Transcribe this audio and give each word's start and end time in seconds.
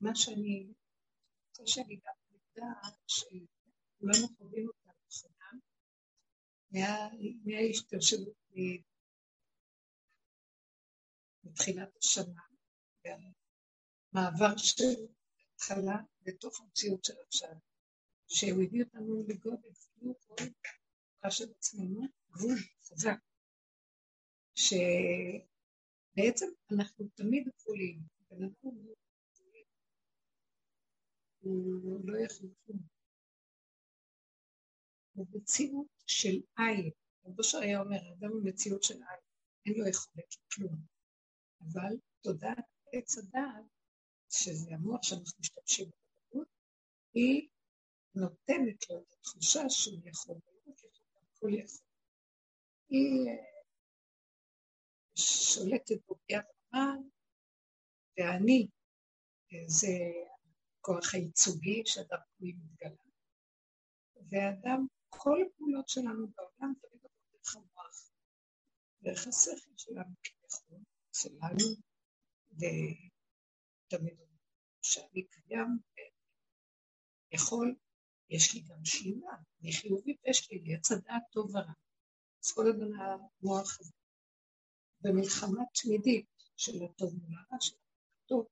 מה 0.00 0.10
שאני 0.14 0.72
רוצה 1.48 1.62
שאני 1.66 1.96
גם 1.96 2.14
נדע 2.30 2.66
שכולנו 3.06 4.28
חווים 4.38 4.68
אותה 4.68 4.90
נכונה, 5.06 5.50
מההשתלשלות 7.44 8.34
מתחילת 11.44 11.96
השנה, 11.96 12.42
והמעבר 13.04 14.56
של 14.56 15.06
התחלה 15.54 15.96
לתוך 16.26 16.60
המציאות 16.60 17.04
של 17.04 17.14
עכשיו, 17.26 17.54
שהוא 18.28 18.62
הביא 18.62 18.84
אותנו 18.84 19.24
לגודל, 19.28 19.70
כאילו 19.74 20.14
כל 20.20 20.34
של 21.30 21.50
עצמנו, 21.58 22.06
גבול 22.30 22.56
חזק, 22.82 23.18
שבעצם 24.54 24.86
אנחנו 26.72 27.08
תמיד 27.14 27.48
גבולים, 27.58 28.00
בן 28.30 28.36
אדם 28.36 28.52
הוא 28.60 28.96
הוא 31.40 32.00
לא 32.04 32.18
יכול 32.24 32.48
כלום. 32.66 32.78
הוא 35.12 35.26
מציאות 35.32 35.86
של 36.06 36.40
עין. 36.56 36.90
רבו 37.24 37.42
היה 37.60 37.80
אומר, 37.80 37.96
האדם 37.96 38.30
הוא 38.32 38.44
מציאות 38.44 38.82
של 38.82 38.94
עין, 38.94 39.20
אין 39.66 39.74
לו 39.74 39.88
יכולת 39.88 40.34
לכלום. 40.46 40.76
אבל 41.60 41.96
תודעת 42.20 42.64
עץ 42.92 43.18
הדעת, 43.18 43.64
שזה 44.30 44.74
המוח 44.74 45.02
שאנחנו 45.02 45.38
משתמשים 45.40 45.90
בו, 46.32 46.42
היא 47.14 47.48
נותנת 48.14 48.90
לו 48.90 48.98
את 48.98 49.12
התחושה 49.12 49.60
שהוא 49.68 50.08
יכול 50.08 50.34
להיות, 50.34 50.80
הכל 51.36 51.54
יכול. 51.54 51.86
היא 52.88 53.28
אה, 53.28 53.44
שולטת 55.14 56.06
בו 56.06 56.14
ביד 56.28 56.44
רמה, 56.74 56.94
ואני, 58.18 58.68
אה, 59.52 59.58
זה 59.66 59.88
הכוח 60.90 61.14
הייצוגי 61.14 61.82
שדרכו 61.86 62.44
היא 62.44 62.54
מתגלה. 62.58 63.02
ואדם, 64.16 64.86
כל 65.08 65.38
הפעולות 65.46 65.88
שלנו 65.88 66.28
בעולם 66.36 66.72
תמיד 66.80 67.02
עוברות 67.04 67.12
דרך 67.32 67.56
המוח, 67.56 68.10
דרך 69.02 69.26
השכל 69.26 69.70
שלנו 69.76 70.14
כביכול, 70.22 70.78
שלנו, 71.12 71.76
ותמיד 72.50 74.18
שאני 74.82 75.26
קיים, 75.26 75.78
יכול, 77.32 77.76
יש 78.30 78.54
לי 78.54 78.60
גם 78.60 78.84
שלילה, 78.84 79.30
אני 79.60 79.72
חיובי 79.72 80.16
ושלילי, 80.30 80.74
עץ 80.74 80.92
הדעת 80.92 81.22
טוב 81.32 81.54
ורע. 81.54 81.72
אז 82.44 82.52
כל 82.52 82.66
הזמן 82.68 82.92
המוח 82.94 83.80
הזה. 83.80 83.92
במלחמה 85.00 85.62
תמידית 85.74 86.26
של 86.56 86.72
הטוב 86.84 87.14
מול 87.14 87.38
הרע, 87.38 87.60
של 87.60 87.76
הטוב, 88.24 88.46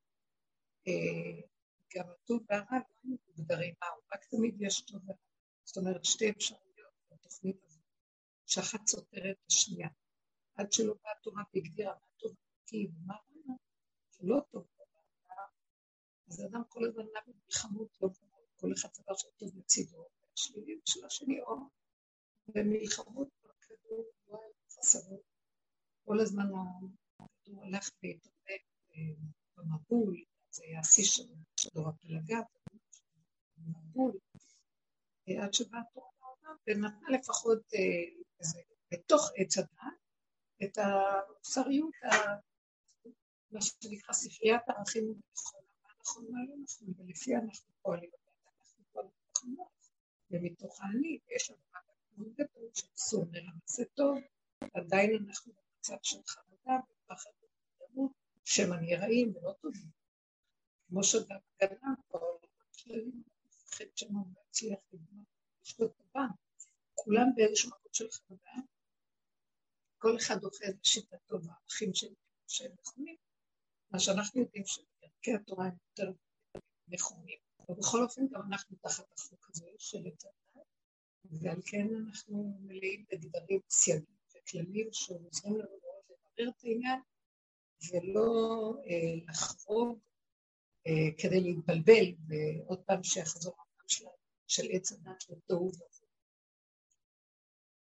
אה, 0.88 1.48
גם 1.94 2.04
הטוב 2.10 2.42
והרע 2.48 2.78
לא 3.04 3.16
מוגדרים 3.36 3.74
מהו, 3.82 4.00
רק 4.12 4.24
תמיד 4.24 4.54
יש 4.60 4.80
טוב 4.80 5.00
ורע. 5.04 5.16
זאת 5.64 5.76
אומרת, 5.76 6.04
שתי 6.04 6.30
אפשרויות 6.30 6.94
בתוכנית 7.10 7.64
הזאת, 7.64 7.82
שאחת 8.46 8.86
סותרת 8.86 9.36
השנייה. 9.46 9.88
עד 10.54 10.72
שלא 10.72 10.94
באה 11.02 11.12
תורה 11.22 11.42
והגדירה 11.54 11.94
מה 11.94 12.06
טוב 12.16 12.32
כי 12.66 12.86
ומה 12.86 13.14
רע, 13.14 13.54
שלא 14.10 14.40
טוב 14.50 14.66
ורע, 14.76 15.44
אז 16.28 16.40
האדם 16.40 16.62
כל 16.68 16.84
הזמן 16.88 17.04
נע 17.14 17.20
במלחמות 17.26 17.88
לא 18.02 18.08
ברור, 18.08 18.46
כל 18.56 18.72
אחד 18.72 18.88
סבר 18.94 19.16
שטוב 19.16 19.56
לצידו, 19.56 20.08
והשלילי 20.20 20.80
של 20.84 21.04
השני, 21.04 21.40
או 21.40 21.56
במלחמות 22.48 23.28
בכדור, 23.44 24.04
לא 24.28 24.38
היה 24.42 24.52
חסרות. 24.78 25.20
כל 26.04 26.20
הזמן 26.20 26.44
הכדור 26.44 27.64
הלך 27.64 27.90
והתערבק 28.02 28.62
אה, 28.90 29.14
במבול, 29.56 30.24
זה 30.50 30.62
היה 30.64 30.80
השיא 30.80 31.04
של 31.04 31.22
דור 31.74 31.88
הפלגה, 31.88 32.38
מבול, 33.58 34.12
עד 35.42 35.54
שבאה 35.54 35.80
התורה 35.80 36.10
לעולם, 36.20 36.56
ונתנה 36.66 37.18
לפחות 37.18 37.58
אה, 37.74 38.20
בתוך 38.92 39.30
עץ 39.36 39.58
הדעת 39.58 39.98
את 40.64 40.78
המוסריות, 40.78 41.94
מה 43.50 43.60
שנקרא 43.60 44.14
ספריית 44.14 44.62
הערכים 44.68 45.04
הנכונה, 45.04 45.66
מה 45.82 45.90
נכון 46.00 46.24
מה 46.30 46.38
לא 46.48 46.54
נכון, 46.64 46.88
ולפי 46.98 47.36
אנחנו 47.36 47.72
פועלים, 47.82 48.10
אנחנו 48.58 48.84
פועלים 48.92 49.10
נכונות, 49.30 49.68
ומתוך 50.30 50.80
האני 50.80 51.18
יש 51.36 51.50
לנו 51.50 51.60
רק 51.74 51.82
מאוד 52.16 52.32
גדול 52.34 52.68
שאסור 52.74 53.24
מרמז 53.32 53.80
טוב, 53.94 54.18
עדיין 54.74 55.24
אנחנו 55.26 55.52
במצב 55.52 55.96
של 56.02 56.18
חרדה 56.26 56.80
ופחד 56.90 57.30
ומודעות, 57.40 58.12
שהם 58.44 58.72
הנראים 58.72 59.36
ולא 59.36 59.52
טובים. 59.60 59.97
כמו 60.88 61.04
שבהפגנה 61.04 61.94
בעולמות 62.10 62.72
שלהם, 62.72 63.22
מפחד 63.44 63.84
שם 63.94 64.14
להצליח 64.36 64.78
לבנות, 64.92 65.26
יש 65.64 65.80
לו 65.80 65.88
טובה. 65.88 66.26
כולם 66.94 67.26
באיזשהו 67.36 67.70
מקום 67.70 67.92
של 67.92 68.10
חרדה, 68.10 68.66
כל 69.98 70.16
אחד 70.16 70.44
אוכל 70.44 70.72
בשיטתו 70.82 71.38
בערכים 71.38 71.90
שהם 72.46 72.72
נכונים, 72.80 73.16
מה 73.90 73.98
שאנחנו 73.98 74.40
יודעים 74.40 74.64
שערכי 74.66 75.34
התורה 75.34 75.66
הם 75.66 75.74
יותר 75.88 76.12
נכונים. 76.88 77.38
ובכל 77.68 78.02
אופן 78.02 78.22
גם 78.30 78.40
אנחנו 78.52 78.76
תחת 78.82 79.12
החוק 79.12 79.48
הזה 79.50 79.66
של 79.78 80.06
התורה, 80.06 80.64
ועל 81.24 81.62
כן 81.66 81.86
אנחנו 82.06 82.58
מלאים 82.60 83.04
בגדרים, 83.10 83.60
סייגים 83.70 84.16
וכללים 84.30 84.88
שעוזרים 84.92 85.54
לנו 85.54 85.78
מאוד 85.82 86.04
לברר 86.08 86.48
את 86.48 86.64
העניין, 86.64 87.00
ולא 87.90 88.74
אה, 88.86 89.24
לחרוג 89.28 89.98
כדי 91.18 91.40
להתבלבל, 91.40 92.14
ועוד 92.28 92.82
פעם 92.86 93.02
שיחזור 93.02 93.54
העולם 93.58 94.14
של, 94.46 94.66
עץ 94.72 94.92
הדת 94.92 95.24
לתוהו. 95.28 95.70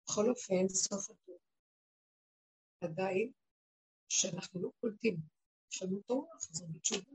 בכל 0.04 0.31
אופן, 0.31 0.69
סוף 0.69 1.10
התור, 1.10 1.38
עדיין, 2.81 3.32
שאנחנו 4.09 4.62
לא 4.62 4.71
קולטים, 4.81 5.16
יש 5.72 5.82
לנו 5.82 6.00
תורה, 6.00 6.41
חזור 6.41 6.69
בתשובה, 6.72 7.10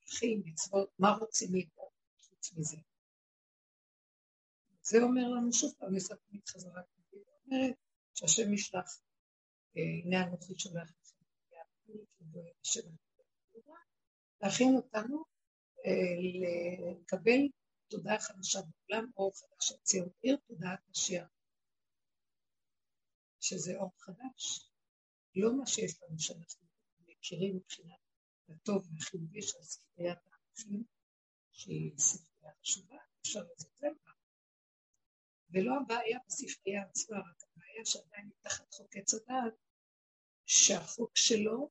הולכים, 0.00 0.42
מצוות, 0.44 0.90
מה 0.98 1.08
רוצים 1.10 1.48
מאיתנו 1.52 1.84
חוץ 2.18 2.52
מזה? 2.56 2.76
זה 4.82 4.98
אומר 5.02 5.28
לנו 5.28 5.52
שוב 5.52 5.74
פעם, 5.78 5.94
מסתכלת 5.94 6.48
חזרה, 6.48 6.82
אומרת 7.46 7.74
שהשם 8.14 8.52
ישלח, 8.52 9.00
אה, 9.76 9.82
הנה 10.04 10.24
אנוכי 10.24 10.58
שולח 10.58 10.90
לכם, 10.90 11.16
להכין 14.46 14.76
אותנו 14.76 15.24
אה, 15.86 16.90
לקבל 17.00 17.40
תודעה 17.88 18.18
חדשה 18.20 18.58
בעולם, 18.60 19.10
אור 19.16 19.32
חדש 19.34 19.68
של 19.68 19.76
ציון 19.82 20.08
עיר, 20.20 20.36
תודעת 20.46 20.78
משיח. 20.90 21.28
שזה 23.40 23.76
אור 23.76 23.90
חדש, 23.98 24.70
לא 25.34 25.58
מה 25.58 25.66
שיש 25.66 26.02
לנו 26.02 26.18
שאנחנו 26.18 26.68
מכירים 27.06 27.56
מבחינת 27.56 28.00
הטוב 28.48 28.88
והחיובי 28.92 29.42
של 29.42 29.62
ספריית 29.62 30.18
הערכים, 30.26 30.84
שהיא 31.52 31.98
ספרייה 31.98 32.54
חשובה, 32.60 32.96
אפשר 33.20 33.40
לזלזל 33.40 33.94
בה. 34.04 34.10
ולא 35.50 35.72
הבעיה 35.80 36.18
בספרייה 36.26 36.82
עצמה, 36.82 37.18
רק 37.18 37.42
הבעיה 37.42 37.84
שעדיין 37.84 38.28
מתחת 38.28 38.74
חוק 38.74 38.96
עץ 38.96 39.14
הדעת, 39.14 39.54
שהחוק 40.46 41.16
שלו 41.16 41.70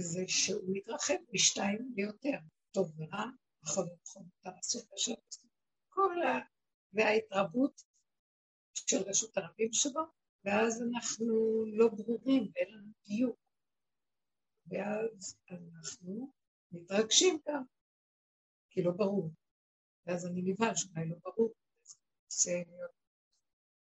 זה 0.00 0.24
שהוא 0.26 0.76
מתרחב 0.76 1.14
משתיים 1.32 1.92
ליותר, 1.96 2.38
טוב 2.72 2.92
ורע, 2.96 3.24
ונכון, 3.62 3.88
מותר 4.16 4.56
לעשות 4.56 4.92
אשר 4.96 5.12
כל 5.88 6.22
ה... 6.22 6.38
וההתרבות 6.92 7.82
של 8.74 8.96
רשות 8.96 9.36
הרבים 9.36 9.72
שבו, 9.72 10.00
ואז 10.44 10.82
אנחנו 10.82 11.64
לא 11.66 11.88
ברורים 11.88 12.50
ואין 12.54 12.74
לנו 12.74 12.92
דיוק. 13.06 13.38
ואז 14.66 15.38
אנחנו 15.50 16.32
מתרגשים 16.72 17.38
גם, 17.48 17.62
כי 18.70 18.82
לא 18.82 18.90
ברור. 18.90 19.30
ואז 20.06 20.26
אני 20.26 20.42
נבהל 20.42 20.74
שאולי 20.74 21.08
לא 21.08 21.16
ברור, 21.24 21.54
אז 21.82 21.96
אני 21.96 22.14
רוצה 22.24 22.70
להיות 22.70 22.90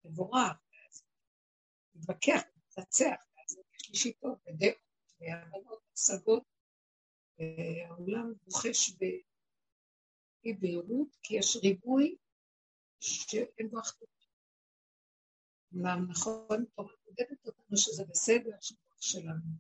מבורך, 0.05 0.57
ואז 0.73 1.03
מתווכח, 1.95 2.43
מתנצח, 2.57 3.17
ואז 3.37 3.59
יש 3.75 3.91
לי 3.91 3.97
שיטות 3.97 4.39
ודעות 4.47 4.86
והבנות 5.21 5.83
השגות, 5.95 6.43
העולם 7.89 8.33
רוכש 8.45 8.91
באי 8.91 10.55
בהירות, 10.55 11.17
כי 11.23 11.37
יש 11.37 11.57
ריבוי 11.57 12.17
שאין 13.01 13.71
בו 13.71 13.81
אחדות. 13.81 14.09
אמנם 15.75 16.07
נכון, 16.11 16.65
תורה 16.75 16.93
מודדת 17.07 17.47
אותנו 17.47 17.77
שזה 17.77 18.05
בסדר, 18.05 18.57
שהכוח 18.61 19.03
שלנו 19.03 19.51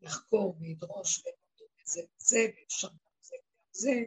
לחקור 0.00 0.56
וידרוש 0.60 1.18
ולדון 1.18 1.68
בזה 1.82 2.00
וזה, 2.16 2.38
ואפשר 2.56 2.88
גם 2.88 2.94
זה 3.20 3.36
וגם 3.36 3.68
זה, 3.70 4.04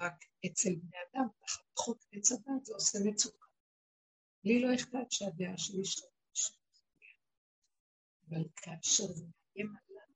רק 0.00 0.24
אצל 0.46 0.74
בני 0.74 0.98
אדם, 1.12 1.28
תחת 1.40 1.64
חוק 1.76 1.98
עץ 2.12 2.32
הדת, 2.32 2.64
זה 2.64 2.74
עושה 2.74 2.98
מצוקה. 3.04 3.46
לי 4.44 4.62
לא 4.62 4.74
אכפת 4.74 5.12
שהדעה 5.12 5.58
שלי 5.58 5.84
שלנו, 5.84 6.12
אבל 8.28 8.44
כאשר 8.56 9.06
זה 9.06 9.24
מאיים 9.64 9.76
עליו, 9.88 10.06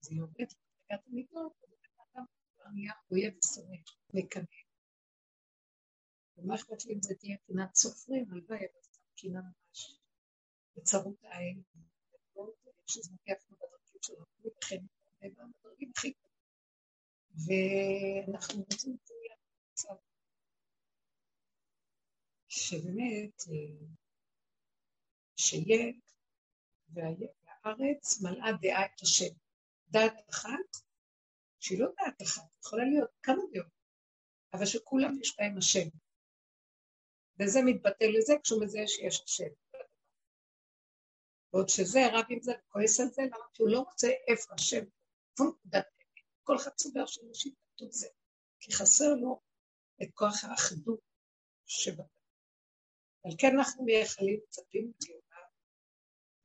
זה 0.00 0.14
יורד 0.14 0.32
לדרגת 0.40 1.06
המידות, 1.06 1.52
אדם 2.14 2.24
כבר 2.56 2.64
נהיה 2.74 2.92
אויב 3.10 3.34
ושונא, 3.38 3.76
מקנא. 4.14 4.44
ומה 6.36 6.54
אכפת 6.54 6.84
לי 6.84 6.94
אם 6.94 7.02
זה 7.02 7.14
תהיה 7.14 7.36
קנאת 7.46 7.74
סופרים? 7.74 8.32
הלוואי, 8.32 8.58
אבל 8.58 8.82
זו 8.82 9.00
קינה 9.16 9.40
ממש. 9.40 10.00
בצרות 10.76 11.24
העין, 11.24 11.62
שזה 12.86 13.10
מגיע 13.12 13.34
אפילו 13.34 13.56
בדרכים 13.56 14.00
של 14.02 14.12
הרבים, 14.18 14.52
וכן 14.58 14.84
בדרגים 15.20 15.92
הכי 15.96 16.12
ואנחנו 17.46 18.64
רוצים 18.70 18.90
להגיע 18.90 19.36
למצב 19.68 19.94
שבאמת, 22.48 23.40
אה, 23.48 23.86
שיהיה, 25.36 25.92
והארץ 27.66 28.22
מלאה 28.22 28.52
דעה 28.62 28.84
את 28.84 29.00
השם. 29.02 29.34
דעת 29.88 30.30
אחת, 30.30 30.70
שהיא 31.60 31.80
לא 31.80 31.86
דעת 31.98 32.22
אחת, 32.22 32.42
יכולה 32.64 32.84
להיות 32.84 33.10
כמה 33.22 33.42
דעות, 33.52 33.72
אבל 34.52 34.66
שכולם 34.66 35.20
יש 35.20 35.36
בהם 35.38 35.58
השם. 35.58 35.88
וזה 37.38 37.58
מתבטא 37.66 38.04
לזה 38.04 38.32
כשהוא 38.42 38.64
מזהה 38.64 38.86
שיש 38.86 39.22
השם. 39.24 39.52
ועוד 41.52 41.68
שזה 41.68 42.00
רב 42.12 42.24
עם 42.28 42.40
זה, 42.42 42.52
כועס 42.68 43.00
על 43.00 43.06
זה, 43.06 43.22
למה? 43.22 43.44
כי 43.54 43.62
הוא 43.62 43.70
לא 43.70 43.80
רוצה 43.80 44.08
איפה 44.28 44.54
השם, 44.54 44.84
כל 46.42 46.56
אחד 46.56 46.70
סובר 46.78 47.06
של 47.06 47.20
אנשים 47.28 47.54
כתוב 47.74 47.88
זה, 47.92 48.08
כי 48.60 48.72
חסר 48.72 49.14
לו 49.14 49.40
את 50.02 50.08
כוח 50.14 50.44
האחדות 50.44 51.00
שבא. 51.66 52.04
על 53.24 53.32
כן 53.38 53.58
אנחנו 53.58 53.84
מייחלים, 53.84 54.40
מצפים 54.44 54.92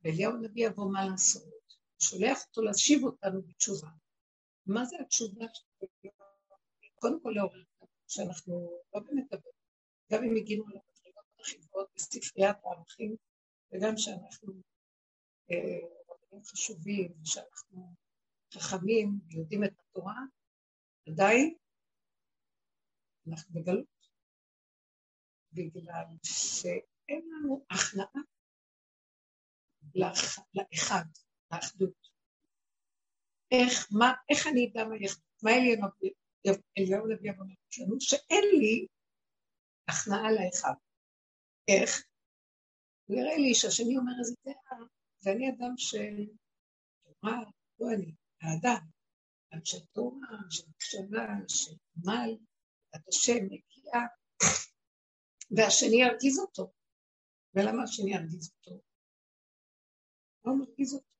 ואליהו 0.04 0.32
הנביא 0.32 0.66
יבוא 0.66 0.92
מה 0.92 1.04
לעשות. 1.06 1.62
שולח 2.02 2.46
אותו 2.46 2.62
להשיב 2.62 3.04
אותנו 3.04 3.42
בתשובה. 3.42 3.88
מה 4.66 4.84
זה 4.84 4.96
התשובה? 5.00 5.44
קודם 6.94 7.22
כל 7.22 7.32
לעורר 7.36 7.62
שאנחנו 8.08 8.82
לא 8.94 9.00
באמת 9.00 9.24
מדברים, 9.24 9.54
גם 10.12 10.24
אם 10.24 10.36
הגיעו 10.36 10.64
למדרגות 10.68 11.24
הכי 11.40 11.58
גבוהות 11.58 11.88
בספריית 11.96 12.56
הערכים, 12.64 13.16
וגם 13.72 13.96
שאנחנו 13.96 14.52
אה, 15.50 15.88
רבנים 16.08 16.44
חשובים, 16.44 17.12
ושאנחנו 17.22 17.94
חכמים 18.54 19.20
ויודעים 19.26 19.64
את 19.64 19.72
התורה, 19.80 20.16
עדיין 21.08 21.54
אנחנו 23.28 23.54
בגלות. 23.54 23.86
בגלל 25.52 26.04
שאין 26.22 27.30
לנו 27.30 27.66
הכנעה 27.70 28.22
לאחד, 29.94 31.04
לאחדות. 31.52 32.08
איך, 33.50 33.88
מה, 33.90 34.12
איך 34.28 34.46
אני 34.46 34.70
אדע 34.72 34.84
מה 34.84 34.96
יש, 34.96 35.12
מה 35.42 35.50
אליהו 36.78 37.06
נביא 37.06 37.30
אומר 37.30 37.44
לנו? 37.78 38.00
שאין 38.00 38.44
לי 38.58 38.86
הכנעה 39.88 40.32
לאחד. 40.32 40.74
איך? 41.68 42.04
הוא 43.06 43.16
יראה 43.16 43.36
לי 43.36 43.54
שהשני 43.54 43.96
אומר 43.96 44.12
איזה 44.18 44.34
דעה, 44.44 44.78
ואני 45.22 45.48
אדם 45.50 45.74
של 45.76 46.14
תורה, 47.02 47.38
לא 47.80 47.86
אני, 47.94 48.14
האדם, 48.42 48.86
אנשי 49.52 49.76
תורה, 49.92 50.38
של 50.50 50.64
הקשבה, 50.74 51.26
של 51.48 51.72
עמל, 51.96 52.36
עד 52.92 53.02
השם, 53.08 53.44
נקייה, 53.50 54.00
והשני 55.56 56.02
ירגיז 56.02 56.38
אותו. 56.38 56.72
ולמה 57.54 57.82
השני 57.82 58.14
ירגיז 58.14 58.52
אותו? 58.52 58.91
לא 60.44 60.52
מרגיז 60.58 60.94
אותו. 60.94 61.12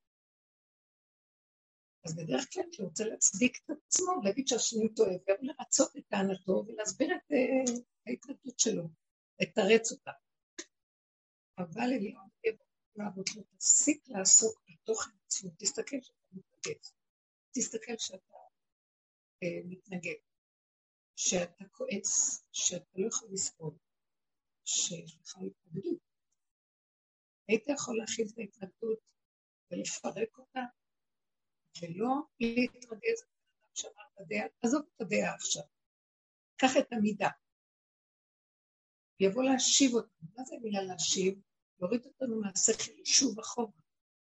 אז 2.05 2.17
בדרך 2.17 2.53
כלל 2.53 2.63
הוא 2.79 2.89
רוצה 2.89 3.05
להצדיק 3.05 3.59
את 3.65 3.71
עצמו, 3.71 4.13
להגיד 4.25 4.49
שהשני 4.49 4.95
טועה, 4.95 5.13
גם 5.29 5.37
לרצות 5.41 5.97
את 5.97 6.03
טענתו 6.09 6.65
ולהסביר 6.67 7.09
את 7.17 7.33
uh, 7.33 7.81
ההתנגדות 8.07 8.59
שלו, 8.59 8.89
לתרץ 9.41 9.93
אותה. 9.93 10.11
אבל 11.59 11.81
אליהו 11.83 12.23
לעבוד 12.97 13.27
לו, 13.37 13.43
תפסיק 13.43 14.09
לעסוק 14.09 14.63
בתוכן 14.69 15.11
עצמו, 15.27 15.51
תסתכל 15.59 15.97
שאתה 16.01 16.19
מתנגד, 16.33 16.81
תסתכל 17.53 17.99
שאתה 17.99 18.37
uh, 19.45 19.65
מתנגד, 19.65 20.21
שאתה 21.17 21.65
כועס, 21.73 22.45
שאתה 22.53 22.91
לא 22.95 23.07
יכול 23.07 23.29
לסבול, 23.33 23.75
שיש 24.65 25.19
לך 25.21 25.37
התנגדות. 25.37 26.01
היית 27.49 27.69
יכול 27.69 27.99
להכיל 27.99 28.27
את 28.33 28.39
ההתנגדות 28.39 29.12
ולפרק 29.73 30.39
אותה, 30.39 30.61
ולא 31.83 32.15
להתרגז 32.41 33.23
בן 33.23 33.75
שאמר 33.75 34.05
את 34.15 34.21
הדעה, 34.21 34.47
עזוב 34.63 34.83
את 34.97 35.01
הדעה 35.01 35.35
עכשיו. 35.35 35.63
קח 36.57 36.77
את 36.79 36.93
המידה. 36.93 37.29
יבוא 39.21 39.43
להשיב 39.43 39.95
אותנו. 39.95 40.29
מה 40.37 40.45
זה 40.45 40.55
המילה 40.57 40.83
להשיב? 40.83 41.41
להוריד 41.79 42.07
אותנו 42.07 42.41
מהשכל 42.41 43.05
שוב 43.05 43.41
אחורה, 43.41 43.73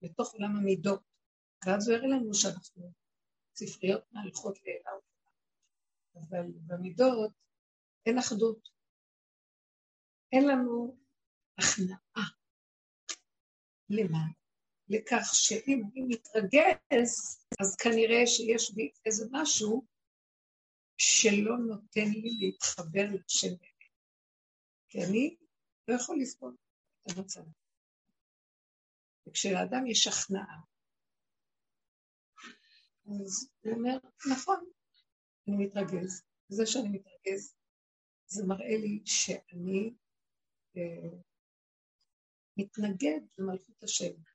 לתוך 0.02 0.34
עולם 0.34 0.56
המידות. 0.56 1.02
ואז 1.66 1.90
הוא 1.90 1.98
יראה 1.98 2.08
לנו 2.08 2.34
שאנחנו 2.34 2.92
ספריות 3.56 4.04
מהלכות 4.12 4.58
לאלה 4.66 4.92
אבל 6.16 6.52
במידות 6.68 7.32
אין 8.06 8.18
אחדות. 8.18 8.70
אין 10.32 10.48
לנו 10.48 10.98
הכנעה. 11.58 12.28
למה? 13.90 14.41
לכך 14.92 15.30
שאם 15.34 15.82
אני 15.92 16.02
מתרגז, 16.08 17.40
אז 17.62 17.76
כנראה 17.76 18.28
שיש 18.28 18.72
בי 18.76 18.92
איזה 19.06 19.26
משהו 19.32 19.86
שלא 20.98 21.58
נותן 21.58 22.10
לי 22.12 22.38
להתחבר 22.40 23.04
לשם 23.14 23.48
באמת. 23.48 23.92
כי 24.90 24.98
אני 25.04 25.36
לא 25.88 25.96
יכול 25.96 26.18
לסבול 26.22 26.56
את 27.02 27.18
המצב. 27.18 27.42
וכשלאדם 29.28 29.88
יש 29.88 30.08
הכנעה, 30.08 30.62
אז 33.06 33.50
הוא 33.62 33.74
אומר, 33.74 33.98
נכון, 34.32 34.66
אני 35.48 35.66
מתרגז. 35.66 36.24
זה 36.50 36.66
שאני 36.66 36.90
מתרגז, 36.90 37.56
זה 38.28 38.44
מראה 38.48 38.78
לי 38.78 39.02
שאני 39.06 39.94
אה, 40.78 41.18
מתנגד 42.58 43.22
למלכות 43.38 43.84
השם. 43.84 44.31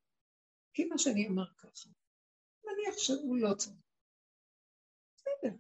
כי 0.76 0.84
מה 0.84 0.98
שאני 0.98 1.28
אמר 1.28 1.54
ככה, 1.58 1.88
נניח 2.64 2.98
שהוא 2.98 3.36
לא 3.36 3.54
צודק. 3.54 3.76
בסדר, 5.16 5.56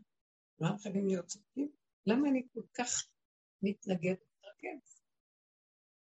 למה 0.60 0.78
חייבים 0.78 1.06
להיות 1.06 1.26
צודקים? 1.26 1.72
למה 2.06 2.28
אני 2.28 2.46
כל 2.52 2.62
כך 2.74 3.08
מתנגד 3.62 4.14
ומתרגז? 4.22 5.00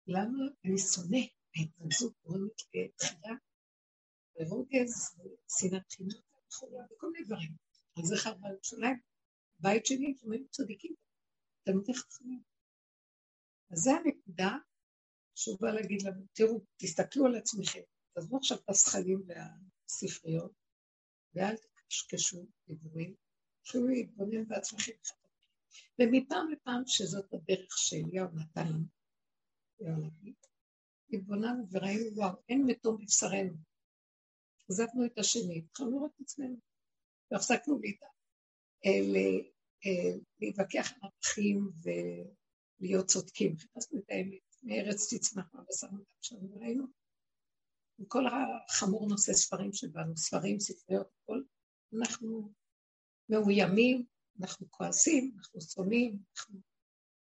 למה 0.07 0.39
אני 0.65 0.77
שונא? 0.77 1.23
ההתנגדות 1.55 2.13
גורמת 2.23 2.61
לתחילה, 2.73 3.35
ורוגז, 4.35 5.15
ושנאת 5.17 5.91
חינוך 5.91 6.63
וכל 6.91 7.11
מיני 7.11 7.25
דברים. 7.25 7.51
אז 7.97 8.03
זה 8.05 8.15
חרבה 8.17 8.47
על 8.47 8.57
בית 9.59 9.85
שני, 9.85 10.13
לפעמים 10.13 10.47
צדיקים, 10.49 10.95
תלמידי 11.63 11.93
חכמים. 11.93 12.41
אז 13.71 13.77
זו 13.79 13.91
הנקודה 13.91 14.57
שהוא 15.35 15.57
בא 15.61 15.71
להגיד 15.71 16.01
לנו, 16.01 16.25
תראו, 16.33 16.61
תסתכלו 16.77 17.25
על 17.25 17.35
עצמכם, 17.35 17.81
תעזבו 18.13 18.37
עכשיו 18.37 18.57
את 18.57 18.69
הזכלים 18.69 19.23
והספריות, 19.27 20.51
ואל 21.33 21.55
תקשקשו 21.55 22.47
דיבורים, 22.67 23.15
תתחילו 23.61 23.87
להתבונן 23.87 24.47
בעצמכם. 24.47 24.91
ומפעם 25.99 26.51
לפעם 26.51 26.83
שזאת 26.85 27.33
הדרך 27.33 27.77
שאליהו 27.77 28.27
נתן 28.35 28.67
לנו, 28.67 28.85
התבוננו 31.13 31.63
וראינו, 31.71 32.15
וואו, 32.15 32.31
אין 32.49 32.63
מתום 32.65 32.97
בבשרנו. 33.01 33.53
עזבנו 34.69 35.05
את 35.05 35.17
השני, 35.17 35.57
התחלנו 35.57 35.91
לראות 35.91 36.11
את 36.15 36.21
עצמנו, 36.21 36.57
והפסקנו 37.31 37.79
להתווכח 40.41 40.91
עם 40.91 40.99
ערכים 41.03 41.71
ולהיות 42.79 43.05
צודקים. 43.05 43.57
חיפשנו 43.57 43.99
את 43.99 44.09
האמת, 44.09 44.55
מארץ 44.63 45.13
תצמח 45.13 45.53
מהבשר 45.53 45.87
ודם 45.87 46.03
שלנו, 46.21 46.55
וראינו 46.55 46.87
כל 48.07 48.23
החמור 48.27 49.07
נושא 49.09 49.33
ספרים 49.33 49.73
שבנו, 49.73 50.17
ספרים, 50.17 50.59
ספריות, 50.59 51.07
הכל, 51.23 51.41
אנחנו 51.99 52.53
מאוימים, 53.29 54.05
אנחנו 54.41 54.71
כועסים, 54.71 55.35
אנחנו 55.37 55.61
שונאים, 55.61 56.19
אנחנו 56.37 56.59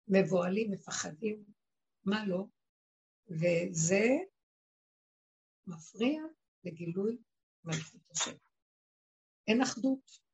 מבוהלים, 0.07 0.71
מפחדים, 0.71 1.43
מה 2.05 2.25
לא? 2.25 2.45
וזה 3.29 4.07
מפריע 5.67 6.21
לגילוי 6.63 7.17
מלכות 7.63 8.01
השם. 8.11 8.35
אין 9.47 9.61
אחדות. 9.61 10.31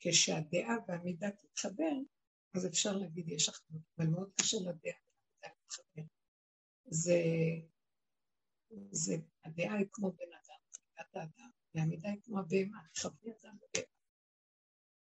כשהדעה 0.00 0.76
והמידה 0.88 1.30
תתחבר, 1.30 1.92
אז 2.54 2.66
אפשר 2.66 2.96
להגיד 2.96 3.28
יש 3.28 3.48
אחדות, 3.48 3.82
אבל 3.98 4.06
מאוד 4.06 4.30
קשה 4.40 4.56
לדעה 4.56 4.72
והמידה 5.42 5.58
להתחבר. 5.62 6.02
זה 6.84 7.20
זה, 8.90 9.16
הדעה 9.44 9.76
היא 9.76 9.86
כמו 9.92 10.12
בן 10.12 10.32
אדם, 10.32 10.58
חלקת 10.72 11.16
האדם, 11.16 11.50
והמידה 11.74 12.08
היא 12.08 12.20
כמו 12.22 12.38
הבהמה, 12.38 12.80
חברי 12.96 13.32
אדם 13.42 13.56
ובהמה. 13.56 13.86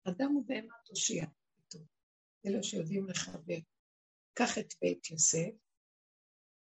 אדם 0.03 0.31
הוא 0.31 0.45
בהמה 0.47 0.75
תושיע. 0.85 1.25
אלו 2.45 2.63
שיודעים 2.63 3.07
לחבר. 3.07 3.57
קח 4.33 4.57
את 4.57 4.73
בית 4.81 5.11
יוסף, 5.11 5.51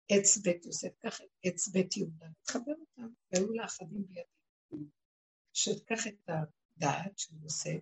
עץ 0.08 0.38
בית 0.38 0.64
יוסף, 0.64 0.98
קח 0.98 1.20
את 1.20 1.28
עץ 1.42 1.68
בית 1.68 1.96
יהודה, 1.96 2.26
תחבר 2.42 2.72
אותם, 2.80 3.08
והיו 3.32 3.52
לאחדים 3.52 4.06
בידים. 4.06 4.90
שתקח 5.52 6.06
את 6.06 6.28
הדעת 6.28 7.18
של 7.18 7.34
יוסף, 7.42 7.80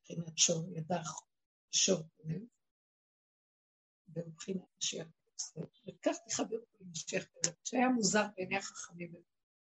מבחינת 0.00 0.38
שור 0.38 0.68
ידך, 0.76 1.12
שור 1.70 2.02
ומבחינת 4.08 4.64
משיח 4.78 5.06
וכך 5.86 6.16
תחבר 6.28 6.56
יוסף, 6.80 7.24
שהיה 7.64 7.88
מוזר 7.88 8.26
בעיני 8.36 8.56
החכמים, 8.56 9.14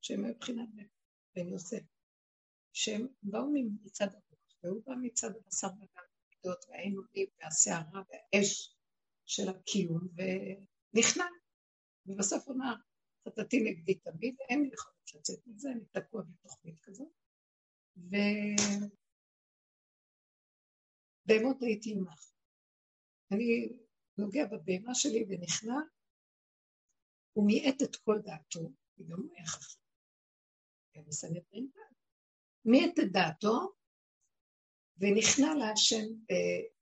שהם 0.00 0.24
היו 0.24 0.34
מבחינת 0.34 0.68
בן 1.36 1.48
יוסף, 1.48 1.82
שהם 2.72 3.06
באו 3.22 3.52
מצד 3.84 4.06
הרוח, 4.14 4.58
והוא 4.62 4.82
בא 4.86 4.94
מצד 5.02 5.36
הבשר 5.36 5.66
ודם, 5.66 5.86
המידות 6.26 6.64
והאין 6.68 6.96
והסערה 7.38 8.02
והאש 8.08 8.76
של 9.26 9.48
הקיום, 9.48 10.08
ונכנע. 10.94 11.24
ובסוף 12.06 12.48
אמר, 12.48 12.74
חטאתי 13.28 13.60
נגדי 13.60 13.94
תמיד, 13.94 14.36
אין 14.48 14.62
לי 14.62 14.70
יכולת 14.72 15.14
לצאת 15.14 15.46
מזה, 15.46 15.68
אני 15.70 15.84
תקוע 15.84 16.22
בתוכנית 16.22 16.80
כזאת. 16.82 17.08
ובהמות 21.16 21.62
הייתי 21.62 21.92
עמך. 21.92 22.32
אני 23.32 23.78
נוגע 24.18 24.44
בבהמה 24.46 24.94
שלי 24.94 25.24
ונכנע, 25.28 25.74
הוא 27.32 27.46
מיעט 27.46 27.82
את 27.82 27.96
כל 27.96 28.18
דעתו, 28.24 28.70
וגם 28.98 29.20
הוא 29.20 29.34
היה 29.36 29.46
חכם. 29.46 29.80
גם 30.96 31.02
מסנהדרין 31.06 31.70
מיעט 32.64 32.98
את 32.98 33.12
דעתו, 33.12 33.74
ונכנע 34.98 35.54
להשם 35.54 36.06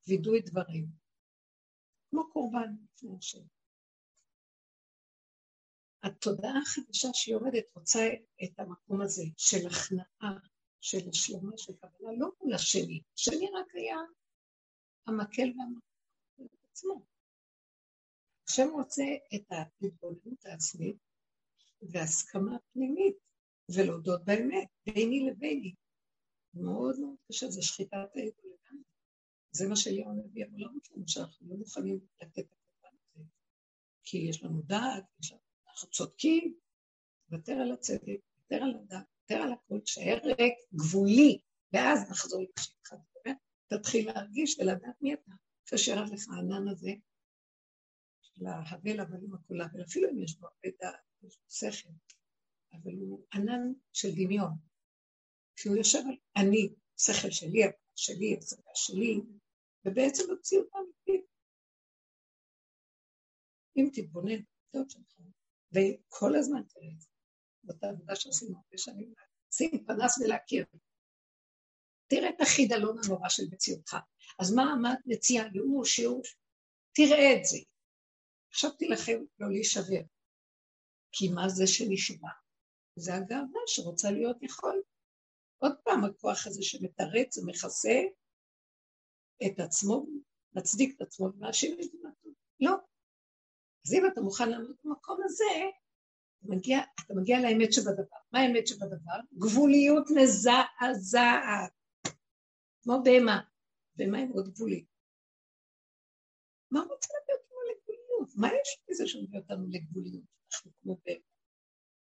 בווידוי 0.07 0.41
דברים, 0.41 0.87
כמו 2.11 2.33
קורבן 2.33 2.75
לפני 2.85 3.17
השם. 3.19 3.45
התודעה 6.03 6.59
החדשה 6.63 7.09
שהיא 7.13 7.37
עומדת 7.37 7.65
רוצה 7.75 8.01
את 8.45 8.61
המקום 8.61 9.03
הזה 9.03 9.23
של 9.37 9.67
הכנעה, 9.67 10.39
של 10.81 11.09
השלמה, 11.09 11.53
של 11.57 11.73
קבלה, 11.77 12.11
לא 12.19 12.29
מול 12.41 12.55
השני. 12.55 13.01
השני 13.15 13.47
רק 13.55 13.75
היה 13.75 13.97
המקל 15.07 15.49
והמקל 15.59 16.55
עצמו. 16.71 17.12
השם 18.53 18.69
רוצה 18.73 19.05
את 19.35 19.43
ההתבוננות 19.51 20.47
העצמית 20.47 20.97
והסכמה 21.83 22.57
פנימית, 22.73 23.17
ולהודות 23.75 24.25
באמת, 24.25 24.69
ביני 24.87 25.31
לביני. 25.31 25.75
מאוד 26.55 27.01
מאוד 27.01 27.17
קשה, 27.29 27.51
זה 27.51 27.63
שחיטת 27.63 27.93
האגו 27.93 28.43
לגמרי. 28.45 28.85
זה 29.51 29.69
מה 29.69 29.77
שאליהו 29.77 30.11
הנביא 30.11 30.45
אמר 30.45 30.59
לנו 30.59 30.81
לנו, 30.97 31.09
שאנחנו 31.09 31.49
לא 31.49 31.57
מוכנים 31.57 32.01
לתת 32.21 32.39
את 32.39 32.53
הקורבן 32.53 32.97
הזה. 33.15 33.25
כי 34.05 34.19
יש 34.19 34.43
לנו 34.43 34.63
דעת, 34.63 35.05
אנחנו 35.69 35.91
צודקים, 35.91 36.55
תוותר 37.29 37.53
על 37.53 37.73
הצדק, 37.73 38.21
תוותר 38.37 38.63
על 38.65 38.75
הדעת, 38.75 39.07
תוותר 39.27 39.43
על 39.43 39.53
הכל, 39.53 39.81
תשאר 39.81 40.19
ריק, 40.25 40.55
גבולי, 40.75 41.39
ואז 41.73 42.11
נחזור 42.11 42.41
למה 42.41 42.51
שהתחלתי 42.61 43.03
לדבר, 43.17 43.33
תתחיל 43.79 44.07
להרגיש 44.07 44.59
ולדעת 44.59 45.03
מי 45.03 45.15
אתה. 45.15 45.33
שירד 45.77 46.09
לך 46.09 46.29
הענן 46.29 46.69
הזה, 46.69 46.91
של 48.43 48.47
ההבל 48.47 49.01
הבלים 49.01 49.35
הכולה, 49.35 49.67
ואפילו 49.75 50.11
אם 50.11 50.23
יש 50.23 50.39
בו 50.39 50.47
הרבה 50.47 50.77
דעת, 50.81 51.01
יש 51.23 51.39
בו 51.39 51.51
שכל, 51.51 51.89
אבל 52.73 52.93
הוא 52.93 53.27
ענן 53.35 53.73
של 53.93 54.09
דמיון. 54.13 54.53
כשהוא 55.57 55.77
יושב 55.77 55.99
על 55.99 56.17
אני, 56.37 56.75
שכל 56.97 57.31
שלי, 57.31 57.61
שלי, 57.97 58.35
הצגה 58.35 58.71
שלי, 58.75 59.21
ובעצם 59.85 60.23
המציאות 60.31 60.69
האמיתית. 60.75 61.27
אם 63.77 63.89
תתבונן 63.93 64.43
בטעות 64.69 64.91
שלך, 64.91 65.21
וכל 65.73 66.37
הזמן 66.37 66.63
תראה 66.69 66.89
את 66.95 67.01
זה, 67.01 67.09
זאת 67.63 67.85
העבודה 67.85 68.17
שעשינו 68.17 68.57
הרבה 68.57 68.79
שנים, 68.79 69.15
שים 69.51 69.85
פנס 69.87 70.19
ולהכיר. 70.19 70.65
תראה 72.07 72.29
את 72.29 72.41
החידלון 72.41 72.97
הנורא 73.05 73.29
של 73.29 73.43
מציאותך. 73.53 73.97
אז 74.39 74.55
מה, 74.55 74.65
מה 74.83 74.93
את 74.93 74.99
מציעה? 75.07 75.47
ייאוש, 75.55 75.99
ייאוש. 75.99 76.37
תראה 76.93 77.37
את 77.37 77.45
זה. 77.45 77.72
עכשיו 78.53 78.71
תילחם 78.71 79.19
לא 79.39 79.51
להישבר. 79.51 80.03
כי 81.13 81.29
מה 81.29 81.49
זה 81.49 81.67
שנשמע? 81.67 82.29
זה 82.97 83.15
הגאווה 83.15 83.61
שרוצה 83.67 84.11
להיות 84.11 84.43
יכול. 84.43 84.83
עוד 85.59 85.73
פעם, 85.85 86.05
הכוח 86.05 86.47
הזה 86.47 86.63
שמתרץ 86.63 87.39
ומכסה 87.39 88.01
את 89.47 89.61
עצמו, 89.61 90.07
מצדיק 90.55 90.97
את 90.97 91.01
עצמו 91.03 91.27
ומאשים 91.27 91.81
את 91.81 91.87
דמתו. 91.93 92.29
לא. 92.61 92.73
אז 93.87 93.95
אם 93.95 94.03
אתה 94.13 94.21
מוכן 94.21 94.51
לעמוד 94.51 94.77
במקום 94.85 95.19
הזה, 95.25 95.45
אתה 96.39 96.47
מגיע, 96.49 96.79
אתה 97.07 97.15
מגיע 97.15 97.37
לאמת 97.41 97.73
שבדבר. 97.73 98.17
מה 98.33 98.39
האמת 98.41 98.67
שבדבר? 98.67 99.19
גבוליות 99.39 100.07
מזעזעת. 100.17 101.73
כמו 102.83 103.03
בהמה. 103.05 103.41
בהמה 103.97 104.19
היא 104.19 104.27
מאוד 104.27 104.49
גבולית. 104.49 104.87
מה 106.71 106.81
רוצה? 106.81 107.22
מה 108.37 108.49
יש 108.49 108.79
בזה 108.91 109.09
שמביא 109.09 109.39
אותנו 109.39 109.67
לגבוליות? 109.71 110.25
אנחנו 110.53 110.71
כמו. 110.83 111.01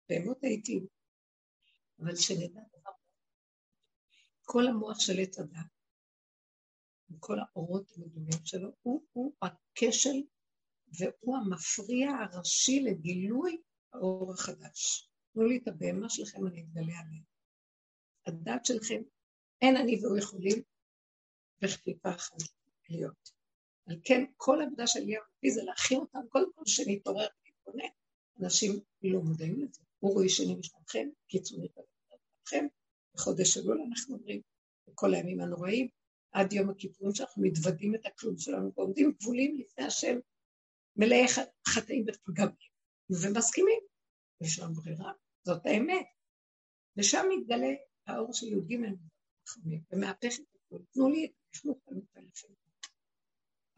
בהמות 0.09 0.45
הייתי. 0.45 0.81
אבל 2.01 2.17
שנדע 2.17 2.61
דבר 2.79 2.91
כל 4.47 4.67
המוח 4.67 5.01
של 5.01 5.13
עץ 5.23 5.39
הדת, 5.39 5.67
עם 7.11 7.19
כל 7.19 7.37
האורות 7.39 7.93
המדומים 7.97 8.45
שלו, 8.45 8.69
הוא, 8.83 9.03
הוא 9.13 9.33
הכשל 9.43 10.23
והוא 10.99 11.37
המפריע 11.37 12.11
הראשי 12.11 12.81
לגילוי 12.81 13.63
האור 13.93 14.33
החדש. 14.33 15.11
תנו 15.33 15.45
לי 15.45 15.57
את 15.57 15.69
הבהמה 15.69 16.11
שלכם, 16.11 16.47
אני 16.47 16.63
אתגלה 16.63 16.99
עליהם. 16.99 17.23
הדת 18.27 18.65
שלכם, 18.65 19.03
אין 19.63 19.77
אני 19.77 20.01
והוא 20.03 20.19
יכולים 20.19 20.63
בכפיפה 21.63 22.11
אחת 22.11 22.37
להיות. 22.89 23.36
על 23.87 23.97
כן, 24.05 24.25
כל 24.37 24.61
העבודה 24.61 24.87
של 24.87 24.99
אליהו 24.99 25.23
הנביא 25.23 25.55
זה 25.55 25.63
להכין 25.63 25.99
אותם, 25.99 26.19
כל 26.29 26.45
שנתעורר 26.67 27.27
ונתבונן. 27.45 27.89
אנשים 28.43 28.73
לא 29.03 29.21
מודעים 29.21 29.63
לזה. 29.63 29.83
הוא 29.99 30.15
רואה 30.15 30.29
שני 30.29 30.55
משנתכם, 30.55 31.09
קיצונית 31.29 31.73
לכם, 32.47 32.67
בחודש 33.15 33.59
אלול 33.59 33.81
אנחנו 33.81 34.17
אומרים, 34.17 34.41
בכל 34.89 35.15
הימים 35.15 35.41
הנוראים, 35.41 35.89
עד 36.33 36.53
יום 36.53 36.71
הכיפורים 36.71 37.15
שאנחנו 37.15 37.43
מתוודים 37.43 37.95
את 37.95 38.07
הכלום 38.07 38.39
שלנו 38.39 38.73
ועומדים 38.77 39.13
גבולים 39.21 39.59
לפני 39.59 39.85
השם, 39.85 40.19
מלאי 40.97 41.27
חטאים 41.69 42.05
ופגמים, 42.09 42.55
ומסכימים. 43.11 43.81
יש 44.41 44.59
לנו 44.59 44.75
ברירה, 44.75 45.13
זאת 45.47 45.67
האמת. 45.67 46.07
ושם 46.97 47.27
מתגלה 47.31 47.75
האור 48.07 48.33
של 48.33 48.47
י"ג 48.47 48.79
חכמים, 49.49 49.81
ומהפך 49.91 50.35
את 50.41 50.45
הכול. 50.55 50.83
תנו 50.93 51.09
לי 51.09 51.25
את 51.25 51.31
החינוך 51.55 51.79
המתעלפים. 51.87 52.66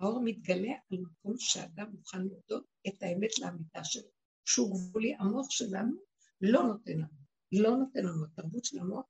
האור 0.00 0.20
מתגלה 0.24 0.72
על 0.90 0.98
מקום 0.98 1.34
שאדם 1.38 1.90
מוכן 1.92 2.22
להודות 2.22 2.64
את 2.88 3.02
האמת 3.02 3.38
לאמיתה 3.38 3.84
שלו. 3.84 4.08
שהוא 4.44 4.70
גבולי, 4.74 5.14
המוח 5.14 5.50
שלנו 5.50 5.96
לא 6.40 6.62
נותן 6.62 6.92
לנו, 6.92 7.18
לא 7.52 7.76
נותן 7.76 8.00
לנו, 8.04 8.24
התרבות 8.24 8.64
של 8.64 8.78
המוח 8.78 9.06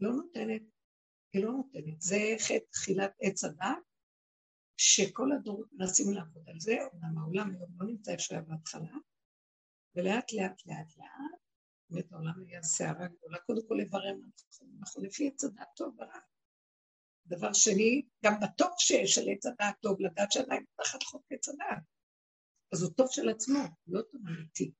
לא 0.00 0.10
נותנת, 0.12 0.62
היא 1.32 1.44
לא 1.44 1.52
נותנת. 1.52 2.00
זה 2.00 2.18
חטא 2.38 2.64
תחילת 2.70 3.12
עץ 3.20 3.44
הדת, 3.44 3.78
שכל 4.76 5.32
הדורות 5.32 5.68
מנסים 5.72 6.12
לעבוד 6.12 6.48
על 6.48 6.60
זה, 6.60 6.76
אמנם 6.94 7.18
העולם 7.18 7.50
היום 7.50 7.70
לא 7.80 7.86
נמצא 7.86 8.12
איפה 8.12 8.22
שהיה 8.22 8.40
בהתחלה, 8.40 8.96
ולאט 9.94 10.32
לאט 10.32 10.66
לאט 10.66 10.96
לאט, 10.96 11.40
באמת 11.90 12.12
העולם 12.12 12.44
היה 12.46 12.62
סערה 12.62 13.08
גדולה, 13.08 13.38
קודם 13.38 13.68
כל 13.68 13.74
לברר 13.74 14.14
מה 14.14 14.78
אנחנו 14.80 15.02
לפי 15.02 15.28
עץ 15.28 15.44
הדעת 15.44 15.68
טוב 15.76 15.94
ורע. 15.98 16.18
דבר 17.28 17.52
שני, 17.52 18.02
גם 18.24 18.32
בטוב 18.42 18.70
שיש 18.78 19.14
של 19.14 19.28
עץ 19.30 19.46
הדעת 19.46 19.74
טוב, 19.80 20.00
לדעת 20.00 20.32
שעדיין 20.32 20.64
תחת 20.76 21.02
חוק 21.02 21.22
עץ 21.30 21.48
הדעת. 21.48 21.82
אז 22.72 22.82
הוא 22.82 22.92
טוב 22.92 23.06
של 23.10 23.28
עצמו, 23.28 23.58
לא 23.86 24.02
טוב 24.02 24.20
אמיתי. 24.26 24.72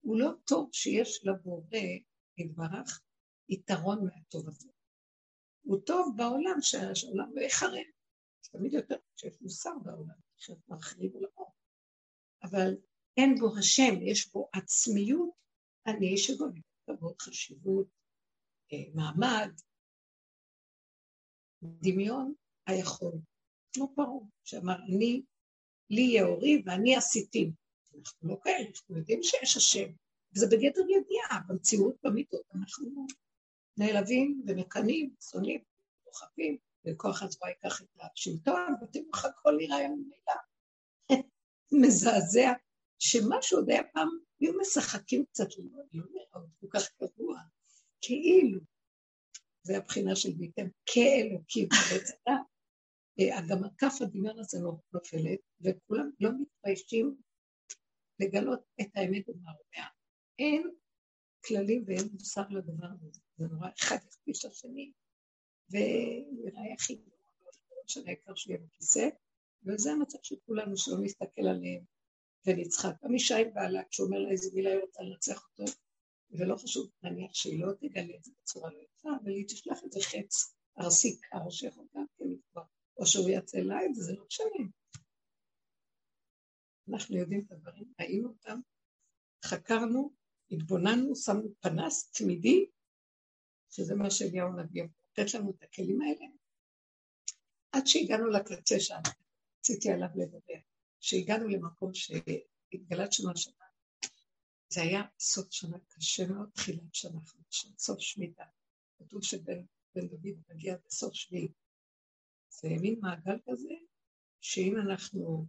הוא 0.00 0.18
לא 0.18 0.30
טוב 0.44 0.70
שיש 0.72 1.20
לבורא, 1.24 1.78
יתברך, 2.38 3.00
יתרון 3.48 4.04
מהטוב 4.04 4.48
הזה. 4.48 4.68
הוא 5.62 5.80
טוב 5.86 6.14
בעולם, 6.16 6.56
שהעולם 6.60 7.30
לא 7.34 7.40
יחרב. 7.40 7.84
תמיד 8.52 8.72
יותר 8.72 8.96
שיש 9.16 9.34
מוסר 9.40 9.78
בעולם, 9.84 10.14
שאתה 10.36 10.74
מחריב 10.74 11.14
עולמו. 11.14 11.52
אבל 12.42 12.74
אין 13.16 13.34
בו 13.40 13.58
השם, 13.58 14.02
יש 14.02 14.32
בו 14.32 14.48
עצמיות, 14.52 15.30
אני 15.86 16.18
שגונן 16.18 16.60
כבוד, 16.86 17.14
חשיבות, 17.20 17.86
אה, 18.72 18.78
מעמד, 18.94 19.50
דמיון 21.64 22.34
היכול, 22.66 23.12
כמו 23.72 23.92
פרעה, 23.94 24.18
שאמר, 24.44 24.76
אני, 24.88 25.22
לי 25.90 26.00
יהיה 26.00 26.24
אורי 26.24 26.62
ואני 26.66 26.96
עשיתים. 26.96 27.52
אנחנו 27.98 28.28
לא 28.28 28.36
כאלה, 28.42 28.68
אנחנו 28.68 28.96
יודעים 28.98 29.22
שיש 29.22 29.56
השם, 29.56 29.88
וזה 30.34 30.46
בגדר 30.46 30.82
ידיעה, 30.82 31.40
במציאות, 31.48 31.94
במיטות, 32.02 32.42
אנחנו 32.54 33.06
נעלבים 33.76 34.42
ומקנאים, 34.46 35.14
שונאים, 35.30 35.60
דוחפים, 36.04 36.58
וכוח 36.86 37.22
הזרוע 37.22 37.48
ייקח 37.48 37.82
את 37.82 37.86
השלטון, 38.00 38.74
ותראו 38.82 39.04
איך 39.14 39.24
הכל 39.24 39.56
נראה 39.58 39.88
ממילא. 39.88 40.34
מזעזע, 41.72 42.52
שמשהו 42.98 43.58
עוד 43.58 43.70
היה 43.70 43.82
פעם, 43.92 44.08
היו 44.40 44.52
משחקים 44.60 45.24
קצת, 45.24 45.48
לא, 45.58 45.64
לא 45.92 46.04
נראה 46.12 46.46
כל 46.60 46.66
כך 46.70 46.88
קבוע, 46.88 47.38
כאילו. 48.00 48.60
זה 49.66 49.76
הבחינה 49.76 50.16
של 50.16 50.32
ביתם 50.32 50.66
כאלוקים 50.86 51.68
בצדה. 51.68 52.36
אה, 53.20 53.40
גם 53.48 53.58
כף 53.78 53.94
הדמיון 54.00 54.38
הזה 54.38 54.58
לא 54.62 54.72
נופלת, 54.92 55.38
וכולם 55.60 56.10
לא 56.20 56.30
מתביישים 56.40 57.16
לגלות 58.20 58.60
את 58.80 58.86
האמת 58.94 59.22
במערומיה. 59.28 59.86
אין 60.38 60.70
כללים 61.46 61.84
ואין 61.86 62.08
מוסר 62.12 62.48
לדבר 62.50 62.86
הזה. 62.86 63.20
זה 63.36 63.46
נורא, 63.46 63.68
אחד 63.80 63.96
יכפיש 64.08 64.44
לשני, 64.44 64.92
ונראה 65.70 66.74
הכי 66.74 66.96
לא 67.70 67.82
משנה 67.84 68.04
העיקר 68.06 68.34
שיהיה 68.34 68.58
בכיסא, 68.58 69.08
וזה 69.66 69.92
המצב 69.92 70.18
של 70.22 70.36
כולנו, 70.46 70.76
שלא 70.76 70.96
נסתכל 71.00 71.46
עליהם 71.48 71.84
ונצחק. 72.46 72.94
עם 73.02 73.54
בעלה, 73.54 73.82
כשהוא 73.90 74.06
אומר 74.06 74.18
לה 74.18 74.30
איזה 74.30 74.50
מילה 74.54 74.70
היא 74.70 74.80
רוצה 74.80 75.02
לנצח 75.02 75.48
אותו, 75.50 75.72
ולא 76.38 76.56
חשוב, 76.56 76.90
נניח 77.02 77.34
שהיא 77.34 77.64
לא 77.64 77.72
תגלה 77.72 78.16
את 78.16 78.24
זה 78.24 78.32
בצורה 78.42 78.70
לא 78.70 78.78
יפה, 78.78 79.08
אבל 79.22 79.30
היא 79.32 79.44
תשלח 79.48 79.78
את 79.84 79.92
זה 79.92 80.00
חץ 80.02 80.54
ארסי 80.80 81.20
קר 81.20 81.50
שיכול 81.50 81.86
גם 81.94 82.04
כן 82.18 82.24
לקבוע, 82.28 82.64
או 82.96 83.06
שהוא 83.06 83.30
יצא 83.30 83.58
לה 83.58 83.84
את 83.86 83.94
זה, 83.94 84.02
זה 84.02 84.12
לא 84.12 84.24
משנה. 84.26 84.68
אנחנו 86.92 87.16
יודעים 87.16 87.44
את 87.46 87.52
הדברים, 87.52 87.92
ראינו 88.00 88.28
אותם, 88.28 88.60
חקרנו, 89.44 90.12
התבוננו, 90.50 91.16
שמנו 91.16 91.54
פנס 91.60 92.10
תמידי, 92.10 92.66
שזה 93.70 93.94
מה 93.94 94.10
שאליהו 94.10 94.52
נביא, 94.52 94.82
לתת 94.82 95.34
לנו 95.34 95.50
את 95.50 95.62
הכלים 95.62 96.00
האלה. 96.00 96.26
עד 97.72 97.86
שהגענו 97.86 98.26
לקצה 98.26 98.80
שם, 98.80 99.00
רציתי 99.58 99.90
עליו 99.90 100.08
לדבר, 100.14 100.60
שהגענו 101.00 101.48
למקום 101.48 101.90
שהתגלת 101.94 103.12
שנה 103.12 103.36
שנה, 103.36 103.63
זה 104.74 104.82
היה 104.82 105.02
סוף 105.20 105.50
שנה 105.50 105.76
קשה 105.88 106.26
מאוד, 106.26 106.50
תחילת 106.54 106.94
שנה 106.94 107.20
חדשה, 107.24 107.68
סוף 107.78 108.00
שמיטה. 108.00 108.44
כתוב 108.98 109.22
שבן 109.22 109.64
דוד 109.96 110.42
מגיע 110.48 110.76
בסוף 110.86 111.14
שביעי. 111.14 111.52
זה 112.48 112.68
מין 112.80 113.00
מעגל 113.00 113.38
כזה, 113.46 113.74
שאם 114.40 114.74
אנחנו 114.86 115.46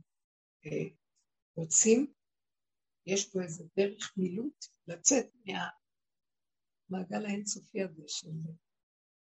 אה, 0.66 0.88
רוצים, 1.56 2.14
יש 3.06 3.30
פה 3.30 3.42
איזה 3.42 3.64
דרך 3.78 4.14
מילוט 4.18 4.66
לצאת 4.88 5.26
מהמעגל 6.90 7.26
האינסופי 7.26 7.82
הזה 7.84 8.04
של 8.08 8.32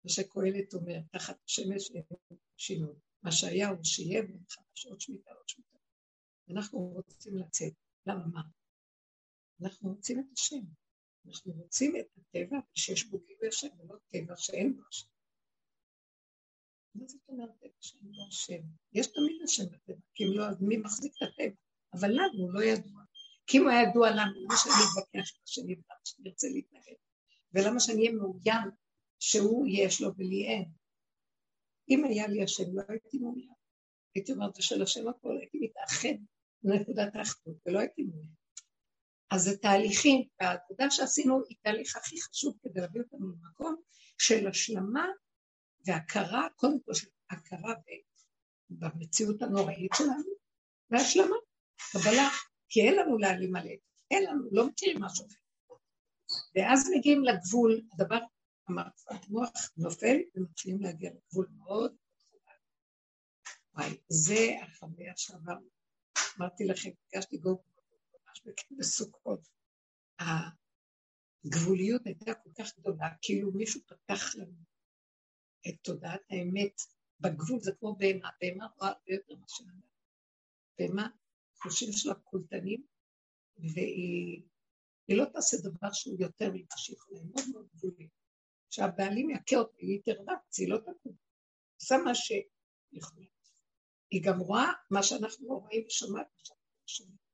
מה 0.04 0.10
שקהלת 0.10 0.74
אומר, 0.74 1.00
תחת 1.12 1.38
השמש 1.46 1.92
אין 1.92 2.38
שינוי. 2.58 2.96
מה 3.24 3.32
שהיה 3.32 3.70
הוא 3.70 3.84
שיהיה 3.84 4.24
וחדש 4.24 4.86
עוד 4.86 5.02
שמיטה 5.02 5.32
עוד 5.32 5.50
שמיטה. 5.50 5.78
אנחנו 6.50 6.80
רוצים 6.80 7.38
לצאת. 7.38 7.74
למה 8.08 8.28
מה? 8.28 8.42
אנחנו 9.62 9.90
רוצים 9.90 10.20
את 10.20 10.26
השם. 10.34 10.62
אנחנו 11.28 11.54
רוצים 11.54 11.96
את 12.00 12.06
הטבע 12.18 12.58
שיש 12.76 13.06
בו 13.06 13.20
גילוי 13.20 13.48
השם, 13.48 13.68
ולא 13.80 13.96
טבע 14.12 14.34
שאין 14.38 14.76
בו 14.76 14.82
השם. 14.90 15.08
מה 16.96 17.08
זאת 17.08 17.22
אומרת 17.30 17.50
טבע 17.60 17.82
שאין 17.82 18.12
בו 18.12 18.28
השם? 18.28 18.62
יש 18.94 19.08
תמיד 19.08 19.42
השם 19.44 19.64
בטבע, 19.66 20.02
כי 20.14 20.24
אם 20.24 20.30
לא, 20.38 20.50
אז 20.50 20.62
מי 20.62 20.78
מחזיק 20.78 21.14
את 21.18 21.22
הטבע? 21.22 21.56
אבל 21.94 22.10
לנו 22.12 22.44
הוא 22.44 22.54
לא 22.54 22.64
ידוע. 22.64 23.02
כי 23.48 23.58
אם 23.58 23.64
הוא 23.64 23.72
היה 23.72 23.90
ידוע 23.90 24.10
לנו, 24.10 24.42
למה 24.44 24.56
שאני 24.58 24.74
אתווכח 24.74 25.36
עם 25.36 25.44
השני 25.44 25.74
ולמה 25.74 26.00
שאני 26.06 26.30
ארצה 26.30 26.48
להתנהל? 26.48 26.96
ולמה 27.54 27.80
שאני 27.80 28.00
אהיה 28.00 28.12
מאוים 28.12 28.70
שהוא 29.20 29.68
יש 29.70 30.02
לו 30.02 30.16
ולי 30.18 30.48
אין? 30.48 30.72
אם 31.90 32.06
היה 32.06 32.28
לי 32.28 32.44
השם, 32.44 32.64
לא 32.74 32.84
הייתי 32.90 33.18
מאוים. 33.20 33.54
הייתי 34.16 34.32
אומרת, 34.32 34.62
של 34.62 34.82
השם 34.82 35.08
הכל, 35.08 35.38
הייתי 35.40 35.58
מתאחד 35.62 36.18
לנקודת 36.64 37.16
האחדות, 37.16 37.56
ולא 37.66 37.80
הייתי 37.80 38.04
מאוים. 38.04 38.45
אז 39.32 39.42
זה 39.44 39.58
תהליכים, 39.58 40.28
והעבודה 40.42 40.86
שעשינו 40.90 41.42
היא 41.50 41.58
תהליך 41.62 41.96
הכי 41.96 42.22
חשוב 42.22 42.58
כדי 42.64 42.82
להביא 42.82 43.02
אותנו 43.02 43.28
למקום 43.28 43.76
של 44.18 44.48
השלמה 44.48 45.06
והכרה, 45.88 46.48
קודם 46.56 46.80
כל 46.86 46.94
של 46.94 47.08
הכרה 47.30 47.74
במציאות 48.70 49.42
הנוראית 49.42 49.92
שלנו, 49.98 50.32
והשלמה, 50.90 51.36
קבלה, 51.92 52.30
כי 52.70 52.82
אין 52.82 52.96
לנו 52.96 53.18
להעלים 53.18 53.56
עליהם, 53.56 53.78
אין 54.12 54.24
לנו, 54.24 54.50
לא 54.52 54.68
מכירים 54.68 55.02
משהו 55.02 55.26
אחר. 55.26 55.76
ואז 56.56 56.90
מגיעים 56.98 57.24
לגבול, 57.24 57.82
הדבר, 57.94 58.20
המוח 58.68 59.72
נופל 59.78 60.18
ומתחילים 60.36 60.82
להגיע 60.82 61.12
לגבול 61.12 61.48
מאוד 61.58 61.96
וואי, 63.76 63.98
זה 64.10 64.50
החוויה 64.62 65.14
שעברנו. 65.18 65.68
אמרתי 66.38 66.66
לכם, 66.66 66.90
ביקשתי 66.90 67.38
גו 67.38 67.64
בסוכות. 68.72 69.48
הגבוליות 71.46 72.06
הייתה 72.06 72.34
כל 72.34 72.50
כך 72.58 72.80
גדולה, 72.80 73.08
כאילו 73.22 73.52
מישהו 73.52 73.82
פתח 73.86 74.36
לנו 74.36 74.64
את 75.68 75.76
תודעת 75.82 76.22
האמת 76.30 76.82
בגבול, 77.20 77.60
זה 77.60 77.72
כמו 77.80 77.96
בהמה, 77.96 78.30
בהמה 78.42 78.68
רואה 78.76 78.90
הרבה 78.90 79.14
יותר 79.14 79.36
מאשר 79.36 79.64
אדם. 79.64 79.80
בהמה, 80.80 81.08
חושים 81.64 81.92
שלה 81.92 82.14
קולטנים, 82.14 82.86
והיא 83.58 85.18
לא 85.18 85.26
תעשה 85.26 85.58
דבר 85.58 85.94
שהוא 85.94 86.16
יותר 86.20 86.52
מתשיך 86.54 87.08
עליהם, 87.10 87.28
מאוד 87.28 87.50
מאוד 87.54 87.68
גבולי. 87.76 88.10
שהבעלים 88.70 89.30
יכה 89.30 89.56
אותה, 89.56 89.78
היא 89.78 90.02
תרבץ, 90.06 90.60
היא 90.60 90.70
לא 90.70 90.78
תקום. 90.78 91.16
עושה 91.82 91.96
מה 92.06 92.16
שהיא 92.16 92.44
יכולה. 92.92 93.26
היא 94.12 94.24
גם 94.26 94.40
רואה 94.40 94.72
מה 94.92 95.04
שאנחנו 95.04 95.48
לא 95.48 95.54
רואים 95.54 95.86
ושומעת 95.88 96.28
שומעים. 96.86 97.25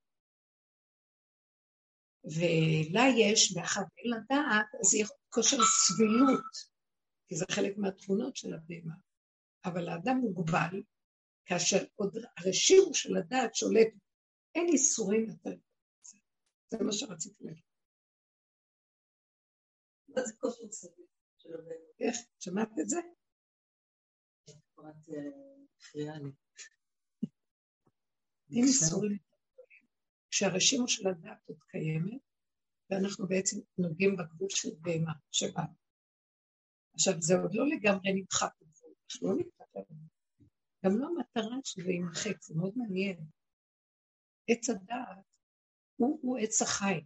ולה 2.24 3.04
יש, 3.18 3.58
מאחר 3.58 3.82
ואין 3.82 4.10
לה 4.10 4.18
דעת, 4.30 4.66
אז 4.82 4.94
היא 4.94 5.06
כושר 5.30 5.58
סבילות, 5.58 6.72
כי 7.28 7.36
זה 7.36 7.46
חלק 7.52 7.78
מהתכונות 7.78 8.36
של 8.36 8.54
הבהמה. 8.54 8.94
אבל 9.66 9.90
האדם 9.90 10.18
מוגבל, 10.18 10.84
כאשר 11.46 11.86
עוד 11.96 12.18
הרשימו 12.38 12.94
של 12.94 13.18
הדעת 13.18 13.56
שולט, 13.56 13.94
אין 14.56 14.68
איסורים 14.68 15.30
יותר. 15.30 15.56
זה 16.70 16.78
מה 16.84 16.92
שרציתי 16.92 17.44
להגיד. 17.44 17.64
מה 20.08 20.22
זה 20.26 20.34
כושר 20.38 20.72
סביל 20.72 21.06
של 21.38 21.54
הבהמה? 21.54 21.92
איך? 22.00 22.16
שמעת 22.40 22.70
את 22.82 22.90
זה? 22.90 23.00
אין 28.52 28.64
איסורים. 28.64 29.31
כשהרשימו 30.32 30.88
של 30.88 31.08
הדת 31.08 31.40
עוד 31.46 31.58
קיימת, 31.68 32.22
ואנחנו 32.90 33.28
בעצם 33.28 33.58
נוגעים 33.78 34.18
בגבול 34.18 34.50
של 34.50 34.70
בהמה 34.82 35.14
שבאנו. 35.32 35.74
עכשיו, 36.94 37.14
זה 37.22 37.34
עוד 37.36 37.54
לא 37.54 37.68
לגמרי 37.68 38.14
נמחק 38.14 38.52
בגבול, 38.62 38.94
אנחנו 39.12 39.28
לא 39.28 39.36
נמחק 39.36 39.76
לנו. 39.76 40.08
גם 40.86 40.92
לא 41.00 41.08
המטרה 41.08 41.58
שזה 41.64 41.92
יימחק, 41.92 42.42
זה 42.42 42.56
מאוד 42.56 42.74
מעניין. 42.76 43.26
עץ 44.48 44.70
הדעת 44.70 45.26
הוא, 45.96 46.20
הוא 46.22 46.38
עץ 46.38 46.62
החי. 46.62 47.02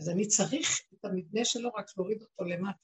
אז 0.00 0.08
אני 0.08 0.26
צריך 0.28 0.68
את 0.94 1.04
המבנה 1.04 1.44
שלו 1.44 1.70
רק 1.70 1.86
להוריד 1.96 2.22
אותו 2.22 2.44
למטה. 2.44 2.78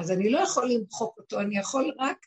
אז 0.00 0.10
אני 0.10 0.30
לא 0.30 0.38
יכול 0.38 0.70
למחוק 0.70 1.18
אותו, 1.18 1.40
אני 1.40 1.58
יכול 1.58 1.94
רק, 1.98 2.26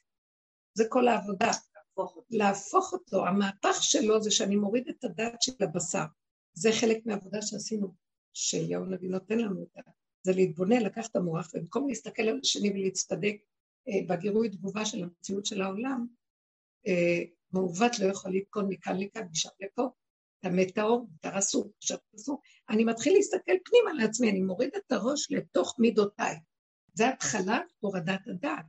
זה 0.73 0.83
כל 0.89 1.07
העבודה, 1.07 1.51
להפוך 1.99 2.15
אותו. 2.15 2.37
להפוך 2.37 2.93
אותו. 2.93 3.27
המהפך 3.27 3.83
שלו 3.83 4.21
זה 4.21 4.31
שאני 4.31 4.55
מוריד 4.55 4.87
את 4.89 5.03
הדעת 5.03 5.41
של 5.41 5.51
הבשר. 5.59 6.05
זה 6.53 6.69
חלק 6.71 7.05
מהעבודה 7.05 7.41
שעשינו, 7.41 7.93
שאליהו 8.33 8.83
הנביא 8.83 9.09
נותן 9.09 9.39
לנו 9.39 9.59
אותה. 9.59 9.81
זה 10.23 10.31
להתבונן, 10.33 10.81
לקחת 10.81 11.11
את 11.11 11.15
המוח, 11.15 11.51
ובמקום 11.53 11.87
להסתכל 11.87 12.21
על 12.21 12.39
השני 12.43 12.69
ולהצטדק 12.69 13.35
אה, 13.87 13.93
בגירוי 14.07 14.49
תגובה 14.49 14.85
של 14.85 15.03
המציאות 15.03 15.45
של 15.45 15.61
העולם, 15.61 16.07
אה, 16.87 17.23
מעוות 17.51 17.99
לא 17.99 18.05
יכול 18.05 18.31
לתקון 18.35 18.67
מכאן 18.69 18.99
לכאן, 18.99 19.23
משם 19.31 19.49
לפה. 19.59 19.89
טמא 20.41 20.63
טהור, 20.75 21.07
מותר 21.11 21.39
אסור, 21.39 21.71
עכשיו 21.77 21.97
אסור. 22.15 22.41
אני 22.69 22.83
מתחיל 22.83 23.13
להסתכל 23.13 23.53
פנימה 23.65 23.93
לעצמי, 23.93 24.29
אני 24.31 24.41
מוריד 24.41 24.69
את 24.75 24.91
הראש 24.91 25.31
לתוך 25.31 25.75
מידותיי. 25.79 26.35
זה 26.93 27.09
התחלת 27.09 27.73
הורדת 27.79 28.27
הדעת. 28.27 28.65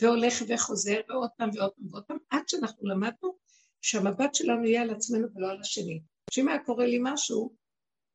והולך 0.00 0.34
וחוזר, 0.48 1.00
ועוד 1.08 1.30
פעם 1.36 1.50
ועוד 1.54 1.72
פעם 1.72 1.86
ועוד 1.90 2.04
פעם, 2.04 2.18
עד 2.30 2.48
שאנחנו 2.48 2.88
למדנו 2.88 3.36
שהמבט 3.82 4.34
שלנו 4.34 4.66
יהיה 4.66 4.82
על 4.82 4.90
עצמנו 4.90 5.26
ולא 5.34 5.50
על 5.50 5.60
השני. 5.60 6.02
שאם 6.30 6.48
היה 6.48 6.64
קורה 6.64 6.86
לי 6.86 6.98
משהו, 7.02 7.54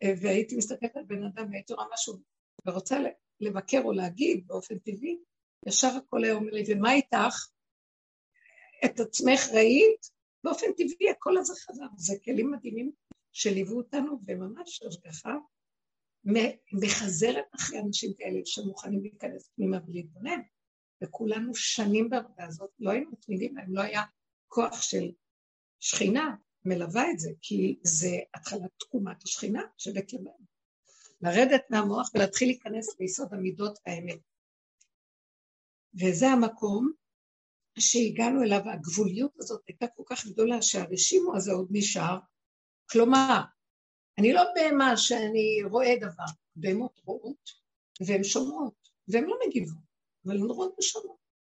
אה, 0.03 0.13
והייתי 0.21 0.55
מסתכלת 0.55 0.97
על 0.97 1.03
בן 1.03 1.23
אדם 1.23 1.51
והייתי 1.51 1.73
רואה 1.73 1.85
משהו, 1.93 2.19
ורוצה 2.65 2.97
לבקר 3.39 3.81
או 3.83 3.91
להגיד 3.91 4.47
באופן 4.47 4.79
טבעי, 4.79 5.17
ישר 5.67 5.87
הכל 5.87 6.23
היה 6.23 6.33
אומר 6.33 6.51
לי, 6.51 6.63
ומה 6.67 6.93
איתך? 6.93 7.47
את 8.85 8.99
עצמך 8.99 9.39
ראית? 9.53 10.09
באופן 10.43 10.67
טבעי 10.71 11.09
הכל 11.11 11.37
הזה 11.37 11.53
חזר. 11.55 11.85
זה 11.97 12.13
כלים 12.25 12.51
מדהימים 12.51 12.91
שליוו 13.31 13.77
אותנו, 13.77 14.19
וממש 14.27 14.83
השגחה 14.83 15.35
מחזרת 16.73 17.45
אחרי 17.55 17.79
אנשים 17.79 18.13
כאלה 18.17 18.39
שמוכנים 18.45 19.01
להיכנס 19.01 19.49
פנימה 19.55 19.77
ולהתבונן. 19.87 20.39
וכולנו 21.03 21.55
שנים 21.55 22.09
בעבודה 22.09 22.45
הזאת, 22.45 22.69
לא 22.79 22.91
היינו 22.91 23.11
מתמידים 23.11 23.57
להם, 23.57 23.75
לא 23.75 23.81
היה 23.81 24.03
כוח 24.47 24.81
של 24.81 25.11
שכינה 25.79 26.35
מלווה 26.65 27.11
את 27.11 27.19
זה, 27.19 27.29
כי 27.41 27.79
זה 27.83 28.17
התחלת 28.33 28.71
תקומת 28.79 29.23
השכינה 29.23 29.61
של 29.77 29.91
בקרבנו. 29.95 30.45
לרדת 31.21 31.61
מהמוח 31.69 32.09
ולהתחיל 32.13 32.47
להיכנס 32.47 32.99
ליסוד 32.99 33.33
המידות 33.33 33.79
האמת. 33.85 34.19
וזה 35.99 36.27
המקום 36.27 36.91
שהגענו 37.79 38.43
אליו, 38.43 38.61
הגבוליות 38.69 39.31
הזאת 39.39 39.61
הייתה 39.67 39.87
כל 39.87 40.03
כך 40.05 40.25
גדולה 40.25 40.61
שהרשימו 40.61 41.35
הזה 41.35 41.51
עוד 41.51 41.67
נשאר. 41.71 42.17
כלומר, 42.89 43.41
אני 44.17 44.33
לא 44.33 44.43
בהמה 44.55 44.97
שאני 44.97 45.63
רואה 45.69 45.95
דבר, 46.01 46.25
בהמות 46.55 47.01
רואות 47.05 47.49
והן 48.07 48.23
שומעות, 48.23 48.89
והן 49.07 49.23
לא 49.23 49.35
מגיבות, 49.47 49.84
אבל 50.25 50.35
הן 50.35 50.43
רואות 50.43 50.75
ושומעות. 50.79 51.17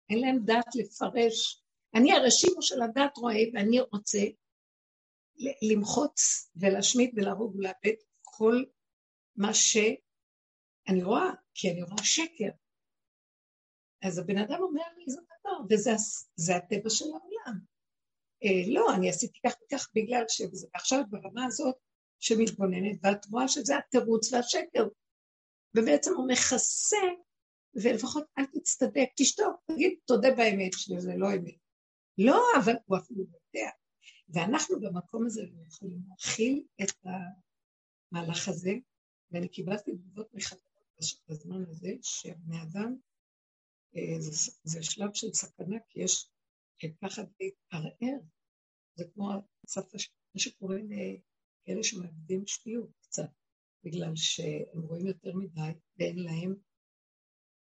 אין 0.09 0.19
להן 0.19 0.39
דעת 0.45 0.75
לפרש. 0.75 1.63
אני 1.95 2.11
הרשימו 2.11 2.61
של 2.61 2.81
הדעת 2.81 3.17
רואה, 3.17 3.43
ואני 3.53 3.79
רוצה 3.79 4.19
למחוץ 5.61 6.49
ולהשמיד 6.55 7.11
ולהרוג 7.15 7.55
ולאבד 7.55 7.97
כל 8.21 8.63
מה 9.35 9.53
שאני 9.53 11.03
רואה, 11.03 11.29
כי 11.53 11.71
אני 11.71 11.83
רואה 11.83 12.03
שקר. 12.03 12.49
אז 14.03 14.17
הבן 14.17 14.37
אדם 14.37 14.61
אומר 14.61 14.83
לי, 14.97 15.05
זה 15.07 15.21
דבר, 15.21 15.57
וזה 15.69 16.55
הטבע 16.55 16.89
של 16.89 17.05
העולם. 17.05 17.59
אה, 18.43 18.73
לא, 18.73 18.95
אני 18.95 19.09
עשיתי 19.09 19.39
כך 19.45 19.53
וכך 19.65 19.89
בגלל 19.95 20.23
שזה, 20.27 20.67
עכשיו 20.73 20.99
ברמה 21.09 21.45
הזאת 21.45 21.75
שמתבוננת, 22.19 22.99
ואת 23.03 23.25
רואה 23.25 23.47
שזה 23.47 23.77
התירוץ 23.77 24.33
והשקר. 24.33 24.87
ובעצם 25.75 26.13
הוא 26.15 26.27
מכסה, 26.27 26.97
ולפחות 27.83 28.23
אל 28.37 28.45
תצטדק, 28.45 29.09
תשתוק, 29.17 29.55
תגיד, 29.71 29.99
תודה 30.05 30.27
באמת 30.37 30.71
שזה 30.73 31.15
לא 31.17 31.27
אמת. 31.35 31.57
לא, 32.17 32.41
אבל 32.59 32.73
הוא 32.85 32.97
אפילו 32.97 33.19
יודע. 33.19 33.69
ואנחנו 34.29 34.79
במקום 34.79 35.25
הזה 35.25 35.41
יכולים 35.67 35.99
להכיל 36.09 36.63
את 36.83 36.91
המהלך 38.11 38.47
הזה, 38.47 38.71
ואני 39.31 39.49
קיבלתי 39.49 39.91
תגובות 39.91 40.33
מחברות 40.33 40.67
בזמן 41.29 41.63
הזה, 41.69 41.89
שבני 42.01 42.61
אדם, 42.61 42.95
אה, 43.95 44.21
זה, 44.21 44.51
זה 44.63 44.83
שלב 44.83 45.13
של 45.13 45.33
סכנה, 45.33 45.77
כי 45.89 45.99
יש 45.99 46.29
פחד 46.99 47.25
להתערער. 47.39 48.19
זה 48.95 49.05
כמו 49.13 49.31
השפה, 49.67 49.97
מה 50.35 50.41
שקורה 50.41 50.77
לאלה 50.77 51.83
שמאבדים 51.83 52.47
שפיות 52.47 52.89
קצת, 53.01 53.29
בגלל 53.83 54.15
שהם 54.15 54.81
רואים 54.81 55.07
יותר 55.07 55.35
מדי 55.35 55.71
ואין 55.99 56.19
להם, 56.19 56.55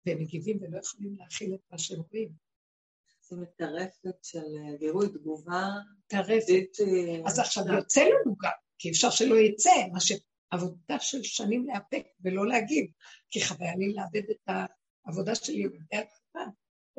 והם 0.07 0.19
מגיבים 0.19 0.57
ולא 0.61 0.79
יכולים 0.79 1.15
להכיל 1.15 1.53
את 1.53 1.59
מה 1.71 1.77
שהם 1.77 1.99
רואים. 2.11 2.31
זה 3.21 3.35
מטרפת 3.35 4.23
של 4.23 4.39
אה, 4.39 4.77
גירוי 4.77 5.07
תגובה. 5.09 5.67
טרפת. 6.07 6.69
אז 7.27 7.39
עכשיו 7.39 7.63
יוצא 7.67 8.01
לנו 8.01 8.35
גם, 8.41 8.51
כי 8.79 8.89
אפשר 8.89 9.09
שלא 9.09 9.35
יצא, 9.35 9.71
מה 9.93 9.99
שעבודה 9.99 10.99
של 10.99 11.23
שנים 11.23 11.67
להיאפק 11.67 12.07
ולא 12.21 12.47
להגיב, 12.47 12.85
כי 13.29 13.45
חוויה 13.45 13.75
לי 13.75 13.93
לאבד 13.93 14.29
את 14.31 14.49
העבודה 15.05 15.35
שלי 15.35 15.67
בבתי 15.67 15.97
התחומה, 15.97 16.45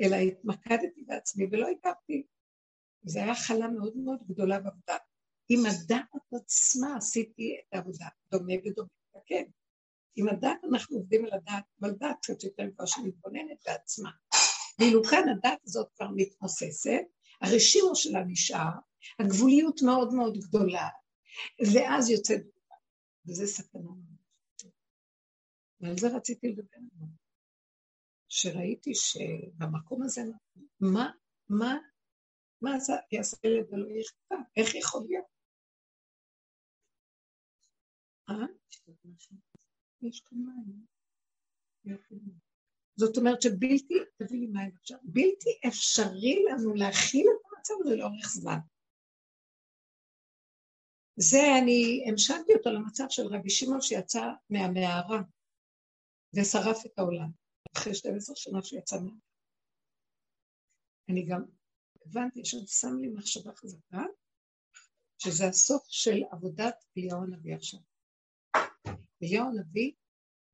אלא 0.00 0.16
התמקדתי 0.16 1.04
בעצמי 1.06 1.46
ולא 1.50 1.66
הגבתי. 1.68 2.26
זו 3.02 3.20
הייתה 3.20 3.34
חלה 3.34 3.68
מאוד 3.68 3.96
מאוד 3.96 4.18
גדולה 4.28 4.60
בעבודה. 4.60 4.96
עם 5.48 5.60
הדעת 5.66 6.32
עצמה 6.34 6.96
עשיתי 6.96 7.56
את 7.60 7.74
העבודה, 7.74 8.06
דומה 8.30 8.54
ודומה, 8.64 8.88
כן. 9.26 9.44
עם 10.16 10.28
הדעת 10.28 10.58
אנחנו 10.72 10.96
עובדים 10.96 11.24
על 11.24 11.32
הדעת, 11.32 11.64
אבל 11.80 11.90
דעת 11.90 12.16
קצת 12.22 12.44
יותר 12.44 12.62
כבר 12.76 12.86
שמתבוננת 12.86 13.58
בעצמה. 13.66 14.10
ואילו 14.78 15.04
כאן 15.04 15.28
הדת 15.28 15.58
הזאת 15.64 15.88
כבר 15.96 16.08
מתמוססת, 16.16 17.02
הרשימו 17.40 17.96
שלה 17.96 18.24
נשאר, 18.24 18.72
הגבוליות 19.18 19.80
מאוד 19.82 20.14
מאוד 20.14 20.38
גדולה, 20.38 20.88
ואז 21.74 22.10
יוצא 22.10 22.34
דוגמה, 22.36 22.76
וזה 23.26 23.46
סכנה 23.46 23.82
מאוד. 23.82 24.72
ועל 25.80 25.98
זה 25.98 26.08
רציתי 26.16 26.48
לדבר 26.48 26.76
עליו. 26.76 27.08
שראיתי 28.28 28.94
שבמקום 28.94 30.02
הזה, 30.02 30.20
מה, 30.80 31.10
מה, 31.48 31.76
מה 32.62 32.78
זה 32.78 32.92
יעשה 33.12 33.36
ילד 33.44 33.72
ולא 33.72 33.86
יכתב? 34.00 34.36
איך 34.56 34.74
יכול 34.74 35.02
להיות? 35.08 35.24
אה? 38.30 38.34
יש 40.02 40.20
כאן 40.20 40.38
מים. 40.38 40.86
זאת 42.96 43.16
אומרת 43.16 43.42
שבלתי, 43.42 43.94
תביא 44.16 44.40
לי 44.40 44.46
מים 44.46 44.76
עכשיו, 44.76 44.98
בלתי 45.02 45.50
אפשרי 45.68 46.44
לנו 46.50 46.74
להכיל 46.74 47.26
את 47.26 47.46
המצב 47.52 47.74
הזה 47.80 47.96
לאורך 47.96 48.28
זמן. 48.28 48.58
זה 51.16 51.38
אני 51.62 52.04
המשלתי 52.10 52.52
אותו 52.54 52.70
למצב 52.70 53.04
של 53.08 53.26
רבי 53.26 53.50
שמעון 53.50 53.80
שיצא 53.80 54.22
מהמערה 54.50 55.20
ושרף 56.36 56.86
את 56.86 56.98
העולם, 56.98 57.30
אחרי 57.76 57.94
12 57.94 58.36
שנה 58.36 58.62
שהוא 58.62 58.78
יצא 58.78 58.96
מהמערה. 58.96 59.18
אני 61.08 61.26
גם 61.26 61.44
הבנתי 62.06 62.44
שעוד 62.44 62.68
שם 62.68 62.98
לי 63.00 63.08
מחשבה 63.08 63.54
חזקה, 63.54 64.02
שזה 65.18 65.44
הסוף 65.48 65.82
של 65.88 66.22
עבודת 66.30 66.84
אליהו 66.98 67.22
הנביא 67.22 67.54
עכשיו. 67.54 67.80
אליהו 69.22 69.46
הנביא 69.48 69.92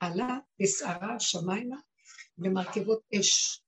עלה 0.00 0.38
בסערה 0.60 1.14
השמיימה 1.14 1.76
במרכבות 2.38 3.02
אש. 3.20 3.60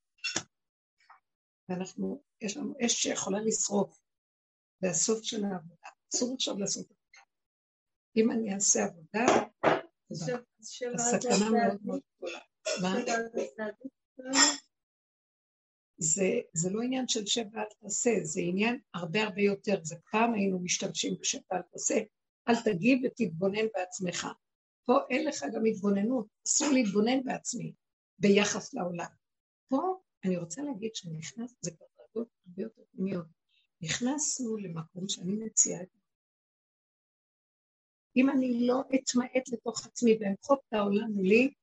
ואנחנו, 1.69 2.23
יש 2.41 2.57
לנו 2.57 2.75
אש 2.87 2.93
שיכולה 2.93 3.39
לשרוף. 3.41 4.01
זה 4.81 4.91
הסוף 4.91 5.23
של 5.23 5.45
העבודה. 5.45 5.89
אסור 6.15 6.35
עכשיו 6.35 6.59
לעשות 6.59 6.87
עבודה. 6.87 7.21
אם 8.17 8.31
אני 8.31 8.55
אעשה 8.55 8.85
עבודה, 8.85 9.27
הסכנה 10.95 11.51
מאוד 11.51 11.81
מאוד 11.85 12.01
גדולה. 12.17 12.39
מה? 12.83 12.95
זה, 15.99 16.41
זה 16.53 16.71
לא 16.71 16.83
עניין 16.83 17.09
של 17.09 17.27
שב 17.27 17.45
ואל 17.53 17.65
תעשה, 17.81 18.11
זה 18.23 18.41
עניין 18.41 18.81
הרבה 18.95 19.23
הרבה 19.23 19.43
יותר. 19.43 19.81
זה 19.83 19.97
פעם 20.11 20.35
היינו 20.35 20.59
משתמשים 20.59 21.15
בשב 21.21 21.39
ואל 21.51 21.63
תעשה. 21.63 21.95
אל 22.49 22.55
תגיב 22.65 22.99
ותתבונן 23.05 23.67
בעצמך. 23.75 24.27
פה 24.87 24.99
אין 25.11 25.27
לך 25.27 25.44
גם 25.55 25.66
התבוננות, 25.66 26.27
אסור 26.46 26.68
להתבונן 26.72 27.25
בעצמי. 27.25 27.72
ביחס 28.18 28.75
לעולם. 28.75 29.11
פה 29.68 30.01
אני 30.25 30.37
רוצה 30.37 30.62
להגיד 30.62 30.94
שנכנס, 30.94 31.55
זה 31.61 31.70
כבר 31.70 31.87
דרגות 31.99 32.29
הרבה 32.46 32.62
יותר 32.62 32.83
פנימיות. 32.92 33.27
נכנסנו 33.81 34.57
למקום 34.57 35.09
שאני 35.09 35.33
מציעה 35.33 35.83
את 35.83 35.88
אם 38.16 38.31
אני 38.31 38.66
לא 38.66 38.81
אתמעט 38.94 39.49
לתוך 39.53 39.87
עצמי 39.87 40.18
ואמחוק 40.20 40.61
את 40.68 40.72
העולם 40.72 41.12
מולי, 41.12 41.55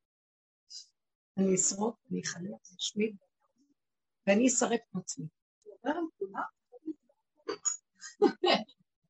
אני 1.37 1.55
אשרוף, 1.55 1.95
אני 2.11 2.21
אחלק, 2.21 2.43
אני 2.45 2.77
אשמיד, 2.79 3.15
ואני 4.27 4.47
אשרף 4.47 4.79
את 4.91 4.95
עצמי. 4.95 5.25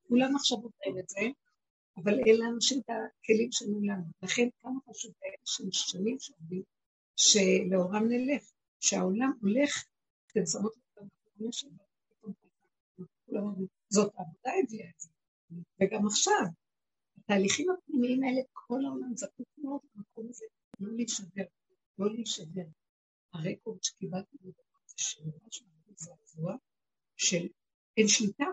כולם 0.08 0.36
עכשיו 0.36 0.58
עוברים 0.58 0.99
את 0.99 1.10
זה, 1.10 1.19
אבל 1.98 2.14
אלה 2.28 2.46
אנשים 2.56 2.80
את 2.80 2.90
הכלים 2.90 3.52
שלנו 3.52 3.82
לנו. 3.82 4.04
לכן 4.24 4.48
כמה 4.62 4.80
חשוב 4.90 5.12
שהם 5.46 5.72
שנים 5.72 6.20
שעובדים 6.20 6.64
שלאורם 7.16 8.04
נלך, 8.10 8.52
שהעולם 8.80 9.32
הולך, 9.42 9.84
אתם 10.28 10.46
שמות 10.46 10.74
לב 13.28 13.44
זאת 13.90 14.14
העבודה 14.18 14.52
הביאה 14.64 14.90
את 14.90 15.00
זה, 15.00 15.10
וגם 15.82 16.08
עכשיו, 16.08 16.46
התהליכים 17.18 17.68
הפנימיים 17.70 18.24
האלה, 18.24 18.42
כל 18.54 18.86
העולם 18.86 19.16
זקוק 19.16 19.48
מאוד 19.58 19.80
במקום 19.96 20.30
הזה, 20.30 20.46
לא 20.80 20.96
להישבר, 20.96 21.44
לא 22.00 22.14
להישבר. 22.14 22.68
הרקורד 23.34 23.84
שקיבלתי 23.84 24.38
זה 24.44 24.52
שממש 24.98 25.64
זעזוע 25.96 26.56
של 27.18 27.48
אין 27.98 28.08
שליטה, 28.08 28.46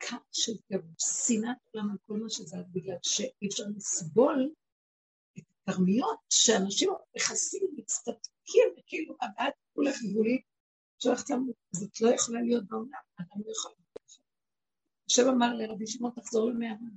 כמה 0.00 0.18
של 0.32 0.52
שנאת 0.98 1.56
עולם 1.72 1.90
על 1.90 1.96
כל 2.06 2.16
מה 2.16 2.30
שזה, 2.30 2.56
בגלל 2.72 2.96
שאי 3.02 3.48
אפשר 3.48 3.64
לסבול 3.76 4.54
תרמיות 5.64 6.18
שאנשים 6.30 6.90
מכסים, 7.16 7.62
מצטדקים, 7.76 8.68
וכאילו 8.78 9.14
הבעת 9.22 9.54
כולה 9.74 9.92
חיבולית 9.92 10.42
שהולכת 10.98 11.30
למות, 11.30 11.56
זאת 11.72 12.00
לא 12.00 12.08
יכולה 12.14 12.42
להיות 12.42 12.64
בעולם, 12.64 13.00
אדם 13.20 13.42
לא 13.46 13.52
יכול 13.52 13.70
להיות. 13.70 14.20
השם 15.10 15.28
אמר 15.28 15.54
לרבי 15.54 15.86
שמעון, 15.86 16.12
תחזור 16.16 16.50
למערה, 16.50 16.88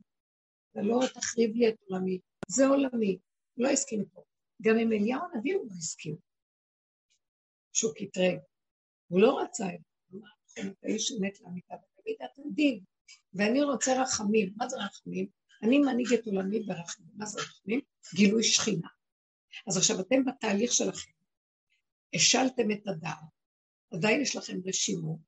ולא 0.75 0.99
תחריב 1.13 1.55
לי 1.55 1.69
את 1.69 1.75
עולמי, 1.85 2.19
זה 2.47 2.67
עולמי, 2.67 3.17
הוא 3.53 3.65
לא 3.65 3.69
הסכים 3.69 3.99
איתו. 3.99 4.23
גם 4.61 4.75
עם 4.81 4.91
אליהו 4.91 5.21
הנביא 5.33 5.55
הוא 5.55 5.67
לא 5.67 5.75
הסכים, 5.77 6.15
שהוא 7.73 7.93
קטרג. 7.95 8.39
הוא 9.07 9.21
לא 9.21 9.39
רצה 9.39 9.65
את 9.65 9.79
זה, 9.79 9.87
הוא 10.11 10.21
אמר, 10.21 10.29
נכון, 10.45 10.71
אתה 10.71 10.87
איש 10.87 11.11
אמת 11.11 11.41
לאמיתה, 11.41 11.73
ובמידת 11.73 12.39
הדין, 12.39 12.83
ואני 13.33 13.63
רוצה 13.63 14.01
רחמים. 14.01 14.53
מה 14.57 14.69
זה 14.69 14.77
רחמים? 14.77 15.27
אני 15.63 15.79
מנהיג 15.79 16.13
את 16.13 16.25
עולמי 16.25 16.59
ברחמים. 16.59 17.09
מה 17.13 17.25
זה 17.25 17.41
רחמים? 17.41 17.81
גילוי 18.15 18.43
שכינה. 18.43 18.87
אז 19.67 19.77
עכשיו 19.77 19.99
אתם 19.99 20.25
בתהליך 20.25 20.73
שלכם. 20.73 21.11
השלתם 22.15 22.71
את 22.71 22.87
הדעת. 22.87 23.17
עדיין 23.93 24.21
יש 24.21 24.35
לכם 24.35 24.57
רשימו 24.65 25.19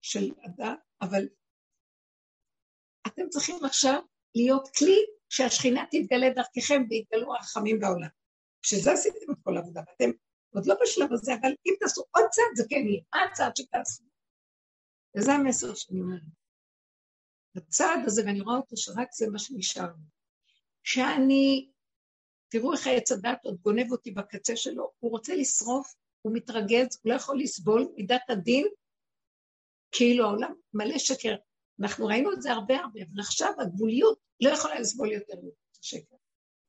של 0.00 0.30
הדעת, 0.44 0.78
אבל 1.00 1.28
אתם 3.06 3.28
צריכים 3.28 3.64
עכשיו 3.64 4.00
להיות 4.34 4.68
כלי 4.78 4.96
שהשכינה 5.28 5.84
תתגלה 5.90 6.30
דרככם 6.30 6.82
ויתגלו 6.90 7.34
הרחמים 7.34 7.80
בעולם. 7.80 8.08
שזה 8.62 8.92
עשיתם 8.92 9.32
את 9.32 9.36
כל 9.42 9.56
העבודה, 9.56 9.80
ואתם 9.80 10.10
עוד 10.54 10.66
לא 10.66 10.74
בשלב 10.82 11.12
הזה, 11.12 11.32
אבל 11.40 11.50
אם 11.66 11.74
תעשו 11.80 12.02
עוד 12.10 12.24
צעד 12.30 12.56
זה 12.56 12.64
כן 12.70 12.86
יהיה, 12.88 13.02
מה 13.14 13.20
הצעד 13.30 13.56
שתעשו? 13.56 14.04
וזה 15.16 15.32
המסר 15.32 15.74
שאני 15.74 16.00
אומרת. 16.00 16.20
הצעד 17.56 18.00
הזה, 18.06 18.22
ואני 18.26 18.40
רואה 18.40 18.56
אותו 18.56 18.76
שרק 18.76 19.08
זה 19.12 19.26
מה 19.30 19.38
שנשאר 19.38 19.86
לי. 19.86 20.04
שאני, 20.82 21.70
תראו 22.48 22.72
איך 22.72 22.86
העץ 22.86 23.12
הדת 23.12 23.38
עוד 23.44 23.56
גונב 23.60 23.92
אותי 23.92 24.10
בקצה 24.10 24.56
שלו, 24.56 24.92
הוא 24.98 25.10
רוצה 25.10 25.34
לשרוף, 25.34 25.94
הוא 26.22 26.32
מתרגז, 26.34 27.00
הוא 27.02 27.12
לא 27.12 27.14
יכול 27.14 27.40
לסבול 27.40 27.88
מידת 27.96 28.22
הדין, 28.28 28.66
כאילו 29.92 30.24
העולם 30.24 30.54
מלא 30.74 30.98
שקר. 30.98 31.36
אנחנו 31.80 32.06
ראינו 32.06 32.32
את 32.32 32.42
זה 32.42 32.52
הרבה 32.52 32.76
הרבה, 32.76 33.00
אבל 33.02 33.20
עכשיו 33.20 33.52
הגבוליות 33.60 34.18
לא 34.40 34.50
יכולה 34.50 34.80
לסבול 34.80 35.12
יותר 35.12 35.34
את 35.34 35.78
השקר. 35.80 36.16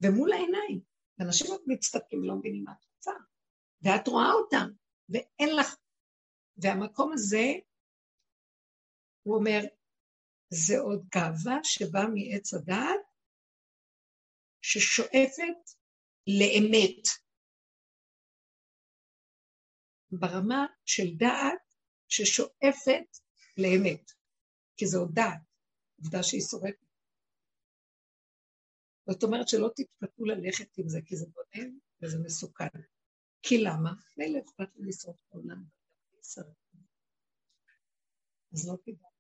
ומול 0.01 0.33
העיניים, 0.33 0.79
אנשים 1.19 1.47
עוד 1.47 1.61
מצטדקים 1.67 2.19
ולא 2.19 2.35
מבינים 2.35 2.63
מה 2.63 2.71
את 2.71 2.85
רוצה, 2.95 3.11
ואת 3.81 4.07
רואה 4.07 4.31
אותם, 4.31 4.69
ואין 5.09 5.55
לך... 5.55 5.75
והמקום 6.57 7.11
הזה, 7.13 7.53
הוא 9.23 9.35
אומר, 9.35 9.59
זה 10.55 10.79
עוד 10.79 11.07
גאווה 11.15 11.63
שבאה 11.63 12.07
מעץ 12.07 12.53
הדעת, 12.53 13.01
ששואפת 14.61 15.61
לאמת. 16.27 17.07
ברמה 20.11 20.65
של 20.85 21.17
דעת 21.17 21.73
ששואפת 22.07 23.09
לאמת, 23.57 24.11
כי 24.77 24.85
עוד 24.97 25.11
דעת, 25.13 25.41
עובדה 25.97 26.23
שהיא 26.23 26.41
שורפת. 26.41 26.85
זאת 29.09 29.23
אומרת 29.23 29.47
שלא 29.47 29.69
תתפתו 29.75 30.25
ללכת 30.25 30.77
עם 30.77 30.89
זה, 30.89 30.99
כי 31.05 31.15
זה 31.15 31.25
בונן 31.25 31.77
וזה 32.01 32.17
מסוכן. 32.23 32.81
כי 33.41 33.57
למה? 33.57 33.93
מילא 34.17 34.39
אכפת 34.39 34.75
לי 34.75 34.87
לשרוף 34.87 35.15
את 35.15 35.33
העולם. 35.33 35.63
אז 38.53 38.67
לא 38.67 38.77
כדאי. 38.83 39.14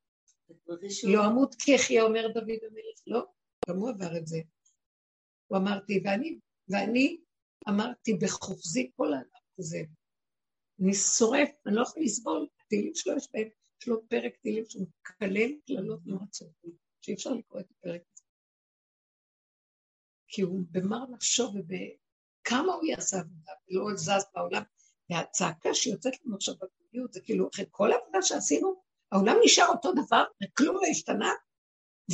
לא 1.03 1.27
אמות 1.27 1.55
כי 1.59 1.75
אחיה, 1.75 2.03
אומר 2.03 2.27
דוד 2.27 2.59
המלך, 2.69 2.99
לא, 3.07 3.25
גם 3.69 3.77
הוא 3.77 3.89
עבר 3.89 4.17
את 4.17 4.27
זה. 4.27 4.37
הוא 5.47 5.57
אמרתי, 5.57 6.01
ואני, 6.05 6.39
ואני 6.67 7.17
אמרתי 7.69 8.13
בחופזי 8.13 8.91
כל 8.95 9.13
העולם 9.13 9.23
הזה, 9.59 9.81
אני 10.81 10.93
שורף, 10.93 11.49
אני 11.65 11.75
לא 11.75 11.81
יכול 11.81 12.03
לסבול, 12.03 12.47
התהילים 12.65 12.95
שלו 12.95 13.17
יש 13.17 13.27
בהם, 13.33 13.47
יש 13.81 13.87
לו 13.87 14.07
פרק 14.07 14.37
תהילים 14.41 14.65
שהוא 14.69 14.87
מקלל 14.87 15.51
קללות 15.67 15.99
נועצות, 16.05 16.49
שאי 17.01 17.13
אפשר 17.13 17.29
לקרוא 17.33 17.59
את 17.59 17.71
הפרק 17.71 18.01
הזה. 18.13 18.23
כי 20.27 20.41
הוא 20.41 20.63
במר 20.71 21.05
נפשו 21.05 21.43
ובכמה 21.43 22.73
הוא 22.73 22.85
יעשה 22.85 23.19
עבודה, 23.19 23.51
ולא 23.69 23.95
זז 23.95 24.25
בעולם. 24.35 24.63
והצעקה 25.09 25.73
שיוצאת 25.73 26.13
לנו 26.25 26.35
עכשיו 26.35 26.55
בגבוליות, 26.55 27.13
זה 27.13 27.21
כאילו, 27.21 27.49
אחרי 27.53 27.65
כל 27.71 27.91
העבודה 27.91 28.21
שעשינו, 28.21 28.84
העולם 29.11 29.35
נשאר 29.43 29.67
אותו 29.67 29.91
דבר, 29.91 30.23
וכלום 30.43 30.75
לא 30.75 30.81
השתנה, 30.91 31.31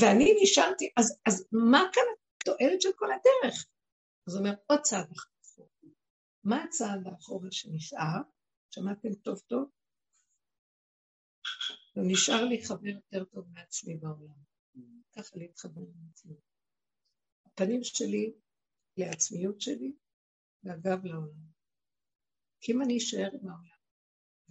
ואני 0.02 0.36
נשארתי, 0.44 0.90
אז, 0.98 1.20
אז 1.28 1.48
מה 1.52 1.82
כאן 1.94 2.04
התועלת 2.42 2.82
של 2.82 2.90
כל 2.96 3.08
הדרך? 3.12 3.66
אז 4.28 4.36
הוא 4.36 4.40
אומר, 4.40 4.54
עוד 4.68 4.80
צעד 4.82 5.12
אחר. 5.12 5.32
מה 6.44 6.64
הצעד 6.64 7.08
האחורי 7.08 7.52
שנשאר? 7.52 8.22
שמעתם 8.70 9.14
טוב 9.14 9.40
טוב? 9.40 9.70
ונשאר 11.96 12.46
לי 12.46 12.66
חבר 12.66 12.88
יותר 12.88 13.24
טוב 13.26 13.46
מעצמי 13.54 13.98
בעולם. 13.98 14.42
ככה 15.16 15.38
להתחבר 15.38 15.82
לעצמי. 15.82 16.36
הפנים 17.46 17.84
שלי 17.84 18.34
לעצמיות 18.98 19.62
שלי 19.62 19.94
והגב 20.64 21.06
לעולם. 21.06 21.52
כי 22.62 22.72
אם 22.72 22.82
אני 22.82 22.98
אשאר 22.98 23.30
עם 23.42 23.50
העולם, 23.50 23.81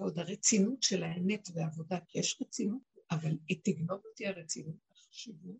ועוד 0.01 0.19
הרצינות 0.19 0.83
של 0.83 1.03
האמת 1.03 1.49
והעבודה, 1.55 1.99
כי 2.09 2.19
יש 2.19 2.39
רצינות, 2.43 2.83
אבל 3.11 3.39
היא 3.49 3.61
תגנוב 3.65 4.01
אותי 4.05 4.27
הרצינות, 4.27 4.77
החשיבות, 4.91 5.57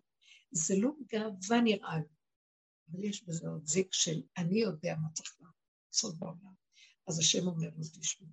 זה 0.51 0.75
לא 0.79 0.91
גאווה 1.13 1.61
נראה 1.65 1.99
לי, 1.99 2.15
אבל 2.89 3.05
יש 3.05 3.25
בזה 3.25 3.49
עוד 3.49 3.67
זיק 3.67 3.93
של 3.93 4.23
אני 4.37 4.61
יודע 4.61 4.95
מה 5.03 5.09
צריך 5.13 5.41
לעשות 5.41 6.19
בעולם. 6.19 6.55
אז 7.09 7.19
השם 7.19 7.47
אומר 7.47 7.69
לו, 7.77 7.85
תשמע, 8.01 8.29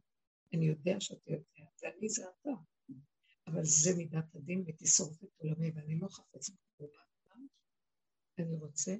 אני 0.54 0.66
יודע 0.66 1.00
שאתה 1.00 1.32
יודע, 1.32 1.70
ואני 1.84 2.10
זה 2.10 2.24
אתה, 2.30 2.50
אבל 3.48 3.64
זה 3.64 3.96
מידת 3.98 4.36
הדין 4.36 4.64
ותשרוף 4.68 5.24
את 5.24 5.30
עולמי, 5.38 5.72
ואני 5.76 6.00
לא 6.00 6.08
חפץ 6.08 6.50
בקרובה. 6.50 7.00
אני 8.40 8.56
רוצה 8.56 8.96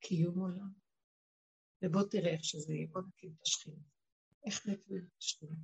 קיום 0.00 0.38
עולם. 0.38 0.72
ובוא 1.82 2.02
תראה 2.10 2.32
איך 2.32 2.44
שזה 2.44 2.74
יהיה, 2.74 2.86
בוא 2.86 3.02
נקים 3.08 3.30
את 3.36 3.42
השכינה. 3.42 3.82
איך 4.46 4.66
נקים 4.66 4.96
את 4.96 5.16
השכינה? 5.18 5.56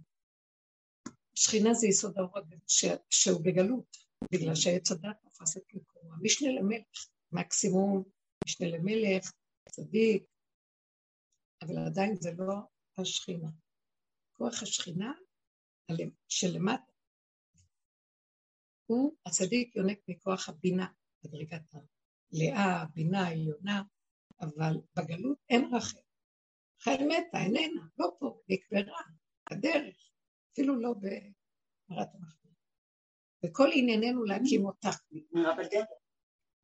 שכינה 1.43 1.75
זה 1.75 1.87
יסוד 1.87 2.19
האור 2.19 2.39
שהוא 3.11 3.45
בגלות, 3.45 3.97
בגלל 4.33 4.55
שעץ 4.55 4.91
הדת 4.91 5.17
תפס 5.23 5.57
את 5.57 5.63
מקומו. 5.75 6.15
המשנה 6.15 6.49
למלך, 6.53 7.09
מקסימום 7.33 8.05
משנה 8.45 8.69
למלך, 8.69 9.33
צדיק, 9.71 10.25
אבל 11.63 11.79
עדיין 11.79 12.17
זה 12.21 12.31
לא 12.39 12.55
השכינה. 12.99 13.49
כוח 14.33 14.63
השכינה 14.63 15.13
שלמטה 16.29 16.93
הוא 18.87 19.17
הצדיק 19.27 19.77
יונק 19.77 19.99
מכוח 20.09 20.49
הבינה 20.49 20.87
בדרגת 21.25 21.75
לאה, 22.33 22.85
בינה 22.95 23.29
עליונה, 23.29 23.83
אבל 24.41 24.75
בגלות 24.97 25.39
אין 25.51 25.75
רחל. 25.75 25.99
רחל 26.81 27.05
מתה, 27.05 27.39
איננה, 27.39 27.83
לא 27.99 28.07
פה, 28.19 28.41
נקברה, 28.49 29.01
בדרך, 29.51 30.12
אפילו 30.53 30.81
לא 30.81 30.95
במערת 30.95 32.09
המחנה. 32.15 32.53
וכל 33.47 33.69
ענייננו 33.75 34.25
להקים 34.25 34.65
אותה. 34.65 34.89
בדרך. 35.33 35.89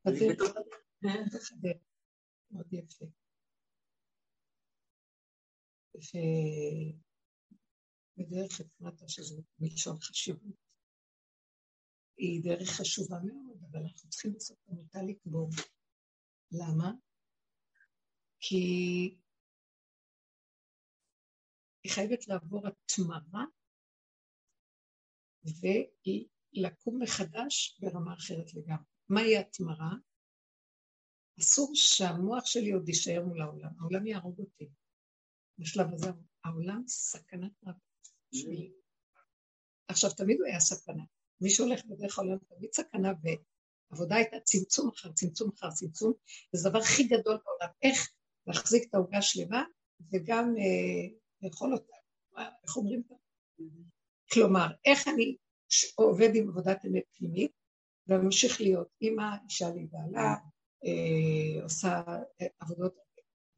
בדרך. 0.05 1.53
מאוד 2.51 2.73
יפה. 2.73 3.05
ובדרך 8.19 8.61
הפרעת 8.61 9.09
שזה 9.09 9.43
מלשון 9.59 9.97
חשיבות. 10.01 10.69
היא 12.17 12.43
דרך 12.45 12.69
חשובה 12.69 13.17
מאוד, 13.25 13.59
אבל 13.71 13.81
אנחנו 13.81 14.11
צריכים 14.11 14.33
לעשות 14.33 14.59
עמותה 14.69 14.99
לקבור. 15.03 15.51
למה? 16.53 16.93
כי 18.41 18.57
היא 21.85 21.93
חייבת 21.93 22.29
לעבור 22.29 22.63
התמרה 22.67 23.45
ולקום 25.61 27.03
מחדש 27.03 27.79
ברמה 27.81 28.15
אחרת 28.15 28.55
לגמרי. 28.55 28.85
מהי 29.09 29.37
התמרה? 29.37 29.91
אסור 31.41 31.71
שהמוח 31.75 32.47
שלי 32.47 32.73
עוד 32.73 32.89
יישאר 32.89 33.25
מול 33.25 33.43
העולם, 33.43 33.71
העולם 33.81 34.07
יהרוג 34.07 34.39
אותי. 34.39 34.69
בשלב 35.59 35.95
הזה 35.95 36.11
העולם 36.45 36.83
סכנת 36.87 37.53
מוות 37.63 37.77
בשבילי. 38.33 38.73
עכשיו, 39.89 40.11
תמיד 40.11 40.37
הוא 40.39 40.47
היה 40.47 40.61
סכנה. 40.61 41.03
מי 41.41 41.51
שהולך 41.51 41.85
בדרך 41.85 42.19
העולם 42.19 42.39
תמיד 42.39 42.73
סכנה, 42.73 43.13
ועבודה 43.91 44.17
הייתה 44.17 44.37
צמצום 44.41 44.89
אחר 44.89 45.13
צמצום 45.13 45.51
אחר 45.55 45.71
צמצום, 45.71 46.13
וזה 46.55 46.69
הדבר 46.69 46.79
הכי 46.79 47.05
גדול 47.05 47.39
בעולם, 47.45 47.73
איך 47.83 48.13
להחזיק 48.47 48.89
את 48.89 48.95
העוגה 48.95 49.23
שלמה, 49.23 49.65
וגם 50.13 50.55
אה, 50.59 51.17
לאכול 51.43 51.75
אותה, 51.75 51.97
איך 52.65 52.77
אומרים? 52.77 53.03
כלומר, 54.33 54.67
איך 54.85 55.09
אני 55.09 55.37
עובד 55.95 56.31
עם 56.35 56.49
עבודת 56.49 56.85
אמת 56.85 57.03
פנימית, 57.13 57.53
וממשיך 58.09 58.61
להיות 58.61 58.89
אימא, 59.01 59.37
אישה 59.45 59.71
לי 59.71 59.87
בעלה, 59.87 60.35
אה, 60.85 61.63
עושה 61.63 62.03
אה, 62.41 62.47
עבודות, 62.61 62.95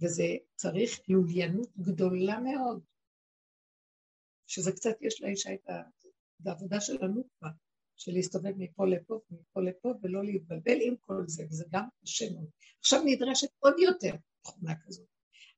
וזה 0.03 0.25
צריך 0.55 1.01
לוליינות 1.09 1.69
גדולה 1.79 2.41
מאוד, 2.41 2.81
שזה 4.47 4.73
קצת, 4.73 4.97
יש 5.01 5.23
לאישה 5.23 5.55
את 5.55 5.69
העבודה 6.47 6.81
של 6.81 7.05
הנוקבה, 7.05 7.49
של 7.97 8.13
להסתובב 8.13 8.53
מפה 8.57 8.87
לפה 8.87 9.21
ומפה 9.31 9.61
לפה 9.61 9.95
ולא 10.03 10.25
להתבלבל 10.25 10.79
עם 10.81 10.95
כל 11.01 11.23
זה, 11.27 11.45
וזה 11.51 11.65
גם 11.71 11.85
קשה 12.03 12.25
מאוד. 12.33 12.51
עכשיו 12.79 13.01
נדרשת 13.05 13.49
עוד 13.59 13.75
יותר 13.79 14.15
תכונה 14.43 14.75
כזאת, 14.87 15.07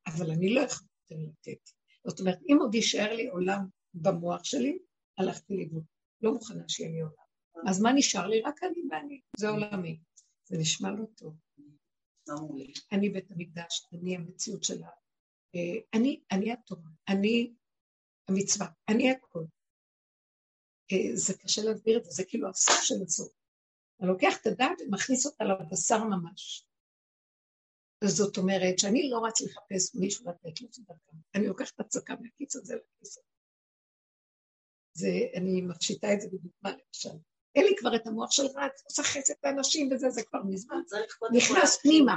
אבל 0.07 0.31
אני 0.31 0.55
לא 0.55 0.61
יכולה 0.61 0.89
יותר 1.11 1.31
לתת. 1.31 1.71
זאת 2.07 2.21
אומרת, 2.21 2.39
אם 2.49 2.57
עוד 2.61 2.75
יישאר 2.75 3.15
לי 3.15 3.29
עולם 3.29 3.67
במוח 3.95 4.45
שלי, 4.45 4.79
הלכתי 5.19 5.57
לאיבוד. 5.57 5.85
לא 6.23 6.33
מוכנה 6.33 6.69
שיהיה 6.69 6.91
לי 6.91 7.01
עולם. 7.01 7.69
אז 7.69 7.81
מה 7.81 7.93
נשאר 7.93 8.27
לי? 8.27 8.43
רק 8.43 8.63
אני 8.63 8.83
ואני, 8.91 9.21
זה 9.37 9.49
עולמי. 9.49 10.01
זה 10.45 10.57
נשמע 10.59 10.91
לא 10.91 11.05
טוב. 11.17 11.37
אני 12.93 13.11
בית 13.11 13.31
המקדש, 13.31 13.89
אני 13.93 14.17
המציאות 14.17 14.65
שלה. 14.65 14.89
אה, 15.55 15.99
אני, 15.99 16.21
אני 16.33 16.53
התורה, 16.53 16.91
אני 17.09 17.55
המצווה, 18.29 18.67
אני 18.89 19.11
הכל. 19.11 19.45
אה, 20.93 21.17
זה 21.17 21.39
קשה 21.39 21.63
להסביר 21.63 21.99
את 21.99 22.05
זה, 22.05 22.11
זה 22.11 22.25
כאילו 22.29 22.49
הסוף 22.49 22.83
של 22.83 22.95
הסוף. 23.07 23.33
אני 24.01 24.09
לוקח 24.09 24.41
את 24.41 24.47
הדעת 24.47 24.81
ומכניס 24.81 25.27
אותה 25.27 25.45
לבשר 25.45 26.05
ממש. 26.05 26.67
זאת 28.05 28.37
אומרת 28.37 28.79
שאני 28.79 29.11
לא 29.11 29.27
רץ 29.27 29.41
לחפש 29.41 29.95
מישהו 29.95 30.29
לתת 30.29 30.61
לו 30.61 30.71
צדקה. 30.71 31.13
אני 31.35 31.47
לוקחת 31.47 31.75
את 31.75 31.81
הצדקה 31.81 32.15
מהכיס 32.21 32.57
הזה 32.57 32.75
לכיס 32.75 33.19
הזה. 33.19 33.32
זה, 34.95 35.09
אני 35.35 35.63
מפשיטה 35.63 36.13
את 36.13 36.21
זה 36.21 36.29
בדוגמה 36.29 36.71
למשל. 36.71 37.19
אין 37.55 37.65
לי 37.65 37.77
כבר 37.79 37.97
את 37.97 38.07
המוח 38.07 38.31
של 38.31 38.43
רץ, 38.43 38.83
עושה 38.85 39.03
חסד 39.03 39.35
לאנשים 39.45 39.89
וזה, 39.93 40.11
זה 40.11 40.23
כבר 40.23 40.43
מזמן. 40.49 40.77
נכנס 41.33 41.79
פנימה. 41.83 42.17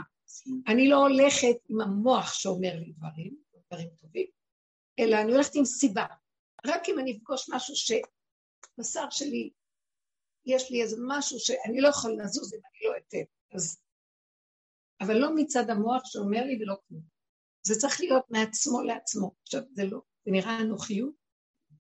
אני 0.68 0.90
לא 0.90 0.98
הולכת 0.98 1.56
עם 1.70 1.82
המוח 1.82 2.34
שאומר 2.34 2.76
לי 2.76 2.94
דברים, 2.98 3.36
דברים 3.68 3.90
טובים, 4.02 4.28
אלא 5.00 5.16
אני 5.22 5.34
הולכת 5.34 5.56
עם 5.56 5.66
סיבה. 5.66 6.06
רק 6.66 6.90
אם 6.90 7.00
אני 7.00 7.18
אפגוש 7.18 7.50
משהו 7.54 7.76
שבשר 7.76 9.10
שלי, 9.10 9.50
יש 10.46 10.72
לי 10.72 10.82
איזה 10.82 10.98
משהו 11.08 11.40
שאני 11.40 11.82
לא 11.82 11.88
יכול 11.88 12.18
לזוז 12.22 12.54
אם 12.54 12.60
אני 12.60 12.90
לא 12.90 12.98
אתן, 12.98 13.32
אז... 13.56 13.78
אבל 15.02 15.18
לא 15.18 15.36
מצד 15.36 15.70
המוח 15.70 16.02
שאומר 16.06 16.44
לי 16.44 16.58
ולא 16.62 16.76
כלום. 16.88 17.02
זה 17.68 17.76
צריך 17.80 18.02
להיות 18.02 18.24
מעצמו 18.30 18.82
לעצמו. 18.82 19.32
עכשיו, 19.42 19.62
זה 19.72 19.84
לא, 19.84 20.02
זה 20.26 20.32
נראה 20.32 20.62
אנוכיות, 20.62 21.25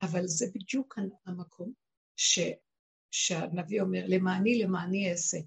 אבל 0.01 0.27
זה 0.27 0.45
בדיוק 0.53 0.97
המקום 1.25 1.73
ש, 2.15 2.39
שהנביא 3.11 3.81
אומר, 3.81 4.03
למעני 4.07 4.59
למעני 4.59 5.11
אעשה. 5.11 5.37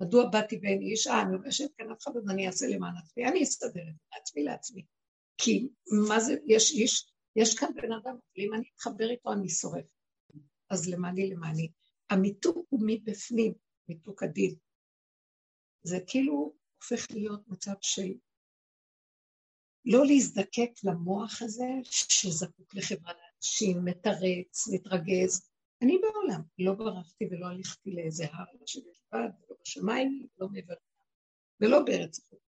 מדוע 0.00 0.30
באתי 0.32 0.58
ואין 0.62 0.82
איש? 0.82 1.06
אה, 1.06 1.22
אני 1.22 1.36
יושבת 1.46 1.70
כאן 1.76 1.90
אף 1.90 1.98
אחד 2.02 2.16
אז 2.16 2.30
אני 2.30 2.46
אעשה 2.46 2.66
למען 2.66 2.94
עצמי, 2.96 3.26
אני 3.26 3.42
אסתדר 3.42 3.82
את 3.88 4.26
זה, 4.26 4.40
לעצמי. 4.40 4.84
כי 5.38 5.68
מה 6.08 6.20
זה, 6.20 6.32
יש 6.46 6.72
איש, 6.72 7.12
יש 7.36 7.58
כאן 7.58 7.68
בן 7.74 7.92
אדם, 7.92 8.16
ואם 8.36 8.54
אני 8.54 8.68
אתחבר 8.74 9.10
איתו 9.10 9.32
אני 9.32 9.48
שורף. 9.48 9.84
אז 10.70 10.88
למעני 10.88 11.30
למעני. 11.30 11.70
המיתוק 12.10 12.66
הוא 12.68 12.80
מבפנים, 12.86 13.54
מיתוק 13.88 14.22
הדין. 14.22 14.54
זה 15.82 15.98
כאילו 16.06 16.54
הופך 16.76 17.10
להיות 17.10 17.48
מצב 17.48 17.74
של 17.80 18.12
לא 19.84 20.06
להזדקק 20.06 20.70
למוח 20.84 21.42
הזה 21.42 21.64
שזקוק 21.84 22.74
לחברת 22.74 23.29
אנשים, 23.40 23.84
מתרץ, 23.84 24.68
מתרגז. 24.72 25.50
אני 25.82 25.98
בעולם, 25.98 26.42
לא 26.58 26.74
ברחתי 26.74 27.24
ולא 27.30 27.46
הלכתי 27.46 27.90
לאיזה 27.90 28.24
הר 28.32 28.44
לשבת 28.62 28.84
לבד, 28.84 29.28
ולא 29.40 29.56
בשמיים, 29.62 30.26
ולא 30.38 30.48
מעבר 30.48 30.74
ולא 31.60 31.82
בארץ 31.86 32.18
החוק. 32.18 32.40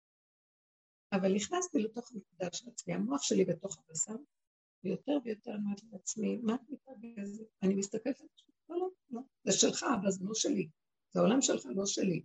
אבל 1.12 1.34
נכנסתי 1.34 1.78
לתוך 1.78 2.12
הנקודה 2.12 2.48
של 2.52 2.70
עצמי, 2.70 2.94
המוח 2.94 3.22
שלי 3.22 3.44
בתוך 3.44 3.78
הבשר, 3.78 4.14
ויותר 4.84 5.12
ויותר 5.24 5.54
אמרתי 5.54 5.86
לעצמי, 5.92 6.36
מה 6.36 6.54
את 6.54 6.60
מתרגזת? 6.68 7.44
אני 7.62 7.74
מסתכלת 7.74 8.20
לא, 8.68 8.76
לא, 8.76 8.88
לא, 9.10 9.20
זה 9.44 9.52
שלך, 9.52 9.86
אבל 10.00 10.10
זה 10.10 10.24
לא 10.24 10.34
שלי. 10.34 10.68
זה 11.10 11.20
העולם 11.20 11.42
שלך, 11.42 11.66
לא 11.74 11.86
שלי. 11.86 12.24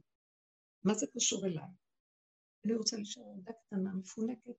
מה 0.84 0.94
זה 0.94 1.06
קשור 1.14 1.46
אליי? 1.46 1.70
אני 2.66 2.76
רוצה 2.76 2.96
להישאר 2.96 3.24
ילדה 3.36 3.52
קטנה, 3.54 3.94
מפונקת, 3.94 4.56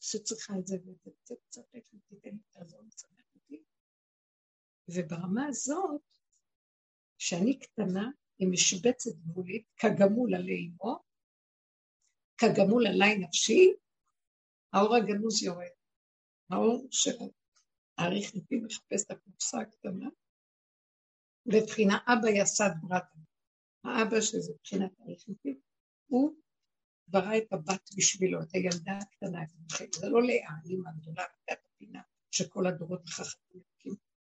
שצריכה 0.00 0.54
את 0.58 0.66
זה, 0.66 0.76
וזה 0.82 1.10
קצת 1.48 1.62
תיתן 2.08 2.30
לי, 2.30 2.38
תעזור, 2.50 2.82
לצמח 2.86 3.34
אותי. 3.34 3.62
וברמה 4.88 5.46
הזאת, 5.46 6.02
שאני 7.18 7.58
קטנה, 7.58 8.10
עם 8.38 8.52
משבצת 8.52 9.10
גבולית, 9.16 9.66
כגמול 9.76 10.34
עלי 10.34 10.70
אמו, 10.70 10.98
כגמול 12.38 12.86
עלי 12.86 13.18
נפשי, 13.18 13.72
האור 14.72 14.96
הגנוז 14.96 15.42
יורד. 15.42 15.78
האור 16.50 16.86
של 16.90 17.10
האריך 17.98 18.36
נפי 18.36 18.56
מחפש 18.56 19.04
את 19.04 19.10
הקופסה 19.10 19.60
הקטנה, 19.60 20.08
לבחינה 21.46 21.98
אבא 22.06 22.28
יסד 22.28 22.70
ברטה. 22.82 23.18
האבא 23.84 24.20
שזה 24.20 24.52
מבחינת 24.52 25.00
האריך 25.00 25.24
נפי, 25.28 25.60
הוא 26.06 26.34
ברא 27.08 27.36
את 27.36 27.52
הבת 27.52 27.90
בשבילו, 27.96 28.42
את 28.42 28.54
הילדה 28.54 28.98
הקטנה, 28.98 29.40
זה 30.00 30.08
לא 30.08 30.22
לאה, 30.22 30.50
האימא 30.64 30.88
הגדולה, 30.88 31.24
בת 31.50 31.58
הפינה, 31.74 32.00
שכל 32.30 32.66
הדורות 32.66 33.02
החכמים 33.08 33.62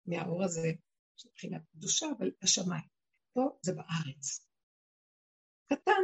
מהאור 0.06 0.44
הזה, 0.44 0.72
מבחינת 1.26 1.62
קדושה, 1.72 2.06
אבל 2.18 2.32
בשמיים. 2.44 2.84
פה 3.34 3.58
זה 3.62 3.74
בארץ. 3.74 4.48
קטן, 5.70 6.04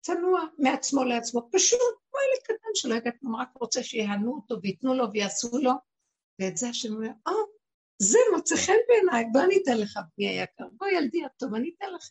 צנוע, 0.00 0.40
מעצמו 0.58 1.04
לעצמו, 1.04 1.48
פשוט, 1.52 1.80
כמו 2.10 2.20
ילד 2.20 2.42
קטן 2.42 2.68
שלא 2.74 2.94
יודע 2.94 3.10
כלום, 3.20 3.36
רק 3.36 3.48
רוצה 3.54 3.82
שיענו 3.82 4.34
אותו 4.34 4.62
וייתנו 4.62 4.94
לו 4.94 5.12
ויעשו 5.12 5.58
לו, 5.58 5.72
ואת 6.40 6.56
זה 6.56 6.68
השם 6.68 6.94
אומר, 6.94 7.10
אה, 7.26 7.32
זה 7.98 8.18
מוצא 8.34 8.56
חן 8.56 8.72
בעיניי, 8.88 9.24
בוא 9.32 9.40
אני 9.40 9.56
אתן 9.62 9.78
לך, 9.78 9.98
בני 10.18 10.28
היקר, 10.28 10.64
בוא 10.72 10.86
ילדי 10.86 11.24
הטוב, 11.24 11.54
אני 11.54 11.70
אתן 11.76 11.92
לך. 11.94 12.10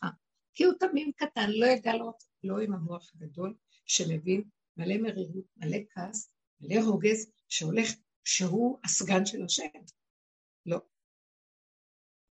כי 0.54 0.64
הוא 0.64 0.74
תמים 0.80 1.12
קטן, 1.16 1.50
לא 1.50 1.66
ידע 1.66 1.92
לו, 1.96 2.12
לא 2.46 2.58
עם 2.58 2.72
המוח 2.72 3.12
הגדול, 3.14 3.54
שמבין 3.86 4.42
מלא 4.76 4.96
מרירות, 4.96 5.44
מלא 5.56 5.78
כעס, 5.90 6.32
מלא 6.60 6.80
רוגז, 6.84 7.30
שהולך, 7.48 7.90
שהוא 8.24 8.78
הסגן 8.84 9.26
של 9.26 9.44
השם. 9.44 9.64
לא. 10.66 10.80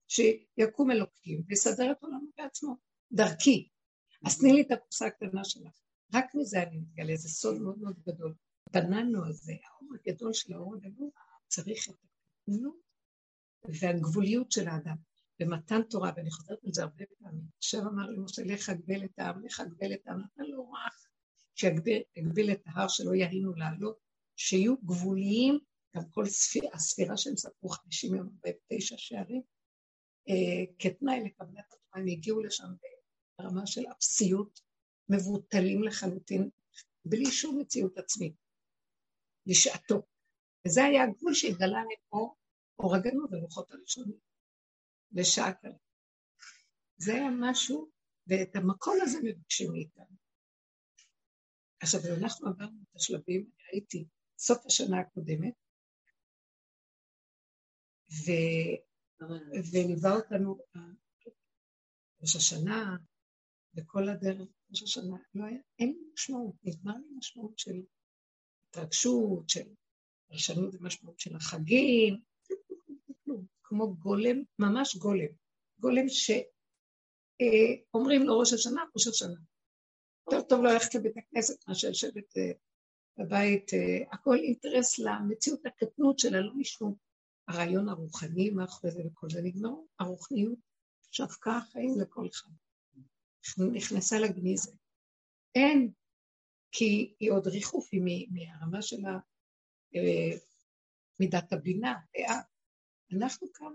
שיקום 0.07 0.91
אלוקים 0.91 1.43
ויסדר 1.47 1.91
את 1.91 2.03
עולמו 2.03 2.27
בעצמו, 2.37 2.75
דרכי. 3.11 3.69
אז 4.25 4.39
תני 4.39 4.53
לי 4.53 4.61
את 4.61 4.71
הקופסה 4.71 5.05
הקטנה 5.05 5.43
שלך. 5.43 5.81
רק 6.13 6.35
מזה 6.35 6.63
אני 6.63 6.77
מתגלה, 6.77 7.15
זה 7.15 7.29
סוד 7.29 7.61
מאוד 7.61 7.79
מאוד 7.79 7.99
גדול. 8.07 8.35
בננו 8.73 9.25
הזה, 9.25 9.53
האור 9.63 9.89
הגדול 9.95 10.33
של 10.33 10.53
האור 10.53 10.75
הגדול, 10.75 11.09
צריך 11.47 11.89
את 11.89 11.93
הקטנות 11.93 12.75
והגבוליות 13.63 14.51
של 14.51 14.67
האדם. 14.67 14.95
במתן 15.39 15.81
תורה, 15.89 16.11
ואני 16.15 16.31
חוזרת 16.31 16.59
על 16.65 16.73
זה 16.73 16.83
הרבה 16.83 17.05
פעמים, 17.19 17.45
אשר 17.63 17.77
אמר 17.77 18.09
למשה, 18.09 18.41
לך 18.45 18.69
אגבל 18.69 19.05
את 19.05 19.19
העם, 19.19 19.45
לך 19.45 19.59
אגבל 19.59 19.93
את 19.93 20.07
העם, 20.07 20.19
נתן 20.19 20.43
לו 20.43 20.71
רך, 20.71 21.07
שיגביל 21.55 22.51
את 22.51 22.61
ההר 22.65 22.87
שלא 22.87 23.15
יהינו 23.15 23.53
לעלות, 23.55 23.97
שיהיו 24.35 24.77
גבוליים, 24.77 25.59
גם 25.95 26.03
כל 26.09 26.25
ספיר, 26.25 26.63
הספירה 26.73 27.17
שהם 27.17 27.35
ספרו 27.35 27.69
50 27.69 28.15
יום, 28.15 28.29
49 28.35 28.95
שערים, 28.97 29.41
אה, 30.29 30.73
כתנאי 30.79 31.19
לקבלת 31.25 31.65
התורה, 31.73 32.01
הם 32.01 32.07
הגיעו 32.07 32.43
לשם 32.43 32.67
ברמה 33.39 33.67
של 33.67 33.81
אפסיות, 33.97 34.59
מבוטלים 35.09 35.83
לחלוטין, 35.83 36.49
בלי 37.05 37.25
שום 37.25 37.59
מציאות 37.59 37.97
עצמית, 37.97 38.33
לשעתו. 39.45 40.01
וזה 40.67 40.83
היה 40.83 41.03
הגבול 41.03 41.33
שהתגלה 41.33 41.81
לפה 41.93 42.35
אור 42.79 42.95
הגנות 42.95 43.29
ולוחות 43.31 43.71
הראשונים. 43.71 44.17
לשעה 45.13 45.53
קלה. 45.53 45.77
זה 46.97 47.13
היה 47.13 47.29
משהו, 47.39 47.91
ואת 48.27 48.55
המקום 48.55 48.97
הזה 49.01 49.17
מבקשים 49.23 49.71
מאיתנו. 49.71 50.15
עכשיו, 51.79 51.99
אנחנו 52.23 52.47
עברנו 52.49 52.81
את 52.83 52.95
השלבים, 52.95 53.41
אני 53.41 53.63
ראיתי 53.71 54.05
סוף 54.37 54.65
השנה 54.65 54.99
הקודמת, 54.99 55.53
ו... 58.11 58.31
וליווה 59.71 60.11
אותנו 60.11 60.57
ראש 62.21 62.35
השנה, 62.35 62.97
וכל 63.75 64.09
הדרך 64.09 64.49
ראש 64.69 64.83
השנה, 64.83 65.17
לא 65.35 65.45
היה, 65.45 65.59
אין 65.79 65.89
לי 65.89 66.11
משמעות, 66.13 66.55
נגמר 66.63 66.93
לי 66.93 67.17
משמעות 67.17 67.59
של 67.59 67.81
התרגשות, 68.63 69.49
של 69.49 69.73
פרשנות 70.27 70.75
ומשמעות 70.75 71.19
של 71.19 71.35
החגים, 71.35 72.21
כמו 73.73 73.95
גולם, 73.95 74.43
ממש 74.59 74.95
גולם. 74.95 75.27
גולם 75.79 76.05
שאומרים 77.89 78.23
לו 78.23 78.39
ראש 78.39 78.53
השנה, 78.53 78.83
ראש 78.95 79.07
השנה. 79.07 79.39
יותר 80.31 80.47
טוב 80.47 80.63
לא 80.63 80.73
ללכת 80.73 80.95
לבית 80.95 81.17
הכנסת 81.17 81.67
מאשר 81.67 81.89
לשבת 81.89 82.37
אה, 82.37 82.51
בבית, 83.17 83.73
אה, 83.73 84.03
הכל 84.11 84.35
אינטרס 84.35 84.99
למציאות 84.99 85.65
הקטנות 85.65 86.19
שלה, 86.19 86.41
לא 86.41 86.53
משום 86.55 86.95
הרעיון 87.47 87.89
הרוחני 87.89 88.49
מאחורי 88.49 88.91
זה 88.91 89.01
וכל 89.05 89.29
זה 89.29 89.41
נגמר, 89.41 89.73
הרוחניות 89.99 90.59
שפקה 91.11 91.57
החיים 91.57 91.99
לכל 92.01 92.27
אחד. 92.31 92.49
נכנסה 93.73 94.19
לגניזה. 94.19 94.71
אין, 95.55 95.91
כי 96.71 97.15
היא 97.19 97.31
עוד 97.31 97.47
ריחוף, 97.47 97.89
היא 97.91 98.27
מהרמה 98.31 98.81
של 98.81 99.05
אה, 99.95 100.37
מידת 101.19 101.53
הבינה, 101.53 101.93
לאט. 102.19 102.52
אנחנו 103.17 103.47
כאן 103.53 103.73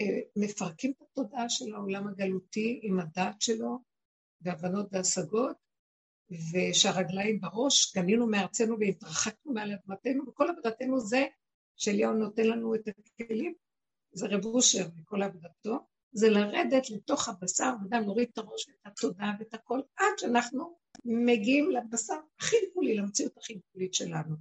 אה, 0.00 0.20
מפרקים 0.36 0.92
את 0.96 1.02
התודעה 1.02 1.48
של 1.48 1.74
העולם 1.74 2.08
הגלותי 2.08 2.80
עם 2.82 3.00
הדעת 3.00 3.40
שלו, 3.40 3.78
והבנות 4.40 4.86
והשגות, 4.92 5.56
ושהרגליים 6.30 7.40
בראש, 7.40 7.92
קנינו 7.92 8.26
מארצנו 8.26 8.76
והתרחקנו 8.80 9.52
מעל 9.52 9.72
אדמתנו, 9.72 10.28
וכל 10.28 10.50
עבודתנו 10.50 11.00
זה 11.00 11.24
שאליהו 11.76 12.12
נותן 12.12 12.46
לנו 12.46 12.74
את 12.74 12.88
הכלים, 12.88 13.54
זה 14.12 14.26
רב 14.26 14.44
אושר 14.44 14.86
וכל 14.96 15.22
עבודתו, 15.22 15.86
זה 16.12 16.28
לרדת 16.28 16.90
לתוך 16.90 17.28
הבשר, 17.28 17.70
וגם 17.84 18.02
להוריד 18.02 18.28
את 18.32 18.38
הראש 18.38 18.68
ואת 18.68 18.92
התודעה 18.92 19.32
ואת 19.38 19.54
הכל, 19.54 19.80
עד 19.96 20.18
שאנחנו 20.18 20.78
מגיעים 21.04 21.70
לבשר 21.70 22.14
הכי 22.38 22.56
גבולי, 22.70 22.96
למציאות 22.96 23.36
הכי 23.38 23.54
גבולית 23.54 23.94
שלנו. 23.94 24.36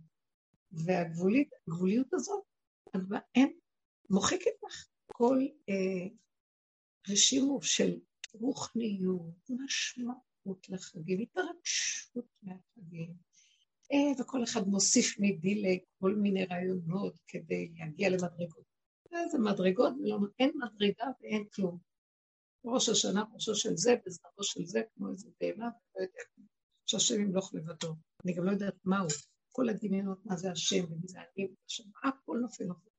והגבוליות 0.71 2.13
הזאת 2.13 2.43
אין, 3.35 3.59
מוחקת 4.09 4.51
לך 4.65 4.87
כל 5.05 5.39
אה, 5.69 6.07
רשימו 7.09 7.61
של 7.61 7.99
רוחניות, 8.33 9.49
משמעות 9.49 10.69
לחגים, 10.69 11.19
התרגשות 11.19 12.25
מהחגים. 12.43 13.13
אה, 13.91 14.21
וכל 14.21 14.43
אחד 14.43 14.67
מוסיף 14.67 15.19
מדילי 15.19 15.79
כל 15.99 16.15
מיני 16.15 16.45
רעיונות 16.45 17.13
כדי 17.27 17.71
להגיע 17.77 18.09
למדרגות. 18.09 18.65
איזה 19.23 19.37
מדרגות, 19.37 19.93
ולא, 20.03 20.17
אין 20.39 20.51
מדרגה 20.55 21.05
ואין 21.21 21.45
כלום. 21.55 21.77
ראש 22.65 22.89
השנה, 22.89 23.23
ראשו 23.33 23.55
של 23.55 23.77
זה, 23.77 23.95
בזרעו 24.05 24.43
של 24.43 24.65
זה, 24.65 24.81
כמו 24.95 25.11
איזה 25.11 25.29
בהמה, 25.39 25.69
לא 25.95 26.01
יודע, 26.01 26.49
שהשם 26.85 27.21
ימלוך 27.21 27.53
לבדו. 27.53 27.95
אני 28.25 28.33
גם 28.33 28.45
לא 28.45 28.51
יודעת 28.51 28.75
מהו. 28.85 29.07
כל 29.51 29.69
הדמיונות, 29.69 30.25
מה 30.25 30.37
זה 30.37 30.51
השם, 30.51 30.83
ומי 30.91 31.07
זה 31.07 31.19
אני, 31.19 31.47
השם, 31.67 31.83
הכל 32.03 32.37
נופל 32.41 32.63
נופל. 32.63 32.89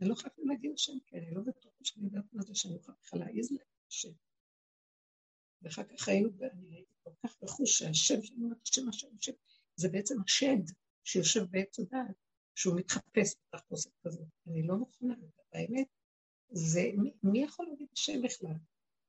אני 0.00 0.08
לא 0.08 0.14
חייבת 0.14 0.38
להגיד 0.38 0.72
השם, 0.74 0.92
כי 1.06 1.18
אני 1.18 1.34
לא 1.34 1.40
בטוחה 1.40 1.84
שאני 1.84 2.04
יודעת 2.04 2.24
מה 2.32 2.42
זה 2.42 2.54
שאני 2.54 2.76
יכולה 2.76 2.96
בכלל 3.02 3.20
להעיז 3.20 3.52
להם 3.52 3.66
השם. 3.88 4.12
ואחר 5.62 5.82
כך 5.84 6.08
היינו, 6.08 6.30
ואני 6.38 6.76
הייתי 6.76 6.94
כל 7.02 7.10
כך 7.22 7.36
בחוש 7.42 7.78
שהשם 7.78 8.14
אומרת, 8.36 8.56
השם, 8.62 8.88
השם, 8.88 9.08
השם, 9.18 9.32
זה 9.76 9.88
בעצם 9.88 10.14
השד 10.24 10.74
שיושב 11.04 11.44
בעץ 11.50 11.78
הדעת, 11.78 12.16
שהוא 12.54 12.76
מתחפש 12.76 13.34
בתחפושת 13.48 13.90
כזאת. 14.04 14.28
אני 14.46 14.66
לא 14.66 14.76
מוכנה, 14.76 15.14
האמת, 15.52 15.86
זה, 16.50 16.80
מי, 16.96 17.12
מי 17.22 17.44
יכול 17.44 17.66
להגיד 17.66 17.88
השם 17.92 18.22
בכלל? 18.22 18.56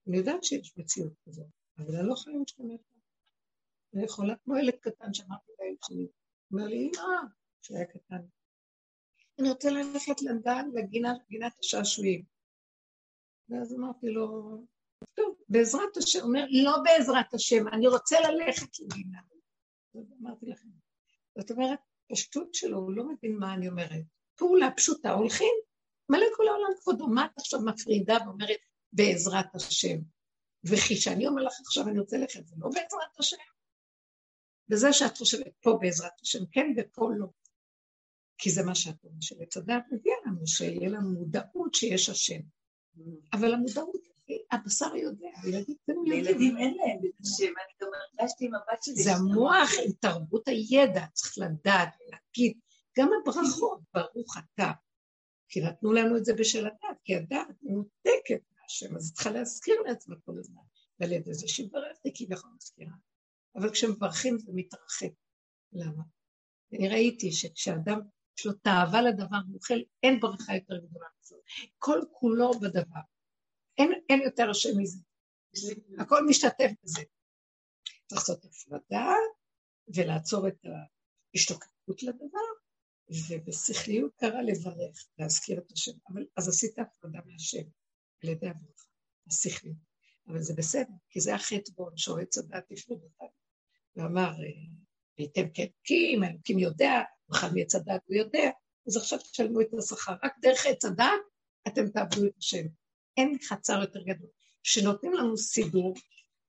אני 0.07 0.17
יודעת 0.17 0.43
שיש 0.43 0.77
מציאות 0.77 1.13
כזאת, 1.25 1.47
אבל 1.77 1.95
אני 1.95 2.07
לא 2.07 2.13
יכולה 2.13 2.38
להשתמש 2.38 2.79
בה. 2.91 2.99
אני 3.93 4.03
יכולה, 4.03 4.36
כמו 4.43 4.57
ילד 4.57 4.75
קטן 4.75 5.13
שאמרתי 5.13 5.51
לילד 5.59 5.77
שלי, 5.88 6.07
אומר 6.51 6.67
לי, 6.67 6.91
אמא, 6.95 7.29
כשהוא 7.61 7.77
היה 7.77 7.86
קטן, 7.86 8.21
אני 9.39 9.49
רוצה 9.49 9.69
ללכת 9.69 10.21
לגן, 10.21 10.69
לגינת 10.73 11.59
השעשועים. 11.59 12.23
ואז 13.49 13.73
אמרתי 13.73 14.07
לו, 14.07 14.57
טוב, 15.13 15.36
בעזרת 15.49 15.97
השם, 15.97 16.19
הוא 16.19 16.27
אומר, 16.27 16.45
לא 16.63 16.77
בעזרת 16.83 17.33
השם, 17.33 17.67
אני 17.67 17.88
רוצה 17.88 18.17
ללכת 18.19 18.79
לגינה. 18.79 19.19
אמרתי 20.21 20.45
לכם. 20.45 20.67
זאת 21.38 21.51
אומרת, 21.51 21.79
פשטות 22.11 22.53
שלו, 22.53 22.77
הוא 22.77 22.91
לא 22.91 23.03
מבין 23.03 23.38
מה 23.39 23.53
אני 23.53 23.67
אומרת. 23.67 24.03
פעולה 24.36 24.71
פשוטה, 24.71 25.11
הולכים, 25.11 25.53
מלא 26.09 26.25
כל 26.36 26.47
העולם 26.47 26.69
כבודו, 26.81 27.07
מה 27.07 27.25
את 27.25 27.31
עכשיו 27.38 27.59
מפרידה 27.65 28.17
ואומרת 28.25 28.59
בעזרת 28.93 29.55
השם? 29.55 29.97
וכי 30.63 30.95
שאני 30.95 31.27
אומר 31.27 31.43
לך 31.43 31.53
עכשיו 31.59 31.88
אני 31.88 31.99
רוצה 31.99 32.17
ללכת, 32.17 32.47
זה 32.47 32.55
לא 32.59 32.67
בעזרת 32.67 33.19
השם? 33.19 33.38
וזה 34.69 34.93
שאת 34.93 35.17
חושבת 35.17 35.53
פה 35.61 35.77
בעזרת 35.81 36.21
השם 36.21 36.45
כן 36.51 36.67
ופה 36.77 37.09
לא. 37.17 37.27
כי 38.38 38.51
זה 38.51 38.63
מה 38.63 38.75
שאת 38.75 39.03
אומרת, 39.03 39.21
שעץ 39.21 39.57
הדעת 39.57 39.83
מביא 39.91 40.11
לנו, 40.25 40.47
שיהיה 40.47 40.89
לנו 40.89 41.11
מודעות 41.11 41.73
שיש 41.73 42.09
השם. 42.09 42.39
אבל 43.33 43.53
המודעות, 43.53 44.07
הבשר 44.51 44.95
יודע, 44.95 45.29
לילדים 46.05 46.57
אין 46.57 46.73
להם 46.77 46.99
את 47.05 47.19
השם, 47.21 47.45
אני 47.45 47.73
גם 47.81 47.88
הרגשתי 48.19 48.45
עם 48.45 48.55
הבת 48.55 48.83
שלי. 48.83 48.95
זה 48.95 49.11
המוח 49.11 49.69
עם 49.86 49.91
תרבות 49.91 50.47
הידע, 50.47 51.05
צריך 51.13 51.38
לדעת, 51.38 51.89
להגיד, 52.09 52.59
גם 52.97 53.09
הברכות, 53.21 53.79
ברוך 53.93 54.38
אתה. 54.38 54.71
כי 55.49 55.61
נתנו 55.61 55.93
לנו 55.93 56.17
את 56.17 56.25
זה 56.25 56.33
בשל 56.33 56.67
הדעת, 56.67 56.97
כי 57.03 57.15
הדעת 57.15 57.47
מנותקת 57.61 58.41
מהשם, 58.51 58.95
אז 58.95 59.13
צריכה 59.13 59.31
להזכיר 59.31 59.75
לעצמה 59.81 60.15
כל 60.25 60.39
הזמן. 60.39 60.61
ועל 60.99 61.11
ידי 61.11 61.33
זה 61.33 61.47
שברכתי 61.47 62.11
כביכול 62.15 62.51
מזכירה. 62.55 62.93
אבל 63.55 63.71
כשמברכים 63.71 64.38
זה 64.38 64.51
מתרחק. 64.55 65.11
למה? 65.73 66.03
אני 66.73 66.89
ראיתי 66.89 67.31
שכשאדם 67.31 67.99
יש 68.38 68.45
לו 68.45 68.53
תאווה 68.53 69.01
לדבר, 69.01 69.38
הוא 69.47 69.55
אוכל, 69.55 69.79
אין 70.03 70.19
ברכה 70.19 70.55
יותר 70.55 70.77
גדולה 70.77 71.05
מזאת. 71.21 71.39
כל 71.77 71.99
כולו 72.11 72.51
בדבר. 72.59 72.99
אין, 73.77 73.91
אין 74.09 74.21
יותר 74.21 74.49
השם 74.49 74.69
מזה. 74.77 74.99
הכל 75.99 76.25
משתתף 76.27 76.71
בזה. 76.83 77.01
צריך 78.07 78.21
לעשות 78.21 78.45
הפרדה 78.45 79.13
ולעצור 79.88 80.47
את 80.47 80.65
ההשתוקקות 81.33 82.03
לדבר, 82.03 82.39
ובשכליות 83.29 84.15
קרה 84.15 84.41
לברך, 84.41 85.07
להזכיר 85.17 85.59
את 85.59 85.71
השם. 85.71 85.91
אבל 86.09 86.25
אז 86.38 86.49
עשית 86.49 86.79
הפרדה 86.79 87.19
מהשם 87.25 87.63
על 88.23 88.29
ידי 88.29 88.47
הברכה, 88.47 88.88
השכליות. 89.27 89.77
אבל 90.27 90.41
זה 90.41 90.53
בסדר, 90.57 90.93
כי 91.09 91.21
זה 91.21 91.36
החטא 91.36 91.71
בו, 91.75 91.89
שעץ 91.95 92.38
הדת 92.38 92.71
יפלוג 92.71 93.01
אותנו. 93.03 93.27
ואמר, 93.95 94.31
וייתם 95.20 95.49
כאלוקים, 95.53 96.24
האלוקים 96.24 96.59
יודע, 96.59 97.01
בכלל 97.30 97.49
מעץ 97.53 97.76
הדת 97.76 98.01
הוא 98.05 98.16
יודע, 98.16 98.49
אז 98.88 98.97
עכשיו 98.97 99.20
תשלמו 99.20 99.61
את 99.61 99.68
השכר. 99.80 100.13
רק 100.24 100.34
דרך 100.41 100.66
עץ 100.66 100.86
הדת 100.86 101.05
אתם 101.68 101.89
תעבדו 101.89 102.26
את 102.26 102.38
השם. 102.38 102.66
אין 103.18 103.38
חצר 103.47 103.82
יותר 103.82 103.99
גדול. 104.03 104.30
שנותנים 104.63 105.13
לנו 105.13 105.38
סידור, 105.38 105.93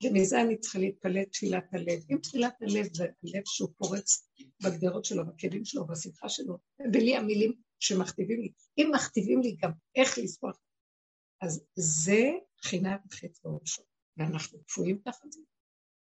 ומזה 0.04 0.40
אני 0.40 0.58
צריכה 0.58 0.78
להתפלל 0.78 1.24
תפילת 1.24 1.64
הלב. 1.72 2.00
אם 2.10 2.18
תפילת 2.22 2.54
הלב 2.62 2.94
זה 2.94 3.04
הלב 3.04 3.42
שהוא 3.44 3.68
פורץ 3.76 4.28
בגדרות 4.64 5.04
שלו, 5.04 5.26
בכלים 5.26 5.64
שלו, 5.64 5.86
בשמחה 5.86 6.28
שלו, 6.28 6.58
בלי 6.92 7.16
המילים 7.16 7.52
שמכתיבים 7.80 8.40
לי. 8.40 8.52
אם 8.78 8.90
מכתיבים 8.94 9.40
לי 9.40 9.56
גם 9.62 9.70
איך 9.96 10.18
לספוח, 10.18 10.58
אז 11.40 11.64
זה 11.74 12.30
בחינת 12.60 13.00
חטא 13.12 13.48
וראשו, 13.48 13.82
ואנחנו 14.16 14.64
קפואים 14.64 14.98
תחת 15.04 15.32
זה. 15.32 15.40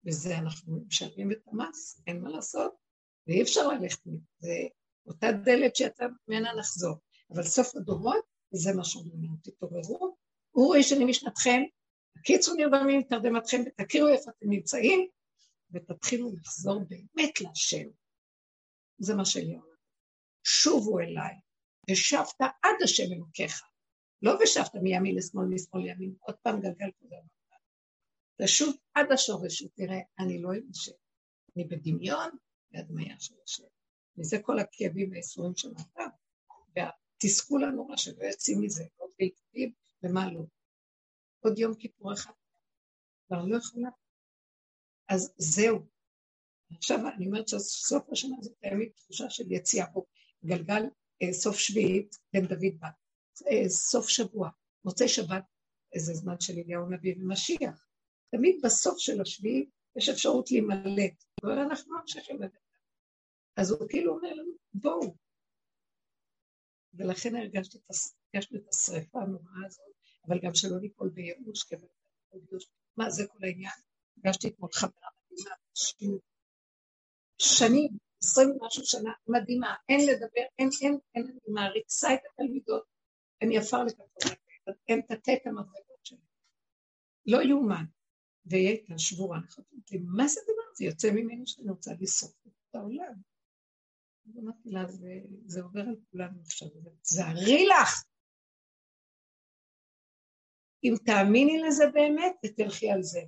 וזה 0.06 0.38
אנחנו 0.38 0.84
משלמים 0.86 1.32
את 1.32 1.38
המס, 1.46 2.02
אין 2.06 2.20
מה 2.20 2.30
לעשות, 2.30 2.72
ואי 3.26 3.42
אפשר 3.42 3.68
ללכת 3.68 4.06
מזה. 4.06 4.24
זה 4.38 4.54
אותה 5.06 5.32
דלת 5.32 5.76
שיצא 5.76 6.04
ממנה 6.28 6.54
נחזור. 6.54 6.96
אבל 7.34 7.42
סוף 7.42 7.76
הדורות, 7.76 8.24
זה 8.50 8.70
מה 8.76 8.84
שאומרים, 8.84 9.30
תתעוררו, 9.42 10.16
הוא 10.50 10.76
ישנים 10.76 11.08
משנתכם, 11.08 11.62
הקיצו 12.16 12.54
נרדמים 12.54 12.98
מתרדמתכם, 12.98 13.62
ותכירו 13.66 14.08
איפה 14.08 14.30
אתם 14.30 14.50
נמצאים, 14.50 15.08
ותתחילו 15.72 16.32
לחזור 16.36 16.80
באמת 16.88 17.40
להשם. 17.40 17.88
זה 18.98 19.14
מה 19.14 19.24
שאליהו 19.24 19.62
אומר. 19.62 19.72
שובו 20.44 21.00
אליי, 21.00 21.34
ושבת 21.90 22.40
עד 22.40 22.82
השם 22.84 23.12
אלוקיך. 23.12 23.62
לא 24.22 24.32
ושבת 24.42 24.74
מימין 24.74 25.16
לשמאל, 25.16 25.46
משמאל 25.46 25.82
לימין, 25.82 26.14
עוד 26.20 26.34
פעם 26.42 26.60
גלגל 26.60 26.90
כזה. 27.00 27.16
תשוב 28.42 28.76
עד 28.94 29.12
השורש, 29.12 29.62
ותראה, 29.62 30.00
אני 30.18 30.42
לא 30.42 30.50
השם. 30.70 30.92
אני 31.56 31.64
בדמיון 31.64 32.30
והדמיה 32.72 33.20
של 33.20 33.34
השם. 33.44 33.64
וזה 34.18 34.36
כל 34.42 34.58
הכאבים 34.58 35.10
והאיסורים 35.10 35.56
של 35.56 35.68
האדם. 35.76 36.10
והתסכול 36.76 37.64
הנורא 37.64 37.96
שלא 37.96 38.24
יוצאים 38.24 38.60
מזה, 38.60 38.84
עוד 38.96 39.10
בעקבים 39.18 39.72
ומה 40.02 40.32
לא. 40.32 40.42
עוד 41.40 41.58
יום 41.58 41.74
כיפור 41.74 42.12
אחד. 42.12 42.32
כבר 43.26 43.44
לא 43.44 43.56
יכולה. 43.56 43.88
אז 45.08 45.34
זהו. 45.36 45.86
עכשיו 46.76 46.98
אני 47.16 47.26
אומרת 47.26 47.48
שסוף 47.48 48.10
השנה 48.12 48.36
הזאת 48.40 48.52
קיימת 48.60 48.96
תחושה 48.96 49.30
של 49.30 49.52
יציאה 49.52 49.86
פה. 49.92 50.04
גלגל 50.44 50.82
אה, 51.22 51.32
סוף 51.32 51.56
שביעית, 51.56 52.16
בן 52.32 52.46
דוד 52.46 52.80
בת. 52.80 52.94
אה, 53.50 53.68
סוף 53.68 54.08
שבוע, 54.08 54.50
מוצאי 54.84 55.08
שבת, 55.08 55.44
איזה 55.94 56.14
זמן 56.14 56.40
של 56.40 56.52
אליהו 56.58 56.90
נביא 56.90 57.14
ומשיח. 57.18 57.86
תמיד 58.32 58.60
בסוף 58.64 58.98
של 58.98 59.20
השביעי 59.20 59.66
יש 59.96 60.08
אפשרות 60.08 60.50
להימלט, 60.50 61.24
אבל 61.44 61.58
אנחנו 61.58 61.98
ממשיכים 61.98 62.42
לדבר. 62.42 62.58
אז 63.56 63.70
הוא 63.70 63.88
כאילו 63.88 64.16
אומר 64.16 64.32
לנו, 64.32 64.52
בואו. 64.74 65.14
ולכן 66.94 67.36
הרגשתי 67.36 67.78
את, 67.78 67.84
את 68.56 68.68
השריפה 68.68 69.22
הנוראה 69.22 69.66
הזאת, 69.66 69.92
אבל 70.28 70.38
גם 70.42 70.54
שלא 70.54 70.80
ניפול 70.80 71.08
בייאוש, 71.08 71.62
כי 71.62 71.74
מה 72.96 73.10
זה 73.10 73.22
כל 73.26 73.44
העניין? 73.44 73.72
הרגשתי 74.16 74.48
אתמול 74.48 74.70
חברה 74.72 75.08
מדהימה, 75.30 75.54
שנים, 77.38 77.88
עשרים 78.22 78.50
ומשהו 78.50 78.86
שנה, 78.86 79.12
מדהימה, 79.26 79.74
אין 79.88 80.00
לדבר, 80.08 80.42
אין, 80.58 80.68
אין, 80.82 80.98
אין, 81.14 81.26
אני 81.26 81.54
מעריצה 81.54 82.14
את 82.14 82.20
התלמידות, 82.32 82.84
אני 83.42 83.58
עפר 83.58 83.84
לכפות, 83.84 84.22
הם 84.88 85.00
תתה 85.02 85.32
את 85.32 85.46
המדרגות 85.46 86.04
שלהם. 86.04 86.20
לא 87.26 87.42
יאומן. 87.42 87.84
והיא 88.46 88.68
הייתה 88.68 88.98
שבורה, 88.98 89.38
אמרתי, 89.38 89.98
מה 89.98 90.28
זה 90.28 90.40
דבר? 90.44 90.74
זה 90.74 90.84
יוצא 90.84 91.10
ממנו 91.10 91.46
שאני 91.46 91.70
רוצה 91.70 91.90
לשרוף 92.00 92.34
את 92.70 92.74
העולם. 92.74 93.14
אז 94.28 94.38
אמרתי 94.38 94.70
לה, 94.70 94.84
זה 95.46 95.62
עובר 95.62 95.80
על 95.80 95.96
כולנו 96.10 96.40
עכשיו, 96.40 96.68
תזהרי 97.02 97.66
לך. 97.66 98.04
אם 100.84 100.94
תאמיני 101.06 101.60
לזה 101.66 101.84
באמת, 101.94 102.32
ותלכי 102.46 102.90
על 102.90 103.02
זה. 103.02 103.20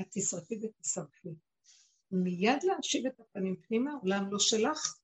את 0.00 0.06
תשרפי 0.10 0.60
ותשרפי. 0.62 1.28
מיד 2.10 2.62
להשיב 2.62 3.06
את 3.06 3.20
הפנים 3.20 3.56
פנימה, 3.56 3.90
העולם 3.92 4.32
לא 4.32 4.38
שלך, 4.38 4.98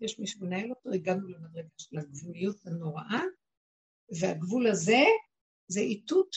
יש 0.00 0.18
מי 0.18 0.26
שמנהל 0.26 0.70
אותו, 0.70 0.90
הגענו 0.92 1.28
למדרגה 1.28 1.68
של 1.78 1.98
הגבוליות 1.98 2.66
הנוראה, 2.66 3.22
והגבול 4.20 4.66
הזה 4.66 5.02
זה 5.68 5.80
איתות, 5.80 6.36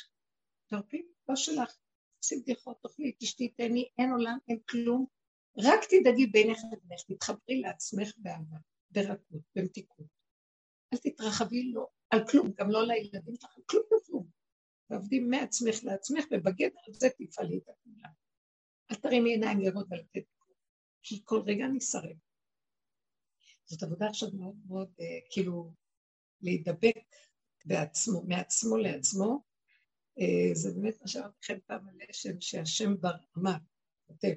תרפי, 0.70 1.08
לא 1.30 1.36
שלך. 1.36 1.78
תעשי 2.26 2.42
בדיחות, 2.42 2.82
תאכלי, 2.82 3.12
תשתי, 3.20 3.50
תהני, 3.50 3.90
אין 3.98 4.12
עולם, 4.12 4.38
אין 4.48 4.60
כלום. 4.70 5.06
רק 5.58 5.80
תדאגי 5.90 6.26
בינך 6.26 6.58
לבינך, 6.72 7.02
תתחברי 7.08 7.62
לעצמך 7.62 8.14
באהבה, 8.18 8.58
ברכות, 8.92 9.42
במתיקות. 9.56 10.06
אל 10.94 10.98
תתרחבי 10.98 11.64
לו 11.64 11.88
על 12.10 12.28
כלום, 12.28 12.52
גם 12.58 12.72
לא 12.72 12.88
לילדים 12.88 13.36
שלך, 13.36 13.52
כלום 13.66 13.84
וכלום. 13.86 14.30
ועובדים 14.90 15.30
מעצמך 15.30 15.84
לעצמך, 15.84 16.26
ובגדר 16.32 16.80
הזה 16.88 17.08
תפעלי 17.10 17.58
את 17.58 17.70
הכולה. 17.70 18.10
אל 18.92 18.96
תרימי 18.96 19.30
עיניים 19.30 19.60
לראות 19.60 19.88
ולתת 19.92 20.28
כי 21.04 21.22
כל 21.24 21.42
רגע 21.46 21.66
נשרף. 21.68 22.18
זאת 23.66 23.84
עבודה 23.84 24.08
עכשיו 24.08 24.30
מאוד 24.34 24.56
מאוד, 24.68 24.90
אה, 25.00 25.06
כאילו, 25.32 25.72
להידבק 26.42 27.06
בעצמו, 27.66 28.24
מעצמו 28.28 28.78
לעצמו. 28.78 29.55
אה, 30.20 30.54
זה 30.54 30.72
באמת 30.74 31.02
מה 31.02 31.08
שאמרתי 31.08 31.36
לכם 31.44 31.58
פעם 31.68 31.88
על 31.88 31.96
השם, 32.10 32.42
שהשם 32.42 32.96
ברמה, 33.02 33.58
כותב, 34.08 34.34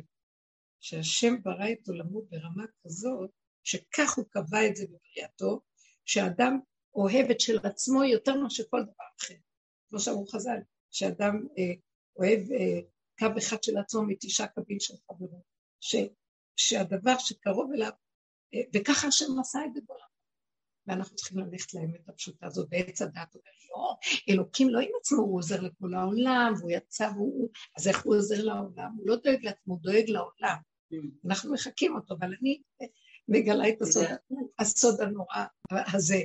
שהשם 0.80 1.42
ברא 1.42 1.72
את 1.72 1.88
עולמו 1.88 2.22
ברמה 2.22 2.64
כזאת, 2.84 3.30
שכך 3.64 4.16
הוא 4.16 4.24
קבע 4.30 4.66
את 4.66 4.76
זה 4.76 4.86
בבריאתו, 4.86 5.60
שאדם 6.04 6.60
אוהב 6.94 7.30
את 7.30 7.40
של 7.40 7.58
עצמו 7.66 8.04
יותר 8.04 8.34
מאשר 8.34 8.64
כל 8.70 8.82
דבר 8.82 9.04
אחר. 9.20 9.34
כמו 9.88 10.00
שאמרו 10.00 10.26
חז"ל, 10.26 10.58
שאדם 10.90 11.46
אה, 11.58 11.74
אוהב 12.16 12.52
אה, 12.52 12.80
קו 13.18 13.38
אחד 13.38 13.62
של 13.62 13.78
עצמו 13.78 14.02
מתשעה 14.02 14.48
קווים 14.48 14.80
של 14.80 14.94
חברו, 15.06 15.42
שהדבר 16.56 17.18
שקרוב 17.18 17.72
אליו, 17.74 17.92
אה, 18.54 18.60
וככה 18.74 19.06
השם 19.06 19.24
עשה 19.40 19.58
את 19.66 19.74
זה 19.74 19.80
בעולם. 19.86 20.08
ואנחנו 20.88 21.16
צריכים 21.16 21.38
ללכת 21.38 21.74
לאמת 21.74 22.08
הפשוטה 22.08 22.46
הזאת, 22.46 22.68
בעץ 22.68 23.02
הדעת 23.02 23.34
אומר, 23.34 23.44
לא, 23.70 23.94
אלוקים 24.30 24.68
לא 24.68 24.78
עם 24.78 24.88
עצמו, 25.00 25.18
הוא 25.18 25.38
עוזר 25.38 25.60
לכל 25.60 25.94
העולם, 25.94 26.52
והוא 26.58 26.70
יצא 26.70 27.10
והוא, 27.14 27.48
אז 27.76 27.88
איך 27.88 28.04
הוא 28.04 28.16
עוזר 28.16 28.44
לעולם? 28.44 28.90
הוא 28.98 29.08
לא 29.08 29.16
דואג 29.16 29.44
לעצמו, 29.44 29.74
הוא 29.74 29.82
דואג 29.82 30.04
לעולם. 30.08 30.56
אנחנו 31.26 31.52
מחקים 31.52 31.94
אותו, 31.94 32.14
אבל 32.14 32.34
אני 32.40 32.62
מגלה 33.28 33.68
את 33.68 33.82
הסוד, 33.82 34.04
הסוד 34.58 35.00
הנורא 35.00 35.44
הזה, 35.72 36.22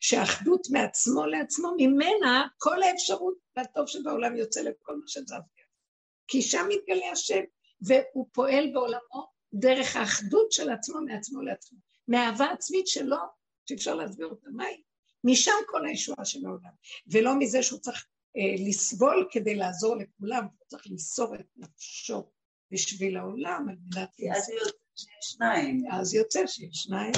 שהאחדות 0.00 0.66
מעצמו 0.70 1.26
לעצמו, 1.26 1.74
ממנה 1.78 2.46
כל 2.58 2.82
האפשרות 2.82 3.34
והטוב 3.56 3.86
שבעולם 3.86 4.36
יוצא 4.36 4.60
לכל 4.60 4.96
מה 4.96 5.04
שזז. 5.06 5.34
כי 6.28 6.42
שם 6.42 6.66
מתגלה 6.68 7.10
השם, 7.12 7.40
והוא 7.80 8.28
פועל 8.32 8.70
בעולמו 8.72 9.26
דרך 9.54 9.96
האחדות 9.96 10.52
של 10.52 10.70
עצמו 10.70 11.00
מעצמו 11.00 11.42
לעצמו. 11.42 11.78
מהאהבה 12.08 12.50
עצמית 12.50 12.86
שלו, 12.86 13.16
שאפשר 13.68 13.94
להסביר 13.94 14.26
אותה, 14.26 14.50
מהי? 14.50 14.82
משם 15.24 15.52
כל 15.66 15.86
הישועה 15.86 16.24
של 16.24 16.46
העולם, 16.46 16.70
ולא 17.06 17.38
מזה 17.38 17.62
שהוא 17.62 17.80
צריך 17.80 18.06
אה, 18.36 18.66
לסבול 18.68 19.28
כדי 19.30 19.54
לעזור 19.54 19.96
לכולם, 19.96 20.44
הוא 20.58 20.66
צריך 20.66 20.86
למסור 20.90 21.34
את 21.34 21.46
נפשו 21.56 22.30
בשביל 22.70 23.16
העולם, 23.16 23.66
על 23.68 23.76
מנת... 23.80 24.08
אז 24.36 24.48
יוצא 24.48 24.78
שיש 24.96 25.32
שניים. 25.32 25.84
אז 25.92 26.14
יוצא 26.14 26.46
שיש 26.46 26.76
שניים, 26.76 27.12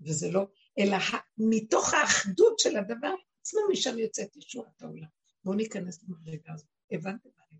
וזה 0.00 0.30
לא... 0.30 0.46
אלא 0.78 0.96
מתוך 1.38 1.94
האחדות 1.94 2.58
של 2.58 2.76
הדבר 2.76 3.14
עצמו, 3.40 3.60
משם 3.72 3.98
יוצאת 3.98 4.36
ישועת 4.36 4.82
העולם. 4.82 5.08
בואו 5.44 5.56
ניכנס 5.56 6.02
למדרגה 6.02 6.52
הזאת. 6.52 6.66
הבנתם 6.90 7.28
מה 7.36 7.44
אני? 7.50 7.58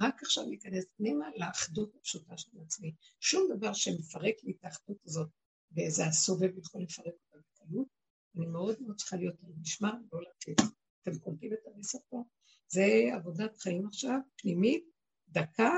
רק 0.00 0.22
עכשיו 0.22 0.44
ניכנס 0.46 0.84
פנימה 0.96 1.26
לאחדות 1.36 1.94
הפשוטה 1.96 2.36
של 2.36 2.50
עצמי. 2.66 2.94
שום 3.20 3.48
דבר 3.56 3.72
שמפרק 3.72 4.34
לי 4.42 4.52
את 4.52 4.64
האחדות 4.64 4.96
הזאת 5.06 5.28
באיזה 5.74 6.06
הסובב 6.06 6.58
יכול 6.58 6.82
לפרק 6.82 7.06
אותה 7.06 7.38
בקלות. 7.38 7.88
אני 8.36 8.46
מאוד 8.46 8.82
מאוד 8.82 8.96
צריכה 8.96 9.16
להיות 9.16 9.36
על 9.42 9.50
משמר, 9.60 9.92
לא 10.12 10.20
לתת. 10.22 10.62
אתם 11.02 11.18
קולטים 11.18 11.52
את 11.52 11.58
המסר 11.66 11.98
פה? 12.08 12.24
זה 12.68 12.86
עבודת 13.14 13.56
חיים 13.56 13.86
עכשיו, 13.86 14.18
פנימית, 14.36 14.84
דקה, 15.28 15.70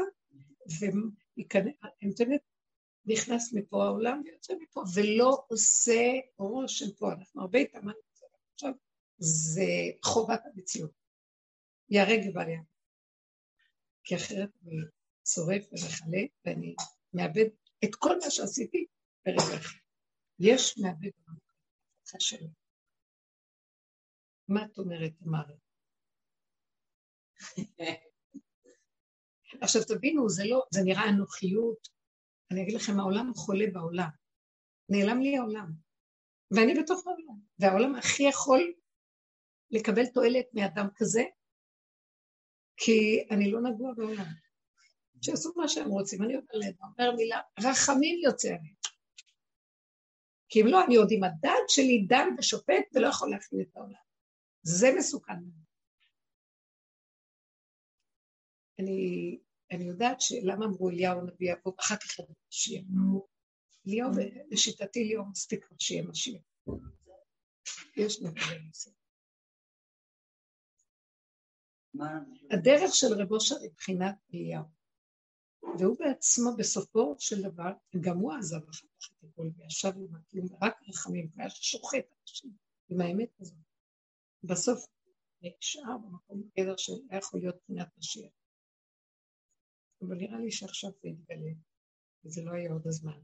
והאינטרנט 0.80 2.40
נכנס 3.06 3.52
מפה 3.52 3.84
העולם 3.84 4.22
ויוצא 4.24 4.54
מפה, 4.60 4.82
ולא 4.94 5.44
עושה 5.48 6.02
רושם 6.38 6.90
פה. 6.98 7.12
אנחנו 7.12 7.40
הרבה 7.40 7.58
התאמנו 7.58 7.90
את 7.90 8.16
זה 8.16 8.26
עכשיו, 8.54 8.72
זה 9.18 9.66
חובת 10.04 10.40
המציאות. 10.44 10.90
ייהרג 11.90 12.20
ובל 12.28 12.48
יעבור. 12.48 12.66
כי 14.04 14.16
אחרת 14.16 14.50
אני 14.62 14.76
שורף 15.28 15.64
ומכלה, 15.72 16.22
ואני 16.44 16.74
מאבד 17.12 17.46
את 17.84 17.94
כל 17.94 18.18
מה 18.24 18.30
שעשיתי 18.30 18.86
ברגע 19.26 19.56
אחד. 19.60 19.83
יש 20.38 20.78
מאבד 20.78 21.10
במקום 21.18 22.20
שלי. 22.20 22.48
מה 24.48 24.64
את 24.64 24.78
אומרת, 24.78 25.12
תמר? 25.18 25.44
עכשיו 29.60 29.82
תבינו, 29.84 30.28
זה 30.28 30.42
לא, 30.46 30.62
זה 30.70 30.80
נראה 30.84 31.08
אנוכיות, 31.08 31.88
אני 32.50 32.62
אגיד 32.62 32.74
לכם, 32.74 33.00
העולם 33.00 33.34
חולה 33.34 33.64
בעולם. 33.72 34.08
נעלם 34.88 35.20
לי 35.20 35.36
העולם. 35.36 35.72
ואני 36.50 36.74
בתוך 36.82 37.06
העולם. 37.06 37.40
והעולם 37.58 37.94
הכי 37.94 38.22
יכול 38.22 38.74
לקבל 39.70 40.06
תועלת 40.06 40.46
מאדם 40.52 40.88
כזה, 40.96 41.22
כי 42.76 43.26
אני 43.30 43.50
לא 43.50 43.60
נגוע 43.62 43.92
בעולם. 43.96 44.24
שיעשו 45.22 45.52
מה 45.56 45.68
שהם 45.68 45.88
רוצים, 45.88 46.22
אני 46.22 46.34
אומר 46.34 46.52
להם, 46.52 46.74
אומר 46.82 47.16
מילה, 47.16 47.40
רחמים 47.60 48.18
יוצא 48.24 48.48
עליהם. 48.48 48.83
כי 50.48 50.60
אם 50.62 50.66
לא, 50.66 50.84
אני 50.84 50.96
עוד 50.96 51.08
עם 51.10 51.24
הדעת 51.24 51.68
שלי 51.68 52.06
דן 52.08 52.28
ושופט 52.38 52.84
ולא 52.94 53.08
יכול 53.08 53.30
להכיל 53.30 53.60
את 53.60 53.76
העולם. 53.76 53.94
זה 54.62 54.86
מסוכן 54.98 55.32
אני 58.78 59.38
אני 59.70 59.84
יודעת 59.84 60.20
שלמה 60.20 60.64
אמרו 60.64 60.90
אליהו 60.90 61.20
הנביא 61.20 61.52
יבוא, 61.52 61.72
אחר 61.80 61.96
כך 61.96 62.18
יבוא 62.18 62.34
משיח. 62.48 62.82
אליהו, 63.88 64.10
לשיטתי 64.50 65.02
אליהו 65.02 65.24
מספיק 65.30 65.64
כבר 65.64 65.76
שיהיה 65.78 66.02
משיח. 66.02 66.42
יש 67.96 68.22
נביא 68.22 68.42
לזה. 68.42 68.90
הדרך 72.50 72.94
של 72.94 73.06
רב 73.06 73.32
אושר 73.32 73.56
היא 73.56 73.70
מבחינת 73.70 74.14
אליהו. 74.34 74.64
והוא 75.78 75.96
בעצמו 75.98 76.56
בסופו 76.58 77.14
של 77.18 77.42
דבר, 77.42 77.72
גם 78.00 78.18
הוא 78.18 78.32
עזב 78.32 78.68
אחר 78.68 78.86
כך 79.00 79.10
את 79.18 79.24
הכל 79.24 79.48
וישב 79.56 79.92
עם 79.96 80.14
הכלום, 80.14 80.46
רק 80.62 80.76
רחמים, 80.88 81.30
והיה 81.36 81.50
שוחט 81.50 82.04
אנשים 82.20 82.50
עם 82.88 83.00
האמת 83.00 83.40
הזאת. 83.40 83.58
בסוף 84.42 84.86
נשאר 85.42 85.98
במקום 85.98 86.42
גדר 86.58 86.76
של 86.76 86.92
היה 87.10 87.18
יכול 87.18 87.40
להיות 87.40 87.56
מבחינת 87.56 87.88
משיח. 87.98 88.32
אבל 90.02 90.16
נראה 90.16 90.38
לי 90.38 90.50
שעכשיו 90.50 90.90
זה 91.02 91.08
יתגלה, 91.08 91.52
וזה 92.24 92.42
לא 92.44 92.52
היה 92.52 92.72
עוד 92.72 92.86
הזמן. 92.86 93.20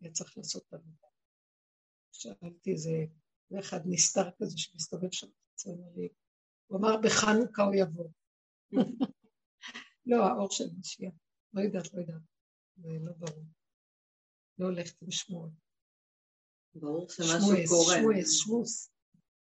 היה 0.00 0.12
צריך 0.12 0.38
לעשות 0.38 0.62
את 0.68 0.74
עבודה. 0.74 1.06
שאלתי 2.12 2.72
איזה, 2.72 2.90
אחד 3.58 3.80
נסתר 3.84 4.30
כזה 4.38 4.58
שמסתובב 4.58 5.12
שם, 5.12 5.26
הוא 6.66 6.78
אמר 6.78 7.00
בחנוכה 7.02 7.62
הוא 7.62 7.74
יבוא. 7.74 8.08
לא, 10.06 10.24
האור 10.26 10.50
של 10.50 10.64
משיח. 10.78 11.12
לא 11.54 11.60
יודעת, 11.60 11.94
לא 11.94 12.00
יודעת. 12.00 12.22
זה 12.76 12.88
לא 13.00 13.12
ברור. 13.12 13.44
לא 14.58 14.66
הולכת 14.66 15.02
עם 15.02 15.10
שמואל. 15.10 15.50
ברור 16.74 17.10
שמשהו 17.10 17.68
קורה. 17.68 17.96
שמואס, 17.96 18.30
שמוס. 18.30 18.90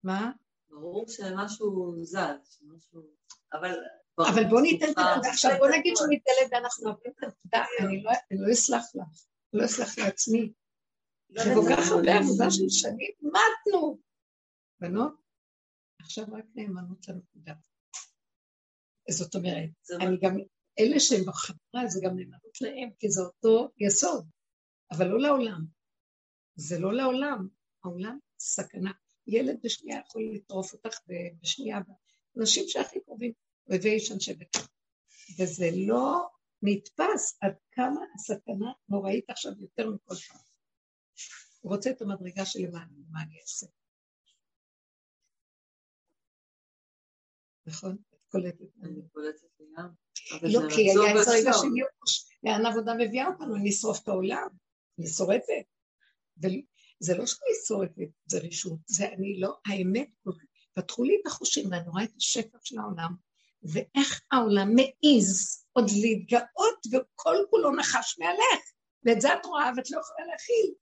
מה? 0.05 0.32
ברור 0.68 1.09
שמשהו 1.09 1.96
זז, 2.05 2.59
שמשהו... 2.59 3.03
אבל 3.53 3.70
אבל 4.18 4.44
בוא 4.50 4.61
ניתן 4.61 4.90
את 4.90 5.22
זה, 5.22 5.30
עכשיו 5.30 5.50
בוא 5.59 5.68
נגיד 5.78 5.92
שהוא 5.96 6.09
מתגלה 6.11 6.48
ואנחנו 6.50 6.86
אוהבים 6.86 7.12
את 7.12 7.22
העבודה, 7.22 7.64
אני 7.80 8.03
לא 8.42 8.53
אסלח 8.53 8.84
לך, 8.94 9.26
לא 9.53 9.64
אסלח 9.64 9.98
לעצמי. 9.98 10.53
זה 11.28 11.50
כל 11.55 11.66
כך 11.70 11.92
הרבה 11.92 12.18
עבודה 12.18 12.50
של 12.50 12.68
שנים, 12.68 13.11
מתנו. 13.22 13.98
בנות, 14.80 15.14
עכשיו 16.00 16.24
רק 16.32 16.44
נאמנות 16.55 17.09
לנקודה. 17.09 17.55
זאת 19.11 19.34
אומרת, 19.34 19.70
אני 20.00 20.16
גם, 20.22 20.36
אלה 20.78 21.00
שהם 21.00 21.24
בחברה 21.26 21.86
זה 21.88 22.00
גם 22.04 22.16
נאמנות 22.16 22.60
להם, 22.60 22.90
כי 22.98 23.10
זה 23.10 23.22
אותו 23.22 23.68
יסוד, 23.78 24.26
אבל 24.90 25.06
לא 25.06 25.20
לעולם. 25.20 25.64
זה 26.54 26.78
לא 26.78 26.92
לעולם, 26.92 27.48
העולם 27.84 28.18
סכנה. 28.38 28.92
ילד 29.26 29.58
בשנייה 29.64 30.00
יכול 30.06 30.22
לטרוף 30.34 30.72
אותך 30.72 30.98
בשנייה, 31.42 31.78
אנשים 32.38 32.64
שהכי 32.66 33.00
קרובים. 33.00 33.32
אויבי 33.68 33.90
איש 33.90 34.12
אנשי 34.12 34.34
ביתו. 34.34 34.58
וזה 35.38 35.66
לא 35.86 36.28
נתפס 36.62 37.38
עד 37.40 37.54
כמה 37.72 38.00
הסכנה 38.14 38.72
נוראית 38.88 39.30
עכשיו 39.30 39.52
יותר 39.60 39.90
מכל 39.90 40.14
פעם. 40.14 40.40
הוא 41.60 41.74
רוצה 41.74 41.90
את 41.90 42.02
המדרגה 42.02 42.46
שלי, 42.46 42.66
מה 42.66 43.22
אני 43.22 43.40
אעשה? 43.40 43.66
נכון? 47.66 47.96
קולטת. 48.33 48.66
אני 48.83 49.03
קולטת 49.12 49.61
לים. 49.61 50.53
לא, 50.53 50.61
כי 50.74 50.80
היה 50.91 51.18
איזה 51.18 51.30
רגע 51.30 51.53
של 51.53 51.76
ייאוש. 51.76 52.39
לאן 52.43 52.66
עבודה 52.66 52.93
מביאה 52.99 53.26
אותנו? 53.26 53.57
אני 53.57 53.70
אשרוף 53.70 54.03
את 54.03 54.09
העולם. 54.09 54.49
אני 54.99 55.07
שורפת. 55.07 55.66
וזה 56.39 57.14
לא 57.18 57.26
שאני 57.26 57.55
שורפת, 57.66 58.11
זה 58.26 58.39
רשות. 58.39 58.78
זה 58.87 59.09
אני 59.09 59.41
לא, 59.41 59.57
האמת, 59.66 60.09
פתחו 60.74 61.05
לי 61.05 61.18
את 61.20 61.26
החושים 61.26 61.70
ואני 61.70 61.89
רואה 61.89 62.05
את 62.05 62.16
השפע 62.16 62.59
של 62.64 62.78
העולם. 62.78 63.14
ואיך 63.62 64.22
העולם 64.33 64.68
מעז 64.74 65.64
עוד 65.72 65.85
להתגאות 66.03 66.87
וכל 66.93 67.37
כולו 67.51 67.76
נחש 67.76 68.18
מעלך. 68.18 68.72
ואת 69.05 69.20
זה 69.20 69.35
את 69.35 69.47
רואה 69.47 69.70
ואת 69.76 69.91
לא 69.91 70.01
יכולה 70.01 70.26
להכיל. 70.26 70.74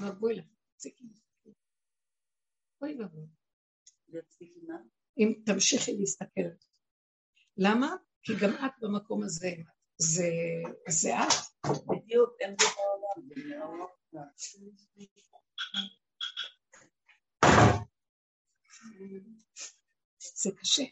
ואבוי 0.00 0.34
לך, 0.34 0.44
אוי 2.82 2.96
ואבוי. 3.00 3.26
אם 5.20 5.32
תמשיכי 5.46 5.92
להסתכל 5.98 6.40
על 6.40 6.56
זה. 6.60 6.68
למה? 7.56 7.96
כי 8.22 8.32
גם 8.42 8.50
את 8.50 8.72
במקום 8.80 9.22
הזה, 9.22 9.50
זה, 9.96 10.30
זה 10.88 11.08
את. 11.18 11.32
בדיוק, 11.66 12.30
אין 12.40 12.56
זה 12.60 12.66
בעולם. 12.76 13.86
זה 20.18 20.50
קשה. 20.56 20.82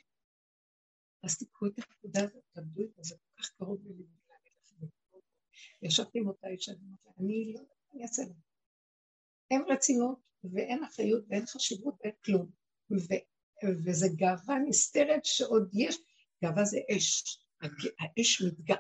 אז 1.25 1.39
תיקחו 1.39 1.67
את 1.67 1.73
הנקודה 1.79 2.25
הזאת, 2.25 2.45
תעבדו 2.53 2.83
איתה, 2.83 3.03
זה 3.03 3.15
כל 3.17 3.43
כך 3.43 3.51
קרוב 3.51 3.81
לליבי. 3.85 4.19
ישבתי 5.83 6.19
עם 6.19 6.29
אותה 6.29 6.49
אישה, 6.49 6.73
אני 7.19 7.53
לא, 7.55 7.61
אעשה 8.03 8.23
לה. 8.23 8.35
אין 9.51 9.63
רצינות 9.69 10.19
ואין 10.45 10.85
אחריות 10.85 11.25
ואין 11.29 11.47
חשיבות 11.47 11.95
ואין 12.01 12.15
כלום. 12.25 12.51
וזה 13.85 14.07
גאווה 14.17 14.59
נסתרת 14.69 15.25
שעוד 15.25 15.71
יש, 15.73 15.97
גאווה 16.45 16.65
זה 16.65 16.79
אש, 16.97 17.39
האש 17.99 18.43
מתגאה. 18.43 18.77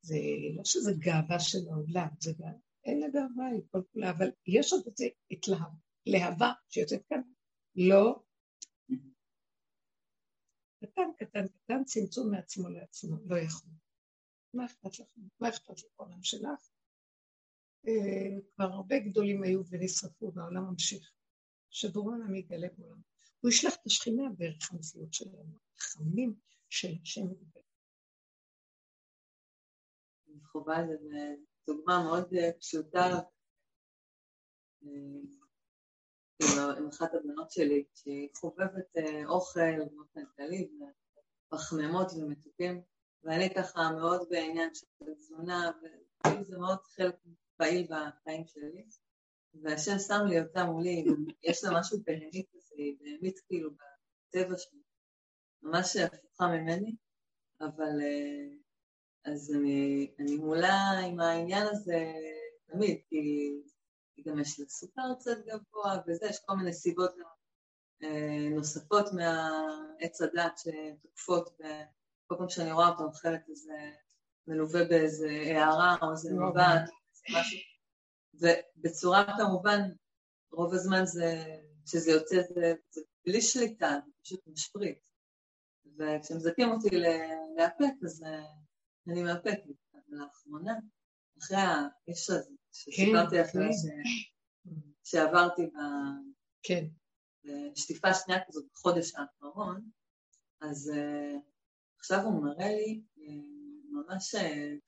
זה 0.00 0.16
לא 0.56 0.64
שזה 0.64 0.92
גאווה 0.98 1.40
של 1.40 1.58
העולם, 1.70 2.08
זה 2.20 2.32
גאווה, 2.38 2.52
אין 2.84 3.00
לה 3.00 3.06
גאווה, 3.08 3.46
היא 3.46 3.62
כל 3.70 3.82
כולה, 3.92 4.10
אבל 4.10 4.30
יש 4.46 4.72
עוד 4.72 4.82
איזה 4.86 5.04
התלהב, 5.30 5.72
להבה 6.06 6.52
שיוצאת 6.68 7.02
כאן, 7.08 7.20
לא. 7.76 8.22
קטן, 10.84 11.10
קטן, 11.18 11.48
קטן, 11.48 11.84
צמצום 11.84 12.30
מעצמו 12.30 12.68
לעצמו, 12.68 13.16
לא 13.26 13.38
יכול. 13.38 13.70
מה 14.54 14.64
אכפת 14.64 14.98
לכם? 14.98 15.20
מה 15.40 15.48
אכפת 15.48 15.74
לכולם 15.84 16.22
שלך? 16.22 16.70
אה, 17.88 18.40
כבר 18.54 18.64
הרבה 18.64 18.98
גדולים 18.98 19.42
היו 19.42 19.62
ונשרפו 19.70 20.32
והעולם 20.34 20.64
ממשיך. 20.70 21.10
שבורא 21.70 22.14
עולם 22.14 22.34
יגלה 22.34 22.68
בעולם. 22.78 23.00
הוא 23.40 23.50
ישלח 23.50 23.74
את 23.74 23.86
השכינה 23.86 24.22
בערך 24.38 24.72
המציאות 24.72 25.14
שלנו, 25.14 25.58
החמים 25.78 26.34
של 26.68 26.88
השם 27.02 27.22
מדבר. 27.24 27.60
את 30.94 31.00
זה 31.00 31.34
דוגמה 31.66 32.02
מאוד 32.02 32.34
אה, 32.34 32.52
פשוטה 32.58 33.06
אה, 34.82 34.88
עם 36.78 36.88
אחת 36.88 37.14
הבנות 37.14 37.50
שלי, 37.50 37.84
שהיא 37.94 38.28
חובבת 38.36 38.96
אוכל, 39.26 39.80
אוכל 39.98 40.20
כללי, 40.36 40.68
פחמימות 41.48 42.12
ומתוקים, 42.12 42.82
ואני 43.22 43.54
ככה 43.54 43.80
מאוד 44.00 44.28
בעניין 44.30 44.74
של 44.74 44.86
תזונה, 45.14 45.70
וזה 46.40 46.58
מאוד 46.58 46.78
חלק 46.82 47.14
פעיל 47.56 47.86
בחיים 47.86 48.46
שלי. 48.46 48.88
והשם 49.54 49.98
שם 49.98 50.24
לי 50.28 50.40
אותה 50.40 50.64
מולי, 50.64 51.04
יש 51.42 51.64
לה 51.64 51.80
משהו 51.80 51.98
בהמית 52.06 52.46
כזה, 52.54 52.74
בהמית 53.00 53.40
כאילו 53.46 53.70
בטבע 53.70 54.58
שלי, 54.58 54.80
ממש 55.62 55.96
הפוכה 55.96 56.46
ממני, 56.46 56.96
אבל 57.60 58.00
אה, 58.02 58.48
אז 59.32 59.54
אני, 59.54 60.10
אני 60.18 60.36
מולה 60.36 60.90
עם 61.06 61.20
העניין 61.20 61.66
הזה 61.66 62.12
תמיד, 62.66 62.98
כי 63.08 64.22
גם 64.26 64.40
יש 64.40 64.60
לה 64.60 64.66
סוכר 64.68 65.14
קצת 65.18 65.36
גבוה 65.46 65.96
וזה, 66.06 66.26
יש 66.26 66.38
כל 66.46 66.54
מיני 66.54 66.72
סיבות 66.72 67.14
אה, 68.02 68.48
נוספות 68.50 69.06
מהעץ 69.12 70.22
הדת 70.22 70.58
שתוקפות, 70.58 71.48
וכל 71.48 72.34
פעם 72.38 72.48
שאני 72.48 72.72
רואה 72.72 72.88
אותה 72.88 73.02
אוכלת 73.02 73.48
איזה 73.48 73.74
מלווה 74.46 74.84
באיזה 74.84 75.28
הערה 75.28 75.96
או 76.02 76.10
איזה 76.10 76.30
לא, 76.32 76.50
מבט, 76.50 76.90
משהו 77.30 77.58
ובצורה 78.40 79.24
כמובן, 79.38 79.80
רוב 80.52 80.74
הזמן 80.74 81.06
זה, 81.06 81.44
כשזה 81.86 82.10
יוצא 82.10 82.36
זה, 82.54 82.74
זה 82.90 83.00
בלי 83.26 83.42
שליטה, 83.42 83.98
זה 84.06 84.12
פשוט 84.22 84.40
משפריץ. 84.46 85.12
וכשמזכים 85.98 86.70
אותי 86.70 86.88
לאפק, 87.56 87.94
אז 88.04 88.22
אה, 88.22 88.44
אני 89.08 89.22
מאפקת. 89.22 89.62
לאחרונה, 90.08 90.74
אחרי 91.38 91.56
האש 91.56 92.30
הזה, 92.30 92.50
שסיפרתי 92.72 93.36
כן, 93.36 93.42
אחרי 93.42 93.68
כן. 94.64 94.70
שעברתי 95.04 95.66
ב... 95.66 95.78
כן. 96.62 96.84
בשטיפה 97.44 98.14
שנייה 98.14 98.40
כזאת 98.48 98.64
בחודש 98.74 99.12
האחרון, 99.14 99.90
אז 100.60 100.92
uh, 100.94 101.38
עכשיו 101.98 102.22
הוא 102.24 102.44
מראה 102.44 102.68
לי 102.68 103.02
uh, 103.16 103.20
ממש 103.90 104.34
uh, 104.34 104.38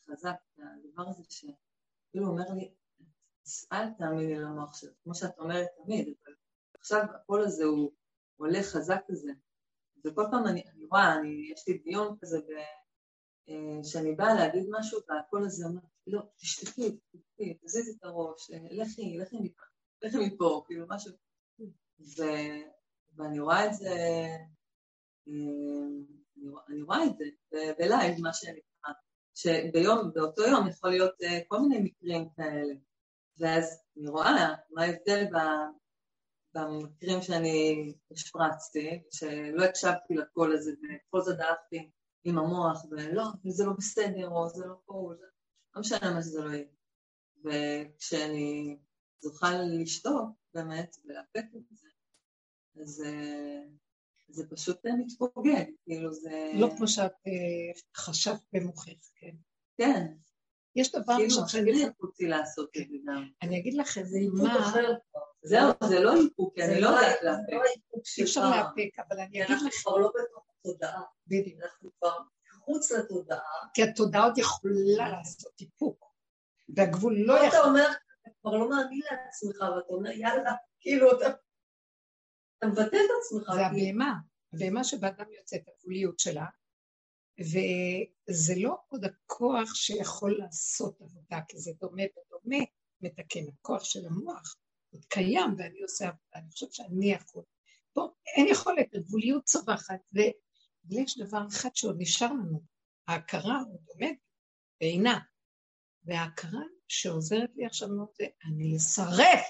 חזק 0.07 0.35
את 0.55 0.59
הדבר 0.59 1.09
הזה, 1.09 1.23
שכאילו 1.29 2.27
הוא 2.27 2.29
אומר 2.29 2.53
לי, 2.55 2.75
אל 3.73 3.91
תאמיני 3.99 4.35
למוח 4.35 4.77
שלך, 4.77 4.91
כמו 5.05 5.15
שאת 5.15 5.39
אומרת 5.39 5.67
תמיד, 5.85 6.15
אבל 6.25 6.35
עכשיו 6.79 7.05
הקול 7.15 7.43
הזה 7.43 7.65
הוא 7.65 7.93
עולה 8.37 8.63
חזק 8.63 9.01
כזה, 9.09 9.33
וכל 10.05 10.25
פעם 10.31 10.47
אני, 10.47 10.63
אני 10.75 10.85
רואה, 10.85 11.15
אני, 11.15 11.51
יש 11.53 11.69
לי 11.69 11.79
דיון 11.79 12.17
כזה, 12.21 12.39
ב, 12.41 12.53
אה, 13.49 13.85
שאני 13.85 14.15
באה 14.15 14.35
להגיד 14.35 14.67
משהו, 14.71 15.01
והקול 15.09 15.45
הזה 15.45 15.67
אומר, 15.67 15.81
לא, 16.07 16.23
תשתקי, 16.37 16.99
תשתקי, 17.13 17.55
תזיזי 17.65 17.91
את 17.91 18.05
הראש, 18.05 18.51
אה, 18.51 18.59
לכי, 18.71 19.19
לכי 19.19 19.37
מפה, 19.41 19.63
לכי 20.03 20.17
מפה, 20.27 20.65
כאילו 20.67 20.87
משהו, 20.89 21.13
ו, 22.01 22.23
ואני 23.17 23.41
רואה 23.41 23.67
את 23.67 23.75
זה, 23.75 23.91
אה, 25.29 25.37
אני 26.69 26.83
רואה 26.83 27.05
את 27.05 27.17
זה 27.19 27.25
בלייב, 27.79 28.21
מה 28.21 28.33
שנקרא, 28.33 28.93
שביום, 29.35 30.13
באותו 30.15 30.43
יום 30.43 30.69
יכול 30.69 30.91
להיות 30.91 31.15
כל 31.49 31.61
מיני 31.61 31.81
מקרים 31.83 32.29
כאלה. 32.37 32.75
ואז 33.41 33.83
אני 33.99 34.09
רואה 34.09 34.55
מה 34.71 34.83
ההבדל 34.83 35.25
במקרים 36.55 37.23
שאני 37.23 37.93
השפרצתי, 38.11 39.03
שלא 39.11 39.65
הקשבתי 39.65 40.15
לקול 40.15 40.53
הזה, 40.53 40.73
וכל 40.73 41.21
זאת 41.21 41.37
דאגתי 41.37 41.91
עם 42.25 42.39
המוח, 42.39 42.85
ולא, 42.91 43.25
זה 43.49 43.65
לא 43.65 43.73
בסדר, 43.79 44.29
או 44.29 44.49
זה 44.49 44.67
לא 44.67 44.75
פה, 44.85 45.13
זה... 45.19 45.27
לא 45.75 45.81
משנה 45.81 46.15
מה 46.15 46.23
שזה 46.23 46.45
לא 46.45 46.51
יהיה. 46.51 46.65
וכשאני 47.45 48.79
זוכה 49.21 49.49
לשתוק, 49.63 50.31
באמת, 50.55 50.97
ולאפק 51.05 51.45
את 51.57 51.77
זה, 51.77 51.89
אז 52.83 53.03
אה, 53.07 53.63
זה 54.29 54.49
פשוט 54.51 54.87
מתפוגג, 54.99 55.65
כאילו 55.85 56.13
זה... 56.13 56.53
לא 56.55 56.69
כמו 56.77 56.89
שאת 56.89 57.13
אה, 57.27 57.81
חשבת 57.97 58.41
במוחך, 58.53 59.11
כן. 59.15 59.37
כן, 59.77 60.07
יש 60.77 60.93
דבר 60.93 61.17
כאילו 61.17 61.49
שאני 61.49 61.85
אותי 62.03 62.27
לעשות 62.27 62.71
את 62.77 62.89
זה 62.89 62.97
גם. 63.07 63.29
אני 63.43 63.61
אגיד 63.61 63.75
לך 63.75 63.99
איזה 63.99 64.19
אימה... 64.19 64.73
זהו, 65.43 65.73
זה 65.85 66.01
לא 66.01 66.13
איפוק, 66.17 66.59
אני 66.59 66.81
לא 66.81 66.89
יודעת 66.89 67.23
לאפק. 67.23 67.53
לא 67.53 67.63
אי 68.19 68.23
אפשר 68.23 68.51
לאפק, 68.51 68.99
אבל 68.99 69.21
אני 69.21 69.45
אגיד 69.45 69.57
לך... 69.57 69.63
אנחנו 69.63 69.71
כבר 69.83 69.97
לא 69.97 70.09
בתוך 70.09 70.45
התודעה. 70.61 71.03
בדיוק. 71.27 71.63
אנחנו 71.63 71.91
כבר 71.99 72.19
מחוץ 72.57 72.93
לתודעה. 72.93 73.39
כי 73.75 73.83
התודעה 73.83 74.25
עוד 74.25 74.39
יכולה 74.39 75.09
לעשות 75.09 75.53
איפוק. 75.61 76.05
והגבול 76.77 77.17
לא 77.19 77.33
יכול... 77.33 77.49
אתה 77.49 77.61
אומר, 77.61 77.89
אתה 78.23 78.31
כבר 78.41 78.57
לא 78.57 78.71
מאמין 78.71 79.01
לעצמך, 79.11 79.61
ואתה 79.61 79.93
אומר, 79.93 80.11
יאללה, 80.11 80.53
כאילו 80.81 81.13
אתה... 81.13 81.27
אתה 82.59 82.67
מבטא 82.67 82.97
את 82.97 83.11
עצמך. 83.21 83.53
זה 83.55 83.67
הבהמה. 83.67 84.15
הבהמה 84.53 84.85
שבאדם 84.85 85.25
יוצאת, 85.39 85.61
הגבוליות 85.69 86.19
שלה, 86.19 86.45
וזה 87.41 88.55
לא 88.57 88.77
עוד 88.89 89.05
הכוח 89.05 89.75
שיכול 89.75 90.39
לעשות 90.39 91.01
עבודה, 91.01 91.41
כי 91.49 91.59
זה 91.59 91.71
דומה 91.81 92.03
ודומה 92.03 92.65
מתקן. 93.01 93.41
הכוח 93.49 93.85
של 93.85 94.07
המוח 94.07 94.57
עוד 94.93 95.05
קיים, 95.05 95.55
ואני 95.59 95.83
עושה 95.83 96.05
עבודה, 96.05 96.35
אני 96.35 96.51
חושבת 96.51 96.73
שאני 96.73 97.13
יכול. 97.13 97.45
פה 97.93 98.09
אין 98.37 98.47
יכולת, 98.49 98.95
הגבוליות 98.95 99.45
צווחת, 99.45 100.01
ויש 100.13 101.19
דבר 101.19 101.43
אחד 101.49 101.71
שעוד 101.75 101.97
נשאר 101.99 102.33
לנו, 102.33 102.63
ההכרה 103.09 103.59
עוד 103.59 103.81
עומדת 103.87 104.19
בעינה, 104.81 105.19
וההכרה 106.05 106.63
שעוזרת 106.89 107.51
לי 107.57 107.67
עכשיו 107.67 107.89
מאוד 107.89 108.09
זה, 108.19 108.25
אני 108.45 108.77
אשרף. 108.77 109.47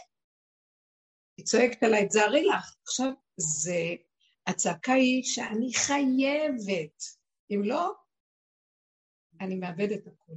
היא 1.37 1.47
צועקת 1.47 1.83
עליי, 1.83 2.09
תזהרי 2.09 2.45
לך. 2.45 2.75
עכשיו, 2.83 3.13
זה, 3.37 3.95
הצעקה 4.47 4.93
היא 4.93 5.23
שאני 5.25 5.75
חייבת. 5.75 7.20
אם 7.51 7.63
לא, 7.65 7.93
אני 9.41 9.55
מאבד 9.55 9.93
את 9.93 10.07
הכול. 10.07 10.37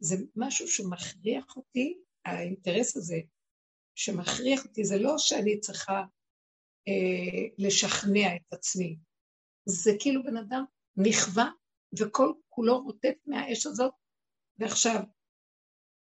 זה 0.00 0.16
משהו 0.36 0.68
שמכריח 0.68 1.56
אותי, 1.56 1.98
האינטרס 2.24 2.96
הזה 2.96 3.20
שמכריח 3.94 4.64
אותי, 4.64 4.84
זה 4.84 4.98
לא 4.98 5.14
שאני 5.18 5.60
צריכה 5.60 6.02
אה, 6.88 7.48
לשכנע 7.58 8.36
את 8.36 8.52
עצמי, 8.52 8.96
זה 9.64 9.90
כאילו 10.00 10.22
בן 10.22 10.36
אדם 10.36 10.64
נכווה 10.96 11.50
וכל 11.98 12.32
כולו 12.48 12.82
רוטט 12.82 13.26
מהאש 13.26 13.66
הזאת, 13.66 13.92
ועכשיו 14.58 15.00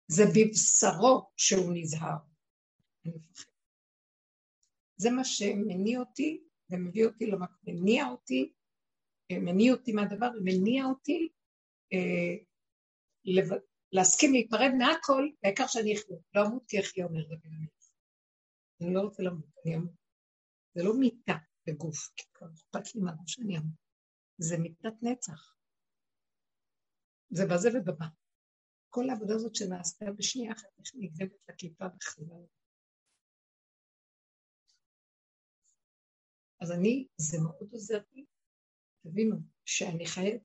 זה 0.07 0.23
בבשרו 0.35 1.31
שהוא 1.37 1.71
נזהר. 1.73 2.17
זה 4.97 5.11
מה 5.11 5.23
שמניע 5.23 5.99
אותי 5.99 6.43
ומביא 6.69 7.05
אותי 7.05 7.25
למקום, 7.25 7.57
מניע 7.63 8.05
אותי 8.05 8.53
מניע 9.31 9.73
אותי 9.73 9.91
מהדבר 9.91 10.29
ומניע 10.35 10.85
אותי 10.85 11.29
אה, 11.93 12.43
לב... 13.25 13.45
להסכים 13.91 14.31
להיפרד 14.31 14.71
מהכל, 14.77 15.29
העיקר 15.43 15.67
שאני 15.67 15.95
אחיה. 15.95 16.17
לא 16.35 16.47
אמות 16.47 16.63
כי 16.67 16.79
אחיה 16.79 17.05
אומר 17.05 17.21
רבי 17.21 17.47
המלך. 17.47 17.89
אני 18.81 18.93
לא 18.93 19.01
רוצה 19.01 19.23
למות, 19.23 19.45
אני 19.65 19.75
אמות. 19.75 19.91
זה 20.75 20.83
לא 20.83 20.93
מיטה 20.99 21.37
בגוף, 21.67 22.09
כי 22.15 22.23
כבר 22.33 22.47
אכפת 22.53 22.95
לי 22.95 23.01
מה 23.01 23.11
שאני 23.27 23.57
אמר. 23.57 23.75
זה 24.37 24.57
מיטת 24.57 24.93
נצח. 25.01 25.55
זה 27.29 27.43
בזה 27.45 27.69
ובבא. 27.73 28.05
כל 28.89 29.09
העבודה 29.09 29.35
הזאת 29.35 29.55
שנעשתה 29.55 30.05
בשנייה 30.17 30.53
אחת, 30.53 30.69
איך 30.79 30.91
נגנבת 30.95 31.49
לקליפה 31.49 31.87
בכלל. 31.87 32.45
אז 36.61 36.71
אני, 36.71 37.07
זה 37.17 37.37
מאוד 37.43 37.69
עוזר 37.71 37.99
לי. 38.13 38.25
תבינו, 39.03 39.35
שאני 39.65 40.05
חייבת 40.05 40.41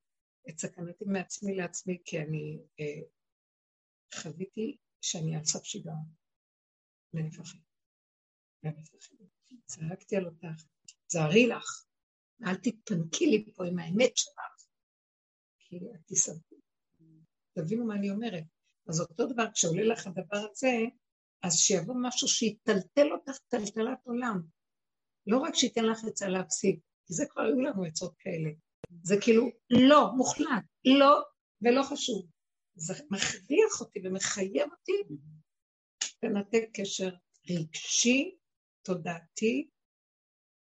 את 0.49 0.59
סכנתי 0.59 1.05
מעצמי 1.05 1.55
לעצמי, 1.55 1.99
כי 2.05 2.19
אני 2.19 2.59
אה, 2.81 3.01
חוויתי 4.15 4.77
שאני 5.01 5.37
על 5.37 5.45
סף 5.45 5.65
שיגעון. 5.65 6.05
ואני 7.15 7.29
מפחדת. 7.29 7.61
ואני 8.63 8.81
מפחדת. 8.81 9.35
צעקתי 9.65 10.17
על 10.17 10.27
אותך, 10.27 10.65
תזהרי 11.07 11.47
לך, 11.47 11.87
אל 12.47 12.55
תתפנקי 12.55 13.27
לי 13.27 13.53
פה 13.55 13.67
עם 13.67 13.79
האמת 13.79 14.17
שלך, 14.17 14.67
כי 15.59 15.77
את 15.77 16.01
תסתכלי. 16.07 16.59
תבינו 17.53 17.87
מה 17.87 17.95
אני 17.95 18.11
אומרת. 18.11 18.45
אז 18.89 19.01
אותו 19.01 19.27
דבר, 19.27 19.53
כשעולה 19.53 19.85
לך 19.85 20.07
הדבר 20.07 20.47
הזה, 20.53 20.77
אז 21.43 21.59
שיבוא 21.59 21.95
משהו 22.03 22.29
שיטלטל 22.29 23.13
אותך 23.13 23.39
טלטלת 23.49 23.99
עולם. 24.05 24.43
לא 25.27 25.39
רק 25.39 25.55
שייתן 25.55 25.85
לך 25.85 26.05
עצה 26.05 26.29
להפסיק, 26.29 26.81
כי 27.07 27.15
זה 27.15 27.25
כבר 27.31 27.43
היו 27.43 27.61
לנו 27.61 27.85
עצות 27.85 28.15
כאלה. 28.19 28.51
זה 29.03 29.15
כאילו, 29.21 29.49
לא, 29.71 30.13
מוחלט, 30.17 30.65
לא, 30.85 31.23
ולא 31.63 31.83
חשוב. 31.83 32.27
זה 32.75 32.95
מכריח 33.11 33.81
אותי 33.81 34.01
ומחייב 34.05 34.69
אותי 34.73 35.15
לנתק 36.23 36.65
קשר 36.75 37.11
רגשי, 37.51 38.37
תודעתי, 38.83 39.69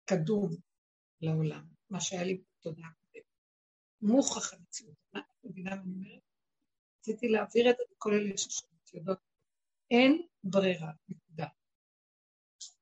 קדום 0.05 0.55
לעולם, 1.21 1.65
מה 1.89 2.01
שהיה 2.01 2.23
לי 2.23 2.41
בתודעה 2.59 2.89
הקודמת. 2.89 3.25
מוכח 4.01 4.53
המציאות. 4.53 4.97
מה 5.13 5.19
את 5.19 5.25
מבינה 5.43 5.75
מה 5.75 5.81
אני 5.81 5.93
אומרת? 5.93 6.21
רציתי 6.99 7.27
להעביר 7.27 7.69
את 7.69 7.75
לכל 7.91 8.13
אלה 8.13 8.37
ששומעות 8.37 8.93
יודעות. 8.93 9.19
אין 9.91 10.27
ברירה, 10.43 10.91
נקודה. 11.09 11.47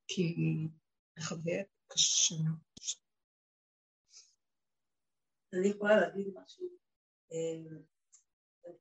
כי 0.08 0.36
החוויה 1.18 1.64
קשה. 1.88 2.36
אני 5.56 5.68
יכולה 5.68 5.96
להגיד 6.00 6.28
משהו, 6.36 6.68
אה, 7.32 7.78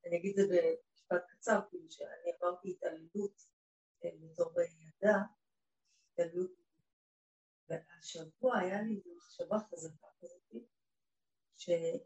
אני 0.06 0.16
אגיד 0.16 0.38
את 0.38 0.48
זה 0.48 0.58
במשפט 0.62 1.30
קצר, 1.30 1.60
כאילו 1.70 1.90
שאני 1.90 2.32
עברתי 2.36 2.70
התעללות 2.70 3.42
אה, 4.04 4.10
בתור 4.20 4.52
ילדה, 4.60 5.18
התעללות, 6.12 6.50
והשבוע 7.68 8.58
היה 8.58 8.82
לי 8.82 9.02
מחשבה 9.16 9.56
חזקה 9.58 10.06
כזאת, 10.20 10.62
אה, 11.68 11.98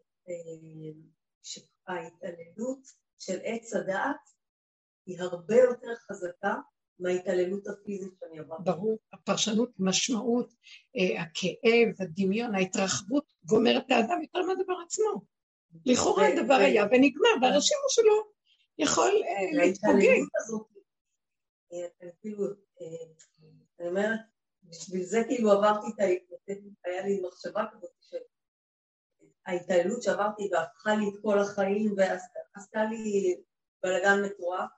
שההתעללות 1.43 2.81
של 3.19 3.39
עץ 3.43 3.75
הדעת 3.75 4.31
היא 5.07 5.21
הרבה 5.21 5.55
יותר 5.55 5.95
חזקה 5.97 6.55
מההתעללות 6.99 7.67
הפיזית 7.67 8.13
שאני 8.21 8.39
עברתי. 8.39 8.63
ברור, 8.65 8.99
הפרשנות, 9.13 9.71
משמעות, 9.79 10.55
אה, 10.97 11.23
הכאב, 11.23 11.89
הדמיון, 12.01 12.55
ההתרחבות, 12.55 13.25
גומר 13.45 13.79
את 13.79 13.91
האדם 13.91 14.23
יותר 14.23 14.43
מהדבר 14.43 14.75
עצמו. 14.87 15.23
לכאורה 15.87 16.27
הדבר 16.27 16.55
היה 16.55 16.85
ונגמר, 16.85 17.29
והרשימו 17.43 17.89
שלו 17.89 18.15
יכול 18.79 19.23
אה, 19.27 19.53
להתפוגג. 19.53 20.21
אה, 21.73 22.09
כאילו, 22.21 22.45
אני 23.81 23.89
אומרת, 23.89 24.21
בשביל 24.63 25.03
זה 25.03 25.23
כאילו 25.29 25.53
עברתי 25.53 25.87
את 25.95 26.01
ההתנתקות, 26.01 26.75
היה 26.85 27.07
לי 27.07 27.21
מחשבה 27.21 27.65
כזאת 27.73 27.91
שההתעללות 29.47 30.03
שעברתי 30.03 30.49
והפכה 30.53 30.95
לי 30.95 31.09
את 31.09 31.15
כל 31.23 31.39
החיים 31.39 31.95
ועשתה 31.97 32.85
לי 32.85 33.37
בלאגן 33.83 34.23
מטורף. 34.25 34.71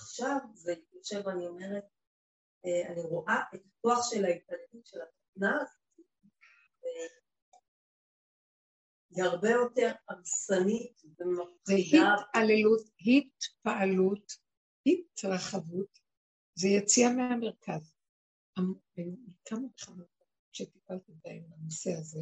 עכשיו 0.00 0.38
זה 0.54 0.74
יושב, 0.92 1.28
אני 1.28 1.46
אומרת, 1.46 1.84
אה, 2.66 2.92
אני 2.92 3.02
רואה 3.02 3.42
את 3.54 3.60
הכוח 3.66 3.98
של 4.10 4.24
ההתעללות 4.24 4.86
של 4.86 4.98
התוכנה 5.02 5.56
הזאת, 5.62 5.86
היא 9.10 9.24
הרבה 9.24 9.50
יותר 9.50 9.92
הרסנית 10.08 11.02
ומפחידה. 11.18 12.14
התעללות, 12.30 12.80
התפעלות, 13.00 14.32
התרחבות, 14.86 15.98
זה 16.54 16.68
יציאה 16.68 17.12
מהמרכז. 17.12 17.92
כמה 19.44 19.58
וכמה 19.66 20.04
שטיפלתי 20.52 21.12
בהם 21.24 21.42
בנושא 21.48 21.90
הזה, 21.90 22.20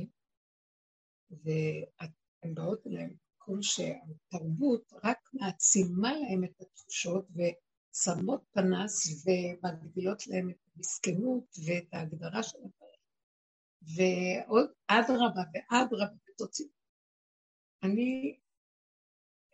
והן 1.31 2.55
באות 2.55 2.87
אליהם 2.87 3.17
מקום 3.35 3.63
שהתרבות 3.63 4.93
רק 5.05 5.19
מעצימה 5.33 6.13
להם 6.13 6.45
את 6.45 6.61
התחושות 6.61 7.27
ושמות 7.95 8.45
פנס 8.53 9.25
ומגדילות 9.25 10.27
להם 10.27 10.51
את 10.51 10.57
המסכנות 10.77 11.57
ואת 11.67 11.95
ההגדרה 11.95 12.43
של 12.43 12.59
הדברים. 12.59 12.95
ועוד 13.97 14.71
אדרבה 14.87 15.43
ואדרבה 15.55 16.17
ותוציא. 16.29 16.67
אני 17.83 18.39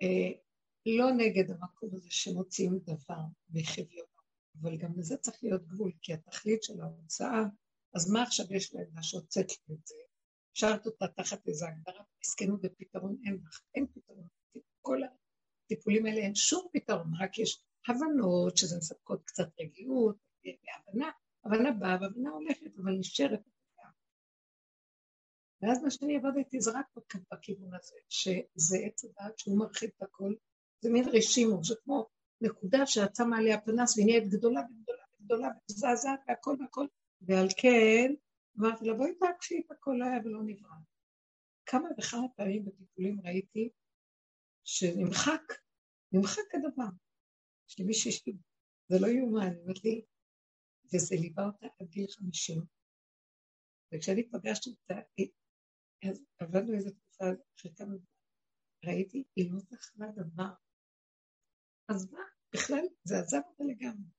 אה, 0.02 0.40
לא 0.86 1.10
נגד 1.16 1.50
המקום 1.50 1.90
הזה 1.92 2.10
שמוציאים 2.10 2.78
דבר 2.78 3.22
מחביון, 3.50 4.06
אבל 4.60 4.76
גם 4.76 4.98
לזה 4.98 5.16
צריך 5.16 5.38
להיות 5.42 5.66
גבול, 5.66 5.92
כי 6.02 6.12
התכלית 6.12 6.62
של 6.62 6.80
ההוצאה, 6.80 7.42
אז 7.94 8.10
מה 8.12 8.22
עכשיו 8.22 8.46
יש 8.50 8.74
להם 8.74 9.02
שהוצאת 9.02 9.46
לי 9.68 9.74
את 9.74 9.86
זה? 9.86 9.94
שרת 10.54 10.86
אותה 10.86 11.06
תחת 11.16 11.48
איזו 11.48 11.66
הגדרה, 11.66 12.04
מסכנות 12.20 12.60
ופתרון 12.62 13.16
אין 13.26 13.38
לך, 13.44 13.60
אין 13.74 13.86
פתרון. 13.86 14.26
כל 14.80 14.98
הטיפולים 15.64 16.06
האלה 16.06 16.20
אין 16.20 16.34
שום 16.34 16.68
פתרון, 16.72 17.12
רק 17.20 17.38
יש 17.38 17.64
הבנות 17.88 18.56
שזה 18.56 18.76
מספקות 18.78 19.24
קצת 19.24 19.48
רגיעות, 19.60 20.16
והבנה, 20.44 21.10
הבנה 21.44 21.72
באה 21.72 21.96
והבנה 22.00 22.30
הולכת, 22.30 22.78
אבל 22.82 22.92
נשארת. 22.92 23.40
ואז 25.62 25.82
מה 25.82 25.90
שאני 25.90 26.16
עבדתי 26.16 26.60
זה 26.60 26.70
רק 26.70 26.86
בכיוון 27.32 27.74
הזה, 27.74 27.96
שזה 28.08 28.76
עץ 28.86 29.04
הדעת 29.04 29.38
שהוא 29.38 29.58
מרחיב 29.58 29.90
את 29.96 30.02
הכל, 30.02 30.34
זה 30.80 30.90
מין 30.90 31.08
רשימו, 31.12 31.64
זה 31.64 31.74
כמו 31.84 32.06
נקודה 32.40 32.86
שאת 32.86 33.16
שמה 33.16 33.38
עליה 33.38 33.60
פנס 33.60 33.96
והיא 33.96 34.06
נהיית 34.06 34.28
גדולה 34.28 34.60
וגדולה 34.60 35.02
וגדולה 35.14 35.48
ומזעזעת 35.48 36.20
והכל 36.28 36.56
והכל, 36.60 36.86
ועל 37.20 37.46
כן 37.56 38.14
אמרתי 38.58 38.84
לה, 38.84 38.94
בואי 38.94 39.14
תעקשי 39.14 39.62
את 39.66 39.70
הכל 39.70 40.02
היה 40.02 40.20
ולא 40.24 40.42
נברא. 40.46 40.76
כמה 41.66 41.88
וכמה 41.98 42.28
פעמים 42.36 42.64
בטיפולים 42.64 43.20
ראיתי 43.24 43.70
שנמחק, 44.64 45.42
נמחק 46.12 46.54
הדבר. 46.54 46.90
יש 47.70 47.78
לי 47.78 47.84
מישהי 47.84 48.12
ש... 48.12 48.22
זה 48.88 48.96
לא 49.00 49.06
יאומן, 49.06 49.56
אומרת 49.60 49.84
לי, 49.84 50.04
וזה 50.94 51.14
ליווה 51.20 51.44
אותה 51.46 51.66
עד 51.80 51.88
גיל 51.88 52.06
חמישים. 52.10 52.60
וכשאני 53.94 54.30
פגשתי 54.30 54.70
אותה, 54.70 55.00
אז 56.10 56.24
עבדנו 56.38 56.74
איזה 56.74 56.90
תקופה 56.90 57.24
אחרי 57.58 57.74
כמה 57.76 57.94
ראיתי, 58.86 59.24
היא 59.36 59.52
לא 59.52 59.58
זכרה 59.58 60.06
דבר. 60.16 60.52
אז 61.88 62.12
מה, 62.12 62.20
בכלל, 62.54 62.84
זה 63.04 63.14
עזב 63.18 63.40
אותה 63.46 63.64
לגמרי. 63.64 64.10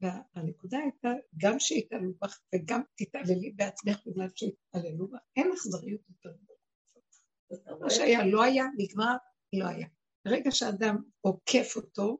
והנקודה 0.00 0.78
הייתה, 0.78 1.08
גם 1.36 1.58
שיתעללו 1.58 2.14
בך 2.14 2.40
וגם 2.54 2.80
תתעללי 2.96 3.50
בעצמך 3.50 4.06
בגלל 4.06 4.28
שיתעללו 4.36 5.08
בך, 5.08 5.18
אין 5.36 5.52
אכזריות 5.52 6.00
יותר 6.08 6.36
גדולה. 6.36 7.78
מה 7.80 7.90
שהיה 7.90 8.26
לא 8.32 8.42
היה, 8.42 8.64
נגמר, 8.78 9.16
לא 9.52 9.66
היה. 9.68 9.88
ברגע 10.24 10.50
שאדם 10.50 10.96
עוקף 11.20 11.76
אותו, 11.76 12.18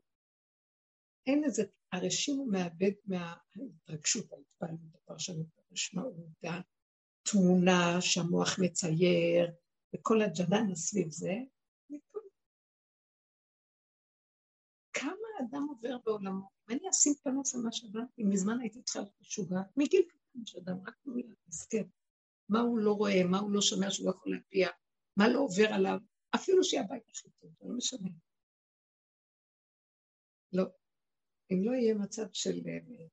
אין 1.26 1.44
איזה, 1.44 1.62
הרשים 1.92 2.36
הוא 2.36 2.52
מאבד 2.52 2.92
מההתרגשות, 3.04 4.32
ההתפעלות, 4.32 4.94
הפרשנות, 4.94 5.46
המשמעות, 5.70 6.14
התמונה 6.42 8.00
שהמוח 8.00 8.58
מצייר, 8.58 9.52
וכל 9.94 10.22
הג'ננה 10.22 10.74
סביב 10.74 11.10
זה, 11.10 11.32
כמה 14.92 15.28
אדם 15.40 15.66
עובר 15.68 15.98
בעולמו? 16.04 16.48
אם 16.70 16.76
אני 16.76 16.90
אשים 16.90 17.14
פנס 17.22 17.54
על 17.54 17.60
מה 17.60 17.72
שעברתי, 17.72 18.24
מזמן 18.24 18.60
הייתי 18.60 18.82
צריכה 18.82 19.00
להיות 19.00 19.20
משוגעת, 19.20 19.66
מגיל 19.76 20.02
קטן 20.08 20.46
שאדם 20.46 20.76
רק 20.86 20.94
נולד, 21.04 21.34
מסכן. 21.48 21.84
מה 22.48 22.60
הוא 22.60 22.78
לא 22.78 22.92
רואה, 22.92 23.24
מה 23.30 23.38
הוא 23.38 23.50
לא 23.50 23.60
שומע 23.60 23.90
שהוא 23.90 24.06
לא 24.06 24.10
יכול 24.10 24.32
להביע, 24.32 24.68
מה 25.16 25.28
לא 25.28 25.38
עובר 25.38 25.68
עליו, 25.72 25.98
אפילו 26.34 26.64
שיהיה 26.64 26.82
הבית 26.82 27.08
הכי 27.08 27.28
טוב, 27.40 27.50
זה 27.60 27.68
לא 27.68 27.76
משנה. 27.76 28.08
לא. 30.52 30.64
אם 31.52 31.64
לא 31.64 31.72
יהיה 31.72 31.94
מצב 31.94 32.26
של... 32.32 32.60
אה, 32.68 33.06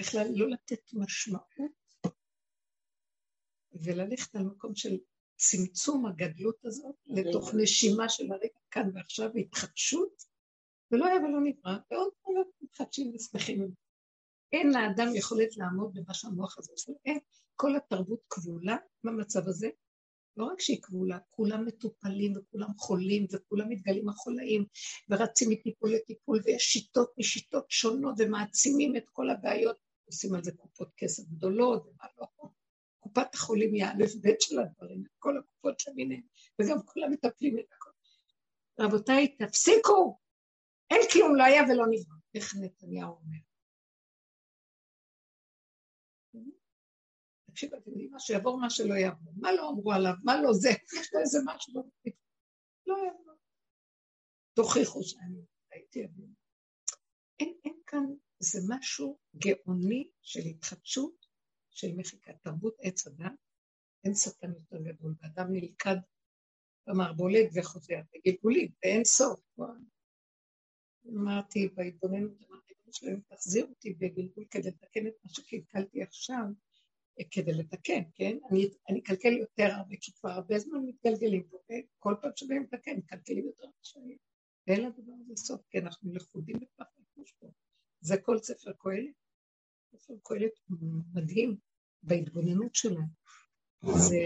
בכלל 0.00 0.26
לא 0.34 0.50
לתת 0.50 0.92
משמעות 0.92 1.74
וללכת 3.72 4.36
על 4.36 4.42
מקום 4.42 4.74
של 4.74 4.98
צמצום 5.36 6.06
הגדלות 6.06 6.64
הזאת 6.64 6.96
לתוך 7.06 7.50
נשימה 7.62 8.08
של 8.08 8.32
הרגע 8.32 8.58
כאן 8.70 8.90
ועכשיו 8.94 9.30
והתחדשות, 9.34 10.22
ולא 10.90 11.06
היה 11.06 11.16
ולא 11.16 11.40
נברא, 11.44 11.76
ועוד 11.90 12.12
פעם 12.22 12.34
מתחדשים 12.60 13.14
ושמחים. 13.14 13.74
אין 14.52 14.66
לאדם 14.72 15.14
יכולת 15.14 15.56
לעמוד 15.56 15.94
במה 15.94 16.14
שהמוח 16.14 16.58
הזה 16.58 16.72
עושה, 16.72 16.92
אין. 17.04 17.18
כל 17.56 17.76
התרבות 17.76 18.20
כבולה 18.30 18.76
במצב 19.04 19.48
הזה, 19.48 19.68
לא 20.36 20.44
רק 20.44 20.60
שהיא 20.60 20.82
כבולה, 20.82 21.18
כולם 21.30 21.64
מטופלים 21.66 22.32
וכולם 22.36 22.68
חולים 22.78 23.26
וכולם 23.32 23.68
מתגלים 23.68 24.08
החולאים 24.08 24.64
ורצים 25.08 25.50
מטיפול 25.50 25.94
לטיפול 25.94 26.40
ויש 26.44 26.62
שיטות 26.62 27.12
משיטות 27.18 27.70
שונות 27.70 28.14
ומעצימים 28.18 28.96
את 28.96 29.04
כל 29.12 29.30
הבעיות, 29.30 29.76
עושים 30.06 30.34
על 30.34 30.44
זה 30.44 30.52
קופות 30.52 30.88
כסף 30.96 31.22
גדולות 31.22 31.86
ומה 31.86 32.06
לא. 32.18 32.26
קופת 33.00 33.34
החולים 33.34 33.74
היא 33.74 33.84
האלף 33.84 34.14
בית 34.14 34.40
של 34.40 34.58
הדברים, 34.58 35.04
כל 35.18 35.38
הקופות 35.38 35.86
למיניהן, 35.86 36.22
וגם 36.60 36.82
כולם 36.84 37.12
מטפלים 37.12 37.58
את 37.58 37.64
הכל. 37.72 37.90
רבותיי, 38.80 39.36
תפסיקו! 39.36 40.18
אין 40.90 41.00
כלום, 41.12 41.36
לא 41.36 41.44
היה 41.44 41.62
ולא 41.62 41.84
נברא. 41.90 42.16
איך 42.34 42.54
נתניהו 42.60 43.10
אומר? 43.10 43.53
תקשיב, 47.54 47.74
אתם 47.74 47.90
יודעים 47.90 48.10
מה, 48.10 48.20
שיעבור 48.20 48.60
מה 48.60 48.70
שלא 48.70 48.94
יעבור. 48.94 49.32
מה 49.36 49.52
לא 49.52 49.70
אמרו 49.70 49.92
עליו? 49.92 50.12
מה 50.24 50.42
לא 50.42 50.52
זה? 50.52 50.68
יש 51.00 51.14
לו 51.14 51.20
איזה 51.20 51.38
משהו. 51.44 51.90
לא 52.86 52.96
יעבור. 53.06 53.34
תוכיחו 54.54 55.02
שאני 55.02 55.44
הייתי 55.70 56.04
אבין. 56.04 56.34
אין, 57.40 57.54
אין 57.64 57.80
כאן, 57.86 58.04
זה 58.38 58.58
משהו 58.68 59.18
גאוני 59.36 60.08
של 60.22 60.40
התחדשות, 60.40 61.26
של 61.70 61.88
מחיקת 61.96 62.34
תרבות 62.42 62.74
עץ 62.80 63.06
הדת. 63.06 63.32
אין 64.04 64.14
שטן 64.14 64.52
יותר 64.54 64.82
גדול, 64.82 65.14
ואדם 65.22 65.46
נלכד 65.52 65.96
במערבולת 66.86 67.46
וחוזר 67.54 68.00
בגלגולים, 68.12 68.72
ואין 68.82 69.04
סוף. 69.04 69.40
אמרתי 71.06 71.68
בהתבוננות, 71.74 72.42
אמרתי, 72.50 72.74
תחזיר 73.28 73.66
אותי 73.66 73.92
בגלגול 73.92 74.44
כדי 74.50 74.68
לתקן 74.68 75.06
את 75.06 75.14
מה 75.24 75.30
שקלקלתי 75.30 76.02
עכשיו, 76.02 76.44
כדי 77.30 77.52
לתקן, 77.52 78.02
כן? 78.14 78.36
אני, 78.50 78.68
אני 78.88 79.00
אקלקל 79.00 79.32
יותר 79.32 79.68
הרבה, 79.72 79.96
כי 80.00 80.12
כבר 80.12 80.30
הרבה 80.30 80.58
זמן 80.58 80.78
מתגלגלים 80.86 81.42
פה, 81.42 81.56
וכל 81.56 82.14
פעם 82.22 82.30
שבאים 82.36 82.62
לתקן, 82.62 82.96
מקלקלים 82.96 83.46
יותר 83.46 83.66
משנים. 83.80 84.16
ואין 84.66 84.80
לדבר 84.80 85.12
הזה 85.20 85.36
סוף, 85.36 85.60
כי 85.70 85.78
אנחנו 85.78 86.14
לכודים 86.14 86.56
בפח 86.60 86.84
רכוש 86.98 87.32
פה. 87.40 87.46
זה 88.00 88.16
כל 88.16 88.38
ספר 88.38 88.72
קהלת. 88.78 89.14
ספר 89.92 90.14
קהלת 90.22 90.52
מדהים 91.14 91.56
בהתבוננות 92.02 92.74
שלו. 92.74 93.00
זה 93.82 94.20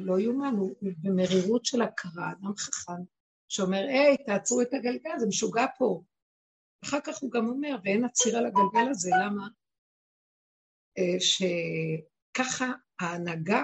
לא 0.00 0.20
יאומן, 0.20 0.54
הוא 0.58 0.74
במרירות 0.82 1.64
של 1.64 1.82
הכרה, 1.82 2.32
אדם 2.32 2.56
חכם, 2.56 3.02
שאומר, 3.48 3.78
היי, 3.88 4.16
תעצרו 4.26 4.62
את 4.62 4.74
הגלגל, 4.74 5.18
זה 5.18 5.26
משוגע 5.26 5.66
פה. 5.78 6.02
אחר 6.84 7.00
כך 7.04 7.18
הוא 7.18 7.30
גם 7.30 7.48
אומר, 7.48 7.76
ואין 7.84 8.04
עצירה 8.04 8.40
לגלגל 8.40 8.90
הזה, 8.90 9.10
למה? 9.24 9.48
אה, 10.98 11.20
ש... 11.20 11.42
ככה 12.34 12.72
ההנהגה 13.00 13.62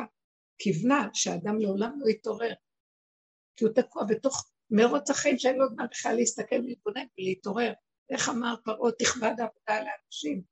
כיוונה 0.59 1.09
שהאדם 1.15 1.59
לעולם 1.59 2.01
לא 2.01 2.09
יתעורר. 2.09 2.55
כי 3.57 3.65
הוא 3.65 3.73
תקוע 3.75 4.05
בתוך 4.09 4.51
מרוץ 4.71 5.11
החיים 5.11 5.39
שאין 5.39 5.57
לו 5.57 5.69
זמן 5.69 5.87
בכלל 5.91 6.17
להסתכל 6.17 6.57
ולהתבונן 6.57 7.07
ולהתעורר. 7.19 7.73
איך 8.11 8.29
אמר 8.29 8.55
פרעה, 8.65 8.93
תכבד 8.99 9.35
עבודה 9.41 9.85
לאנשים. 9.85 10.43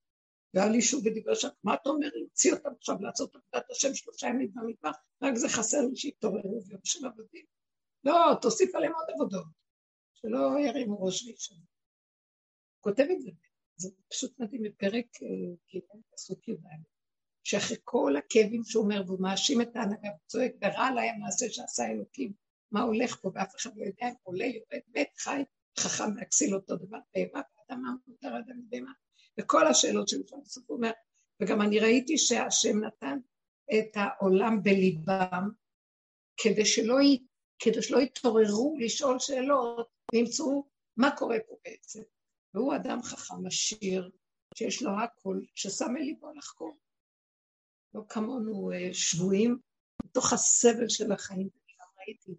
והיה 0.55 0.69
לי 0.69 0.83
שוב 0.83 1.05
בדברי 1.05 1.37
שם, 1.37 1.49
מה 1.65 1.75
אתה 1.75 1.89
אומר, 1.91 2.09
להוציא 2.15 2.53
אותם 2.53 2.71
עכשיו 2.79 2.97
לעשות 3.01 3.35
עבודת 3.35 3.71
השם 3.71 3.95
שלושה 3.95 4.27
ימים 4.27 4.53
במדבר, 4.55 4.91
רק 5.23 5.35
זה 5.35 5.49
חסר 5.49 5.81
לי 5.91 5.97
שיתעוררו 5.97 6.63
ויום 6.67 6.81
של 6.85 7.07
עבודים. 7.07 7.45
לא, 8.05 8.15
תוסיף 8.43 8.75
עליהם 8.75 8.93
עוד 8.95 9.07
עבודות, 9.15 9.47
שלא 10.15 10.39
ירימו 10.67 11.05
ראש 11.05 11.23
וישם. 11.23 11.55
כותב 12.81 13.05
את 13.13 13.21
זה, 13.23 13.31
זה 13.77 13.89
פשוט 14.09 14.41
מדהים 14.41 14.63
בפרק 14.63 15.07
ג' 15.75 15.79
פסוק 16.15 16.49
י"א. 16.49 16.94
שאחרי 17.45 17.77
כל 17.85 18.15
הכאבים 18.17 18.65
שהוא 18.65 18.85
אומר, 18.85 19.03
והוא 19.07 19.21
מאשים 19.21 19.61
את 19.61 19.77
ההנהגה 19.77 20.09
וצועק, 20.25 20.53
ורע 20.63 20.87
עליי 20.87 21.09
המעשה 21.09 21.47
שעשה 21.49 21.87
אלוקים, 21.87 22.33
מה 22.73 22.83
הולך 22.83 23.17
פה, 23.21 23.31
ואף 23.35 23.55
אחד 23.57 23.71
לא 23.77 23.85
יודע 23.85 24.09
אם 24.09 24.15
עולה, 24.23 24.45
יורד, 24.45 24.83
מת, 24.95 25.09
חי, 25.19 25.43
חכם 25.79 26.17
להכסיל 26.17 26.55
אותו 26.55 26.77
דבר, 26.77 26.99
בהמה, 27.15 27.41
באדמה, 27.69 27.89
מותר 28.07 28.29
אדם 28.29 28.61
בהמה, 28.69 28.93
וכל 29.41 29.67
השאלות 29.67 30.09
שלו, 30.09 30.23
הוא 30.67 30.77
אומר, 30.77 30.91
וגם 31.43 31.63
אני 31.63 31.81
ראיתי 31.81 32.19
שהשם 32.19 32.85
נתן 32.85 33.19
את 33.75 33.91
העולם 33.95 34.63
בליבם, 34.63 35.49
כדי 36.37 36.65
שלא, 36.65 37.01
י... 37.01 37.19
כדי 37.59 37.83
שלא 37.83 38.01
יתעוררו 38.01 38.77
לשאול 38.81 39.19
שאלות, 39.19 39.89
וימצאו 40.13 40.67
מה 40.97 41.17
קורה 41.17 41.37
פה 41.49 41.57
בעצם. 41.65 42.03
והוא 42.55 42.77
אדם 42.77 43.03
חכם 43.03 43.47
עשיר, 43.47 44.11
שיש 44.55 44.83
לו 44.83 44.91
הכל, 45.05 45.41
ששם 45.55 45.97
אל 45.97 46.03
ליבו 46.03 46.33
לחקור. 46.33 46.77
לא 47.95 48.03
כמונו 48.09 48.73
אה, 48.73 48.95
שבויים 48.95 49.59
בתוך 50.05 50.33
הסבל 50.33 50.89
של 50.89 51.13
החיים. 51.13 51.49
גם 51.81 51.87
ראיתי 51.99 52.33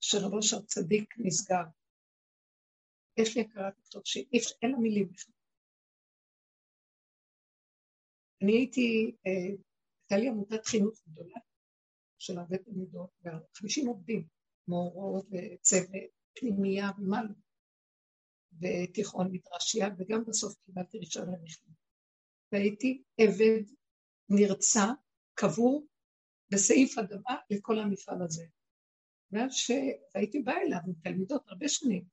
שרב 0.00 0.32
אושר 0.32 0.60
צדיק 0.62 1.14
נסגר. 1.18 1.64
יש 3.16 3.36
לי 3.36 3.42
הכרת 3.42 3.74
טוב 3.90 4.02
שאין 4.04 4.70
לה 4.70 4.78
מילים 4.78 5.08
בכלל. 5.12 5.34
אני 8.42 8.52
הייתי, 8.52 9.16
אה, 9.26 9.56
הייתה 10.00 10.16
לי 10.16 10.28
עמותת 10.28 10.66
חינוך 10.66 11.02
גדולה 11.08 11.38
של 12.18 12.38
הרבה 12.38 12.58
תלמידות, 12.58 13.10
ו-50 13.24 13.88
עובדים, 13.88 14.26
מורות 14.68 15.26
וצוות, 15.30 16.10
פנימייה 16.34 16.90
ומה 16.98 17.22
לא, 17.22 17.34
ותיכון 18.60 19.28
מדרשייה, 19.32 19.88
וגם 19.98 20.24
בסוף 20.24 20.54
קיבלתי 20.66 20.98
ראשון 20.98 21.22
למכללה. 21.22 21.74
והייתי 22.52 23.02
עבד 23.18 23.62
נרצע, 24.30 24.84
קבור, 25.34 25.86
בסעיף 26.52 26.98
אדמה 26.98 27.36
לכל 27.50 27.78
המפעל 27.78 28.22
הזה. 28.22 28.44
ואז 29.32 29.52
שהייתי 29.54 30.40
באה 30.40 30.62
אליו 30.62 30.78
עם 30.86 30.94
תלמידות 31.02 31.48
הרבה 31.48 31.68
שנים, 31.68 32.04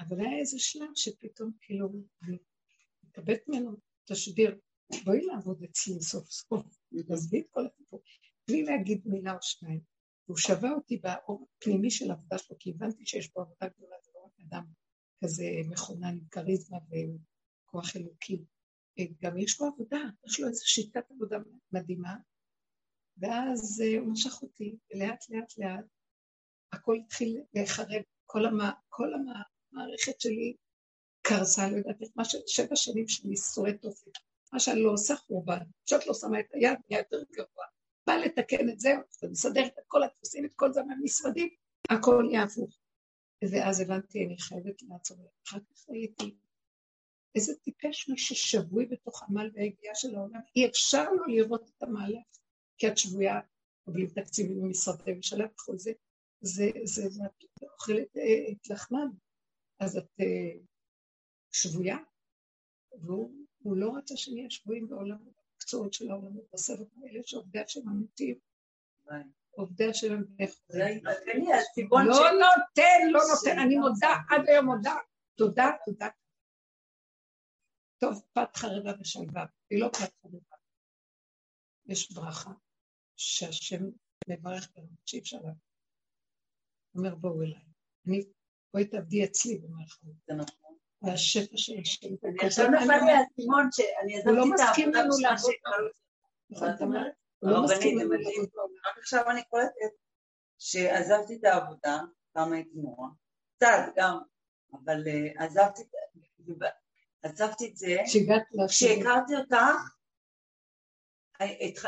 אבל 0.00 0.20
היה 0.20 0.38
איזה 0.38 0.58
שלב 0.58 0.88
שפתאום 0.94 1.52
כאילו 1.60 1.88
אני 2.22 2.38
מקבלת 3.04 3.48
ממנו 3.48 3.76
תשדיר, 4.04 4.58
בואי 5.04 5.20
לעבוד 5.20 5.62
אצלי 5.62 6.02
סוף 6.02 6.30
סוף, 6.30 6.66
עזבי 7.10 7.40
את 7.40 7.46
כל 7.50 7.66
הסיפור, 7.66 8.02
בלי 8.48 8.62
להגיד 8.62 9.02
מילה 9.04 9.32
או 9.32 9.42
שניים. 9.42 9.80
והוא 10.26 10.38
שווה 10.38 10.72
אותי 10.72 10.96
באור 10.96 11.48
הפנימי 11.56 11.90
של 11.90 12.10
העבודה 12.10 12.38
שלו, 12.38 12.56
כי 12.58 12.70
הבנתי 12.70 13.06
שיש 13.06 13.28
פה 13.28 13.42
עבודה 13.42 13.68
גדולה, 13.68 13.96
זה 14.04 14.10
לא 14.14 14.20
רק 14.20 14.40
אדם 14.40 14.64
כזה 15.24 15.44
מכונן 15.68 16.18
עם 16.18 16.28
כריזמה 16.30 16.78
וכוח 16.78 17.96
אלוקי. 17.96 18.44
גם 19.22 19.38
יש 19.38 19.60
לו 19.60 19.66
עבודה, 19.66 19.98
יש 20.26 20.40
לו 20.40 20.48
איזו 20.48 20.68
שיטת 20.68 21.10
עבודה 21.10 21.36
מדהימה, 21.72 22.14
ואז 23.18 23.82
אה, 23.84 23.98
הוא 23.98 24.12
משך 24.12 24.42
אותי, 24.42 24.76
ולאט 24.90 25.24
לאט 25.30 25.58
לאט 25.58 25.84
הכל 26.72 26.96
התחיל 27.04 27.42
להיחרב, 27.54 28.02
כל, 28.26 28.46
המה, 28.46 28.72
כל 28.88 29.08
המערכת 29.14 30.20
שלי 30.20 30.56
קרסה, 31.22 31.70
לא 31.70 31.76
יודעת 31.76 32.02
איך, 32.02 32.10
מה 32.16 32.22
שבע 32.46 32.76
שנים 32.76 33.08
של 33.08 33.28
ייסורי 33.28 33.78
תופק, 33.78 34.12
מה 34.52 34.60
שאני 34.60 34.82
לא 34.82 34.92
עושה 34.92 35.16
חורבן, 35.16 35.58
כשאת 35.86 36.06
לא 36.06 36.14
שמה 36.14 36.40
את 36.40 36.46
היד, 36.52 36.78
נהיה 36.90 37.00
יותר 37.00 37.22
גרוע. 37.32 37.64
בא 38.06 38.14
לתקן 38.14 38.68
את 38.68 38.80
זה, 38.80 38.90
ומסדר 39.22 39.66
את 39.66 39.72
כל 39.86 40.02
הדפוסים, 40.02 40.44
את 40.44 40.52
כל 40.56 40.72
זה 40.72 40.82
מהמשרדים, 40.82 41.48
הכל 41.90 42.24
יהיה 42.30 42.42
הפוך. 42.42 42.78
ואז 43.52 43.80
הבנתי, 43.80 44.24
אני 44.24 44.38
חייבת 44.38 44.82
לעצור. 44.82 45.16
אחר 45.48 45.58
כך 45.58 45.88
ראיתי 45.88 46.36
איזה 47.34 47.54
טיפש 47.54 48.08
מי 48.08 48.18
ששבוי 48.18 48.86
בתוך 48.86 49.22
עמל 49.22 49.50
והגיעה 49.54 49.94
של 49.94 50.14
העולם, 50.14 50.40
אי 50.56 50.66
אפשר 50.66 51.10
לו 51.10 51.24
לראות 51.24 51.70
את 51.76 51.82
המעלה, 51.82 52.20
כי 52.78 52.88
את 52.88 52.98
שבויה, 52.98 53.40
מקבלים 53.82 54.08
תקציבים 54.08 54.62
ממשרדי 54.62 55.12
ממשלה 55.12 55.46
וכל 55.52 55.78
זה, 55.78 55.92
זה, 56.40 56.70
זה, 56.84 57.08
זה, 57.08 57.22
את 57.24 57.62
אוכלת 57.62 58.16
אה, 58.16 58.52
את 58.52 58.70
לחמם, 58.70 59.10
אז 59.80 59.96
את 59.96 60.20
uh, 60.20 60.58
שבויה, 61.52 61.96
והוא 63.00 63.76
לא 63.76 63.96
רצה 63.96 64.16
שנהיה 64.16 64.50
שבויים 64.50 64.88
בעולם, 64.88 65.18
במקצועות 65.24 65.92
של 65.92 66.10
העולם, 66.10 66.36
בסרט 66.52 66.88
האלה 67.02 67.20
שעובדי 67.24 67.58
השם 67.58 67.88
אמיתיים. 67.88 68.38
עובדי 69.50 69.84
השם 69.84 70.14
הם 70.14 70.24
לא 71.90 72.30
נותן, 72.32 73.10
לא 73.10 73.20
נותן, 73.34 73.58
אני 73.58 73.76
מודה, 73.76 74.16
עד 74.30 74.48
היום 74.48 74.66
מודה, 74.66 74.94
תודה, 75.34 75.70
תודה. 75.86 76.08
טוב, 77.98 78.22
פת 78.32 78.56
חרבה 78.56 78.92
ושלווה, 79.00 79.44
היא 79.70 79.80
לא 79.80 79.88
פת 79.88 80.12
חרבה. 80.22 80.38
יש 81.86 82.12
ברכה 82.12 82.50
שהשם 83.16 83.82
מברך 84.28 84.68
ברמות 84.74 85.08
שאי 85.08 85.18
אפשר. 85.18 85.38
הוא 85.38 85.50
אומר, 86.94 87.14
בואו 87.14 87.42
אליי. 87.42 87.62
אני, 88.06 88.24
בואי 88.74 88.84
תעבדי 88.84 89.24
אצלי 89.24 89.58
במרחב. 89.58 90.06
זה 90.26 90.34
נכון. 90.34 90.76
והשפע 91.02 91.56
של 91.56 91.72
השם. 91.82 92.08
אני 92.24 92.46
עכשיו 92.46 92.70
נפל 92.70 93.04
לי 93.04 93.12
האסימון 93.12 93.68
שאני 93.72 94.18
עזבתי 94.18 94.84
את 94.84 94.94
העבודה 94.94 95.34
בשביל 95.34 95.56
נכון, 96.50 96.68
אומרת? 96.80 97.12
הוא 97.38 97.50
לא 97.50 97.64
מסכים 97.64 97.98
לנו 97.98 98.12
לעבוד 98.12 98.48
רק 98.86 98.98
עכשיו 98.98 99.30
אני 99.30 99.44
קולטת 99.44 99.94
שעזבתי 100.58 101.36
את 101.36 101.44
העבודה, 101.44 101.98
פעם 102.32 102.52
הייתי 102.52 102.78
מורה, 102.78 103.08
קצת 103.56 103.92
גם 103.96 104.18
אבל 104.72 105.02
uh, 105.04 105.42
עזבתי, 105.44 105.82
עזבתי 107.22 107.68
את 107.68 107.76
זה, 107.76 107.96
כשהכרתי 108.68 109.36
אותך, 109.36 109.56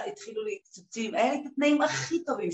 התחילו 0.07 0.45
לי 0.45 0.59
קצוצים, 0.64 1.14
היה 1.14 1.33
לי 1.33 1.41
את 1.41 1.53
התנאים 1.53 1.83
הכי 1.83 2.24
טובים 2.24 2.51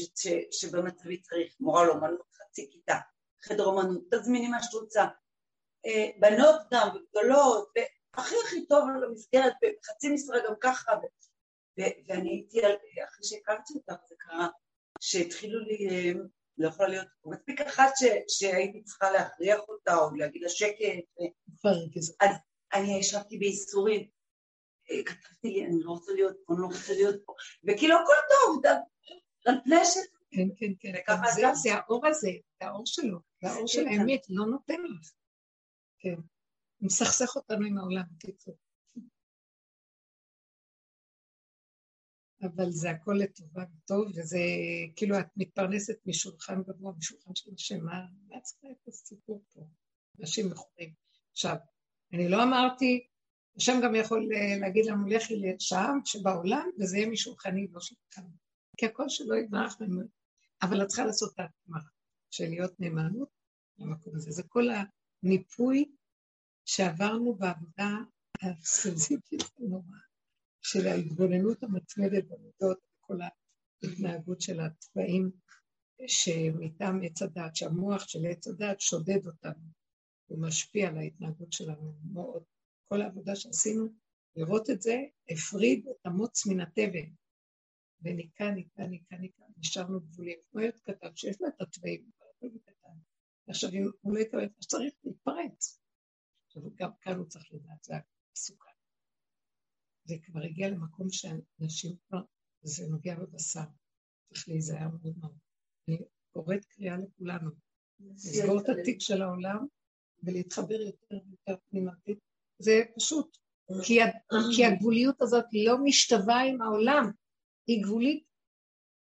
שבמצבי 0.51 1.23
צריך, 1.23 1.57
מורה 1.61 1.85
לאומנות, 1.85 2.33
חצי 2.35 2.69
כיתה, 2.71 2.97
חדר 3.43 3.65
אומנות, 3.65 4.03
תזמיני 4.11 4.49
מה 4.49 4.63
שאת 4.63 4.75
רוצה, 4.75 5.07
אה, 5.87 6.11
בנות 6.21 6.61
גם, 6.73 6.89
גדולות, 7.11 7.73
והכי 8.17 8.35
הכי 8.47 8.67
טוב 8.67 8.85
למסגרת, 9.03 9.53
בחצי 9.63 10.09
משרה 10.09 10.39
גם 10.49 10.55
ככה, 10.61 10.93
ואני 11.79 12.31
הייתי, 12.31 12.61
אחרי 12.61 13.23
שהכרתי 13.23 13.75
אותך 13.75 14.03
זה 14.09 14.15
קרה, 14.19 14.49
שהתחילו 15.01 15.61
לי, 15.61 15.89
אה, 15.91 16.13
לא 16.59 16.69
יכולה 16.69 16.89
להיות 16.89 17.09
מספיק 17.27 17.61
אחת 17.61 17.91
שהייתי 18.29 18.83
צריכה 18.85 19.11
להכריח 19.11 19.61
אותה 19.69 19.97
או 19.97 20.15
להגיד 20.17 20.43
לה 20.43 20.49
שקט, 20.49 20.79
אז 22.21 22.31
אני 22.75 22.99
ישבתי 22.99 23.39
בייסורים, 23.39 24.09
אה, 24.91 25.05
כתבתי 25.05 25.49
לי, 25.49 25.67
אני 25.67 25.83
לא 25.83 25.91
רוצה 25.91 26.13
להיות 26.13 26.37
פה, 26.47 26.55
אני 26.55 26.63
לא 26.63 26.67
רוצה 26.67 26.93
להיות 26.93 27.17
פה, 27.27 27.33
וכאילו 27.65 27.95
הכל 27.95 28.13
טוב, 28.29 28.63
ש... 29.85 29.97
כן, 30.31 30.49
כן, 30.57 30.73
כן, 30.81 30.93
זה, 31.35 31.43
זה 31.55 31.75
האור 31.75 32.07
הזה, 32.07 32.31
זה 32.61 32.67
האור 32.67 32.87
שלו, 32.87 33.19
זה 33.43 33.49
האור 33.49 33.67
של 33.67 33.87
האמת, 33.87 34.21
לא 34.29 34.47
נותן 34.47 34.83
לך. 34.83 35.13
כן, 35.99 36.15
מסכסך 36.81 37.37
אותנו 37.37 37.67
עם 37.67 37.79
העולם, 37.79 38.03
בקיצור. 38.17 38.57
אבל 42.43 42.71
זה 42.71 42.91
הכל 42.91 43.15
לטובה 43.19 43.65
וטוב, 43.77 44.07
וזה 44.17 44.39
כאילו 44.97 45.21
את 45.21 45.27
מתפרנסת 45.37 45.97
משולחן 46.07 46.63
גבוה, 46.63 46.93
משולחן 46.99 47.35
של 47.35 47.51
השם, 47.55 47.85
מה 47.85 48.41
צריכה 48.43 48.69
את 48.71 48.89
הסיפור 48.89 49.45
פה? 49.53 49.61
אנשים 50.21 50.51
מכורים. 50.51 50.95
עכשיו, 51.33 51.57
אני 52.13 52.29
לא 52.29 52.43
אמרתי 52.43 53.07
השם 53.57 53.81
גם 53.85 53.95
יכול 53.95 54.29
אה, 54.35 54.59
להגיד 54.61 54.87
לנו, 54.87 55.07
לכי 55.07 55.37
לשם 55.37 55.99
שבעולם, 56.05 56.69
וזה 56.81 56.97
יהיה 56.97 57.09
משולחני, 57.09 57.69
לא 57.73 57.81
שלכם. 57.81 58.23
כי 58.77 58.87
הכל 58.87 59.09
שלא 59.09 59.35
יתברך 59.35 59.81
ממנו. 59.81 60.09
אבל 60.63 60.83
את 60.83 60.87
צריכה 60.89 61.05
לעשות 61.05 61.35
את 61.35 61.41
ההתאמה 61.41 61.81
של 62.31 62.45
להיות 62.49 62.81
נאמנות 62.81 63.29
למקום 63.79 64.17
הזה. 64.17 64.31
זה 64.31 64.43
כל 64.43 64.65
הניפוי 65.23 65.93
שעברנו 66.65 67.35
בעבודה 67.35 67.91
הסנסיטית 68.43 69.43
הנוראה 69.59 69.99
של 70.63 70.87
ההתבוננות 70.87 71.63
המצמדת 71.63 72.25
במידות, 72.25 72.79
כל 73.01 73.19
ההתנהגות 73.83 74.41
של 74.41 74.61
התוואים 74.61 75.31
שמטעם 76.07 77.01
עץ 77.03 77.23
הדת, 77.23 77.57
שהמוח 77.57 78.09
של 78.09 78.27
עץ 78.31 78.47
הדת 78.49 78.81
שודד 78.81 79.27
אותנו, 79.27 79.69
הוא 80.27 80.43
משפיע 80.43 80.89
על 80.89 80.99
ההתנהגות 80.99 81.53
שלנו 81.53 81.95
מאוד. 82.13 82.43
כל 82.89 83.03
העבודה 83.03 83.37
שעשינו, 83.37 83.89
לראות 84.37 84.71
את 84.71 84.83
זה, 84.83 84.97
הפריד 85.29 85.89
את 85.89 86.07
המוץ 86.07 86.47
מן 86.47 86.61
התבן. 86.61 87.11
וניקה, 88.01 88.51
ניקה, 88.51 88.87
ניקה, 88.87 89.17
ניקה, 89.17 89.45
נשארנו 89.57 90.01
גבולים. 90.01 90.39
כמו 90.51 90.61
ילד 90.61 90.79
קטן 90.83 91.17
שיש 91.17 91.41
לו 91.41 91.49
את 91.49 91.61
התוואים, 91.61 92.11
הוא 92.39 92.61
קטן. 92.65 92.99
עכשיו, 93.49 93.71
אם 93.71 93.91
הוא 94.01 94.15
לא 94.15 94.19
יקבל 94.19 94.43
מה 94.43 94.63
שצריך, 94.63 94.95
להתפרץ. 95.05 95.81
עכשיו, 96.47 96.63
גם 96.75 96.91
כאן 97.01 97.17
הוא 97.17 97.27
צריך 97.27 97.53
לדעת, 97.53 97.85
זה 97.85 97.95
מסוכן. 98.33 98.71
זה 100.05 100.15
כבר 100.23 100.41
הגיע 100.43 100.71
למקום 100.71 101.07
שאנשים 101.11 101.97
כבר, 102.09 102.21
זה 102.63 102.87
נוגע 102.91 103.15
בבשר. 103.15 103.65
צריך 104.29 104.49
להיזהר 104.49 104.89
מאוד 104.89 105.19
מאוד. 105.19 105.39
אני 105.89 105.99
קוראת 106.31 106.65
קריאה 106.65 106.97
לכולנו, 106.97 107.51
לסגור 108.01 108.61
את 108.61 108.69
התיק 108.69 109.01
של 109.01 109.23
העולם 109.23 109.67
ולהתחבר 110.23 110.81
יותר 110.81 111.17
ויותר 111.27 111.63
פנימתית 111.71 112.19
זה 112.59 112.83
פשוט, 112.97 113.37
כי, 113.85 113.99
כי 114.57 114.65
הגבוליות 114.67 115.23
הזאת 115.23 115.45
לא 115.53 115.77
משתווה 115.85 116.43
עם 116.43 116.63
העולם, 116.63 117.11
היא 117.67 117.83
גבולית 117.85 118.25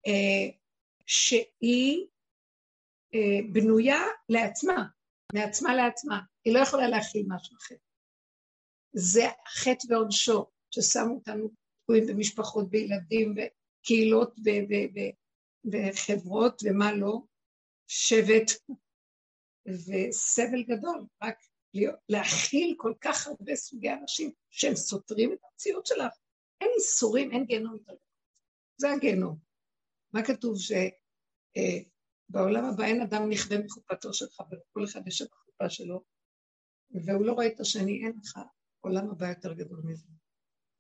אה, 0.08 0.58
שהיא 1.06 2.08
אה, 3.14 3.40
בנויה 3.54 4.00
לעצמה, 4.30 4.86
מעצמה 5.34 5.76
לעצמה, 5.76 6.20
היא 6.46 6.54
לא 6.54 6.60
יכולה 6.60 6.88
להכיל 6.88 7.26
משהו 7.28 7.58
אחר. 7.58 7.76
זה 8.94 9.24
חטא 9.48 9.88
ועונשו, 9.90 10.46
ששמו 10.72 11.16
אותנו 11.16 11.50
תקועים 11.84 12.08
במשפחות, 12.08 12.70
בילדים, 12.70 13.36
וקהילות, 13.36 14.36
וחברות, 15.72 16.62
ומה 16.66 16.94
לא, 16.94 17.22
שבט, 17.88 18.52
וסבל 19.74 20.64
גדול, 20.64 21.06
רק 21.24 21.36
להכיל 22.10 22.76
כל 22.78 22.94
כך 23.02 23.28
הרבה 23.28 23.56
סוגי 23.56 23.94
אנשים 23.94 24.32
שהם 24.50 24.76
סותרים 24.76 25.34
את 25.34 25.40
המציאות 25.44 25.86
שלך. 25.86 26.14
אין 26.62 26.70
איסורים, 26.76 27.32
אין 27.32 27.46
גיהנום 27.46 27.74
יותר. 27.74 27.94
זה 28.78 28.92
הגיהנום. 28.92 29.38
מה 30.14 30.24
כתוב 30.24 30.56
שבעולם 30.60 32.66
אה, 32.66 32.70
הבא 32.70 32.84
אין 32.84 33.02
אדם 33.02 33.30
נכווה 33.30 33.58
מחופתו 33.58 34.14
של 34.14 34.26
חברו, 34.30 34.60
כל 34.72 34.84
אחד 34.84 35.08
יש 35.08 35.22
את 35.22 35.34
החופה 35.34 35.70
שלו, 35.70 36.04
והוא 36.92 37.26
לא 37.26 37.34
רואה 37.34 37.48
את 37.48 37.60
השני, 37.60 38.06
אין 38.06 38.14
לך 38.24 38.40
עולם 38.82 39.10
הבא 39.10 39.30
יותר 39.30 39.54
גדול 39.54 39.82
מזה. 39.84 40.08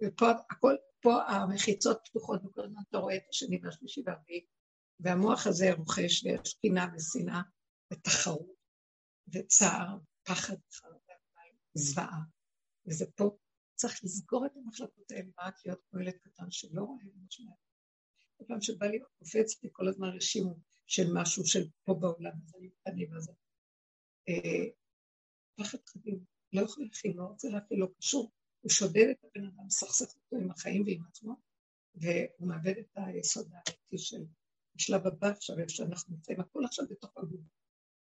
ופה 0.03 0.31
הכל, 0.49 0.75
פה 1.01 1.23
המחיצות 1.23 1.99
פתוחות, 2.05 2.45
וכל 2.45 2.63
הזמן 2.63 2.81
אתה 2.89 2.97
רואה 2.97 3.15
את 3.15 3.23
השני 3.29 3.59
והשלישי 3.63 4.01
והרביעי, 4.05 4.45
והמוח 4.99 5.47
הזה 5.47 5.73
רוכש, 5.73 6.23
ויש 6.23 6.53
קינה 6.53 6.87
ושנאה 6.95 7.41
ותחרות 7.93 8.58
וצער 9.33 9.97
פחד, 10.23 10.55
חרדה, 10.71 11.13
זוועה. 11.73 12.19
וזה 12.87 13.05
פה, 13.15 13.37
צריך 13.75 14.03
לסגור 14.03 14.45
את 14.45 14.51
המחלקות 14.55 15.11
האלה, 15.11 15.29
רק 15.39 15.55
להיות 15.65 15.79
כמו 15.89 15.99
ילד 15.99 16.13
קטן 16.13 16.51
שלא 16.51 16.81
רואה 16.81 17.03
משהו. 17.25 17.45
כל 18.37 18.43
פעם 18.47 18.61
שבא 18.61 18.85
לי, 18.85 18.99
קופץ 19.19 19.63
לי 19.63 19.69
כל 19.71 19.87
הזמן 19.87 20.07
רשימו 20.07 20.59
של 20.87 21.03
משהו 21.13 21.45
של 21.45 21.67
פה 21.83 21.93
בעולם, 21.93 22.31
אז 22.45 22.55
אני 22.55 22.69
פנים 22.83 23.13
הזה. 23.13 23.31
אה, 24.29 24.65
פחד 25.55 25.77
חדים, 25.85 26.19
לא 26.53 26.61
יכול 26.61 26.83
להכיל, 26.83 27.17
לא 27.17 27.23
רוצה 27.23 27.49
להכיל, 27.49 27.79
לא 27.79 27.87
קשור. 27.97 28.31
הוא 28.61 28.71
שודד 28.71 29.07
את 29.11 29.23
הבן 29.23 29.45
אדם, 29.45 29.65
מסכסך 29.65 30.15
אותו 30.15 30.35
עם 30.35 30.51
החיים 30.51 30.83
ועם 30.85 31.03
עצמו, 31.09 31.35
והוא 31.95 32.47
מאבד 32.47 32.77
את 32.79 32.89
היסוד 32.95 33.51
האמיתי 33.53 33.97
של 33.97 34.25
השלב 34.75 35.07
הבא 35.07 35.27
עכשיו, 35.27 35.59
איפה 35.59 35.69
שאנחנו 35.69 36.15
נמצאים, 36.15 36.39
הכל 36.39 36.65
עכשיו 36.65 36.85
בתוך 36.89 37.17
הגוף. 37.17 37.58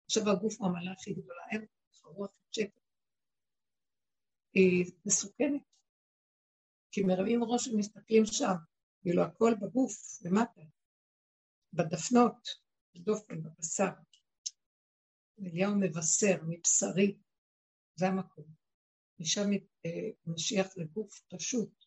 עכשיו 0.06 0.30
הגוף 0.30 0.54
הוא 0.58 0.68
המעלה 0.68 0.92
הכי 0.92 1.12
גדולה, 1.14 1.42
אין 1.50 1.66
הרוח 2.04 2.30
שקר. 2.50 2.80
היא 4.54 4.92
מסוכנת. 5.06 5.62
כי 6.90 7.02
מרמים 7.02 7.44
ראש 7.44 7.68
ומסתכלים 7.68 8.26
שם, 8.26 8.54
כאילו 9.02 9.22
הכל 9.22 9.54
בגוף, 9.60 10.22
למטה, 10.24 10.60
בדפנות, 11.72 12.48
בדופן, 12.94 13.42
בבשר. 13.42 13.90
אליהו 15.40 15.74
מבשר, 15.80 16.36
מבשרי, 16.48 17.18
זה 17.94 18.06
המקום. 18.06 18.44
משם 19.18 19.52
אה, 19.86 20.10
משיח 20.26 20.66
לגוף 20.76 21.22
פשוט, 21.28 21.84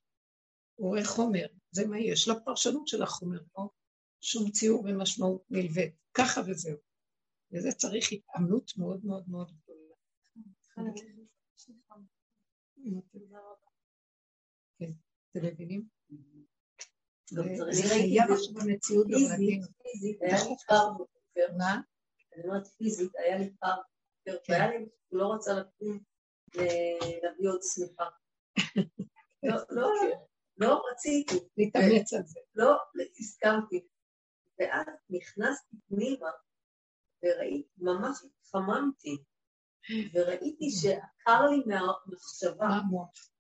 הוא 0.76 0.88
רואה 0.88 1.06
חומר, 1.06 1.48
זה 1.72 1.88
מה 1.88 2.00
יש, 2.00 2.28
לא 2.28 2.36
פרשנות 2.46 2.88
של 2.88 3.04
החומר, 3.04 3.40
לא 3.58 3.70
שום 4.22 4.52
ציור 4.52 4.84
ומשמעות 4.86 5.44
נלווית, 5.50 5.96
ככה 6.14 6.42
וזהו. 6.48 6.87
וזה 7.54 7.72
צריך 7.72 8.12
התאמנות 8.12 8.72
מאוד 8.78 9.06
מאוד 9.06 9.30
מאוד 9.30 9.52
גדולה. 9.52 9.96
כן, 14.80 14.92
אתם 15.32 15.46
מבינים? 15.48 15.88
זה 17.72 17.84
חייב 17.90 18.32
עכשיו 18.32 18.54
במציאות 18.54 19.08
להבין. 19.10 19.62
מה? 21.58 21.82
אני 22.36 22.44
אומרת 22.44 22.68
פיזית, 22.68 23.12
היה 23.16 23.38
לי 23.38 23.54
פעם, 23.60 23.80
והיה 24.50 24.68
לי, 24.68 24.86
הוא 25.08 25.20
לא 25.20 25.34
רצה 25.34 25.52
לקום 25.54 26.00
להביא 27.24 27.50
עוד 27.50 27.60
שמחה. 27.76 28.10
לא 30.58 30.82
רציתי. 30.92 31.36
להתאמץ 31.58 32.14
על 32.14 32.24
זה. 32.26 32.40
לא 32.56 32.78
הסכמתי. 33.20 33.88
ואז 34.60 34.88
נכנסתי 35.10 35.76
פנימה 35.88 36.30
וראיתי, 37.24 37.70
ממש 37.78 38.18
התחממתי. 38.26 39.18
וראיתי 40.14 40.72
שקר 40.72 41.46
לי 41.50 41.64
מהמחשבה, 41.66 42.80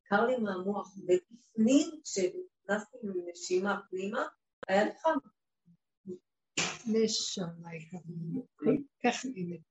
קר 0.03 0.25
לי 0.25 0.37
מהמוח, 0.37 0.97
ובפנים, 0.97 2.01
כשנכנסתי 2.03 2.97
לנשימה 3.03 3.79
פנימה, 3.89 4.25
היה 4.67 4.83
לי 4.83 4.91
חם. 5.03 5.17
נשמה 6.87 7.69
כל 8.55 8.75
כך 9.03 9.25
נהנית. 9.25 9.61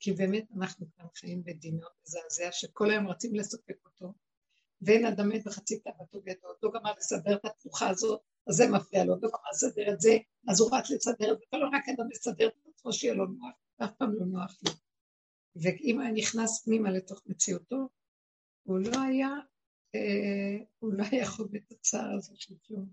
כי 0.00 0.12
באמת 0.12 0.44
אנחנו 0.56 0.86
כאן 0.96 1.06
חיים 1.16 1.44
בדמיון 1.44 1.90
מזעזע, 2.02 2.52
שכל 2.52 2.90
היום 2.90 3.08
רצים 3.08 3.34
לספק 3.34 3.76
אותו, 3.84 4.12
ואין 4.82 5.06
אדם 5.06 5.28
מת 5.28 5.46
וחצי 5.46 5.80
תאוותו 5.80 6.20
בידו, 6.20 6.48
לא 6.62 6.70
גמר 6.74 6.92
לסדר 6.98 7.36
את 7.36 7.44
התפוחה 7.44 7.88
הזאת, 7.88 8.20
אז 8.48 8.54
זה 8.54 8.64
מפריע 8.72 9.04
לו, 9.04 9.14
לא 9.14 9.28
גמר 9.28 9.50
לסדר 9.52 9.92
את 9.92 10.00
זה, 10.00 10.16
אז 10.50 10.60
הוא 10.60 10.76
רץ 10.76 10.90
לסדר 10.90 11.32
את 11.32 11.38
זה, 11.38 11.44
ולא 11.52 11.68
רק 11.72 11.88
אדם 11.88 12.10
לסדר 12.10 12.48
את 12.48 12.66
עצמו 12.74 12.92
שיהיה 12.92 13.14
לו 13.14 13.26
נוח, 13.26 13.54
ואף 13.78 13.90
פעם 13.98 14.14
לא 14.14 14.26
נוח 14.26 14.58
לו. 14.62 14.72
ואם 15.62 16.00
היה 16.00 16.12
נכנס 16.12 16.64
פנימה 16.64 16.90
לתוך 16.90 17.22
מציאותו, 17.26 17.88
הוא 18.62 18.78
לא 18.78 19.00
היה, 19.00 19.28
אה, 19.94 20.64
הוא 20.78 20.92
לא 20.94 21.04
היה 21.10 21.26
חווה 21.26 21.58
את 21.58 21.72
הצער 21.72 22.10
הזה 22.16 22.32
של 22.36 22.54
כלום. 22.66 22.92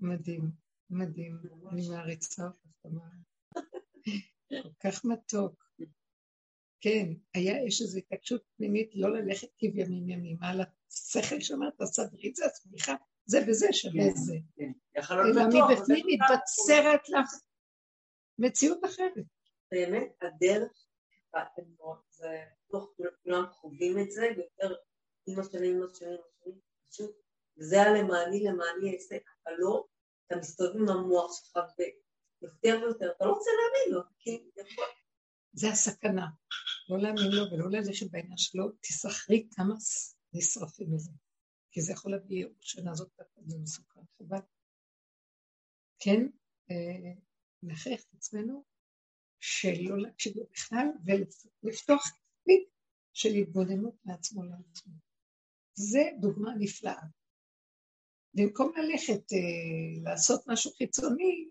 מדהים, 0.00 0.50
מדהים, 0.90 1.38
אני 1.72 1.88
מעריצה 1.88 2.42
אותך, 2.44 2.98
כל 4.48 4.68
כך 4.80 5.04
מתוק. 5.04 5.64
כן, 6.80 7.12
היה, 7.34 7.64
יש 7.66 7.82
איזו 7.82 7.98
התעקשות 7.98 8.42
פנימית 8.56 8.90
לא 8.94 9.12
ללכת 9.14 9.48
כבימים 9.58 10.08
ימים, 10.08 10.42
על 10.42 10.60
השכל 10.60 11.40
שאומר, 11.40 11.70
תסדרי 11.70 12.30
את 12.30 12.36
זה, 12.36 12.46
הסמיכה, 12.46 12.94
זה 13.26 13.38
וזה 13.48 13.66
שווה 13.72 14.08
את 14.08 14.16
זה. 14.16 14.34
כן, 14.56 14.72
כן. 14.94 15.02
אלא 15.10 15.46
מבפנים 15.46 16.06
מתבצרת 16.06 17.08
לך 17.08 17.30
מציאות 18.38 18.84
אחרת. 18.84 19.24
באמת, 19.72 20.12
הדרך, 20.22 20.72
זה, 22.10 22.44
כולם 23.22 23.44
חווים 23.50 23.98
את 23.98 24.10
זה, 24.10 24.26
יותר 24.26 24.74
עם 25.26 25.40
השנים, 25.40 25.76
עם 25.76 25.82
השנים, 25.82 26.12
עם 26.12 26.18
השנים, 26.20 26.60
פשוט, 26.90 27.10
וזה 27.58 27.82
היה 27.82 27.92
למעני, 27.92 28.94
אעשה, 28.94 29.16
אבל 29.46 29.54
לא, 29.58 29.86
אתה 30.26 30.36
מסתובב 30.36 30.76
עם 30.76 30.88
המוח 30.88 31.32
שלך 31.32 31.58
ויותר 31.78 32.80
ויותר, 32.82 33.12
אתה 33.16 33.24
לא 33.24 33.32
רוצה 33.32 33.50
להאמין 33.50 33.94
לו, 33.94 34.02
כי. 34.18 34.50
זה 35.52 35.68
הסכנה, 35.68 36.26
לא 36.88 36.98
להאמין 36.98 37.32
לו 37.32 37.52
ולא 37.52 37.70
ללכת 37.70 38.10
בעניין 38.10 38.36
שלו, 38.36 38.70
תסחרי 38.80 39.48
כמה 39.56 39.74
נשרפים 40.32 40.94
מזה, 40.94 41.10
כי 41.72 41.80
זה 41.80 41.92
יכול 41.92 42.10
להביא 42.12 42.36
ייאוש 42.36 42.54
שנעזוב 42.60 43.08
את 43.20 43.26
זה 43.46 43.58
מסוכן, 43.58 44.00
חבל. 44.18 44.38
כן, 45.98 46.26
אה, 46.70 47.12
נכריח 47.62 48.00
את 48.00 48.14
עצמנו 48.14 48.64
שלא 49.40 49.98
להקשיב 49.98 50.36
לו 50.36 50.44
בכלל 50.52 50.86
ולפתוח 51.62 52.10
תפקיד 52.10 52.62
של 53.12 53.28
התבוננות 53.28 53.94
מעצמו 54.04 54.42
לעצמו. 54.44 54.94
זה 55.74 56.02
דוגמה 56.20 56.54
נפלאה. 56.58 57.02
במקום 58.34 58.72
ללכת 58.76 59.32
אה, 59.32 60.02
לעשות 60.02 60.44
משהו 60.46 60.70
חיצוני, 60.70 61.48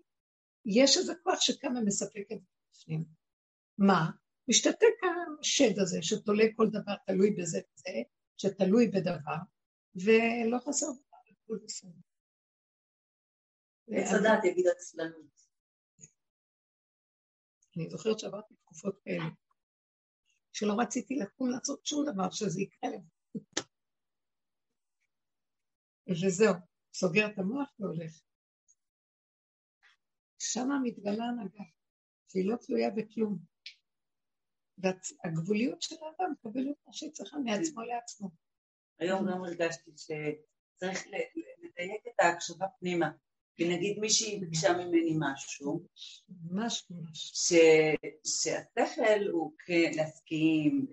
יש 0.66 0.96
איזה 0.96 1.12
כוח 1.22 1.40
שכמה 1.40 1.80
מספק 1.80 2.32
את 2.32 2.40
זה 2.40 2.46
בפנים. 2.72 3.04
מה? 3.78 4.10
משתתק 4.48 4.96
השד 5.40 5.78
הזה 5.78 5.98
שתולה 6.02 6.44
כל 6.56 6.68
דבר 6.68 6.94
תלוי 7.06 7.30
בזה 7.30 7.58
וזה, 7.58 8.02
שתלוי 8.36 8.88
בדבר, 8.88 9.36
ולא 9.94 10.58
חסר. 10.58 10.86
עץ 13.88 14.08
יגיד 14.44 14.66
עצלנות. 14.66 15.32
אני 17.76 17.90
זוכרת 17.90 18.18
שעברתי 18.18 18.54
תקופות 18.54 19.00
כאלה, 19.04 19.24
שלא 20.52 20.72
רציתי 20.78 21.16
לקום 21.16 21.50
לעשות 21.50 21.86
שום 21.86 22.04
דבר 22.12 22.30
שזה 22.30 22.60
יקרה 22.60 22.90
לי. 22.90 22.98
וזהו, 26.26 26.54
סוגר 26.94 27.26
את 27.32 27.38
המוח 27.38 27.70
והולך. 27.78 28.22
שם 30.38 30.68
מתגלה 30.82 31.24
הנהגה, 31.24 31.64
שהיא 32.28 32.50
לא 32.50 32.56
תלויה 32.56 32.90
בכלום. 32.90 33.38
והגבוליות 34.78 35.82
של 35.82 35.94
האדם 35.94 36.32
מקבלת 36.32 36.76
מה 36.86 36.92
שהיא 36.92 37.12
צריכה 37.12 37.36
מעצמו 37.38 37.82
לעצמו. 37.82 38.30
היום 39.02 39.30
גם 39.30 39.44
הרגשתי 39.44 39.90
שצריך 39.96 41.06
לדייק 41.62 42.02
את 42.06 42.20
ההקשבה 42.20 42.66
פנימה. 42.80 43.10
כי 43.56 43.68
נגיד 43.68 43.98
מישהי 43.98 44.38
ביקשה 44.38 44.72
ממני 44.72 45.16
משהו, 45.18 45.86
ממש 46.44 46.86
ממש, 46.90 47.32
שהשכל 48.24 49.28
הוא 49.32 49.52
כן 49.66 49.90
להסכים, 49.94 50.86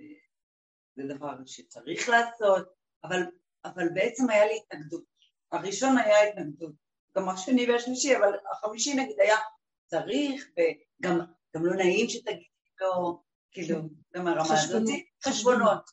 זה 0.95 1.03
דבר 1.15 1.35
שצריך 1.45 2.09
לעשות, 2.09 2.69
אבל, 3.03 3.19
אבל 3.65 3.89
בעצם 3.93 4.29
היה 4.29 4.45
לי 4.45 4.57
התנגדות. 4.57 5.03
הראשון 5.51 5.97
היה 5.97 6.29
התנגדות, 6.29 6.73
גם 7.17 7.29
השני 7.29 7.71
והשלישי, 7.71 8.17
אבל 8.17 8.33
החמישי 8.51 8.93
נגיד 8.93 9.19
היה 9.19 9.37
צריך, 9.85 10.49
וגם 10.51 11.19
גם 11.55 11.65
לא 11.65 11.75
נעים 11.75 12.09
שתגידי 12.09 12.43
לו, 12.81 13.23
כאילו, 13.51 13.75
גם 14.15 14.27
הרמה 14.27 14.63
הזאת, 14.63 14.83
חשבונות. 15.23 15.89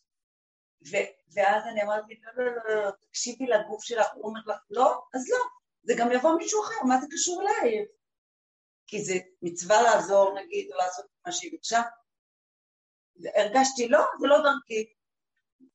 ואז 1.35 1.67
אני 1.67 1.83
אמרתי, 1.83 2.21
לא, 2.23 2.45
לא, 2.45 2.53
לא, 2.57 2.85
לא, 2.85 2.91
תקשיבי 2.91 3.47
לגוף 3.47 3.85
שלך, 3.85 4.07
הוא 4.15 4.25
אומר 4.25 4.41
לך, 4.47 4.59
לא, 4.71 5.01
אז 5.15 5.31
לא. 5.31 5.39
זה 5.83 5.95
גם 5.99 6.13
יבוא 6.13 6.37
מישהו 6.39 6.63
אחר, 6.63 6.85
מה 6.89 7.01
זה 7.01 7.07
קשור 7.11 7.43
אליי? 7.43 7.87
כי 8.87 9.05
זה 9.05 9.15
מצווה 9.43 9.83
לעזור 9.83 10.35
נגיד, 10.41 10.73
או 10.73 10.77
לעשות 10.77 11.07
מה 11.27 11.33
שהיא 11.33 11.51
ביקשה. 11.51 11.83
הרגשתי, 13.35 13.89
לא, 13.89 14.05
זה 14.21 14.27
לא 14.27 14.37
דרכי. 14.39 14.93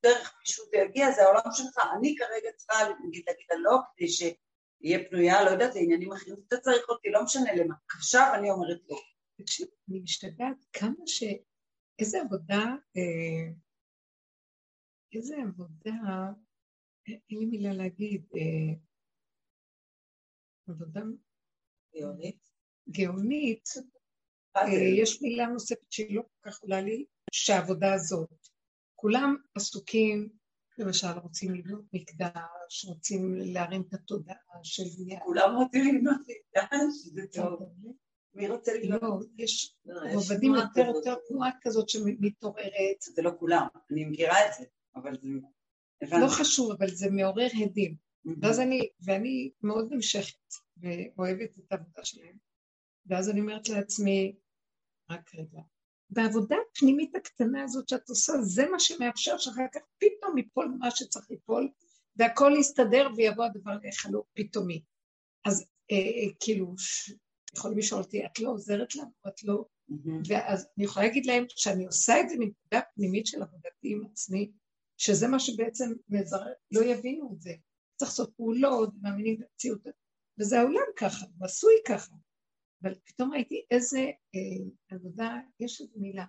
דרך 0.04 0.36
מישהו 0.40 0.66
יגיע, 0.74 1.12
זה 1.12 1.24
העולם 1.24 1.52
שלך. 1.52 1.80
אני 1.98 2.16
כרגע 2.18 2.50
צריכה 2.56 2.74
נגיד 3.08 3.24
להגיד 3.28 3.46
לא, 3.64 3.78
כדי 3.96 4.08
שיהיה 4.08 5.10
פנויה, 5.10 5.44
לא 5.44 5.50
יודעת, 5.50 5.76
לעניינים 5.76 6.14
אחרים, 6.14 6.36
אתה 6.48 6.58
צריך 6.58 6.90
אותי, 6.90 7.10
לא 7.10 7.24
משנה 7.24 7.54
למה. 7.54 7.76
עכשיו 7.96 8.32
אני 8.34 8.52
אומרת 8.52 8.80
לא. 8.90 8.98
תקשיב, 9.38 9.68
אני 9.90 10.00
משתגעת 10.00 10.58
כמה 10.74 11.04
ש... 11.06 11.24
איזה 12.00 12.22
עבודה, 12.22 12.64
אה, 12.98 13.54
איזה 15.14 15.36
עבודה, 15.48 16.32
אין 17.08 17.40
לי 17.40 17.46
מילה 17.46 17.74
להגיד, 17.74 18.26
אה, 18.36 18.74
עבודה 20.68 21.02
גאונית. 21.96 22.50
גאונית, 22.90 23.70
אה, 24.58 24.74
יש 25.02 25.22
מילה 25.22 25.46
נוספת 25.46 25.92
שהיא 25.92 26.16
לא 26.16 26.22
כל 26.22 26.50
כך 26.50 26.62
עולה 26.62 26.82
לי, 26.82 27.06
שהעבודה 27.32 27.94
הזאת. 27.94 28.48
כולם 28.96 29.36
עסוקים, 29.56 30.30
למשל 30.78 31.08
רוצים 31.24 31.56
לבנות 31.56 31.86
מקדש, 31.94 32.86
רוצים 32.86 33.36
להרים 33.36 33.82
את 33.82 33.94
התודעה 33.94 34.36
של 34.64 34.84
בנייה. 34.98 35.20
כולם 35.20 35.56
רוצים 35.56 35.96
לבנות 35.96 36.22
מקדש, 36.22 36.94
זה 37.14 37.22
טוב. 37.34 37.74
מי 38.34 38.50
רוצה 38.50 38.74
לבנות? 38.74 39.02
לא, 39.02 39.20
יש 39.38 39.78
עובדים 40.16 40.56
יותר 40.56 40.88
יותר 40.96 41.16
תנועה 41.28 41.50
כזאת 41.62 41.90
שמתעוררת. 41.90 43.02
זה 43.02 43.22
לא 43.22 43.32
כולם, 43.40 43.68
אני 43.92 44.06
מכירה 44.06 44.48
את 44.48 44.54
זה, 44.60 44.66
אבל 44.96 45.18
זה... 45.22 46.18
לא 46.18 46.28
חשוב, 46.28 46.72
אבל 46.72 46.90
זה 46.90 47.10
מעורר 47.12 47.48
הדים. 47.64 47.96
ואז 48.42 48.60
אני, 48.60 48.90
ואני 49.06 49.52
מאוד 49.64 49.94
נמשכת 49.94 50.54
ואוהבת 50.78 51.58
את 51.58 51.72
העבודה 51.72 52.06
שלהם, 52.06 52.38
ואז 53.06 53.30
אני 53.30 53.40
אומרת 53.42 53.70
לעצמי, 53.70 54.36
רק 55.10 55.36
רגע, 55.36 55.62
בעבודה 56.10 56.56
הפנימית 56.72 57.16
הקטנה 57.16 57.64
הזאת 57.64 57.90
שאת 57.90 58.10
עושה, 58.10 58.34
זה 58.42 58.70
מה 58.70 58.80
שמאפשר 58.80 59.38
שאחר 59.38 59.66
כך 59.74 59.82
פתאום 59.98 60.38
ייפול 60.38 60.76
מה 60.80 60.92
שצריך 60.92 61.32
ליפול, 61.32 61.70
והכל 62.16 62.52
יסתדר 62.60 63.08
ויבוא 63.18 63.46
הדבר 63.46 63.78
לחלוק 63.84 64.28
פתאומי. 64.34 64.84
אז 65.46 65.66
אה, 65.92 65.98
אה, 65.98 66.34
כאילו, 66.40 66.76
יכולים 67.56 67.78
לשאול 67.78 68.02
אותי, 68.02 68.26
את 68.26 68.40
לא 68.40 68.50
עוזרת 68.50 68.96
לנו, 68.96 69.12
את 69.28 69.44
לא... 69.44 69.66
Mm-hmm. 69.92 70.28
ואז 70.28 70.68
אני 70.78 70.86
יכולה 70.86 71.06
להגיד 71.06 71.26
להם 71.26 71.46
שאני 71.50 71.86
עושה 71.86 72.22
את 72.22 72.30
זה 72.30 72.36
מנקודה 72.40 72.82
פנימית 72.96 73.28
של 73.28 73.42
עבודתי 73.42 73.92
עם 73.92 74.06
עצמי, 74.12 74.52
שזה 75.02 75.28
מה 75.28 75.40
שבעצם 75.40 75.94
מזר... 76.10 76.38
לא 76.72 76.82
יבינו 76.86 77.34
את 77.34 77.42
זה. 77.42 77.52
צריך 77.96 78.12
לעשות 78.12 78.34
פעולות, 78.36 78.90
מאמינים 79.02 79.40
במציאות, 79.40 79.82
וזה 80.40 80.60
העולם 80.60 80.88
ככה, 80.98 81.26
הוא 81.38 81.46
עשוי 81.46 81.74
ככה. 81.88 82.16
אבל 82.84 82.96
פתאום 83.06 83.34
ראיתי 83.34 83.66
איזה 83.72 84.00
אה, 84.36 84.96
עבודה, 84.96 85.36
יש 85.60 85.82
איזו 85.82 85.94
מילה, 85.96 86.26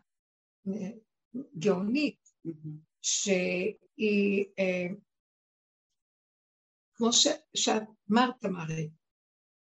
גאונית, 1.59 2.29
שהיא, 3.03 4.45
אה, 4.59 4.95
כמו 6.95 7.13
ש, 7.13 7.27
שאת 7.55 7.83
אמרת, 8.13 8.45
מרי, 8.45 8.91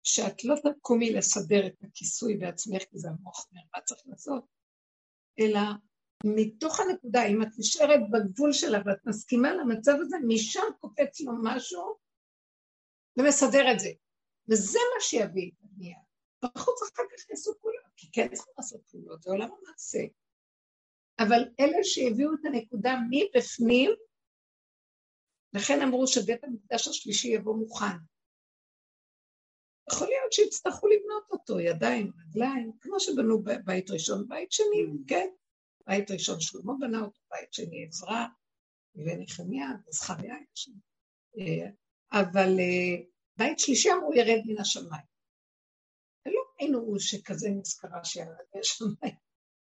שאת 0.02 0.44
לא 0.44 0.54
תקומי 0.78 1.12
לסדר 1.12 1.66
את 1.66 1.84
הכיסוי 1.84 2.36
בעצמך, 2.36 2.82
כי 2.90 2.98
זה 2.98 3.08
המוח 3.08 3.46
אומר 3.50 3.62
מה 3.74 3.80
צריך 3.80 4.02
לעשות, 4.06 4.44
אלא 5.40 5.60
מתוך 6.24 6.80
הנקודה, 6.80 7.26
אם 7.26 7.42
את 7.42 7.48
נשארת 7.58 8.00
בגבול 8.10 8.52
שלה 8.52 8.78
ואת 8.86 9.06
מסכימה 9.06 9.54
למצב 9.54 9.92
הזה, 10.00 10.16
משם 10.26 10.66
קופץ 10.80 11.20
לו 11.20 11.32
משהו 11.42 11.96
ומסדר 13.18 13.72
את 13.72 13.80
זה. 13.80 13.90
וזה 14.50 14.78
מה 14.94 15.00
שיביא 15.00 15.50
את 15.50 15.64
הבנייה. 15.64 15.98
בחוץ 16.44 16.82
אחר 16.82 17.02
כך 17.10 17.30
יעשו 17.30 17.52
פעולות, 17.60 17.92
כי 17.96 18.10
כן 18.12 18.28
צריכים 18.34 18.54
לעשות 18.58 18.80
פעולות, 18.90 19.22
זה 19.22 19.30
עולם 19.30 19.48
המעשה. 19.52 19.98
אבל 21.18 21.40
אלה 21.60 21.78
שהביאו 21.82 22.30
את 22.34 22.44
הנקודה 22.44 22.94
מבפנים, 23.10 23.90
לכן 25.52 25.82
אמרו 25.82 26.06
שבית 26.06 26.44
המקדש 26.44 26.88
השלישי 26.88 27.28
יבוא 27.28 27.56
מוכן. 27.56 27.96
יכול 29.92 30.06
להיות 30.06 30.32
שיצטרכו 30.32 30.86
לבנות 30.86 31.30
אותו, 31.30 31.60
ידיים, 31.60 32.12
רגליים, 32.18 32.72
כמו 32.80 33.00
שבנו 33.00 33.42
בית 33.64 33.90
ראשון, 33.90 34.28
בית 34.28 34.52
שני, 34.52 34.82
mm. 34.86 35.08
כן? 35.08 35.28
בית 35.88 36.10
ראשון 36.10 36.40
שלמה 36.40 36.72
בנה 36.80 37.00
אותו, 37.00 37.20
בית 37.30 37.52
שני 37.52 37.86
עזרא 37.86 38.26
ונחמיה 38.94 39.66
וזכריה, 39.88 40.34
אה, 41.38 41.70
אבל 42.12 42.48
אה, 42.60 43.04
בית 43.36 43.58
שלישי 43.58 43.92
אמרו 43.92 44.14
ירד 44.14 44.42
מן 44.46 44.60
השמיים. 44.60 45.04
ולא 46.26 46.40
היינו 46.58 47.00
שכזה 47.00 47.48
נזכרה 47.50 48.04
שירד 48.04 48.28
מן 48.54 48.60
השמיים. 48.60 49.16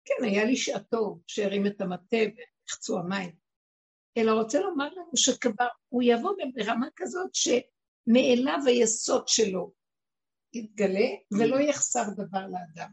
כן, 0.05 0.23
היה 0.23 0.45
לי 0.45 0.55
שעתו 0.55 1.19
שהרים 1.27 1.67
את 1.67 1.81
המטה 1.81 2.17
ונחצו 2.17 2.99
המים. 2.99 3.35
אלא 4.17 4.31
רוצה 4.31 4.59
לומר 4.59 4.89
לנו 4.93 5.11
שכבר 5.15 5.67
הוא 5.89 6.03
יבוא 6.05 6.31
ברמה 6.55 6.87
כזאת 6.95 7.29
שמאליו 7.35 8.59
היסוד 8.65 9.27
שלו 9.27 9.71
יתגלה 10.53 11.07
ולא 11.39 11.59
יחסר 11.59 12.03
דבר 12.13 12.47
לאדם. 12.47 12.91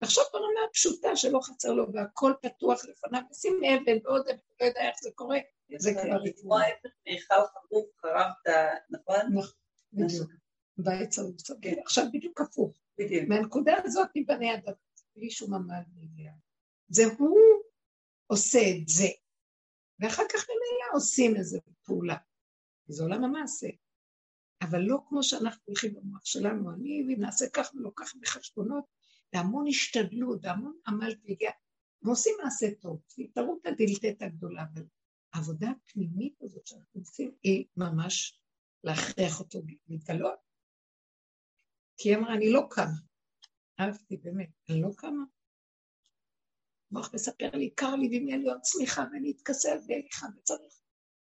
עכשיו 0.00 0.24
ברמה 0.32 0.60
הפשוטה 0.68 1.16
שלא 1.16 1.40
חסר 1.42 1.72
לו 1.72 1.92
והכל 1.92 2.32
פתוח 2.42 2.84
לפניו, 2.84 3.22
ושים 3.30 3.60
אבן 3.64 3.98
ועוד 4.04 4.28
אבן, 4.28 4.38
לא 4.60 4.66
יודע 4.66 4.88
איך 4.88 4.96
זה 5.02 5.10
קורה, 5.14 5.38
זה 5.78 5.92
כבר. 5.92 6.18
כמו 6.40 6.58
ההפך 6.58 6.90
מיכל 7.06 7.34
חרוב 7.34 7.86
חרבת, 8.00 8.56
נכון? 8.90 9.38
נכון, 9.38 9.52
בדיוק. 9.92 10.30
בעץ 10.78 11.18
ההוא 11.18 11.32
כן, 11.62 11.74
עכשיו 11.84 12.04
בדיוק 12.12 12.40
הפוך. 12.40 12.78
בדיוק. 12.98 13.28
מהנקודה 13.28 13.74
הזאת 13.84 14.16
ייבנה 14.16 14.52
הדבר, 14.52 14.72
בלי 15.16 15.30
שום 15.30 15.54
עמל 15.54 15.82
וידיעה. 15.94 16.34
זה 16.88 17.02
הוא 17.18 17.38
עושה 18.26 18.58
את 18.58 18.88
זה, 18.88 19.08
ואחר 20.00 20.22
כך 20.32 20.46
ממילא 20.48 20.96
עושים 20.96 21.36
איזו 21.36 21.58
פעולה. 21.82 22.16
זה 22.88 23.02
עולם 23.02 23.24
המעשה. 23.24 23.68
אבל 24.62 24.80
לא 24.80 24.98
כמו 25.08 25.22
שאנחנו 25.22 25.62
הולכים 25.64 25.94
במוח 25.94 26.24
שלנו, 26.24 26.70
אני 26.70 27.16
נעשה 27.18 27.44
כך 27.52 27.70
ולא 27.74 27.90
כך 27.96 28.14
בחשבונות, 28.20 28.84
והמון 29.36 29.66
השתדלות, 29.68 30.38
והמון 30.42 30.78
עמל 30.86 31.14
והגיע. 31.24 31.50
הם 32.02 32.08
עושים 32.08 32.34
מעשה 32.44 32.66
טוב, 32.80 33.02
תראו 33.34 33.58
את 33.60 33.66
הדלתת 33.66 34.22
הגדולה, 34.22 34.64
אבל 34.74 34.86
העבודה 35.32 35.70
הפנימית 35.70 36.42
הזאת 36.42 36.66
שאנחנו 36.66 37.00
עושים 37.00 37.34
היא 37.42 37.64
ממש 37.76 38.40
להכריח 38.84 39.40
אותו 39.40 39.62
להתגלות. 39.88 40.38
כי 41.96 42.08
היא 42.08 42.16
אמרה, 42.16 42.34
אני 42.34 42.52
לא 42.52 42.66
קמה. 42.70 42.98
אהבתי, 43.80 44.16
באמת, 44.16 44.50
אני 44.70 44.80
לא 44.80 44.88
קמה. 44.96 45.24
המוח 46.90 47.14
מספר 47.14 47.50
לי, 47.54 47.70
קר 47.70 47.94
לי 47.94 48.08
ואם 48.08 48.28
יהיה 48.28 48.38
לי 48.38 48.48
עוד 48.48 48.60
צמיחה 48.60 49.04
ואני 49.12 49.30
אתכסל 49.30 49.78
ויהיה 49.86 50.02
לי 50.02 50.08
חם 50.12 50.26
וצריך. 50.38 50.74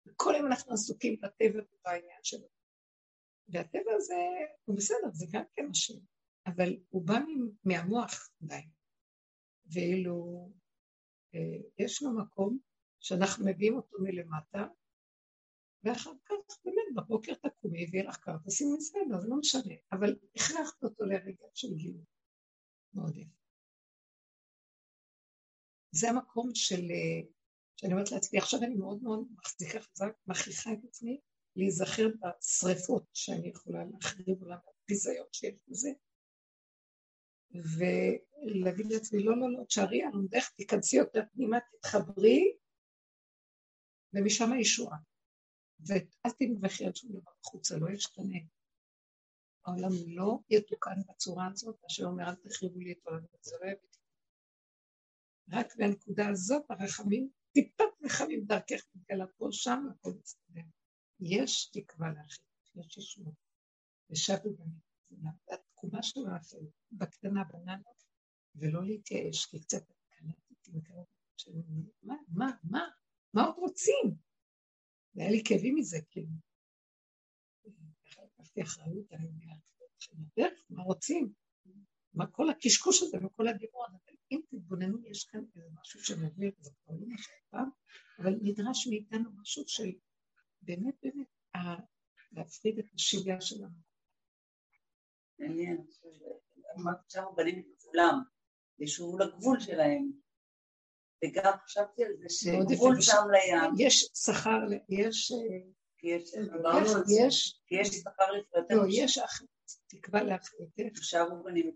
וכל 0.05 0.33
יום 0.37 0.45
אנחנו 0.47 0.73
עסוקים 0.73 1.15
בטבע 1.21 1.59
ובעניין 1.63 2.19
שלו. 2.23 2.47
והטבע 3.47 3.91
הזה, 3.95 4.15
הוא 4.65 4.77
בסדר, 4.77 5.09
זה 5.13 5.25
גם 5.31 5.43
כן 5.55 5.67
השם, 5.71 5.99
אבל 6.47 6.77
הוא 6.89 7.07
בא 7.07 7.19
מהמוח 7.63 8.29
די. 8.41 8.61
ואילו 9.73 10.49
אה, 11.35 11.85
יש 11.85 12.03
לו 12.03 12.17
מקום 12.17 12.59
שאנחנו 12.99 13.45
מביאים 13.45 13.75
אותו 13.75 13.97
מלמטה, 13.99 14.67
ואחר 15.83 16.11
כך 16.25 16.35
באמת 16.65 16.95
בבוקר 16.95 17.33
תקומי 17.33 17.85
ויהיה 17.91 18.09
לך 18.09 18.17
קר, 18.17 18.37
תשימי 18.45 18.77
בסדר, 18.77 19.21
זה 19.21 19.27
לא 19.27 19.37
משנה, 19.37 19.73
אבל 19.91 20.15
הכרחת 20.35 20.83
אותו 20.83 21.05
לרגע 21.05 21.45
של 21.53 21.67
גילוי. 21.75 22.03
מאוד 22.93 23.17
יפה. 23.17 23.37
זה 25.91 26.09
המקום 26.09 26.49
של, 26.53 26.81
אה, 26.81 27.29
שאני 27.75 27.93
אומרת 27.93 28.11
לעצמי, 28.11 28.39
עכשיו 28.39 28.59
אני 28.63 28.75
מאוד 28.75 29.03
מאוד 29.03 29.27
מחזיקה 29.31 29.79
חזק, 29.79 30.11
מכריחה 30.27 30.73
את 30.73 30.79
עצמי 30.87 31.19
להיזכר 31.55 32.07
בשריפות 32.07 33.03
שאני 33.13 33.47
יכולה 33.49 33.79
להחריב 33.85 34.43
עליו, 34.43 34.57
בביזיון 34.83 35.27
שיש 35.31 35.55
בזה, 35.67 35.89
ולהגיד 37.51 38.85
לעצמי, 38.91 39.23
לא, 39.23 39.37
לא, 39.37 39.51
לא, 39.51 39.63
תשארי 39.63 40.03
על 40.03 40.13
עומדך, 40.13 40.49
תיכנסי 40.49 40.97
יותר 40.97 41.21
פנימה, 41.33 41.57
תתחברי, 41.59 42.57
ומשם 44.13 44.51
הישועה. 44.51 44.97
ואל 45.79 46.31
תנבחי 46.39 46.85
על 46.85 46.95
שום 46.95 47.11
דבר 47.11 47.31
החוצה, 47.41 47.77
לא 47.77 47.89
ישתנה. 47.89 48.37
העולם 49.65 49.91
לא 50.07 50.39
יתוקן 50.49 51.01
בצורה 51.09 51.47
הזאת, 51.47 51.79
אשר 51.87 52.05
אומר, 52.05 52.23
אל 52.29 52.35
תחריבו 52.35 52.79
לי 52.79 52.91
את 52.91 53.07
העולם, 53.07 53.23
זה 53.41 53.55
לא 53.61 53.71
רק 55.51 55.75
בנקודה 55.75 56.29
הזאת 56.29 56.63
הרחמים, 56.69 57.29
טיפת 57.53 57.83
רחמים 58.03 58.45
דרכך 58.45 58.81
מתגלה 58.95 59.27
פה, 59.37 59.47
שם 59.51 59.85
הכל 59.91 60.13
מסתדר. 60.21 60.61
יש 61.19 61.69
תקווה 61.69 62.09
לאחר, 62.09 62.41
יש 62.75 62.97
ישועות. 62.97 63.33
ושבו 64.09 64.49
בנקודה, 64.49 65.57
התקומה 65.77 66.03
של 66.03 66.19
האחר, 66.27 66.57
בקטנה 66.91 67.43
בננה, 67.43 67.77
ולא 68.55 68.85
להתייאש, 68.85 69.45
כי 69.45 69.59
קצת 69.59 69.83
קלטתי 70.09 70.71
מקרוב, 70.73 71.05
מה, 72.03 72.15
מה, 72.27 72.51
מה, 72.63 72.87
מה 73.33 73.43
עוד 73.43 73.55
רוצים? 73.57 74.15
והיה 75.15 75.31
לי 75.31 75.41
כאבים 75.45 75.75
מזה, 75.75 75.97
כאילו. 76.09 76.29
לקחתי 78.39 78.61
אחריות 78.61 79.11
על 79.11 79.19
הדרך, 80.11 80.59
מה 80.69 80.83
רוצים? 80.83 81.33
מה 82.13 82.27
כל 82.27 82.49
הקשקוש 82.49 83.03
הזה 83.03 83.17
וכל 83.25 83.47
הדיבור 83.47 83.85
הזה? 83.87 83.97
אם 84.31 84.39
תתבוננו, 84.49 84.97
יש 85.05 85.25
כאן 85.25 85.39
איזה 85.55 85.69
משהו 85.81 86.03
שמוביל, 86.03 86.51
זה 86.59 86.71
כבר 86.83 86.95
לא 86.95 87.07
משהו 87.07 87.33
פעם, 87.49 87.69
אבל 88.19 88.33
נדרש 88.41 88.87
מאיתנו 88.87 89.29
משהו 89.41 89.63
של 89.67 89.91
באמת 90.61 90.95
באמת 91.03 91.27
להפריד 92.31 92.79
את 92.79 92.85
השגעה 92.93 93.41
שלנו. 93.41 93.86
מעניין, 95.39 95.85
אמרת 96.79 96.97
שם 97.09 97.23
בנים 97.35 97.59
את 97.59 97.81
כולם, 97.81 98.19
ישובו 98.79 99.17
לגבול 99.17 99.59
שלהם. 99.59 100.11
וגם 101.23 101.53
חשבתי 101.65 102.05
על 102.05 102.11
זה 102.19 102.25
שגבול 102.29 103.01
שם 103.01 103.23
לים. 103.31 103.87
יש 103.87 104.09
שכר, 104.25 104.59
יש... 104.89 105.31
יש, 107.09 107.61
יש 107.71 107.87
שכר 107.87 108.31
לפרטי. 108.31 108.73
לא, 108.73 108.83
יש 108.89 109.19
תקווה 109.87 110.23
לאחריתך. 110.23 110.97
עכשיו 110.97 111.27
הוא 111.31 111.45
בנים. 111.45 111.71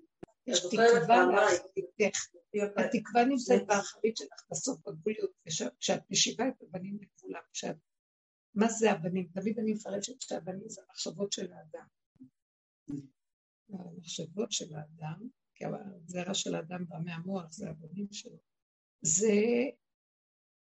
יש 0.48 0.60
תקווה 0.66 1.26
לאחריתך. 1.26 2.20
התקווה 2.78 3.26
נמצאת 3.26 3.68
באחרית 3.68 4.18
שלך 4.18 4.44
בסוף 4.52 4.80
בגבוליות, 4.88 5.32
כשאת 5.80 6.02
משיבה 6.12 6.48
את 6.48 6.62
הבנים 6.62 7.00
לגבולם, 7.02 7.42
כשאת... 7.54 7.76
מה 8.56 8.68
זה 8.70 8.92
הבנים? 8.92 9.28
תמיד 9.34 9.60
אני 9.60 9.74
מפרשת 9.74 10.22
שהבנים 10.22 10.70
זה 10.70 10.82
המחשבות 10.88 11.32
של 11.32 11.54
האדם. 11.54 11.88
המחשבות 13.74 14.52
של 14.52 14.76
האדם, 14.76 15.28
כי 15.56 15.66
הזרע 15.66 16.34
של 16.34 16.56
האדם 16.56 16.86
בא 16.88 16.98
מהמוח, 17.06 17.52
זה 17.52 17.70
הבנים 17.70 18.08
שלו. 18.12 18.38
זה 19.02 19.34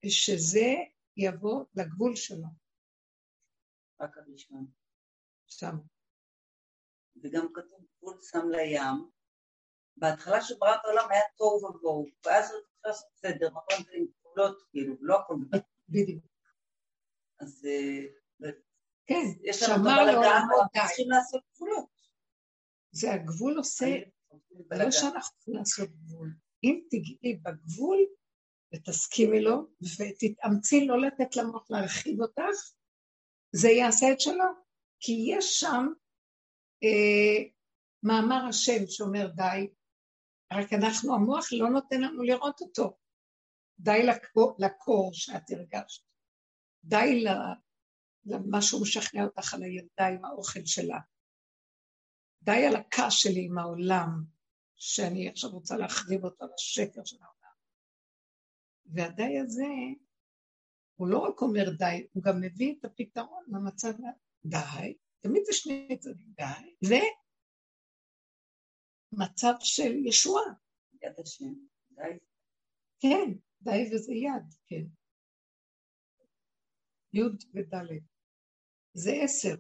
שזה 0.09 0.75
יבוא 1.17 1.65
לגבול 1.75 2.17
שלו. 2.17 2.49
רק 4.01 4.19
הראשון. 4.19 4.67
שם. 5.47 5.77
וגם 7.23 7.47
כתוב 7.55 7.87
גבול 7.99 8.19
שם 8.23 8.49
לים, 8.49 9.11
בהתחלה 9.97 10.43
של 10.43 10.55
בראת 10.59 10.81
העולם 10.85 11.11
היה 11.11 11.23
תוהו 11.37 11.65
ובוהו, 11.65 12.07
ואז 12.27 12.51
הוא 12.51 12.61
התחיל 12.61 12.81
לעשות 12.85 13.09
סדר, 13.17 13.49
נכון? 13.49 13.85
זה 13.85 13.91
עם 13.95 14.07
גבולות, 14.21 14.63
כאילו, 14.71 14.95
לא 15.01 15.21
הכל 15.21 15.35
בדיוק. 15.89 16.25
אז 17.41 17.67
אה, 17.67 18.51
כן, 19.07 19.25
יש 19.43 19.63
לנו 19.63 19.75
את 19.75 19.93
הבלגן, 19.93 20.87
צריכים 20.87 21.11
לעשות 21.11 21.43
גבולות. 21.55 22.00
זה 22.93 23.13
הגבול 23.13 23.57
עושה, 23.57 23.97
לא 24.71 24.91
שאנחנו 24.91 25.37
צריכים 25.37 25.55
לעשות 25.55 25.89
גבול. 25.91 26.35
אם 26.65 26.81
תגיעי 26.91 27.37
בגבול 27.37 27.99
ותסכימי 28.75 29.41
לו, 29.41 29.67
ותתאמצי 29.83 30.87
לא 30.87 31.01
לתת 31.01 31.37
למוח 31.37 31.71
להרחיב 31.71 32.21
אותך, 32.21 32.73
זה 33.53 33.69
יעשה 33.69 34.13
את 34.13 34.21
שלו. 34.21 34.45
כי 35.01 35.13
יש 35.37 35.61
שם 35.61 35.87
אה, 36.83 37.45
מאמר 38.03 38.47
השם 38.49 38.87
שאומר 38.87 39.27
די, 39.37 39.69
רק 40.53 40.73
אנחנו, 40.73 41.15
המוח 41.15 41.49
לא 41.53 41.71
נותן 41.71 42.01
לנו 42.01 42.23
לראות 42.23 42.61
אותו. 42.61 42.97
די 43.79 44.03
לקור, 44.07 44.57
לקור 44.59 45.11
שאת 45.15 45.51
הרגשת. 45.51 46.03
די 46.85 47.25
למה 48.25 48.63
שהוא 48.63 48.83
משכנע 48.83 49.25
אותך 49.25 49.55
על 49.55 49.63
הילדה 49.63 50.07
עם 50.07 50.25
האוכל 50.25 50.61
שלה. 50.65 50.99
די 52.43 52.67
על 52.67 52.77
הכעס 52.77 53.13
שלי 53.13 53.45
עם 53.45 53.59
העולם, 53.59 54.25
שאני 54.77 55.29
עכשיו 55.29 55.51
רוצה 55.51 55.77
להחריב 55.77 56.25
אותו 56.25 56.45
על 56.45 56.51
השקר 56.55 57.05
של 57.05 57.17
העולם. 57.23 57.55
והדי 58.87 59.39
הזה, 59.39 59.67
הוא 60.95 61.09
לא 61.09 61.19
רק 61.19 61.43
אומר 61.43 61.65
די, 61.79 62.07
הוא 62.13 62.23
גם 62.23 62.41
מביא 62.41 62.75
את 62.79 62.85
הפתרון 62.85 63.45
למצב 63.49 63.93
די, 64.45 64.97
תמיד 65.21 65.43
זה 65.45 65.53
שני 65.53 65.99
צדדים, 65.99 66.33
די, 66.89 67.07
מצב 69.13 69.53
של 69.61 70.07
ישועה. 70.07 70.53
יד 71.03 71.21
השם, 71.23 71.55
די. 71.91 72.19
כן, 73.01 73.39
די 73.63 73.95
וזה 73.95 74.13
יד, 74.13 74.55
כן. 74.67 74.85
י' 77.13 77.23
וד'. 77.55 77.75
זה 78.95 79.13
עשר, 79.25 79.55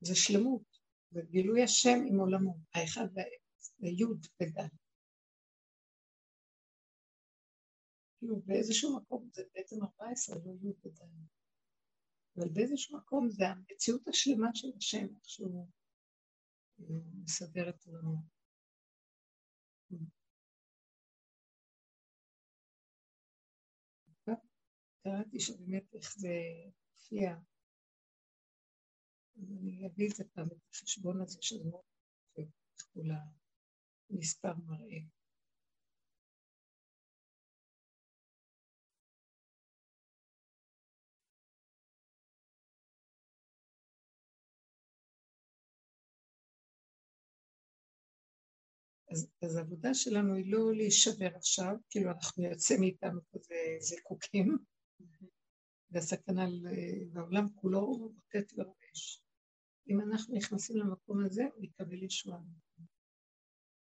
זה 0.00 0.14
שלמות, 0.16 0.71
זה 1.12 1.20
השם 1.64 1.98
עם 2.08 2.20
עולמו, 2.20 2.56
האחד 2.74 3.06
והאפס, 3.14 3.74
זה 3.78 3.88
י' 3.88 4.04
וד'. 4.04 4.68
כאילו 8.18 8.40
באיזשהו 8.46 8.96
מקום 8.96 9.28
זה 9.32 9.42
בעצם 9.54 9.76
14, 9.82 10.36
לא 10.36 10.52
י' 10.62 10.86
וד'. 10.86 11.00
אבל 12.36 12.48
באיזשהו 12.52 12.98
מקום 12.98 13.28
זה 13.30 13.48
המציאות 13.48 14.08
השלמה 14.08 14.48
של 14.54 14.68
השם, 14.76 15.06
איך 15.16 15.28
שהוא 15.28 15.68
אה, 16.80 16.96
מסדר 17.24 17.68
את 17.68 17.86
עולמו. 17.86 18.16
קראתי 25.02 25.40
שבאמת 25.40 25.94
איך 25.94 26.14
זה 26.16 26.34
הופיע. 26.94 27.36
אז 29.36 29.50
אני 29.50 29.86
אביא 29.86 30.08
את 30.10 30.16
זה 30.16 30.24
פעם, 30.34 30.46
את 30.46 30.62
החשבון 30.70 31.22
הזה 31.22 31.38
של 31.40 31.56
מות, 31.64 31.84
וכו' 32.32 33.02
מספר 34.10 34.52
מראה. 34.66 34.98
אז, 49.10 49.28
אז 49.42 49.56
העבודה 49.56 49.94
שלנו 49.94 50.34
היא 50.34 50.52
לא 50.52 50.74
להישבר 50.74 51.36
עכשיו, 51.36 51.74
כאילו 51.90 52.10
אנחנו 52.10 52.44
יוצאים 52.44 52.80
מאיתנו 52.80 53.20
כזה 53.32 53.54
זיקוקים, 53.80 54.58
והסכנה 55.90 56.46
לעולם 57.14 57.48
כולו 57.54 57.80
רוטט 57.80 58.52
ורועש. 58.56 59.21
אם 59.88 60.00
אנחנו 60.00 60.34
נכנסים 60.34 60.76
למקום 60.76 61.24
הזה, 61.24 61.42
נקבל 61.58 62.02
ישועה. 62.02 62.40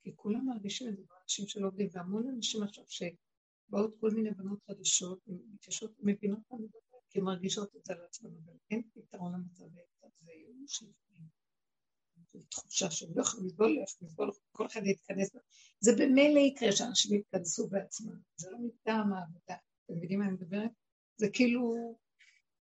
כי 0.03 0.15
כולם 0.15 0.45
מרגישים 0.45 0.87
את 0.89 0.97
זה, 0.97 1.03
אנשים 1.23 1.47
שלא 1.47 1.67
עובדים, 1.67 1.87
והמון 1.91 2.29
אנשים 2.29 2.63
עכשיו 2.63 2.83
שבאות 2.87 3.95
כל 3.99 4.11
מיני 4.11 4.31
בנות 4.31 4.59
חדשות, 4.67 5.19
מתיישבות, 5.27 5.91
מבינות 5.99 6.39
מה 6.51 6.57
מדבר, 6.57 6.97
כי 7.09 7.19
מרגישות 7.19 7.75
את 7.75 7.85
זה 7.85 7.93
על 7.93 8.01
עצמן, 8.05 8.29
אבל 8.45 8.53
אין 8.71 8.81
פתרון 8.93 9.33
למצב 9.33 9.63
הזה, 9.63 10.31
ייאוש 10.31 10.83
לפעמים. 10.83 11.39
תחושה 12.49 12.91
שהם 12.91 13.09
לא 13.15 13.21
יכולים 13.21 13.45
לסבול, 13.45 13.67
לא 13.67 13.83
יכולים 13.83 14.09
לסבול, 14.09 14.31
כל 14.51 14.65
אחד 14.65 14.81
יתכנס. 14.85 15.29
זה 15.79 15.91
במילא 15.97 16.39
יקרה 16.39 16.71
שאנשים 16.71 17.19
יתכנסו 17.19 17.67
בעצמם, 17.67 18.19
זה 18.35 18.51
לא 18.51 18.57
מטעם 18.59 19.13
העבודה. 19.13 19.55
אתם 19.85 19.93
מבינים 19.97 20.19
מה 20.19 20.25
אני 20.25 20.33
מדברת? 20.33 20.71
זה 21.17 21.27
כאילו, 21.33 21.95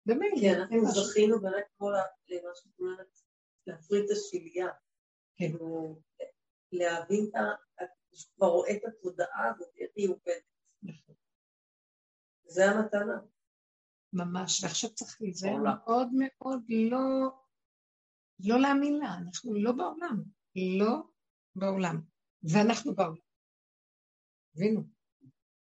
במילא. 0.08 0.42
כן, 0.42 0.60
אנחנו 0.60 0.92
זכינו 0.92 1.42
באמת 1.42 1.66
כמו 1.78 1.90
למה 1.90 2.50
שאת 2.56 2.80
אומרת, 2.80 3.20
להפריד 3.68 4.04
את 4.06 4.10
השלייה. 4.12 4.68
כאילו, 5.36 6.00
להבין 6.72 7.32
את 7.84 7.90
כבר 8.36 8.48
רואה 8.48 8.72
את 8.72 8.82
התודעה 8.88 9.52
הזאת, 9.56 9.70
איך 9.78 9.92
היא 9.96 10.10
עובדת. 10.10 10.44
נכון. 10.84 11.16
זה 12.44 12.66
המתנה. 12.66 13.20
ממש, 14.14 14.64
ועכשיו 14.64 14.90
צריך 14.94 15.22
להיזהר 15.22 15.56
מאוד 15.56 16.08
מאוד 16.14 16.64
לא 16.70 17.00
לא 18.40 18.60
להאמין 18.60 18.98
לה, 19.00 19.14
אנחנו 19.18 19.54
לא 19.54 19.72
בעולם, 19.72 20.24
לא 20.78 21.02
בעולם, 21.56 22.02
ואנחנו 22.44 22.96
בעולם. 22.96 23.18
הבינו? 24.56 24.97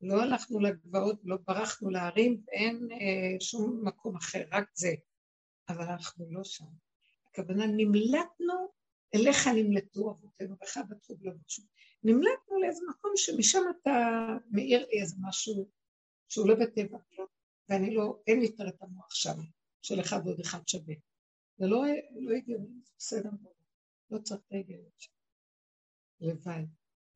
לא 0.05 0.23
הלכנו 0.23 0.61
לגבעות, 0.61 1.21
לא 1.25 1.37
ברחנו 1.47 1.91
להרים, 1.91 2.43
ואין 2.47 2.89
אה, 2.93 3.41
שום 3.41 3.81
מקום 3.85 4.17
אחר, 4.17 4.45
רק 4.53 4.71
זה. 4.75 4.95
אבל 5.69 5.85
אנחנו 5.85 6.27
לא 6.31 6.45
שם. 6.45 6.65
הכוונה, 7.31 7.67
נמלטנו, 7.67 8.55
אליך 9.15 9.49
נמלטו 9.49 10.11
אבותינו, 10.11 10.57
בך 10.61 10.79
בטחו 10.91 11.17
ולבשו. 11.21 11.63
נמלטנו 12.03 12.61
לאיזה 12.63 12.81
מקום 12.91 13.13
שמשם 13.17 13.61
אתה 13.71 13.91
מאיר 14.51 14.87
לי 14.87 15.01
איזה 15.01 15.17
משהו 15.21 15.69
שהוא 16.29 16.49
לא 16.49 16.55
בטבע, 16.55 16.99
ואני 17.69 17.95
לא, 17.95 18.23
אין 18.27 18.41
לי 18.41 18.47
יותר 18.47 18.69
את 18.69 18.83
המוח 18.83 19.15
שם, 19.15 19.41
של 19.83 20.01
אחד 20.01 20.21
ועוד 20.25 20.41
אחד 20.41 20.69
שווה. 20.69 20.95
זה 21.57 21.67
לא, 21.67 21.83
לא 22.21 22.37
הגיוני, 22.37 22.81
זה 22.85 22.93
בסדר. 22.99 23.31
לא 24.11 24.19
צריך 24.19 24.41
את 24.47 24.53
ההיגיון 24.53 24.91
שם. 24.99 25.13
לבד. 26.21 26.65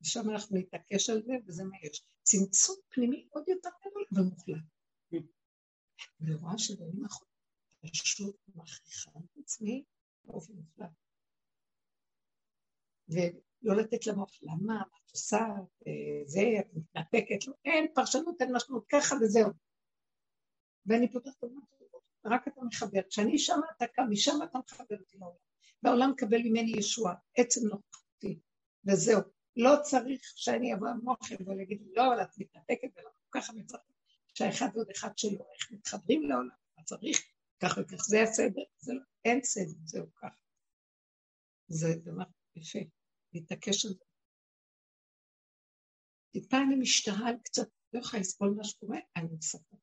ושם 0.01 0.29
אנחנו 0.29 0.57
נתעקש 0.57 1.09
על 1.09 1.21
זה, 1.25 1.33
וזה 1.47 1.63
מה 1.63 1.77
יש. 1.83 2.03
צמצום 2.23 2.75
פנימי 2.89 3.27
עוד 3.31 3.43
יותר 3.47 3.69
גדול, 3.85 4.05
אבל 4.13 4.21
מוחלט. 4.21 4.63
אני 6.21 6.33
רואה 6.33 6.57
שבנים 6.57 7.03
האחרונים 7.03 7.29
פשוט 7.81 8.35
מכריחה 8.55 9.11
את 9.11 9.37
עצמי 9.37 9.83
באופן 10.23 10.53
מוחלט. 10.53 10.89
ולא 13.09 13.75
לתת 13.75 14.07
למוח, 14.07 14.39
למה, 14.41 14.57
מה 14.65 14.81
את 14.81 15.11
עושה, 15.11 15.45
זה, 16.25 16.41
את 16.59 16.73
מתנתקת, 16.73 17.47
לא, 17.47 17.53
אין 17.65 17.85
פרשנות, 17.95 18.41
אין 18.41 18.55
משמעות, 18.55 18.85
ככה 18.89 19.15
וזהו. 19.21 19.49
ואני 20.85 21.11
פותחת 21.11 21.37
את 21.37 21.43
המוח, 21.43 21.63
רק 22.25 22.47
אתה 22.47 22.61
מחבר. 22.61 23.01
כשאני 23.09 23.39
שמה 23.39 23.65
אתה 23.77 23.87
קם, 23.87 24.03
משם 24.09 24.39
אתה 24.43 24.59
מחבר 24.59 24.99
אותי 24.99 25.17
לעולם. 25.17 25.35
והעולם 25.83 26.11
מקבל 26.11 26.37
ממני 26.37 26.73
ישועה, 26.77 27.15
עצם 27.37 27.67
נוכחותי, 27.67 28.39
וזהו. 28.85 29.21
לא 29.63 29.75
צריך 29.83 30.21
שאני 30.35 30.73
אבוא 30.73 30.87
המוח 30.87 31.31
יבוא 31.31 31.53
להגיד, 31.53 31.81
לא, 31.95 32.07
אבל 32.07 32.21
את 32.21 32.37
מתנתקת 32.37 32.89
ואנחנו 32.95 33.31
ככה 33.31 33.53
מצטרפים. 33.53 33.95
שהאחד 34.33 34.67
ועוד 34.73 34.89
אחד 34.89 35.17
שלו, 35.17 35.45
איך 35.53 35.71
מתחברים 35.71 36.23
לעולם, 36.23 36.49
מה 36.77 36.83
צריך, 36.83 37.17
כך 37.59 37.77
וכך, 37.77 37.97
זה 37.97 38.23
הסדר, 38.23 38.63
זה 38.77 38.93
לא, 38.93 39.01
אין 39.25 39.43
סדר, 39.43 39.73
זהו 39.85 40.13
ככה. 40.15 40.35
זה 41.67 41.87
דבר 42.03 42.23
יפה, 42.55 42.79
להתעקש 43.33 43.85
על 43.85 43.91
זה. 43.91 44.03
טיפה 46.31 46.57
אני 46.57 46.75
משתהה 46.75 47.29
על 47.29 47.35
קצת, 47.43 47.67
לא 47.93 47.99
יכולה 47.99 48.21
לסבול 48.21 48.53
מה 48.57 48.63
שקורה, 48.63 48.97
אני 49.15 49.27
מספרת. 49.37 49.79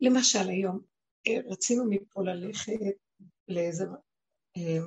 למשל 0.00 0.48
היום 0.48 0.80
אה, 1.26 1.52
רצינו 1.52 1.84
מפה 1.90 2.22
ללכת 2.22 2.72
לאיזה 3.48 3.84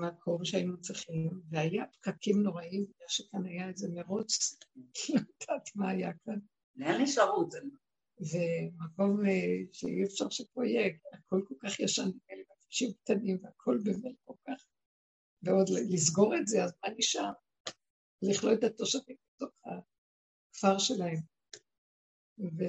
מקום 0.02 0.46
שהיינו 0.46 0.82
צריכים, 0.82 1.42
והיה 1.50 1.86
פקקים 1.88 2.44
נוראים, 2.44 2.86
בגלל 2.86 3.08
שכאן 3.08 3.46
היה 3.46 3.70
איזה 3.70 3.88
מרוץ, 3.92 4.60
לא 5.10 5.20
יודעת 5.20 5.70
מה 5.76 5.90
היה 5.90 6.12
כאן. 6.26 6.40
לאן 6.76 7.02
יש 7.02 7.18
לרוץ? 7.18 7.56
ומקום 8.20 9.26
אה, 9.26 9.56
שאי 9.74 10.04
אפשר 10.04 10.30
שפה 10.30 10.66
יהיה, 10.66 10.94
הכל 11.14 11.42
כל 11.48 11.56
כך 11.60 11.80
ישן, 11.80 12.10
כאלה 12.28 12.42
בכבישים 12.52 12.94
קטנים, 12.94 13.38
והכל 13.44 13.78
באמת 13.84 14.16
כל 14.26 14.34
כך, 14.48 14.66
ועוד 15.42 15.70
לסגור 15.90 16.36
את 16.38 16.48
זה, 16.48 16.64
אז 16.64 16.74
מה 16.84 16.90
נשאר? 16.98 17.32
לכלוא 18.22 18.54
את 18.54 18.64
התושבים 18.64 19.16
בתוך 19.36 19.52
הכפר 19.66 20.78
שלהם. 20.78 21.18
ו... 22.40 22.64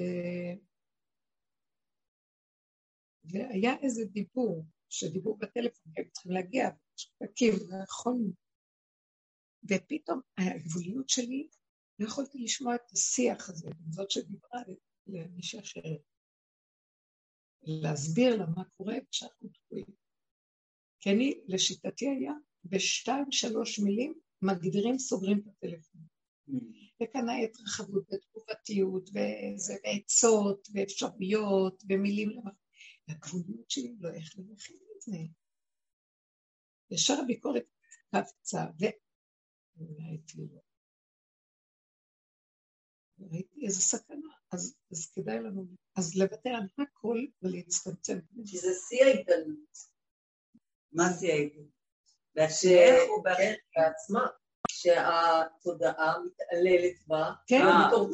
והיה 3.25 3.75
איזה 3.83 4.05
דיבור, 4.05 4.65
שדיבור 4.89 5.39
בטלפון, 5.39 5.93
הם 5.97 6.05
צריכים 6.13 6.33
להגיע, 6.33 6.69
פקקים, 7.01 7.53
לא 7.69 7.77
יכולנו. 7.85 8.31
ופתאום 9.65 10.21
הגבוליות 10.39 11.09
שלי, 11.09 11.49
לא 11.99 12.07
יכולתי 12.07 12.39
לשמוע 12.39 12.75
את 12.75 12.93
השיח 12.93 13.51
הזה, 13.51 13.69
זאת 13.91 14.11
שדיברה 14.11 14.61
למישהי 15.07 15.61
אחרת. 15.61 16.01
להסביר 17.63 18.37
לה 18.37 18.47
מה 18.57 18.65
קורה 18.77 18.95
כשאנחנו 19.11 19.49
תקועים. 19.49 19.87
כי 21.01 21.11
אני, 21.11 21.41
לשיטתי 21.47 22.09
היה, 22.09 22.33
בשתיים, 22.65 23.33
שלוש 23.33 23.79
מילים, 23.79 24.15
מגדירים, 24.43 24.99
סוגרים 24.99 25.39
את 25.39 25.45
הטלפון. 25.47 26.01
וכאן 27.03 27.29
היה 27.29 27.49
התרחבות 27.49 28.05
ותגובתיות, 28.13 29.11
ועצות, 29.15 30.69
ואפשרויות, 30.75 31.83
ומילים 31.89 32.31
למחרת. 32.31 32.65
והגבוליות 33.09 33.71
שלי 33.71 33.97
לא 34.01 34.09
יכלה 34.09 34.45
להכין 34.51 34.77
את 34.97 35.03
זה. 35.03 35.17
ישר 36.95 37.15
הביקורת 37.23 37.65
קפצה, 38.15 38.65
וראיתי 39.77 40.39
לו. 40.39 40.63
ראיתי 43.31 43.67
איזה 43.67 43.81
סכנה, 43.81 44.29
אז, 44.53 44.77
אז 44.93 45.11
כדאי 45.15 45.39
לנו, 45.41 45.67
אז 45.97 46.17
לוותר 46.17 46.51
על 46.51 46.69
הכל 46.79 47.19
ולהצטמצם. 47.43 48.19
כי 48.47 48.59
זה 48.59 48.69
שיא 48.89 49.05
ההתעללות. 49.05 49.79
מה 50.93 51.05
שיא 51.19 51.33
ההתעללות? 51.33 51.75
והשאלה 52.37 53.03
הוא 53.09 53.25
בעצמה. 53.25 54.27
שהתודעה 54.67 56.15
מתעללת 56.25 57.07
בה, 57.07 57.33
כן, 57.47 57.63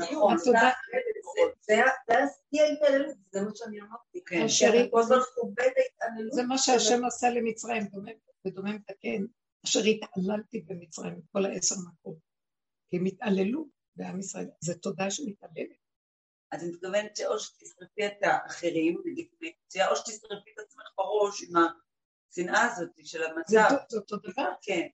נכון, 0.00 0.38
זה 1.60 1.74
השיא 2.08 2.62
ההתעללות, 2.62 3.16
זה 3.30 3.42
מה 3.42 3.50
שאני 3.54 3.80
אמרתי, 3.80 4.24
כן, 4.26 4.46
כל 4.90 5.00
הזמן 5.00 5.16
חווה 5.34 5.66
את 5.66 5.72
ההתעללות. 5.76 6.32
זה 6.32 6.42
מה 6.42 6.58
שהשם 6.58 7.04
עשה 7.04 7.30
למצרים, 7.30 7.82
בדומה 8.44 8.72
מתקן, 8.72 9.24
אשר 9.64 9.80
התעללתי 9.80 10.60
במצרים, 10.60 11.20
כל 11.32 11.44
העשר 11.44 11.74
מכות, 11.74 12.18
כי 12.90 12.96
הם 12.96 13.04
התעללו 13.04 13.68
בעם 13.96 14.20
ישראל, 14.20 14.48
זו 14.60 14.74
תודה 14.74 15.10
שמתעללת. 15.10 15.80
אז 16.52 16.62
אני 16.62 16.72
מתכוונת 16.72 17.16
שאו 17.16 17.38
שתשרפי 17.38 18.06
את 18.06 18.22
האחרים, 18.22 18.96
או 19.90 19.96
שתשרפי 19.96 20.50
את 20.54 20.58
עצמך 20.58 20.84
בראש 20.96 21.42
עם 21.42 21.56
השנאה 21.56 22.72
הזאת 22.72 22.90
של 23.04 23.22
המצב. 23.22 23.76
זה 23.88 23.96
אותו 23.96 24.16
דבר, 24.16 24.52
כן. 24.62 24.86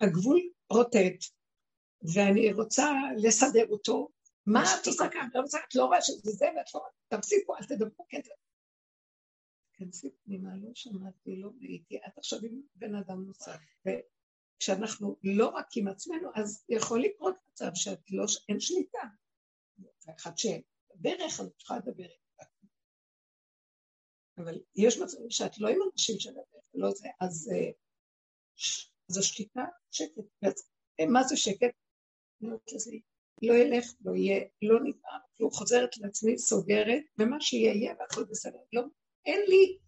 הגבול 0.00 0.40
רוטט, 0.72 1.24
ואני 2.14 2.52
רוצה 2.52 2.92
לסדר 3.16 3.66
אותו, 3.68 4.08
מה 4.46 4.62
את 4.80 4.86
עושה 4.86 5.08
כאן? 5.08 5.28
לא 5.34 5.42
את 5.68 5.74
לא 5.74 5.84
רואה 5.84 6.02
שזה 6.02 6.32
זה, 6.32 6.46
ואת 6.56 6.74
לא 6.74 6.80
רואה, 6.80 6.90
תפסיקו, 7.08 7.56
אל 7.56 7.64
תדברו 7.64 8.06
כסף. 8.10 8.32
תכנסי 9.82 10.10
פנימה, 10.24 10.56
לא 10.56 10.70
שמעתי, 10.74 11.36
לא 11.36 11.50
ראיתי, 11.60 11.96
את 11.96 12.18
עכשיו 12.18 12.38
עם 12.42 12.62
בן 12.74 12.94
אדם 12.94 13.24
נוסף. 13.24 13.56
וכשאנחנו 13.86 15.16
לא 15.22 15.48
רק 15.48 15.66
עם 15.76 15.88
עצמנו, 15.88 16.28
אז 16.34 16.64
יכול 16.68 17.02
לקרות 17.02 17.34
מצב 17.50 17.70
שאת 17.74 18.10
לא, 18.10 18.24
אין 18.48 18.60
שליטה. 18.60 19.02
ואחת 20.06 20.38
שברך, 20.38 21.40
אז 21.40 21.50
יכולה 21.62 21.80
לדבר. 21.86 22.08
אבל 24.38 24.60
יש 24.76 24.98
מצבים 24.98 25.30
שאת 25.30 25.58
לא 25.58 25.68
עם 25.68 25.78
אנשים 25.92 26.20
של 26.20 26.30
הדרך, 26.30 26.64
לא 26.74 26.90
זה, 26.90 27.08
אז, 27.20 27.50
אה, 27.54 27.70
אז 29.10 29.18
השתיקה, 29.18 29.64
שקט. 29.90 30.24
אה, 31.00 31.06
מה 31.06 31.22
זה 31.22 31.36
שקט? 31.36 31.74
לא, 33.42 33.54
ילך, 33.54 33.86
לא 34.04 34.12
יהיה, 34.14 34.44
לא 34.62 34.80
נפעם, 34.84 35.20
לא 35.40 35.48
חוזרת 35.52 35.96
לעצמי, 35.96 36.38
סוגרת, 36.38 37.02
ומה 37.18 37.40
שיהיה 37.40 37.74
יהיה 37.74 37.94
והכל 37.98 38.24
בסדר. 38.24 38.58
לא, 38.72 38.82
אין 39.26 39.40
לי 39.48 39.78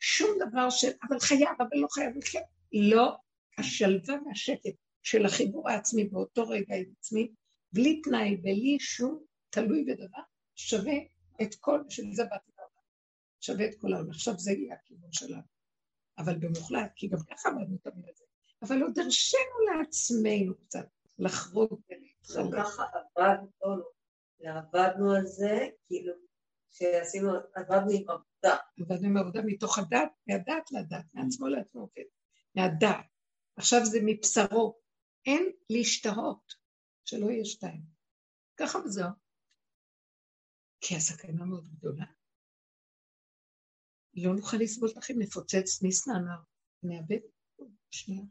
שום 0.00 0.30
דבר 0.38 0.70
של, 0.70 0.90
אבל 1.08 1.20
חייב, 1.20 1.48
אבל 1.58 1.76
לא 1.76 1.86
חייב, 1.90 2.12
כן. 2.32 2.40
לא, 2.72 3.16
השלווה 3.58 4.14
והשקט 4.26 4.74
של 5.02 5.26
החיבור 5.26 5.70
העצמי 5.70 6.04
באותו 6.04 6.48
רגע 6.48 6.74
עם 6.74 6.92
עצמי, 6.98 7.32
בלי 7.72 8.00
תנאי, 8.02 8.36
בלי 8.36 8.76
שום 8.80 9.24
תלוי 9.50 9.84
בדבר, 9.84 10.22
שווה 10.54 10.94
את 11.42 11.54
כל, 11.54 11.80
בשביל 11.86 12.14
זה 12.14 12.24
באתי 12.24 12.50
לעולם, 12.58 12.82
שווה 13.40 13.66
את 13.66 13.74
כל 13.80 13.92
העולם. 13.92 14.10
עכשיו 14.10 14.38
זה 14.38 14.52
יהיה 14.52 14.74
הכיוון 14.74 15.12
שלנו. 15.12 15.42
אבל 16.18 16.38
במוחלט, 16.38 16.92
כי 16.96 17.08
גם 17.08 17.18
ככה 17.30 17.48
עמדנו 17.48 17.76
תמיד 17.82 18.04
את 18.10 18.16
זה. 18.16 18.24
אבל 18.62 18.82
עוד 18.82 18.98
הרשינו 18.98 19.58
לעצמנו 19.74 20.54
קצת 20.58 20.86
לחרוג 21.18 21.80
ולהתחלק. 21.90 22.54
גם 22.54 22.62
ככה 22.62 22.84
עבדנו, 23.16 23.82
עבדנו 24.44 25.12
על 25.14 25.26
זה, 25.26 25.68
כאילו, 25.86 26.12
שעשינו, 26.70 27.30
עבדנו 27.54 27.90
עם 27.90 28.10
עבודה. 28.10 28.56
עבדנו 28.80 29.08
עם 29.08 29.16
עבודה 29.16 29.40
מתוך 29.46 29.78
הדת, 29.78 30.12
מהדת 30.26 30.70
לדת, 30.72 31.04
מעצמו 31.14 31.48
לעצמו, 31.48 31.88
כן. 31.94 32.02
מהדת. 32.54 33.06
עכשיו 33.56 33.80
זה 33.84 33.98
מבשרו. 34.06 34.80
אין 35.26 35.52
להשתהות, 35.70 36.54
שלא 37.04 37.30
יהיה 37.30 37.44
שתיים. 37.44 37.82
ככה 38.56 38.78
וזהו. 38.78 39.10
כי 40.80 40.96
הסכנה 40.96 41.44
מאוד 41.44 41.68
גדולה. 41.68 42.04
לא 44.14 44.34
נוכל 44.34 44.56
לסבול 44.56 44.90
לכם, 44.96 45.14
נפוצץ 45.18 45.82
ניסננה, 45.82 46.36
נאבד 46.82 47.18
שנייה. 47.90 48.22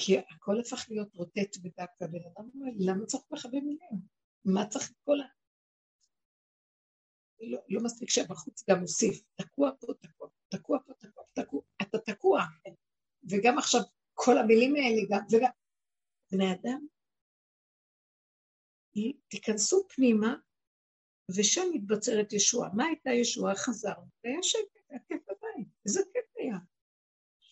כי 0.00 0.18
הכל 0.18 0.60
הפך 0.60 0.86
להיות 0.88 1.14
רוטט 1.14 1.56
ודק, 1.62 1.90
והבן 2.00 2.18
אדם 2.18 2.50
אומר, 2.54 2.72
למה 2.78 3.06
צריך 3.06 3.44
הרבה 3.44 3.60
מילים? 3.60 4.00
מה 4.44 4.66
צריך 4.66 4.90
את 4.90 4.96
כל 5.04 5.20
ה... 5.20 5.24
לא, 7.40 7.58
לא 7.68 7.80
מספיק 7.84 8.10
שבחוץ 8.10 8.64
גם 8.70 8.80
מוסיף, 8.80 9.22
תקוע 9.34 9.70
פה, 9.80 9.86
תקוע, 10.00 10.28
תקוע 10.48 10.78
פה, 10.86 10.92
תקוע, 10.94 11.24
תקוע, 11.34 11.60
אתה 11.82 11.98
תקוע. 11.98 12.42
וגם 13.30 13.58
עכשיו 13.58 13.80
כל 14.14 14.38
המילים 14.38 14.74
האלה, 14.76 15.02
גם, 15.10 15.26
וגם, 15.32 15.50
בני 16.32 16.52
אדם, 16.52 16.86
תיכנסו 19.28 19.86
פנימה, 19.88 20.34
ושם 21.36 21.62
מתבצרת 21.74 22.32
ישועה. 22.32 22.70
מה 22.74 22.84
הייתה 22.84 23.10
ישועה? 23.10 23.56
חזרנו, 23.56 24.06
והיה 24.24 24.42
שקט, 24.42 24.76
היה 24.90 25.00
כיף 25.08 25.22
בבית, 25.22 25.68
איזה 25.86 26.00
כיף 26.12 26.24
היה. 26.36 26.58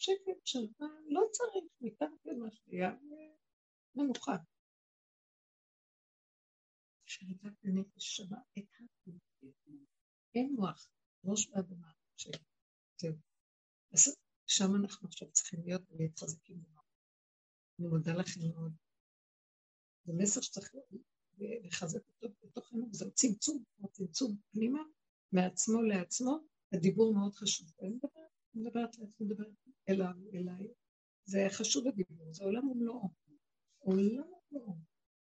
שקט, 0.07 0.47
שלווה, 0.47 0.89
לא 1.07 1.20
צריך, 1.33 1.65
מתחת 1.81 2.27
למה 2.27 2.51
שהיה, 2.51 2.91
מנוחה. 3.95 4.37
שלוות 7.07 7.55
הנפש 7.65 8.16
שווה 8.16 8.39
את 8.59 8.65
הכול. 8.74 9.15
אין 10.35 10.55
מוח, 10.57 10.89
ראש 11.24 11.49
באדמה. 11.51 11.93
זהו. 13.01 13.15
אז 13.93 14.16
שם 14.47 14.74
אנחנו 14.81 15.09
עכשיו 15.09 15.33
צריכים 15.33 15.61
להיות 15.65 15.83
ולהתחזקים. 15.91 16.62
אני 17.78 17.89
מודה 17.89 18.12
לכם 18.12 18.41
מאוד. 18.55 18.73
זה 20.05 20.12
מסר 20.12 20.41
שצריך 20.41 20.74
לחזק 21.39 22.01
אותו 22.09 22.35
בתוכנו, 22.43 22.89
זה 22.93 23.11
צמצום, 23.11 23.65
צמצום 23.93 24.37
פנימה, 24.51 24.81
מעצמו 25.33 25.83
לעצמו, 25.83 26.39
הדיבור 26.73 27.15
מאוד 27.15 27.35
חשוב. 27.35 27.69
אני 27.83 27.89
מדברת, 27.89 28.31
אני 28.55 28.62
מדברת 28.62 28.99
לעצמי, 28.99 29.27
מדברת 29.27 29.49
אליו, 29.89 30.15
אליי. 30.35 30.69
זה 31.25 31.47
חשוב 31.51 31.89
הדיבור, 31.89 32.33
זה 32.33 32.45
עולם 32.45 32.69
ומלואו. 32.69 33.09
עולם 33.79 34.33
ומלואו. 34.53 34.77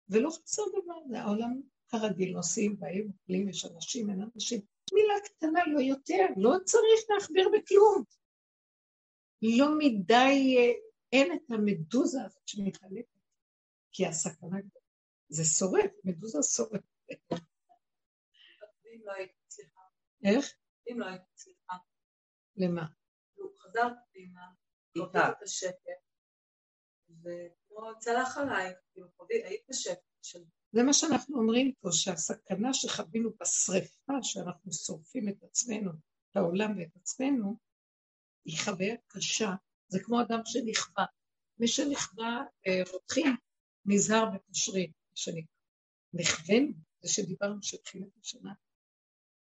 ולא 0.08 0.30
חסר 0.30 0.62
דבר, 0.68 1.08
זה 1.08 1.20
העולם 1.20 1.60
כרגיל, 1.88 2.32
נוסעים, 2.32 2.80
באים, 2.80 3.10
אוכלים, 3.12 3.48
יש 3.48 3.64
אנשים, 3.64 4.10
אין 4.10 4.22
אנשים. 4.34 4.60
מילה 4.92 5.14
קטנה, 5.24 5.60
לא 5.66 5.80
יותר, 5.80 6.26
לא 6.36 6.50
צריך 6.64 7.00
להכביר 7.10 7.48
בכלום. 7.48 8.04
לא 9.42 9.66
מדי, 9.78 10.56
אה, 10.58 10.72
אין 11.12 11.32
את 11.32 11.50
המדוזה 11.50 12.24
הזאת 12.24 12.48
שמתעלפת, 12.48 13.18
כי 13.92 14.06
הסכנה 14.06 14.58
זה 15.28 15.44
שורף, 15.44 15.90
מדוזה 16.04 16.38
שורף. 16.42 16.82
אם 18.86 19.00
לא 19.04 19.12
הייתי 19.12 19.34
צריכה. 19.48 19.80
איך? 20.24 20.54
אם 20.90 21.00
לא 21.00 21.06
הייתי 21.06 21.24
צריכה. 21.34 21.74
למה? 22.56 22.86
חזרת 23.74 23.92
פנימה, 24.12 24.50
חווית 24.98 25.16
את 25.38 25.42
השקט, 25.42 26.02
וכמו 27.08 27.98
צלח 27.98 28.38
עלייך, 28.38 28.78
כאילו 28.92 29.08
היית 29.30 29.62
בשקט 29.68 30.02
של... 30.22 30.44
זה 30.72 30.82
מה 30.82 30.92
שאנחנו 30.92 31.38
אומרים 31.40 31.72
פה, 31.80 31.88
שהסכנה 31.92 32.74
שחווינו 32.74 33.30
בשריפה, 33.40 34.12
שאנחנו 34.22 34.72
שורפים 34.72 35.28
את 35.28 35.42
עצמנו, 35.42 35.90
את 36.30 36.36
העולם 36.36 36.78
ואת 36.78 36.96
עצמנו, 36.96 37.56
היא 38.44 38.58
חוויה 38.64 38.96
קשה. 39.06 39.50
זה 39.88 39.98
כמו 40.02 40.20
אדם 40.20 40.40
שנכווה. 40.44 41.04
מי 41.58 41.68
שנכווה, 41.68 42.44
אה, 42.66 42.82
רותחים, 42.92 43.36
נזהר 43.84 44.24
וקושרים, 44.34 44.92
שנקרא. 45.14 45.54
נכווינו, 46.12 46.72
זה 47.02 47.12
שדיברנו 47.12 47.62
שהתחיל 47.62 48.02
את 48.02 48.18
השנה. 48.20 48.52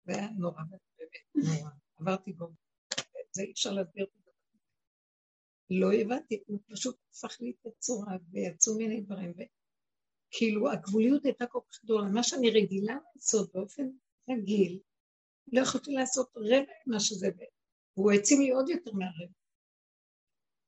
זה 0.06 0.12
היה 0.12 0.28
נורא, 0.30 0.62
באמת 0.98 1.48
נורא. 1.60 1.70
עברתי 1.96 2.32
בו. 2.32 2.65
זה 3.36 3.42
אי 3.42 3.52
אפשר 3.52 3.72
להסביר 3.72 4.04
את 4.04 4.22
זה. 4.24 4.30
לא 5.70 5.92
הבנתי, 5.92 6.42
הוא 6.46 6.58
פשוט 6.68 6.96
הפך 7.10 7.40
לי 7.40 7.50
את 7.50 7.66
הצורה, 7.66 8.16
ויצאו 8.30 8.76
מיני 8.76 9.00
דברים, 9.00 9.30
וכאילו 9.30 10.70
הגבוליות 10.72 11.24
הייתה 11.24 11.46
כל 11.46 11.60
כך 11.70 11.84
גדולה. 11.84 12.08
מה 12.14 12.22
שאני 12.22 12.50
רגילה 12.50 12.96
לעשות 13.14 13.52
באופן 13.52 13.82
רגיל, 14.30 14.80
לא 15.52 15.60
יכולתי 15.60 15.92
לעשות 15.92 16.28
רבע 16.36 16.72
ממה 16.86 17.00
שזה, 17.00 17.26
והוא 17.96 18.12
העצים 18.12 18.40
לי 18.40 18.50
עוד 18.50 18.68
יותר 18.68 18.92
מהרבע. 18.92 19.38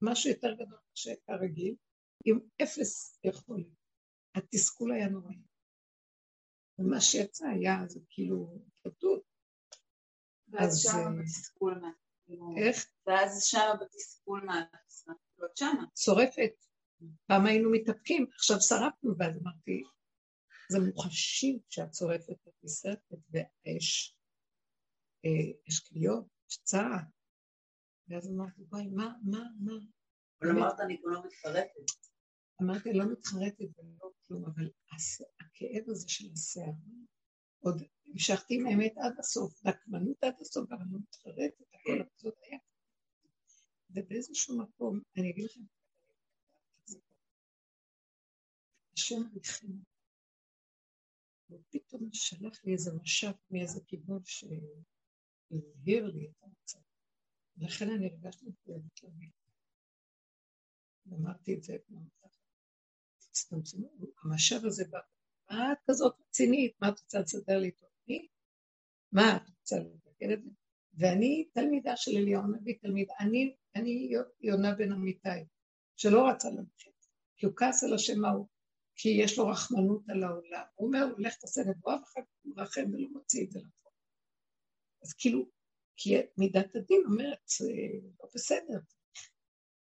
משהו 0.03 0.31
יותר 0.31 0.55
גדול 0.55 0.78
שהייתה 0.95 1.32
רגיל, 1.32 1.74
עם 2.24 2.40
אפס 2.62 3.19
יכולת. 3.24 3.66
התסכול 4.35 4.93
היה 4.93 5.09
נוראי. 5.09 5.36
ומה 6.78 7.01
שיצא 7.01 7.47
היה, 7.47 7.77
זה 7.86 8.01
כאילו 8.11 8.59
התלבטות. 8.66 9.23
ואז 10.49 10.78
שם 10.82 11.23
בתסכול 11.23 11.78
מה? 11.78 11.90
איך? 12.59 12.87
ואז 13.07 13.45
שם 13.45 13.75
בתסכול 13.81 14.45
מה? 14.45 14.63
שמה. 15.55 15.85
שורפת. 15.97 16.53
פעם 17.27 17.47
היינו 17.47 17.71
מתאפקים, 17.73 18.27
עכשיו 18.35 18.61
שרפנו, 18.61 19.15
ואז 19.19 19.39
אמרתי, 19.43 19.83
זה 20.73 20.79
מוחשי 20.81 21.59
כשאת 21.69 21.95
שורפת 21.95 22.49
את 22.49 22.55
נשרפת 22.63 23.19
והאש, 23.31 24.17
יש 25.69 25.81
כליות, 25.89 26.27
יש 26.51 26.59
צער. 26.63 27.01
ואז 28.09 28.31
אמרתי, 28.31 28.63
וואי, 28.69 28.87
מה, 28.87 29.13
מה, 29.25 29.43
מה? 29.61 29.73
אבל 30.43 30.51
אמרת, 30.51 30.81
אני 30.81 31.01
כבר 31.01 31.11
לא 31.11 31.23
מתחרטת. 31.27 31.93
אמרתי, 32.63 32.93
לא 32.93 33.13
מתחרטת 33.13 33.79
ולא 33.79 34.11
כלום, 34.27 34.45
אבל 34.45 34.71
הכאב 35.41 35.85
הזה 35.89 36.09
של 36.09 36.25
השיער, 36.33 36.73
עוד 37.61 37.83
המשכתי 38.07 38.55
עם 38.55 38.67
האמת 38.67 38.95
עד 38.97 39.19
הסוף, 39.19 39.67
נקמנות 39.67 40.25
עד 40.25 40.35
הסוף, 40.41 40.73
אבל 40.73 40.85
לא 40.91 40.99
מתחרטת, 40.99 41.61
הכל 41.75 42.03
הזאת 42.15 42.35
היה. 42.43 42.59
ובאיזשהו 43.91 44.59
מקום, 44.59 45.01
אני 45.17 45.31
אגיד 45.31 45.45
לכם, 45.45 45.61
השם 48.95 49.23
ריחם. 49.35 49.67
ופתאום 51.51 52.09
שלח 52.13 52.65
לי 52.65 52.73
איזה 52.73 52.91
משב 53.03 53.33
מאיזה 53.51 53.81
כיוון 53.87 54.23
שהבהיר 54.25 56.07
לי 56.07 56.27
את 56.31 56.43
המצב. 56.43 56.79
ולכן 57.57 57.91
אני 57.91 58.07
הרגשתי 58.07 58.47
מחויבת 58.47 59.03
להגיד. 59.03 59.31
אמרתי 61.13 61.55
את 61.55 61.63
זה 61.63 61.77
כמו 61.87 62.01
המשב 64.23 64.61
הזה 64.65 64.85
בא, 64.91 64.99
מה 65.51 65.73
את 65.73 65.79
כזאת 65.91 66.15
רצינית? 66.20 66.73
מה 66.81 66.89
את 66.89 67.01
רוצה 67.01 67.20
לסדר 67.20 67.59
לי 67.59 67.70
תוכנית? 67.70 68.31
מה 69.12 69.37
את 69.37 69.49
רוצה 69.49 69.77
לתקן 69.79 70.33
את 70.33 70.43
זה? 70.43 70.51
ואני 70.95 71.49
תלמידה 71.55 71.97
של 71.97 72.11
אליהו 72.16 72.43
הנביא, 72.43 72.75
תלמידה, 72.81 73.15
אני, 73.20 73.55
אני 73.75 74.12
יונה 74.41 74.75
בן 74.75 74.93
אמיתי, 74.93 75.29
שלא 75.97 76.29
רצה 76.29 76.49
להמשיך, 76.51 76.93
כי 77.37 77.47
הוא 77.47 77.55
כעס 77.57 77.85
על 77.85 77.95
השם 77.95 78.25
ההוא, 78.25 78.47
כי 78.97 79.09
יש 79.09 79.39
לו 79.39 79.49
רחמנות 79.49 80.03
על 80.09 80.23
העולם. 80.23 80.65
הוא 80.75 80.87
אומר, 80.87 81.07
לך 81.19 81.35
תעשה 81.35 81.61
נבואה 81.61 81.95
ואחר 81.95 82.20
כך 82.20 82.27
הוא 82.43 82.57
מרחם 82.57 82.85
ולא 82.93 83.09
מוציא 83.12 83.45
את 83.45 83.51
זה 83.51 83.59
לפועל. 83.59 83.95
אז 85.03 85.12
כאילו, 85.12 85.49
כי 85.97 86.15
מידת 86.39 86.77
הדין 86.77 87.03
אומרת, 87.07 87.47
לא 88.20 88.29
בסדר. 88.35 88.79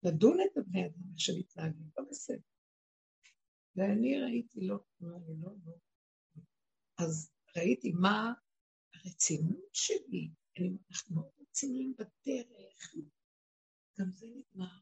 לדון 0.03 0.37
את 0.41 0.57
הבני 0.57 0.85
אדם 0.85 1.17
שמתנהגים, 1.17 1.89
לא 1.97 2.03
בסדר. 2.09 2.52
ואני 3.75 4.21
ראיתי, 4.21 4.67
לא, 4.67 4.77
לא, 5.01 5.17
לא, 5.27 5.51
לא. 5.65 5.73
אז 6.97 7.31
ראיתי 7.57 7.91
מה 7.91 8.33
הרצינות 8.93 9.69
שלי. 9.73 10.29
אנחנו 10.91 11.15
מאוד 11.15 11.31
רציניים 11.41 11.93
בדרך. 11.97 12.95
גם 13.99 14.11
זה 14.11 14.25
נגמר. 14.27 14.79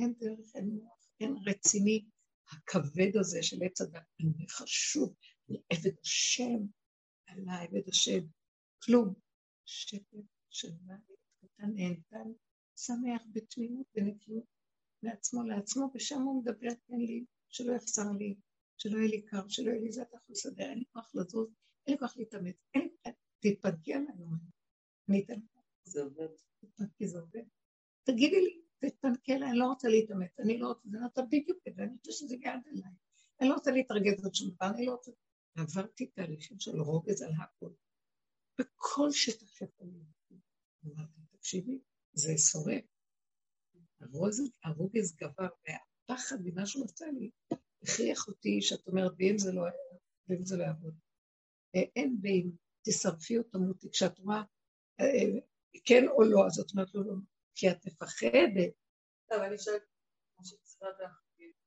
אין 0.00 0.14
דרך, 0.18 0.56
אין 0.56 0.68
מוח, 0.68 1.08
אין 1.20 1.34
רציני. 1.46 2.04
הכבד 2.52 3.16
הזה 3.20 3.42
של 3.42 3.56
עץ 3.64 3.80
הדת, 3.80 4.02
אני 4.20 4.48
חשוב, 4.48 5.14
אני 5.48 5.58
עבד 5.72 5.98
השם, 6.02 6.66
עלה 7.26 7.62
עבד 7.62 7.88
השם, 7.88 8.26
כלום. 8.82 9.14
שקט 9.64 10.26
של 10.50 10.68
מוות 10.82 11.20
קטן 11.40 11.70
נהנתן, 11.74 12.30
שמח 12.76 13.22
בתמימות 13.32 13.86
ונקיות 13.94 14.44
לעצמו 15.02 15.42
לעצמו, 15.42 15.90
ושם 15.94 16.20
הוא 16.20 16.42
מדבר, 16.42 16.74
תן 16.86 16.96
לי, 16.96 17.24
שלא 17.48 17.72
יחסר 17.72 18.10
לי, 18.18 18.34
שלא 18.76 18.98
יהיה 18.98 19.08
לי 19.08 19.22
קר, 19.22 19.48
שלא 19.48 19.70
יהיה 19.70 19.80
לי 19.80 19.92
זה, 19.92 20.02
אתה 20.02 20.16
יכול 20.16 20.32
לסדר, 20.32 20.64
אין 20.64 20.78
לי 20.78 20.84
כוח 20.92 21.10
לזוז, 21.14 21.48
אין 21.86 21.94
לי 21.94 21.98
כוח 21.98 22.16
להתאמץ, 22.16 22.56
אין 22.74 22.82
לי, 22.82 23.12
תתפנקי 23.40 23.94
עלינו, 23.94 24.26
אני 25.08 25.24
אתן 25.24 25.34
לך. 25.34 25.60
זה 25.84 26.02
עובד. 26.02 26.28
תתפנקי, 26.60 27.08
זה 27.08 27.18
עובד. 27.18 27.42
תגידי 28.04 28.40
לי, 28.40 28.60
תתפנקי 28.78 29.34
אני 29.34 29.58
לא 29.58 29.66
רוצה 29.66 29.88
להתאמץ, 29.88 30.40
אני 30.40 30.58
לא 30.58 30.68
רוצה, 30.68 30.88
זה 30.88 30.98
נתן 30.98 31.22
בדיוק 31.26 31.58
את 31.68 31.74
זה, 31.74 31.82
אני 31.82 31.92
רוצה 31.92 32.12
שזה 32.12 32.34
יגעד 32.34 32.60
אליי. 32.66 32.92
אני 33.40 33.48
לא 33.48 33.54
רוצה 33.54 33.70
להתרגז 33.70 34.24
עוד 34.24 34.34
שום 34.34 34.50
דבר, 34.50 34.70
אני 34.74 34.86
לא 34.86 34.92
רוצה... 34.92 35.10
עברתי 35.56 36.06
תהליכים 36.06 36.60
של 36.60 36.80
רוגז 36.80 37.22
על 37.22 37.32
הכל. 37.42 37.70
בכל 38.58 39.10
שטח 39.10 39.46
שיכולים. 39.46 40.04
אמרתי, 40.86 41.20
תקשיבי, 41.30 41.80
זה 42.12 42.38
שורף. 42.38 42.84
הרוגז 44.64 45.16
גבר, 45.16 45.48
והפחד 46.08 46.36
ממה 46.44 46.66
שהוא 46.66 46.84
עשה 46.84 47.06
לי, 47.06 47.30
הכריח 47.82 48.28
אותי, 48.28 48.62
שאת 48.62 48.88
אומרת, 48.88 49.12
ואם 49.18 49.38
זה 49.38 49.52
לא, 49.52 49.62
ואם 50.28 50.44
זה 50.44 50.56
לא 50.56 50.64
יעבוד. 50.64 50.94
אה, 51.74 51.80
אין 51.96 52.18
ואם 52.22 52.50
תשרפי 52.82 53.38
אותו 53.38 53.58
מותי, 53.58 53.90
כשאת 53.90 54.18
רואה 54.18 54.42
אה, 55.00 55.40
כן 55.84 56.08
או 56.08 56.22
לא, 56.22 56.46
אז 56.46 56.60
את 56.60 56.70
אומרת 56.72 56.94
לו 56.94 57.02
לא, 57.02 57.14
כי 57.54 57.70
את 57.70 57.86
מפחדת. 57.86 58.74
טוב, 59.28 59.38
אני 59.42 59.58
שואלת, 59.58 59.82
כמו 60.36 60.44
שצריכה 60.44 60.86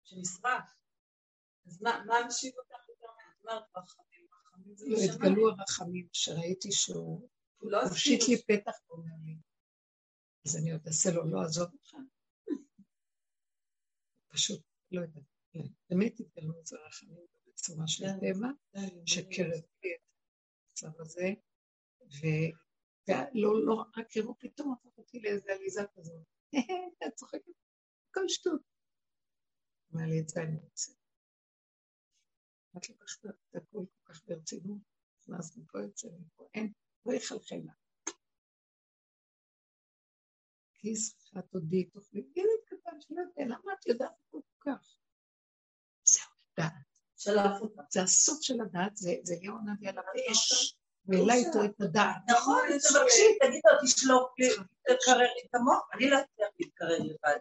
שנשרף, 0.04 0.70
אז 1.68 1.82
מה 1.82 2.28
משיב 2.28 2.54
אותך 2.58 2.90
יותר 2.90 3.08
אומרת, 3.44 3.64
רחמים, 3.78 4.28
רחמים 4.34 4.76
זה 4.76 4.86
לא 4.90 4.98
התגלו 4.98 5.50
הרחמים, 5.50 6.08
שראיתי 6.14 6.72
שהוא 6.72 7.30
לא 7.62 7.82
הושיט 7.82 8.22
לי 8.28 8.42
פתח 8.42 8.72
ואומר 8.90 9.14
לי, 9.26 9.38
אז 10.46 10.58
אני 10.58 10.72
עוד 10.72 10.82
אעשה 10.88 11.12
לו, 11.12 11.32
לא 11.32 11.42
אעזוב 11.42 11.74
אותך. 11.74 11.96
פשוט, 14.30 14.62
לא 14.92 15.02
יודעת, 15.02 15.24
באמת 15.90 16.20
התגלו 16.20 16.60
את 16.60 16.66
זה 16.66 16.78
רחמים 16.88 17.26
בצורה 17.48 17.88
של 17.88 18.06
כן, 18.06 18.20
טבע, 18.20 18.48
כן, 18.72 19.06
שקרב 19.06 19.64
לי 19.84 19.96
את 19.96 20.02
המצב 20.84 21.02
הזה, 21.02 21.28
ולא 22.02 23.66
לא, 23.66 23.84
רק 23.98 24.08
הראו 24.18 24.36
פתאום 24.40 24.74
הפך 24.74 24.98
אותי 24.98 25.20
לאיזה 25.20 25.52
עליזה 25.54 25.82
כזאת. 25.96 26.26
את 27.08 27.14
צוחקת, 27.16 27.52
הכל 28.10 28.28
שטות. 28.28 28.62
אמר 29.94 30.06
לי, 30.06 30.20
את 30.22 30.30
זה 30.30 30.42
אני 30.42 30.58
רוצה. 30.64 30.92
את 32.78 32.90
לקחת 32.90 33.26
את 33.26 33.56
הכול 33.56 33.86
כל 33.86 34.14
כך 34.14 34.22
ברצינות, 34.28 34.82
נכנסנו 35.20 35.64
פה, 35.72 35.80
יוצא 35.80 36.08
מפה, 36.20 36.48
אין, 36.54 36.74
לא 37.06 37.14
יחלחל 37.14 37.56
לה. 37.66 37.74
כיס 40.80 41.16
לך 41.34 41.44
תודי, 41.52 41.84
תאכלי, 41.84 42.24
ילד 42.36 42.60
קטן 42.66 43.02
שלא 43.02 43.22
יודע, 43.22 43.44
למה 43.46 43.74
את 43.80 43.88
יודעת 43.88 44.12
כל 44.32 44.40
כך? 44.60 44.96
זהו, 46.04 46.30
דעת. 46.58 46.74
שלף 47.18 47.62
אותה. 47.62 47.82
זה 47.90 48.02
הסוף 48.02 48.42
של 48.42 48.62
הדעת, 48.62 48.98
זה 48.98 49.34
ליאור 49.42 49.58
נביא 49.66 49.90
עליו 49.90 50.04
אש, 50.32 50.76
והעלה 51.06 51.34
איתו 51.34 51.66
את 51.66 51.82
הדעת. 51.82 52.16
נכון, 52.30 52.62
תבקשי, 52.68 53.38
תגיד 53.42 53.62
לו, 53.66 53.72
תשלוף 53.86 54.32
לי, 54.40 54.48
תקרר 54.84 55.18
לי 55.18 55.42
את 55.50 55.56
המוח, 55.56 55.90
אני 55.94 56.10
לא 56.10 56.16
אצליח 56.16 56.50
להתקרר 56.60 56.98
לבד. 57.00 57.38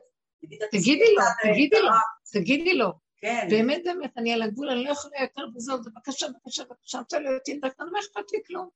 תגידי 0.71 1.15
לו, 1.15 1.23
תגידי 1.43 1.83
לו, 1.83 1.91
תגידי 2.33 2.75
לו. 2.75 2.93
כן. 3.21 3.47
באמת, 3.51 3.81
באמת, 3.85 4.11
אני 4.17 4.33
על 4.33 4.43
הגבול, 4.43 4.71
אני 4.71 4.85
לא 4.85 4.91
יכולה 4.91 5.17
יותר 5.21 5.43
בזאת, 5.55 5.81
בבקשה, 5.87 6.27
בבקשה, 6.29 6.65
בבקשה, 6.65 6.99
רוצה 6.99 7.19
להיות 7.19 7.43
עם 7.49 7.59
דקה, 7.61 7.85
לא 7.85 8.01
אכפת 8.01 8.33
לי 8.33 8.39
כלום. 8.47 8.69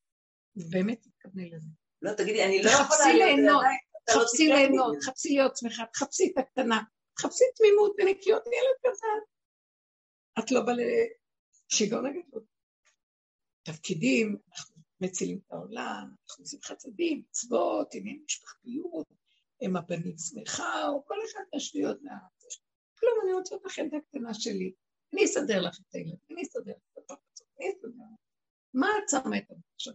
באמת 0.56 1.02
תתכווני 1.02 1.50
לזה. 1.50 1.68
לא, 2.02 2.12
תגידי, 2.12 2.44
אני 2.44 2.62
לא 2.62 2.70
יכולה... 2.70 2.84
חפשי 2.84 3.12
ליהנות, 3.12 3.62
לא 3.62 3.68
חפשי 4.10 4.48
ליהנות, 4.48 4.96
חפשי 5.02 5.28
להיות 5.28 5.56
שמחה, 5.56 5.84
חפשי 5.96 6.32
את 6.32 6.38
הקטנה, 6.38 6.82
חפשי 7.18 7.44
תמימות 7.56 7.92
ונקיות 7.98 8.46
ילד 8.46 8.94
קטן. 8.94 9.18
את 10.38 10.50
לא 10.50 10.60
בא 10.60 10.72
לשיגעון 10.72 12.06
הגדול. 12.06 12.44
תפקידים, 13.62 14.36
אנחנו 14.48 14.82
מצילים 15.00 15.38
את 15.46 15.52
העולם, 15.52 16.14
אנחנו 16.28 16.44
עושים 16.44 16.60
חסדים, 16.62 17.22
מצוות, 17.28 17.94
עניין 17.94 18.22
משפחתיות, 18.26 19.06
הם 19.62 19.76
הבנים 19.76 20.18
שמחה, 20.18 20.88
או 20.88 21.04
כל 21.06 21.16
אחד 21.30 21.42
מהשטויות 21.54 22.02
מהארץ. 22.02 22.62
כלום, 22.98 23.18
אני 23.24 23.32
רוצה 23.32 23.56
את 23.86 23.92
הקטנה 23.94 24.34
שלי. 24.34 24.72
אני 25.12 25.24
אסדר 25.24 25.60
לך 25.60 25.78
את 25.80 25.94
הילד, 25.94 26.18
אני 26.30 26.42
אסדר 26.42 26.72
לך 26.72 26.82
את 26.92 26.98
הפרצות, 26.98 27.46
אני 27.58 27.68
אסדר 27.70 27.88
לך. 27.88 28.18
מה 28.74 28.86
את 28.98 29.08
שמה 29.10 29.38
את 29.38 29.50
המחשב? 29.50 29.92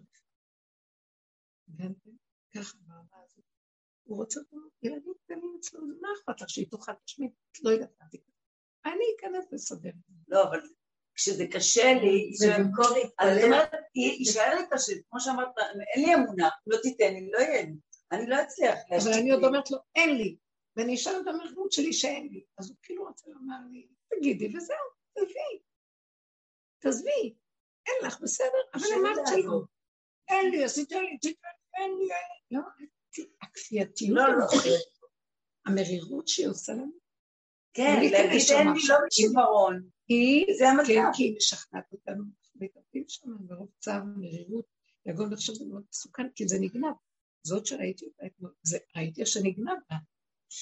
ככה 2.56 2.78
הזאת. 3.24 3.27
הוא 4.08 4.18
רוצה 4.18 4.40
אותו, 4.40 4.58
ילדים 4.84 5.14
קטנים 5.26 5.56
אצלו, 5.60 5.82
מה 6.02 6.08
אכפת 6.20 6.42
לך 6.42 6.50
שהיא 6.50 6.68
תאכל 6.72 6.92
תשמיד? 7.06 7.32
לא 7.64 7.70
יודעת 7.70 7.90
מה 8.02 8.06
תקרא. 8.12 8.34
אני 8.86 9.06
אכנס 9.20 9.54
לסדר. 9.54 9.90
לא, 10.28 10.44
אבל 10.44 10.60
כשזה 11.16 11.46
קשה 11.52 11.94
לי, 11.94 12.32
זה 12.34 12.48
במקום 12.58 12.86
להתפלל. 12.96 13.36
זאת 13.36 13.44
אומרת, 13.44 13.72
יישאר 13.96 14.56
לי 14.56 14.62
קשה, 14.72 14.94
כמו 15.10 15.20
שאמרת, 15.20 15.50
אין 15.96 16.06
לי 16.06 16.16
אמונה, 16.16 16.50
לא 16.68 16.78
תיתן 16.84 17.14
לי, 17.14 17.32
לא 17.32 17.40
יהיה 17.40 17.62
לי. 17.64 17.74
אני 18.12 18.30
לא 18.30 18.44
אצליח 18.44 18.80
אבל 18.90 19.14
אני 19.14 19.32
עוד 19.32 19.44
אומרת 19.44 19.72
לו, 19.72 19.78
אין 19.96 20.18
לי. 20.18 20.38
ואני 20.76 20.96
אשאל 20.96 21.22
את 21.22 21.28
המחמוד 21.28 21.72
שלי 21.72 21.94
שאין 21.94 22.28
לי. 22.28 22.44
אז 22.58 22.70
הוא 22.70 22.78
כאילו 22.82 23.08
רוצה 23.08 23.30
לומר 23.30 23.56
לי, 23.72 23.88
תגידי 24.10 24.58
וזהו, 24.58 24.78
תביאי. 25.14 25.60
תעזבי. 26.80 27.36
אין 27.88 27.96
לך, 28.08 28.22
בסדר? 28.22 28.62
אבל 28.74 28.88
אמרת 29.00 29.28
שלא. 29.28 29.62
אין 30.28 30.52
לי, 30.52 30.64
עשית 30.64 30.92
לי, 30.92 31.18
תיתן, 31.18 31.48
אין 31.78 31.92
לי, 31.98 32.08
לא, 32.52 32.60
הכפייתיות, 32.60 32.90
לא, 32.92 32.97
לא. 34.10 34.34
המרירות 35.66 36.28
שהיא 36.28 36.48
עושה 36.48 36.74
לנו. 36.74 36.92
כן, 37.74 37.96
להגיד 37.96 38.14
אין 38.14 38.30
לי 38.30 38.82
לא 38.90 38.96
בשיוורון. 39.08 39.90
זה 40.60 40.70
המצב. 40.70 40.88
כן, 40.88 41.04
כי 41.14 41.24
היא 41.24 41.36
משכנעת 41.38 41.92
אותנו, 41.92 42.24
מטפלים 42.56 43.04
שם 43.08 43.30
מרוב 43.50 43.70
צער 43.80 44.02
ומרירות, 44.04 44.66
יגון 45.06 45.34
לחשוב 45.34 45.56
זה 45.56 45.66
מאוד 45.66 45.84
מסוכן, 45.90 46.30
כי 46.36 46.48
זה 46.48 46.58
נגנב. 46.60 46.94
זאת 47.44 47.66
שראיתי 47.66 48.06
אותה 48.06 48.26
אתמול, 48.26 48.54
ראיתי 48.96 49.26
שנגנב 49.26 49.78
לה. 49.92 49.98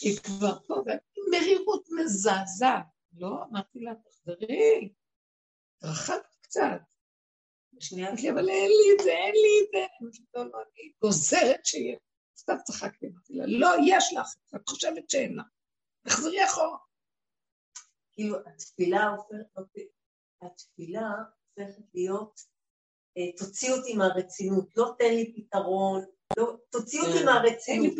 היא 0.02 0.18
כבר 0.18 0.60
פה, 0.68 0.73
ומרירות 0.73 1.88
מזעזעת. 1.99 2.86
לא, 3.18 3.44
אמרתי 3.52 3.80
לה, 3.80 3.91
תחזרי, 3.95 4.94
רחבת 5.84 6.36
קצת. 6.41 6.82
שנייה, 7.80 8.10
אבל 8.11 8.49
אין 8.49 8.72
לי 8.72 8.95
את 8.95 9.03
זה, 9.03 9.11
אין 9.11 9.34
לי 9.34 9.60
את 9.64 9.69
זה. 9.72 10.14
לא, 10.36 10.45
לא, 10.45 10.57
אני 10.57 10.91
גוזרת 11.02 11.65
שיהיה. 11.65 11.98
סתם 12.38 12.56
צחקתי, 12.64 13.07
אמרתי 13.07 13.34
לה, 13.34 13.45
לא, 13.48 13.70
יש 13.86 14.14
לך, 14.14 14.28
את 14.56 14.70
חושבת 14.70 15.10
שאין 15.10 15.38
לך. 15.38 15.45
תחזרי 16.07 16.45
אחורה. 16.45 16.78
כאילו, 18.12 18.38
התפילה 18.48 19.07
הופכת, 19.07 19.82
התפילה 20.41 21.12
הופכת 21.57 21.84
להיות, 21.94 22.40
אה, 23.18 23.38
תוציא 23.38 23.74
אותי 23.74 23.94
מהרצינות, 23.94 24.78
לא 24.78 24.95
תן 24.98 25.14
לי 25.14 25.34
פתרון, 25.36 26.06
לא, 26.38 26.57
תוציא 26.70 27.02
אותי 27.02 27.20
כן. 27.20 27.26
מהרצינות. 27.26 27.94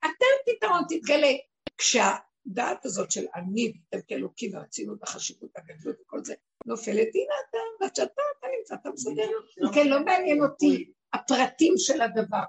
אתם 0.00 0.52
פתרון, 0.52 0.82
תתגלה. 0.88 1.32
כשהדעת 1.78 2.84
הזאת 2.84 3.10
של 3.10 3.26
אני 3.34 3.72
ואתם 3.92 4.06
כאלוקים 4.08 4.54
והרצינות 4.54 4.98
והחשיבות 5.00 5.50
והגדלות 5.54 5.96
וכל 6.00 6.24
זה 6.24 6.34
נופלת, 6.66 7.08
הנה 7.14 7.34
אתה, 7.50 7.58
ועד 7.80 7.96
שאתה, 7.96 8.22
אתה 8.38 8.46
נמצא, 8.58 8.74
אתה 8.74 8.90
מסדר. 8.90 9.28
כן, 9.74 9.88
לא 9.88 10.04
מעניין 10.04 10.42
אותי 10.42 10.92
הפרטים 11.12 11.74
של 11.76 12.00
הדבר. 12.00 12.42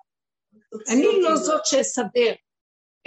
אני 0.89 1.07
לא 1.21 1.35
זאת 1.35 1.65
שאסדר, 1.65 2.34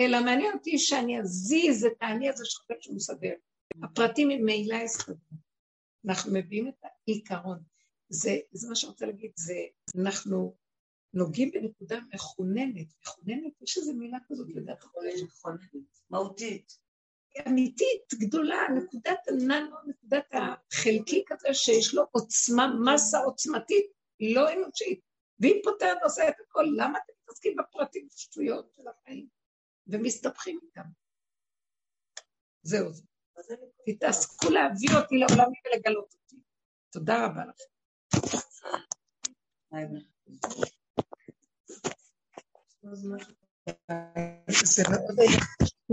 אלא 0.00 0.20
מעניין 0.20 0.54
אותי 0.54 0.78
שאני 0.78 1.20
אזיז 1.20 1.84
את 1.84 1.96
האני 2.00 2.28
הזה 2.28 2.44
שחושב 2.44 2.74
שהוא 2.80 2.96
מסדר. 2.96 3.32
הפרטים 3.82 4.28
ממילא 4.28 4.74
יסתדרו. 4.74 5.16
אנחנו 6.06 6.32
מביאים 6.32 6.68
את 6.68 6.74
העיקרון. 6.84 7.58
זה, 8.08 8.36
זה 8.52 8.68
מה 8.68 8.74
שאני 8.74 8.90
רוצה 8.90 9.06
להגיד, 9.06 9.30
זה 9.36 9.54
אנחנו 9.98 10.56
נוגעים 11.14 11.50
בנקודה 11.50 11.98
מכוננת. 12.14 12.86
מכוננת, 13.02 13.52
יש 13.62 13.78
איזו 13.78 13.94
מילה 13.94 14.18
כזאת 14.28 14.48
לדעת. 14.54 14.84
מכוננת, 14.84 15.62
מהותית. 16.10 16.86
אמיתית, 17.48 18.14
גדולה, 18.14 18.58
נקודת 18.76 19.28
הננו, 19.28 19.76
נקודת 19.86 20.24
החלקי 20.32 21.24
כזה 21.26 21.54
שיש 21.54 21.94
לו 21.94 22.02
עוצמה, 22.10 22.66
מסה 22.84 23.18
עוצמתית, 23.18 23.86
לא 24.20 24.52
אנושית. 24.52 25.00
והיא 25.40 25.62
פותרת 25.64 25.96
ועושה 26.00 26.28
את 26.28 26.34
הכל, 26.40 26.64
למה 26.76 26.98
אתם 26.98 27.12
מתעסקים 27.22 27.56
בפרטים 27.56 28.08
שטויות 28.10 28.72
של 28.76 28.82
החיים 28.88 29.28
ומסתבכים 29.86 30.58
איתם? 30.62 30.88
זהו 32.62 32.92
זה. 32.92 33.02
תתעסקו 33.86 34.50
להביא 34.50 34.88
אותי 34.96 35.16
לעולם 35.18 35.52
ולגלות 35.64 36.14
אותי. 36.14 36.36
תודה 36.90 37.26
רבה 37.26 37.44
לכם. 37.44 37.64
זה 44.64 44.82
מאוד 44.90 45.16